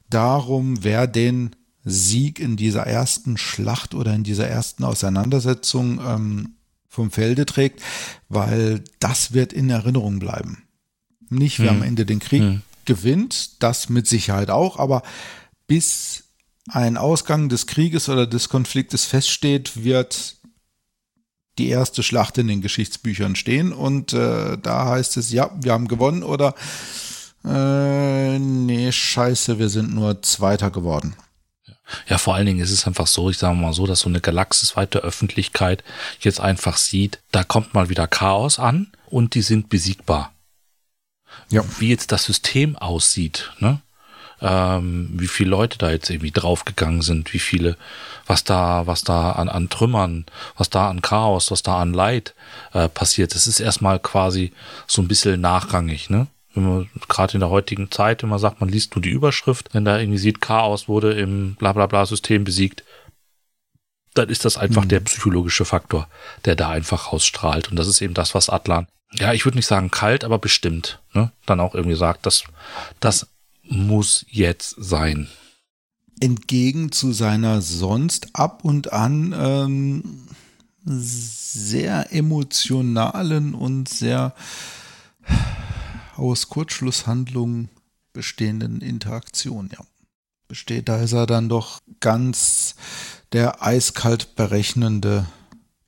darum, 0.09 0.85
wer 0.85 1.07
den 1.07 1.57
Sieg 1.85 2.39
in 2.39 2.57
dieser 2.57 2.87
ersten 2.87 3.37
Schlacht 3.37 3.95
oder 3.95 4.15
in 4.15 4.23
dieser 4.23 4.47
ersten 4.47 4.85
Auseinandersetzung 4.85 6.01
ähm, 6.07 6.55
vom 6.89 7.11
Felde 7.11 7.47
trägt, 7.47 7.83
weil 8.29 8.85
das 9.01 9.33
wird 9.33 9.53
in 9.53 9.71
Erinnerung 9.71 10.19
bleiben. 10.19 10.65
Nicht, 11.29 11.59
wer 11.59 11.71
hm. 11.71 11.79
am 11.79 11.83
Ende 11.83 12.07
den 12.07 12.19
Krieg 12.21 12.43
hm. 12.43 12.63
gewinnt, 12.85 13.63
das 13.63 13.89
mit 13.89 14.07
Sicherheit 14.07 14.51
auch, 14.51 14.79
aber 14.79 15.03
bis 15.67 16.25
ein 16.69 16.97
Ausgang 16.97 17.49
des 17.49 17.67
Krieges 17.67 18.09
oder 18.09 18.27
des 18.27 18.49
Konfliktes 18.49 19.05
feststeht, 19.05 19.83
wird 19.83 20.37
die 21.61 21.69
erste 21.69 22.03
Schlacht 22.03 22.39
in 22.39 22.49
den 22.49 22.63
Geschichtsbüchern 22.63 23.37
stehen 23.37 23.73
und 23.73 24.15
äh, 24.15 24.57
da 24.57 24.87
heißt 24.87 25.19
es, 25.19 25.31
ja, 25.31 25.51
wir 25.61 25.73
haben 25.73 25.89
gewonnen 25.89 26.23
oder 26.23 26.55
äh, 27.45 28.39
nee, 28.39 28.91
scheiße, 28.91 29.59
wir 29.59 29.69
sind 29.69 29.95
nur 29.95 30.23
Zweiter 30.23 30.71
geworden. 30.71 31.15
Ja, 32.09 32.19
vor 32.19 32.35
allen 32.35 32.47
Dingen 32.47 32.61
ist 32.61 32.71
es 32.71 32.87
einfach 32.87 33.07
so, 33.07 33.31
ich 33.31 33.39
sage 33.39 33.57
mal 33.57 33.73
so, 33.73 33.87
dass 33.87 34.01
so 34.01 34.09
eine 34.09 34.21
galaxisweite 34.21 35.01
Öffentlichkeit 35.01 35.85
jetzt 36.21 36.41
einfach 36.41 36.77
sieht, 36.77 37.21
da 37.31 37.45
kommt 37.45 37.75
mal 37.75 37.89
wieder 37.89 38.07
Chaos 38.07 38.59
an 38.59 38.93
und 39.07 39.35
die 39.35 39.43
sind 39.43 39.69
besiegbar. 39.69 40.33
Ja. 41.51 41.63
Wie 41.79 41.89
jetzt 41.89 42.13
das 42.13 42.25
System 42.25 42.77
aussieht, 42.77 43.53
ne? 43.59 43.81
Ähm, 44.41 45.11
wie 45.13 45.29
viele 45.29 45.51
Leute 45.51 45.79
da 45.79 45.91
jetzt 45.91 46.11
irgendwie 46.11 46.31
draufgegangen 46.31 47.03
sind, 47.03 47.33
wie 47.33 47.39
viele, 47.39 47.77
was 48.27 48.45
da, 48.45 48.87
was 48.87 49.03
da 49.03 49.33
an, 49.33 49.49
an 49.49 49.69
Trümmern, 49.69 50.27
was 50.57 50.71
da 50.71 50.89
an 50.89 51.03
Chaos, 51.03 51.51
was 51.51 51.63
da 51.63 51.79
an 51.79 51.93
Leid 51.93 52.35
äh, 52.73 52.89
passiert. 52.89 53.35
Das 53.35 53.47
ist 53.47 53.61
erstmal 53.61 53.99
quasi 53.99 54.53
so 54.87 55.03
ein 55.03 55.09
bisschen 55.09 55.41
nachrangig, 55.41 56.11
ne? 56.11 56.27
Wenn 56.55 56.65
man 56.65 56.91
gerade 57.09 57.35
in 57.35 57.41
der 57.41 57.51
heutigen 57.51 57.93
Zeit, 57.93 58.23
wenn 58.23 58.31
man 58.31 58.41
sagt, 58.41 58.61
man 58.61 58.69
liest 58.69 58.97
nur 58.97 59.03
die 59.03 59.11
Überschrift, 59.11 59.73
wenn 59.73 59.85
da 59.85 60.01
irgendwie 60.01 60.19
sieht, 60.19 60.41
Chaos 60.41 60.89
wurde 60.89 61.13
im 61.13 61.55
Blablabla-System 61.55 62.43
besiegt, 62.43 62.83
dann 64.15 64.29
ist 64.29 64.45
das 64.45 64.57
einfach 64.57 64.83
mhm. 64.83 64.89
der 64.89 65.01
psychologische 65.01 65.65
Faktor, 65.65 66.09
der 66.45 66.57
da 66.57 66.71
einfach 66.71 67.13
rausstrahlt. 67.13 67.71
Und 67.71 67.77
das 67.77 67.87
ist 67.87 68.01
eben 68.01 68.15
das, 68.15 68.35
was 68.35 68.51
Atlan, 68.51 68.89
ja, 69.13 69.33
ich 69.33 69.45
würde 69.45 69.59
nicht 69.59 69.67
sagen 69.67 69.91
kalt, 69.91 70.25
aber 70.25 70.39
bestimmt, 70.39 71.01
ne, 71.13 71.33
dann 71.47 71.61
auch 71.61 71.75
irgendwie 71.75 71.97
sagt, 71.97 72.27
dass 72.27 72.45
das 73.01 73.27
muss 73.71 74.27
jetzt 74.29 74.75
sein. 74.79 75.29
Entgegen 76.21 76.93
zu 76.93 77.13
seiner 77.13 77.63
sonst 77.63 78.29
ab 78.35 78.65
und 78.65 78.93
an 78.93 79.35
ähm, 79.37 80.27
sehr 80.85 82.13
emotionalen 82.13 83.55
und 83.55 83.89
sehr 83.89 84.35
aus 86.17 86.49
Kurzschlusshandlungen 86.49 87.71
bestehenden 88.13 88.81
Interaktion, 88.81 89.71
ja. 89.73 89.85
Besteht, 90.49 90.89
da 90.89 91.01
ist 91.01 91.13
er 91.13 91.27
dann 91.27 91.49
doch 91.49 91.79
ganz 92.01 92.75
der 93.33 93.63
eiskalt 93.63 94.35
berechnende 94.35 95.27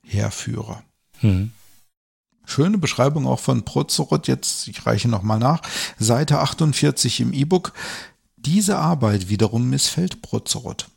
Heerführer. 0.03 0.83
Hm. 1.19 1.51
Schöne 2.45 2.77
Beschreibung 2.77 3.25
auch 3.27 3.39
von 3.39 3.63
Prozorot. 3.63 4.27
Jetzt, 4.27 4.67
ich 4.67 4.85
reiche 4.85 5.07
nochmal 5.07 5.39
nach. 5.39 5.61
Seite 5.97 6.39
48 6.39 7.21
im 7.21 7.33
E-Book. 7.33 7.73
Diese 8.37 8.77
Arbeit 8.77 9.29
wiederum 9.29 9.69
missfällt 9.69 10.21
Prozorot. 10.21 10.89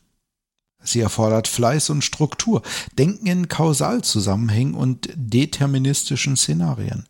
Sie 0.83 1.01
erfordert 1.01 1.49
Fleiß 1.49 1.91
und 1.91 2.03
Struktur, 2.03 2.63
Denken 2.99 3.27
in 3.27 3.49
Kausalzusammenhängen 3.49 4.75
und 4.75 5.09
deterministischen 5.15 6.37
Szenarien. 6.37 7.07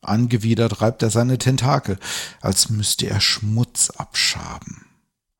Angewidert 0.00 0.80
reibt 0.80 1.02
er 1.02 1.10
seine 1.10 1.38
Tentakel, 1.38 1.98
als 2.40 2.68
müsste 2.70 3.08
er 3.08 3.20
Schmutz 3.20 3.90
abschaben. 3.90 4.84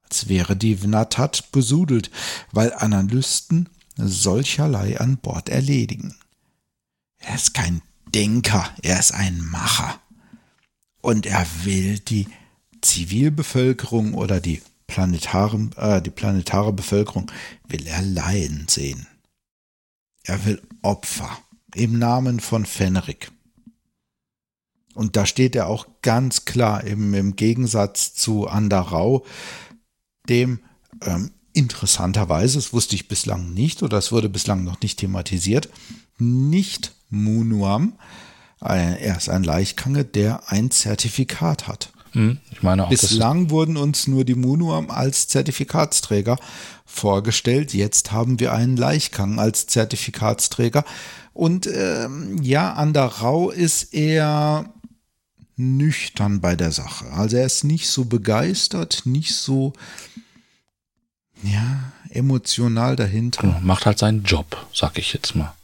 Als 0.04 0.28
wäre 0.28 0.56
die 0.56 0.82
Vnatat 0.82 1.50
besudelt, 1.50 2.10
weil 2.52 2.72
Analysten 2.72 3.68
solcherlei 3.96 5.00
an 5.00 5.16
Bord 5.16 5.48
erledigen. 5.48 6.14
Er 7.18 7.34
ist 7.34 7.54
kein 7.54 7.82
Denker, 8.14 8.70
er 8.82 8.98
ist 8.98 9.12
ein 9.12 9.40
Macher. 9.40 9.98
Und 11.00 11.26
er 11.26 11.46
will 11.64 11.98
die 11.98 12.28
Zivilbevölkerung 12.80 14.14
oder 14.14 14.40
die 14.40 14.62
planetare, 14.86 15.70
äh, 15.76 16.02
die 16.02 16.10
planetare 16.10 16.72
Bevölkerung 16.72 17.30
will 17.66 17.86
er 17.86 18.02
leiden 18.02 18.66
sehen. 18.68 19.06
Er 20.24 20.44
will 20.44 20.62
Opfer 20.82 21.30
im 21.74 21.98
Namen 21.98 22.40
von 22.40 22.66
Fenrik. 22.66 23.32
Und 24.94 25.16
da 25.16 25.24
steht 25.24 25.56
er 25.56 25.68
auch 25.68 25.86
ganz 26.02 26.44
klar 26.44 26.84
im, 26.84 27.14
im 27.14 27.36
Gegensatz 27.36 28.14
zu 28.14 28.46
Andarau, 28.46 29.24
dem 30.28 30.60
ähm, 31.00 31.30
interessanterweise, 31.54 32.58
das 32.58 32.72
wusste 32.72 32.94
ich 32.94 33.08
bislang 33.08 33.52
nicht 33.52 33.82
oder 33.82 33.98
es 33.98 34.12
wurde 34.12 34.28
bislang 34.28 34.64
noch 34.64 34.80
nicht 34.80 34.98
thematisiert, 34.98 35.68
nicht 36.18 36.92
Munuam. 37.12 37.94
Er 38.60 39.16
ist 39.16 39.28
ein 39.28 39.44
Leichkange, 39.44 40.04
der 40.04 40.50
ein 40.50 40.70
Zertifikat 40.70 41.68
hat. 41.68 41.92
Hm, 42.12 42.38
ich 42.50 42.62
meine 42.62 42.84
auch, 42.84 42.90
Bislang 42.90 43.50
wurden 43.50 43.76
uns 43.76 44.06
nur 44.06 44.24
die 44.24 44.34
Munuam 44.34 44.90
als 44.90 45.28
Zertifikatsträger 45.28 46.38
vorgestellt. 46.84 47.72
Jetzt 47.72 48.12
haben 48.12 48.38
wir 48.38 48.52
einen 48.52 48.76
Leichkang 48.76 49.38
als 49.38 49.66
Zertifikatsträger. 49.66 50.84
Und 51.32 51.66
ähm, 51.66 52.42
ja, 52.42 52.74
Anderau 52.74 53.50
ist 53.50 53.94
eher 53.94 54.72
nüchtern 55.56 56.40
bei 56.40 56.54
der 56.54 56.70
Sache. 56.70 57.06
Also 57.12 57.36
er 57.36 57.46
ist 57.46 57.64
nicht 57.64 57.88
so 57.88 58.04
begeistert, 58.04 59.02
nicht 59.04 59.34
so 59.34 59.72
ja, 61.42 61.92
emotional 62.10 62.96
dahinter. 62.96 63.60
Macht 63.62 63.86
halt 63.86 63.98
seinen 63.98 64.22
Job, 64.24 64.66
sag 64.72 64.98
ich 64.98 65.12
jetzt 65.12 65.34
mal. 65.34 65.54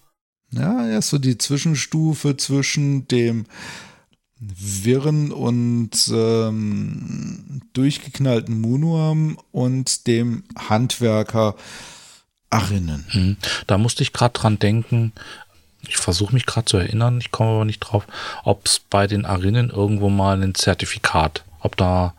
Ja, 0.50 0.86
er 0.86 0.98
ist 0.98 1.10
so 1.10 1.18
die 1.18 1.38
Zwischenstufe 1.38 2.36
zwischen 2.36 3.06
dem 3.08 3.46
wirren 4.40 5.32
und 5.32 5.90
ähm, 6.12 7.62
durchgeknallten 7.72 8.60
Munuam 8.60 9.38
und 9.52 10.06
dem 10.06 10.44
Handwerker 10.56 11.56
Arinnen. 12.50 13.04
Hm. 13.08 13.36
Da 13.66 13.78
musste 13.78 14.02
ich 14.02 14.12
gerade 14.12 14.32
dran 14.32 14.58
denken, 14.58 15.12
ich 15.86 15.96
versuche 15.96 16.32
mich 16.32 16.46
gerade 16.46 16.64
zu 16.66 16.76
erinnern, 16.76 17.18
ich 17.20 17.30
komme 17.30 17.50
aber 17.50 17.64
nicht 17.64 17.80
drauf, 17.80 18.06
ob 18.44 18.66
es 18.66 18.78
bei 18.78 19.06
den 19.06 19.26
Arinnen 19.26 19.70
irgendwo 19.70 20.08
mal 20.08 20.40
ein 20.42 20.54
Zertifikat, 20.54 21.44
ob 21.60 21.76
da 21.76 22.14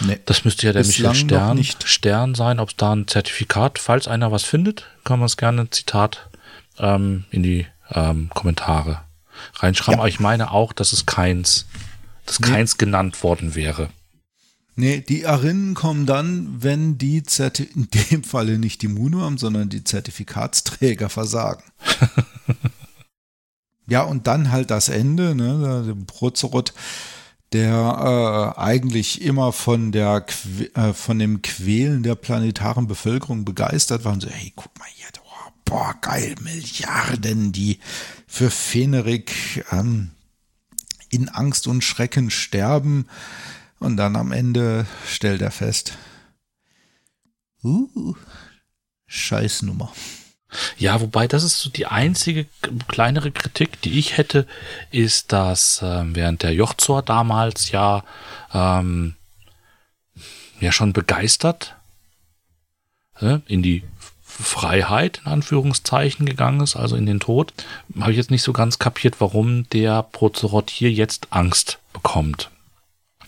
Nee, 0.00 0.18
das 0.26 0.44
müsste 0.44 0.66
ja 0.66 0.72
der 0.72 0.84
Michael 0.84 1.14
Stern, 1.14 1.64
Stern 1.84 2.34
sein, 2.34 2.58
ob 2.58 2.70
es 2.70 2.76
da 2.76 2.92
ein 2.92 3.06
Zertifikat, 3.06 3.78
falls 3.78 4.08
einer 4.08 4.32
was 4.32 4.42
findet, 4.42 4.86
kann 5.04 5.20
man 5.20 5.26
es 5.26 5.36
gerne 5.36 5.62
ein 5.62 5.70
Zitat 5.70 6.28
ähm, 6.78 7.24
in 7.30 7.42
die 7.42 7.66
ähm, 7.90 8.30
Kommentare 8.34 9.02
reinschreiben. 9.56 9.94
Ja. 9.94 10.00
Aber 10.00 10.08
ich 10.08 10.20
meine 10.20 10.50
auch, 10.50 10.72
dass 10.72 10.92
es 10.92 11.06
keins, 11.06 11.66
dass 12.26 12.40
nee. 12.40 12.48
keins 12.48 12.78
genannt 12.78 13.22
worden 13.22 13.54
wäre. 13.54 13.90
Nee, 14.76 15.00
die 15.00 15.24
Arinnen 15.24 15.74
kommen 15.74 16.04
dann, 16.04 16.62
wenn 16.62 16.98
die 16.98 17.22
Zerti 17.22 17.62
in 17.74 17.88
dem 17.90 18.24
Falle 18.24 18.58
nicht 18.58 18.82
die 18.82 18.88
Munuam, 18.88 19.38
sondern 19.38 19.68
die 19.68 19.84
Zertifikatsträger 19.84 21.08
versagen. 21.08 21.62
ja, 23.86 24.02
und 24.02 24.26
dann 24.26 24.50
halt 24.50 24.70
das 24.70 24.88
Ende, 24.88 25.34
ne? 25.34 25.84
Der 25.86 25.94
Prozerot, 26.06 26.74
der 27.52 28.54
äh, 28.56 28.60
eigentlich 28.60 29.22
immer 29.22 29.52
von 29.52 29.92
der 29.92 30.26
äh, 30.74 30.92
von 30.92 31.20
dem 31.20 31.40
Quälen 31.42 32.02
der 32.02 32.16
planetaren 32.16 32.88
Bevölkerung 32.88 33.44
begeistert 33.44 34.04
war 34.04 34.12
und 34.12 34.22
so, 34.22 34.28
hey, 34.28 34.52
guck 34.56 34.76
mal 34.76 34.88
hier, 34.92 35.03
boah, 35.64 35.94
geil, 36.00 36.34
Milliarden, 36.40 37.52
die 37.52 37.78
für 38.26 38.50
Fenerik 38.50 39.64
ähm, 39.72 40.10
in 41.08 41.28
Angst 41.28 41.66
und 41.66 41.82
Schrecken 41.82 42.30
sterben. 42.30 43.08
Und 43.78 43.96
dann 43.96 44.16
am 44.16 44.32
Ende 44.32 44.86
stellt 45.06 45.42
er 45.42 45.50
fest, 45.50 45.98
uh, 47.62 48.14
Scheißnummer. 49.06 49.92
Ja, 50.78 51.00
wobei 51.00 51.26
das 51.26 51.42
ist 51.42 51.60
so 51.60 51.70
die 51.70 51.86
einzige 51.86 52.46
kleinere 52.88 53.32
Kritik, 53.32 53.80
die 53.82 53.98
ich 53.98 54.16
hätte, 54.16 54.46
ist, 54.90 55.32
dass 55.32 55.82
äh, 55.82 56.04
während 56.14 56.42
der 56.42 56.54
Jochzor 56.54 57.02
damals 57.02 57.70
ja 57.70 58.04
ähm, 58.52 59.16
ja 60.60 60.72
schon 60.72 60.92
begeistert 60.92 61.76
äh, 63.20 63.40
in 63.46 63.62
die 63.62 63.82
Freiheit 64.42 65.20
in 65.24 65.32
Anführungszeichen 65.32 66.26
gegangen 66.26 66.60
ist, 66.60 66.76
also 66.76 66.96
in 66.96 67.06
den 67.06 67.20
Tod, 67.20 67.52
habe 68.00 68.10
ich 68.10 68.16
jetzt 68.16 68.30
nicht 68.30 68.42
so 68.42 68.52
ganz 68.52 68.78
kapiert, 68.78 69.20
warum 69.20 69.68
der 69.70 70.02
Prozerot 70.02 70.70
hier 70.70 70.90
jetzt 70.90 71.28
Angst 71.30 71.78
bekommt. 71.92 72.50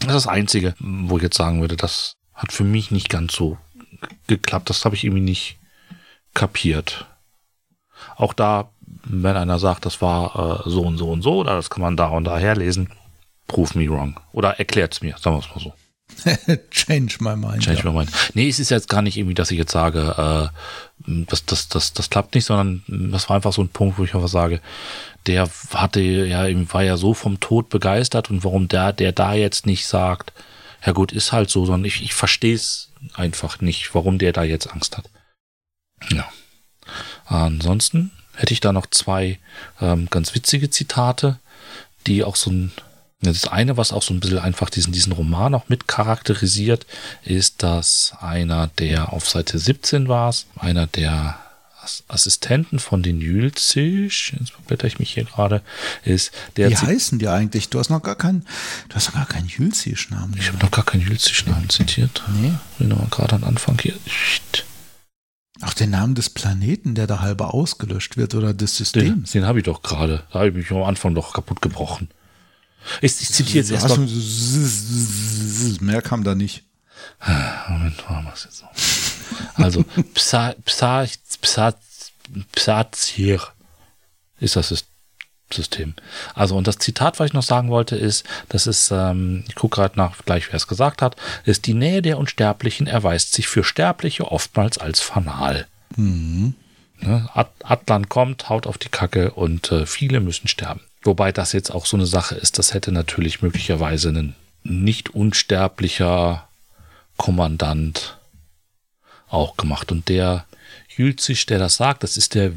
Das 0.01 0.09
ist 0.09 0.27
das 0.27 0.27
Einzige, 0.27 0.74
wo 0.78 1.16
ich 1.16 1.23
jetzt 1.23 1.37
sagen 1.37 1.61
würde, 1.61 1.77
das 1.77 2.16
hat 2.35 2.53
für 2.53 2.65
mich 2.65 2.91
nicht 2.91 3.09
ganz 3.09 3.35
so 3.35 3.57
geklappt. 4.27 4.69
Das 4.69 4.85
habe 4.85 4.95
ich 4.95 5.05
irgendwie 5.05 5.23
nicht 5.23 5.59
kapiert. 6.35 7.07
Auch 8.16 8.35
da, 8.35 8.70
wenn 9.05 9.37
einer 9.37 9.59
sagt, 9.59 9.87
das 9.87 10.03
war 10.03 10.65
äh, 10.66 10.70
so 10.70 10.83
und 10.83 10.99
so 10.99 11.11
und 11.11 11.23
so, 11.23 11.37
oder 11.39 11.55
das 11.55 11.70
kann 11.70 11.83
man 11.83 11.97
da 11.97 12.09
und 12.09 12.24
da 12.24 12.37
herlesen, 12.37 12.91
prove 13.47 13.78
me 13.78 13.89
wrong. 13.89 14.20
Oder 14.33 14.59
erklärt 14.59 14.93
es 14.93 15.01
mir, 15.01 15.16
sagen 15.19 15.37
wir 15.37 15.41
es 15.41 15.49
mal 15.49 15.61
so. 15.61 15.73
Change 16.70 17.16
my 17.20 17.37
mind. 17.37 17.62
Change 17.62 17.83
ja. 17.85 17.91
my 17.91 17.99
mind. 17.99 18.11
Nee, 18.35 18.49
es 18.49 18.59
ist 18.59 18.70
jetzt 18.70 18.89
gar 18.89 19.03
nicht 19.03 19.16
irgendwie, 19.16 19.35
dass 19.35 19.51
ich 19.51 19.59
jetzt 19.59 19.73
sage, 19.73 20.53
äh, 21.07 21.24
das, 21.27 21.45
das, 21.45 21.69
das, 21.69 21.93
das 21.93 22.11
klappt 22.11 22.35
nicht, 22.35 22.45
sondern 22.45 22.83
das 23.12 23.28
war 23.28 23.37
einfach 23.37 23.53
so 23.53 23.62
ein 23.62 23.69
Punkt, 23.69 23.99
wo 23.99 24.05
ich 24.05 24.15
einfach 24.15 24.28
sage, 24.28 24.61
der 25.27 25.49
hatte 25.74 26.01
ja, 26.01 26.47
war 26.73 26.83
ja 26.83 26.97
so 26.97 27.15
vom 27.15 27.41
Tod 27.41 27.69
begeistert 27.69 28.31
und 28.31 28.45
warum 28.45 28.69
der, 28.69 28.93
der 28.93 29.12
da 29.12 29.35
jetzt 29.35 29.66
nicht 29.66 29.87
sagt, 29.87 30.33
ja 30.85 30.93
gut, 30.93 31.12
ist 31.12 31.33
halt 31.33 31.51
so, 31.51 31.66
sondern 31.66 31.85
ich, 31.85 32.03
ich 32.03 32.15
verstehe 32.15 32.55
es 32.55 32.93
einfach 33.15 33.61
nicht, 33.61 33.95
warum 33.95 34.19
der 34.19 34.33
da 34.33 34.45
jetzt 34.45 34.69
Angst 34.69 34.97
hat. 34.97 35.11
Ja. 36.11 36.28
Ansonsten 37.27 38.12
hätte 38.35 38.53
ich 38.53 38.61
da 38.61 38.73
noch 38.73 38.87
zwei 38.87 39.41
ähm, 39.81 40.09
ganz 40.11 40.35
witzige 40.35 40.70
Zitate, 40.70 41.41
die 42.07 42.23
auch 42.23 42.37
so 42.37 42.51
ein 42.51 42.73
das 43.20 43.48
eine, 43.48 43.76
was 43.76 43.93
auch 43.93 44.02
so 44.02 44.12
ein 44.12 44.20
bisschen 44.20 44.38
einfach 44.38 44.70
diesen, 44.70 44.93
diesen 44.93 45.12
Roman 45.12 45.55
auch 45.55 45.68
mit 45.68 45.88
charakterisiert, 45.88 46.86
ist, 47.24 47.62
dass 47.62 48.12
einer, 48.20 48.68
der 48.78 49.12
auf 49.12 49.28
Seite 49.28 49.59
17 49.59 50.09
war, 50.09 50.34
einer 50.56 50.86
der 50.86 51.38
Assistenten 52.09 52.78
von 52.78 53.02
den 53.02 53.20
Jülzig, 53.20 54.34
jetzt 54.38 54.66
blätter 54.66 54.86
ich 54.86 54.98
mich 54.98 55.14
hier 55.14 55.24
gerade, 55.24 55.62
ist 56.05 56.32
der. 56.56 56.70
Wie 56.70 56.76
heißen 56.76 57.18
die 57.18 57.28
eigentlich? 57.28 57.68
Du 57.68 57.78
hast 57.78 57.90
noch 57.90 58.02
gar 58.02 58.16
keinen, 58.16 58.44
du 58.88 58.97
hast 58.97 59.09
noch 59.09 59.14
gar 59.14 59.26
keinen 59.26 59.47
Jülzig-Namen. 59.47 60.34
Ich 60.38 60.48
habe 60.48 60.59
noch 60.59 60.70
gar 60.70 60.84
keinen 60.84 61.02
Jülzig-Namen 61.02 61.68
zitiert. 61.68 62.22
Nee. 62.40 62.52
Ich 62.78 62.86
bin 62.86 63.10
gerade 63.10 63.36
am 63.36 63.44
Anfang 63.44 63.78
hier. 63.80 63.94
Ach, 65.60 65.74
den 65.74 65.90
Namen 65.90 66.14
des 66.14 66.28
Planeten, 66.28 66.94
der 66.94 67.06
da 67.06 67.20
halber 67.20 67.55
ausgelöscht 67.55 68.16
wird 68.16 68.34
oder 68.34 68.52
des 68.52 68.76
Systems. 68.76 69.30
Den, 69.30 69.43
den 69.43 69.48
habe 69.48 69.60
ich 69.60 69.64
doch 69.64 69.82
gerade. 69.82 70.24
Da 70.32 70.40
habe 70.40 70.48
ich 70.48 70.55
mich 70.55 70.70
am 70.70 70.82
Anfang 70.82 71.14
doch 71.14 71.32
kaputt 71.32 71.62
gebrochen. 71.62 72.09
Ich, 73.00 73.20
ich 73.20 73.30
zitiere 73.30 73.58
jetzt 73.58 73.70
erstmal. 73.70 74.08
Mehr 75.80 76.02
kam 76.02 76.24
da 76.24 76.34
nicht. 76.34 76.62
Moment, 77.68 78.08
machen 78.08 78.24
wir 78.24 78.32
es 78.32 78.44
jetzt 78.44 78.62
noch. 78.62 78.70
Also, 79.54 79.84
Psa, 80.14 80.54
Psa, 80.64 81.06
Psa, 81.40 81.74
Psazir 82.52 83.40
ist 84.40 84.56
das 84.56 84.84
System. 85.52 85.94
Also, 86.34 86.56
und 86.56 86.66
das 86.66 86.78
Zitat, 86.78 87.18
was 87.18 87.28
ich 87.28 87.32
noch 87.32 87.42
sagen 87.42 87.70
wollte, 87.70 87.96
ist, 87.96 88.24
das 88.48 88.66
ist, 88.66 88.90
ähm, 88.90 89.44
ich 89.48 89.54
gucke 89.54 89.76
gerade 89.76 89.96
nach, 89.96 90.16
gleich 90.24 90.48
wer 90.48 90.56
es 90.56 90.66
gesagt 90.66 91.02
hat, 91.02 91.16
ist, 91.44 91.66
die 91.66 91.74
Nähe 91.74 92.02
der 92.02 92.18
Unsterblichen 92.18 92.86
erweist 92.86 93.32
sich 93.32 93.46
für 93.46 93.62
Sterbliche 93.62 94.30
oftmals 94.30 94.78
als 94.78 95.00
fanal. 95.00 95.66
Mhm. 95.96 96.54
Ne? 97.00 97.28
Atlan 97.62 98.08
kommt, 98.08 98.48
haut 98.48 98.66
auf 98.66 98.78
die 98.78 98.88
Kacke 98.88 99.32
und 99.32 99.70
äh, 99.70 99.86
viele 99.86 100.20
müssen 100.20 100.48
sterben. 100.48 100.80
Wobei 101.07 101.33
das 101.33 101.53
jetzt 101.53 101.70
auch 101.70 101.87
so 101.87 101.97
eine 101.97 102.07
Sache 102.07 102.35
ist, 102.35 102.59
das 102.59 102.74
hätte 102.74 102.93
natürlich 102.93 103.41
möglicherweise 103.41 104.11
ein 104.11 104.35
nicht 104.65 105.11
unsterblicher 105.11 106.49
Kommandant 107.16 108.19
auch 109.28 109.57
gemacht. 109.57 109.93
Und 109.93 110.09
der 110.09 110.47
Jülzig, 110.89 111.47
der 111.47 111.59
das 111.59 111.77
sagt, 111.77 112.03
das 112.03 112.16
ist 112.16 112.35
der 112.35 112.53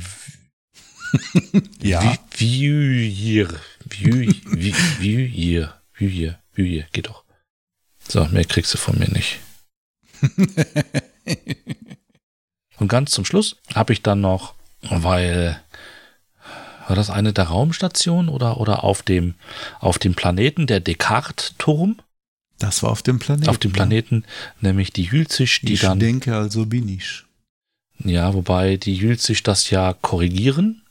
ja. 1.81 2.17
Vüir. 2.31 3.49
Vüir. 3.89 4.33
Vüir. 5.93 6.39
Vüir. 6.53 6.85
Geht 6.91 7.07
doch. 7.07 7.23
So, 8.07 8.25
mehr 8.25 8.45
kriegst 8.45 8.73
du 8.73 8.77
von 8.77 8.97
mir 8.97 9.09
nicht. 9.09 9.39
Und 12.77 12.87
ganz 12.87 13.11
zum 13.11 13.25
Schluss 13.25 13.57
habe 13.75 13.93
ich 13.93 14.01
dann 14.01 14.21
noch, 14.21 14.55
weil 14.81 15.61
war 16.89 16.95
das 16.95 17.09
eine 17.09 17.33
der 17.33 17.45
Raumstationen 17.45 18.29
oder, 18.29 18.59
oder 18.59 18.83
auf 18.83 19.03
dem, 19.03 19.35
auf 19.79 19.99
dem 19.99 20.15
Planeten, 20.15 20.67
der 20.67 20.79
Descartes-Turm? 20.79 21.99
Das 22.57 22.83
war 22.83 22.91
auf 22.91 23.03
dem 23.03 23.19
Planeten. 23.19 23.49
Auf 23.49 23.57
dem 23.57 23.71
Planeten, 23.71 24.23
ja. 24.25 24.69
nämlich 24.69 24.91
die 24.91 25.03
Jülzig, 25.03 25.61
die 25.61 25.73
ich 25.73 25.81
dann. 25.81 25.99
Ich 25.99 26.05
denke, 26.05 26.35
also 26.35 26.65
bin 26.65 26.89
ich. 26.89 27.23
Ja, 28.03 28.33
wobei 28.33 28.77
die 28.77 28.95
Jülzig 28.95 29.43
das 29.43 29.69
ja 29.69 29.93
korrigieren, 29.93 30.81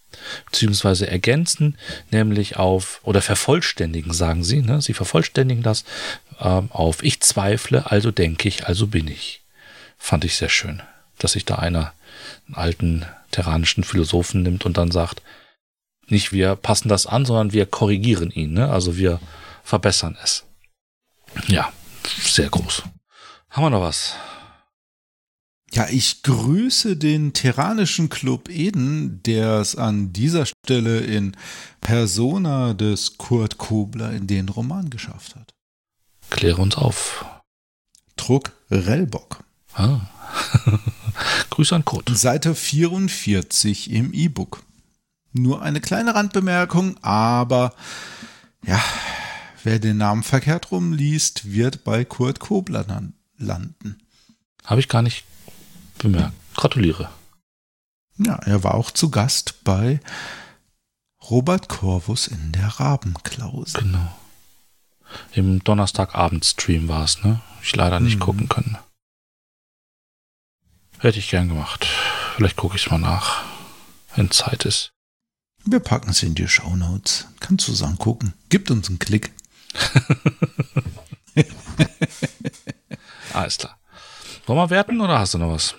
beziehungsweise 0.47 1.09
ergänzen, 1.09 1.77
nämlich 2.11 2.57
auf, 2.57 3.01
oder 3.03 3.21
vervollständigen, 3.21 4.13
sagen 4.13 4.45
sie, 4.45 4.63
ne? 4.63 4.81
Sie 4.81 4.95
vervollständigen 4.95 5.63
das 5.63 5.85
ähm, 6.41 6.71
auf 6.71 7.03
Ich 7.03 7.21
zweifle, 7.21 7.91
also 7.91 8.11
denke 8.11 8.49
ich, 8.49 8.67
also 8.67 8.87
bin 8.87 9.09
ich. 9.09 9.43
Fand 9.99 10.25
ich 10.25 10.37
sehr 10.37 10.49
schön, 10.49 10.81
dass 11.19 11.33
sich 11.33 11.45
da 11.45 11.57
einer 11.57 11.93
einen 12.47 12.55
alten 12.55 13.07
terranischen 13.31 13.85
Philosophen 13.85 14.43
nimmt 14.43 14.65
und 14.65 14.79
dann 14.79 14.91
sagt, 14.91 15.23
nicht 16.11 16.33
wir 16.33 16.57
passen 16.57 16.89
das 16.89 17.07
an, 17.07 17.25
sondern 17.25 17.53
wir 17.53 17.67
korrigieren 17.67 18.31
ihn. 18.31 18.53
Ne? 18.53 18.71
Also 18.71 18.97
wir 18.97 19.21
verbessern 19.63 20.17
es. 20.23 20.45
Ja, 21.47 21.73
sehr 22.23 22.49
groß. 22.49 22.83
Haben 23.51 23.65
wir 23.65 23.71
noch 23.71 23.81
was? 23.81 24.15
Ja, 25.73 25.87
ich 25.91 26.23
grüße 26.23 26.97
den 26.97 27.35
Terranischen 27.35 28.09
Club 28.09 28.49
Eden, 28.49 29.23
der 29.25 29.61
es 29.61 29.77
an 29.77 30.13
dieser 30.15 30.47
Stelle 30.47 31.01
in 31.01 31.37
Persona 31.81 32.73
des 32.73 33.19
Kurt 33.19 33.59
Kobler 33.59 34.13
in 34.13 34.27
den 34.27 34.49
Roman 34.49 34.89
geschafft 34.89 35.37
hat. 35.37 35.53
Kläre 36.31 36.63
uns 36.63 36.77
auf. 36.77 37.25
Druck 38.17 38.53
Rellbock. 38.71 39.45
Ah. 39.75 40.01
Grüße 41.51 41.75
an 41.75 41.85
Kurt. 41.85 42.11
Seite 42.17 42.55
44 42.55 43.91
im 43.91 44.13
E-Book. 44.15 44.63
Nur 45.39 45.63
eine 45.63 45.81
kleine 45.81 46.15
Randbemerkung, 46.15 46.97
aber 47.03 47.75
ja, 48.65 48.83
wer 49.63 49.79
den 49.79 49.99
Namen 49.99 50.23
verkehrt 50.23 50.71
rumliest, 50.73 51.53
wird 51.53 51.85
bei 51.85 52.05
Kurt 52.05 52.41
Kobler 52.41 52.85
landen. 53.39 54.03
Habe 54.65 54.81
ich 54.81 54.89
gar 54.89 55.03
nicht 55.03 55.25
bemerkt. 55.99 56.35
Gratuliere. 56.55 57.09
Ja, 58.19 58.35
er 58.35 58.65
war 58.65 58.75
auch 58.75 58.91
zu 58.91 59.11
Gast 59.11 59.63
bei 59.63 60.01
Robert 61.31 61.69
Corvus 61.69 62.27
in 62.27 62.53
der 62.53 62.67
Rabenklause. 62.67 63.79
Genau. 63.79 64.17
Im 65.33 65.63
Donnerstagabend-Stream 65.63 66.89
war 66.89 67.05
es, 67.05 67.23
ne? 67.23 67.41
Ich 67.63 67.75
leider 67.77 68.01
nicht 68.01 68.17
mhm. 68.17 68.21
gucken 68.21 68.49
können. 68.49 68.77
Hätte 70.99 71.19
ich 71.19 71.31
gern 71.31 71.49
gemacht. 71.49 71.87
Vielleicht 72.37 72.57
gucke 72.57 72.77
ich 72.77 72.87
es 72.87 72.91
mal 72.91 72.99
nach, 72.99 73.45
wenn 74.17 74.31
Zeit 74.31 74.65
ist. 74.65 74.91
Wir 75.71 75.81
packen 75.81 76.09
es 76.09 76.23
in 76.23 76.35
die 76.35 76.49
Show 76.49 76.77
Notes. 76.77 77.27
Kannst 77.41 77.69
du 77.69 77.73
es 77.73 77.83
angucken. 77.83 78.33
Gibt 78.49 78.71
uns 78.71 78.89
einen 78.89 78.99
Klick. 78.99 79.33
Alles 83.35 83.59
klar. 83.59 83.79
Wollen 84.47 84.59
wir 84.59 84.71
werten 84.71 84.99
oder 85.03 85.19
hast 85.19 85.35
du 85.35 85.39
noch 85.39 85.51
was? 85.53 85.75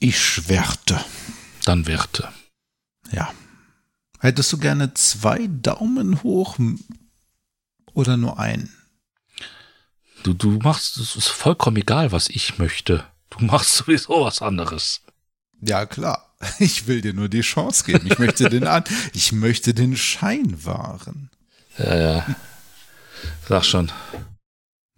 Ich 0.00 0.48
werte. 0.48 0.98
Dann 1.66 1.86
werte. 1.86 2.32
Ja. 3.12 3.30
Hättest 4.20 4.54
du 4.54 4.58
gerne 4.58 4.94
zwei 4.94 5.48
Daumen 5.48 6.22
hoch 6.22 6.58
oder 7.92 8.16
nur 8.16 8.38
einen? 8.38 8.72
Du, 10.22 10.32
du 10.32 10.52
machst, 10.62 10.96
es 10.96 11.14
ist 11.14 11.28
vollkommen 11.28 11.76
egal, 11.76 12.10
was 12.10 12.30
ich 12.30 12.56
möchte. 12.56 13.04
Du 13.28 13.44
machst 13.44 13.74
sowieso 13.74 14.24
was 14.24 14.40
anderes. 14.40 15.02
Ja, 15.60 15.84
klar. 15.84 16.27
Ich 16.58 16.86
will 16.86 17.00
dir 17.00 17.14
nur 17.14 17.28
die 17.28 17.40
Chance 17.40 17.84
geben. 17.84 18.06
Ich 18.10 18.18
möchte 18.18 18.48
den 18.48 18.66
an, 18.66 18.84
ich 19.12 19.32
möchte 19.32 19.74
den 19.74 19.96
Schein 19.96 20.64
wahren. 20.64 21.30
Ja, 21.78 21.96
ja. 21.96 22.26
Sag 23.48 23.64
schon. 23.64 23.90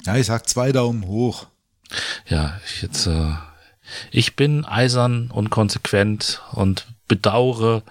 Ja, 0.04 0.16
ich 0.16 0.26
sag 0.26 0.48
zwei 0.48 0.72
Daumen 0.72 1.06
hoch. 1.06 1.46
Ja, 2.28 2.60
ich 2.66 2.82
jetzt, 2.82 3.06
äh, 3.06 3.32
ich 4.10 4.36
bin 4.36 4.64
eisern 4.64 5.30
und 5.30 5.50
konsequent 5.50 6.42
und 6.52 6.86
bedauere 7.08 7.82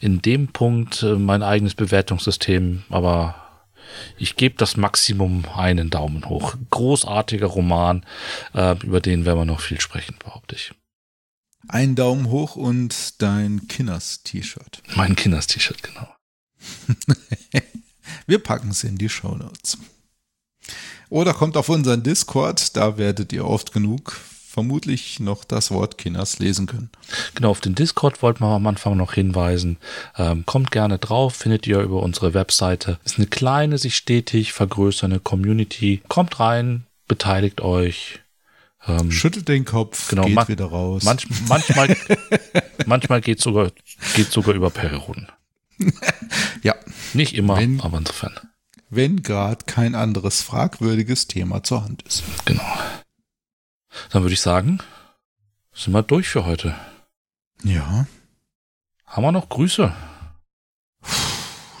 in 0.00 0.20
dem 0.20 0.48
Punkt 0.48 1.02
äh, 1.02 1.14
mein 1.14 1.42
eigenes 1.42 1.74
Bewertungssystem, 1.74 2.82
aber 2.90 3.36
ich 4.18 4.36
gebe 4.36 4.56
das 4.56 4.76
Maximum 4.76 5.44
einen 5.54 5.90
Daumen 5.90 6.28
hoch. 6.28 6.56
Großartiger 6.70 7.46
Roman, 7.46 8.04
äh, 8.52 8.76
über 8.84 9.00
den 9.00 9.24
werden 9.24 9.38
wir 9.38 9.44
noch 9.44 9.60
viel 9.60 9.80
sprechen, 9.80 10.16
behaupte 10.18 10.56
ich. 10.56 10.72
Ein 11.68 11.94
Daumen 11.94 12.30
hoch 12.30 12.56
und 12.56 13.22
dein 13.22 13.66
Kinders-T-Shirt. 13.68 14.82
Mein 14.96 15.16
Kinders-T-Shirt, 15.16 15.82
genau. 15.82 16.08
wir 18.26 18.38
packen 18.38 18.70
es 18.70 18.84
in 18.84 18.96
die 18.96 19.08
Show 19.08 19.34
Notes. 19.34 19.78
Oder 21.08 21.34
kommt 21.34 21.56
auf 21.56 21.68
unseren 21.68 22.02
Discord, 22.02 22.76
da 22.76 22.98
werdet 22.98 23.32
ihr 23.32 23.44
oft 23.44 23.72
genug 23.72 24.20
vermutlich 24.54 25.18
noch 25.18 25.42
das 25.42 25.72
Wort 25.72 25.98
Kinders 25.98 26.38
lesen 26.38 26.66
können. 26.66 26.88
Genau, 27.34 27.50
auf 27.50 27.60
den 27.60 27.74
Discord 27.74 28.22
wollten 28.22 28.44
wir 28.44 28.54
am 28.54 28.66
Anfang 28.68 28.96
noch 28.96 29.12
hinweisen. 29.12 29.78
Ähm, 30.16 30.46
kommt 30.46 30.70
gerne 30.70 30.98
drauf, 30.98 31.34
findet 31.34 31.66
ihr 31.66 31.80
über 31.80 32.00
unsere 32.00 32.34
Webseite. 32.34 33.00
Ist 33.04 33.18
eine 33.18 33.26
kleine, 33.26 33.78
sich 33.78 33.96
stetig 33.96 34.52
vergrößernde 34.52 35.18
Community. 35.18 36.02
Kommt 36.06 36.38
rein, 36.38 36.86
beteiligt 37.08 37.62
euch. 37.62 38.20
Ähm, 38.86 39.10
Schüttelt 39.10 39.48
den 39.48 39.64
Kopf, 39.64 40.08
genau, 40.08 40.24
geht 40.24 40.48
wieder 40.48 40.66
raus. 40.66 41.04
Manch, 41.04 41.26
manchmal 41.48 41.96
manchmal 42.86 43.20
geht 43.20 43.40
sogar 43.40 43.70
geht 44.14 44.30
sogar 44.30 44.54
über 44.54 44.70
Perioden. 44.70 45.28
ja. 46.62 46.74
Nicht 47.14 47.34
immer, 47.34 47.56
wenn, 47.56 47.80
aber 47.80 47.98
insofern. 47.98 48.32
Wenn 48.90 49.22
gerade 49.22 49.64
kein 49.64 49.94
anderes 49.94 50.42
fragwürdiges 50.42 51.26
Thema 51.26 51.62
zur 51.62 51.84
Hand 51.84 52.02
ist. 52.02 52.22
Genau. 52.44 52.78
Dann 54.10 54.22
würde 54.22 54.34
ich 54.34 54.40
sagen, 54.40 54.80
sind 55.72 55.92
wir 55.92 56.02
durch 56.02 56.28
für 56.28 56.44
heute. 56.44 56.74
Ja. 57.62 58.06
Haben 59.06 59.22
wir 59.22 59.32
noch 59.32 59.48
Grüße? 59.48 59.92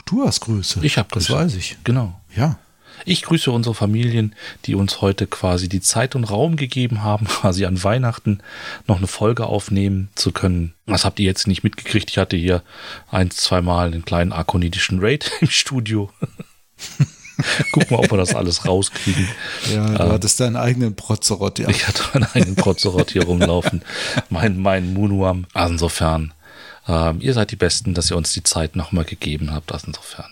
Du 0.06 0.24
hast 0.24 0.40
Grüße. 0.40 0.80
Ich 0.84 0.98
habe 0.98 1.08
Grüße. 1.08 1.28
Das 1.32 1.36
weiß 1.36 1.54
ich. 1.56 1.76
Genau. 1.84 2.20
Ja. 2.34 2.58
Ich 3.04 3.22
grüße 3.22 3.50
unsere 3.50 3.74
Familien, 3.74 4.34
die 4.64 4.74
uns 4.74 5.00
heute 5.00 5.26
quasi 5.26 5.68
die 5.68 5.80
Zeit 5.80 6.14
und 6.14 6.24
Raum 6.24 6.56
gegeben 6.56 7.02
haben, 7.02 7.26
quasi 7.28 7.64
an 7.66 7.82
Weihnachten 7.82 8.40
noch 8.86 8.98
eine 8.98 9.06
Folge 9.06 9.46
aufnehmen 9.46 10.08
zu 10.14 10.32
können. 10.32 10.74
Das 10.86 11.04
habt 11.04 11.18
ihr 11.18 11.26
jetzt 11.26 11.46
nicht 11.46 11.64
mitgekriegt. 11.64 12.10
Ich 12.10 12.18
hatte 12.18 12.36
hier 12.36 12.62
ein, 13.10 13.30
zweimal 13.30 13.86
einen 13.88 14.04
kleinen 14.04 14.32
arkonidischen 14.32 15.00
Raid 15.00 15.30
im 15.40 15.50
Studio. 15.50 16.10
Guck 17.72 17.90
mal, 17.90 17.98
ob 17.98 18.12
wir 18.12 18.18
das 18.18 18.34
alles 18.34 18.64
rauskriegen. 18.64 19.28
Ja, 19.72 19.86
du 19.88 20.02
ähm, 20.04 20.12
hattest 20.12 20.38
deinen 20.38 20.56
eigenen 20.56 20.94
Prozerott, 20.94 21.58
ja. 21.58 21.68
Ich 21.68 21.88
hatte 21.88 22.04
meinen 22.12 22.28
eigenen 22.32 22.54
Prozerott 22.54 23.10
hier 23.10 23.24
rumlaufen. 23.24 23.82
Mein, 24.30 24.60
mein 24.60 24.94
Munuam. 24.94 25.46
Also 25.52 25.72
insofern, 25.72 26.32
ähm, 26.86 27.20
ihr 27.20 27.34
seid 27.34 27.50
die 27.50 27.56
Besten, 27.56 27.92
dass 27.92 28.10
ihr 28.10 28.16
uns 28.16 28.32
die 28.32 28.44
Zeit 28.44 28.76
nochmal 28.76 29.04
gegeben 29.04 29.52
habt. 29.52 29.72
Also 29.72 29.88
insofern. 29.88 30.30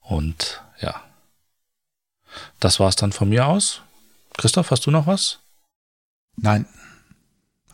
Und 0.00 0.62
ja. 0.80 1.02
Das 2.60 2.80
war's 2.80 2.96
dann 2.96 3.12
von 3.12 3.28
mir 3.28 3.46
aus. 3.46 3.82
Christoph, 4.36 4.70
hast 4.70 4.86
du 4.86 4.90
noch 4.90 5.06
was? 5.06 5.40
Nein. 6.36 6.66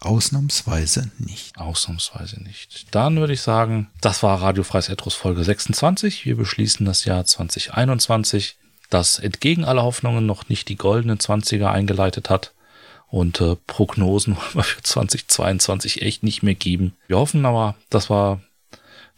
Ausnahmsweise 0.01 1.11
nicht. 1.19 1.57
Ausnahmsweise 1.59 2.43
nicht. 2.43 2.95
Dann 2.95 3.17
würde 3.17 3.33
ich 3.33 3.41
sagen, 3.41 3.91
das 4.01 4.23
war 4.23 4.41
Radio 4.43 4.63
Freies 4.63 4.89
Etros 4.89 5.15
Folge 5.15 5.45
26. 5.45 6.27
Wir 6.27 6.37
beschließen 6.37 6.85
das 6.85 7.05
Jahr 7.05 7.25
2021, 7.25 8.57
das 8.91 9.19
entgegen 9.19 9.65
aller 9.65 9.83
Hoffnungen 9.83 10.27
noch 10.27 10.49
nicht 10.49 10.69
die 10.69 10.77
goldenen 10.77 11.19
20er 11.19 11.71
eingeleitet 11.71 12.29
hat. 12.29 12.53
Und 13.09 13.41
äh, 13.41 13.57
Prognosen 13.67 14.37
wollen 14.37 14.55
wir 14.55 14.65
für 14.65 14.83
2022 14.83 16.03
echt 16.03 16.23
nicht 16.23 16.43
mehr 16.43 16.55
geben. 16.55 16.95
Wir 17.07 17.19
hoffen 17.19 17.47
aber, 17.47 17.75
dass 17.89 18.11
wir 18.11 18.41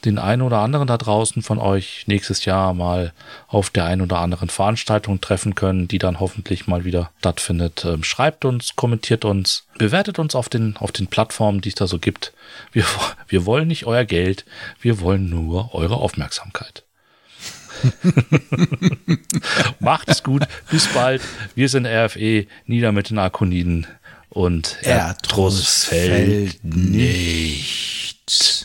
den 0.07 0.19
einen 0.19 0.43
oder 0.43 0.59
anderen 0.59 0.87
da 0.87 0.97
draußen 0.97 1.43
von 1.43 1.59
euch 1.59 2.05
nächstes 2.07 2.45
Jahr 2.45 2.73
mal 2.73 3.13
auf 3.49 3.71
der 3.71 3.85
einen 3.85 4.03
oder 4.03 4.19
anderen 4.19 4.49
Veranstaltung 4.49 5.21
treffen 5.21 5.55
können, 5.55 5.89
die 5.89 5.99
dann 5.99 6.21
hoffentlich 6.21 6.67
mal 6.67 6.85
wieder 6.85 7.11
stattfindet. 7.19 7.85
Ähm, 7.85 8.05
schreibt 8.05 8.45
uns, 8.45 8.77
kommentiert 8.77 9.25
uns, 9.25 9.67
bewertet 9.79 10.19
uns 10.19 10.35
auf 10.35 10.49
den, 10.49 10.77
auf 10.77 10.93
den 10.93 11.09
Plattformen, 11.09 11.61
die 11.61 11.71
es 11.71 11.75
da 11.75 11.87
so 11.87 11.99
gibt. 11.99 12.33
Wir, 12.73 12.85
wir 13.29 13.45
wollen 13.45 13.69
nicht 13.69 13.87
euer 13.87 14.05
Geld, 14.05 14.45
wir 14.81 15.01
wollen 15.01 15.29
nur 15.29 15.75
eure 15.75 15.97
Aufmerksamkeit. 15.97 16.85
Macht 19.81 20.09
es 20.09 20.23
gut, 20.23 20.45
bis 20.71 20.87
bald. 20.89 21.21
Wir 21.55 21.69
sind 21.69 21.87
RFE, 21.87 22.47
nieder 22.65 22.93
mit 22.93 23.11
den 23.11 23.19
Arkoniden 23.19 23.87
und 24.31 24.79
Erdruss 24.83 25.85
fällt 25.85 26.65
nicht. 26.65 28.65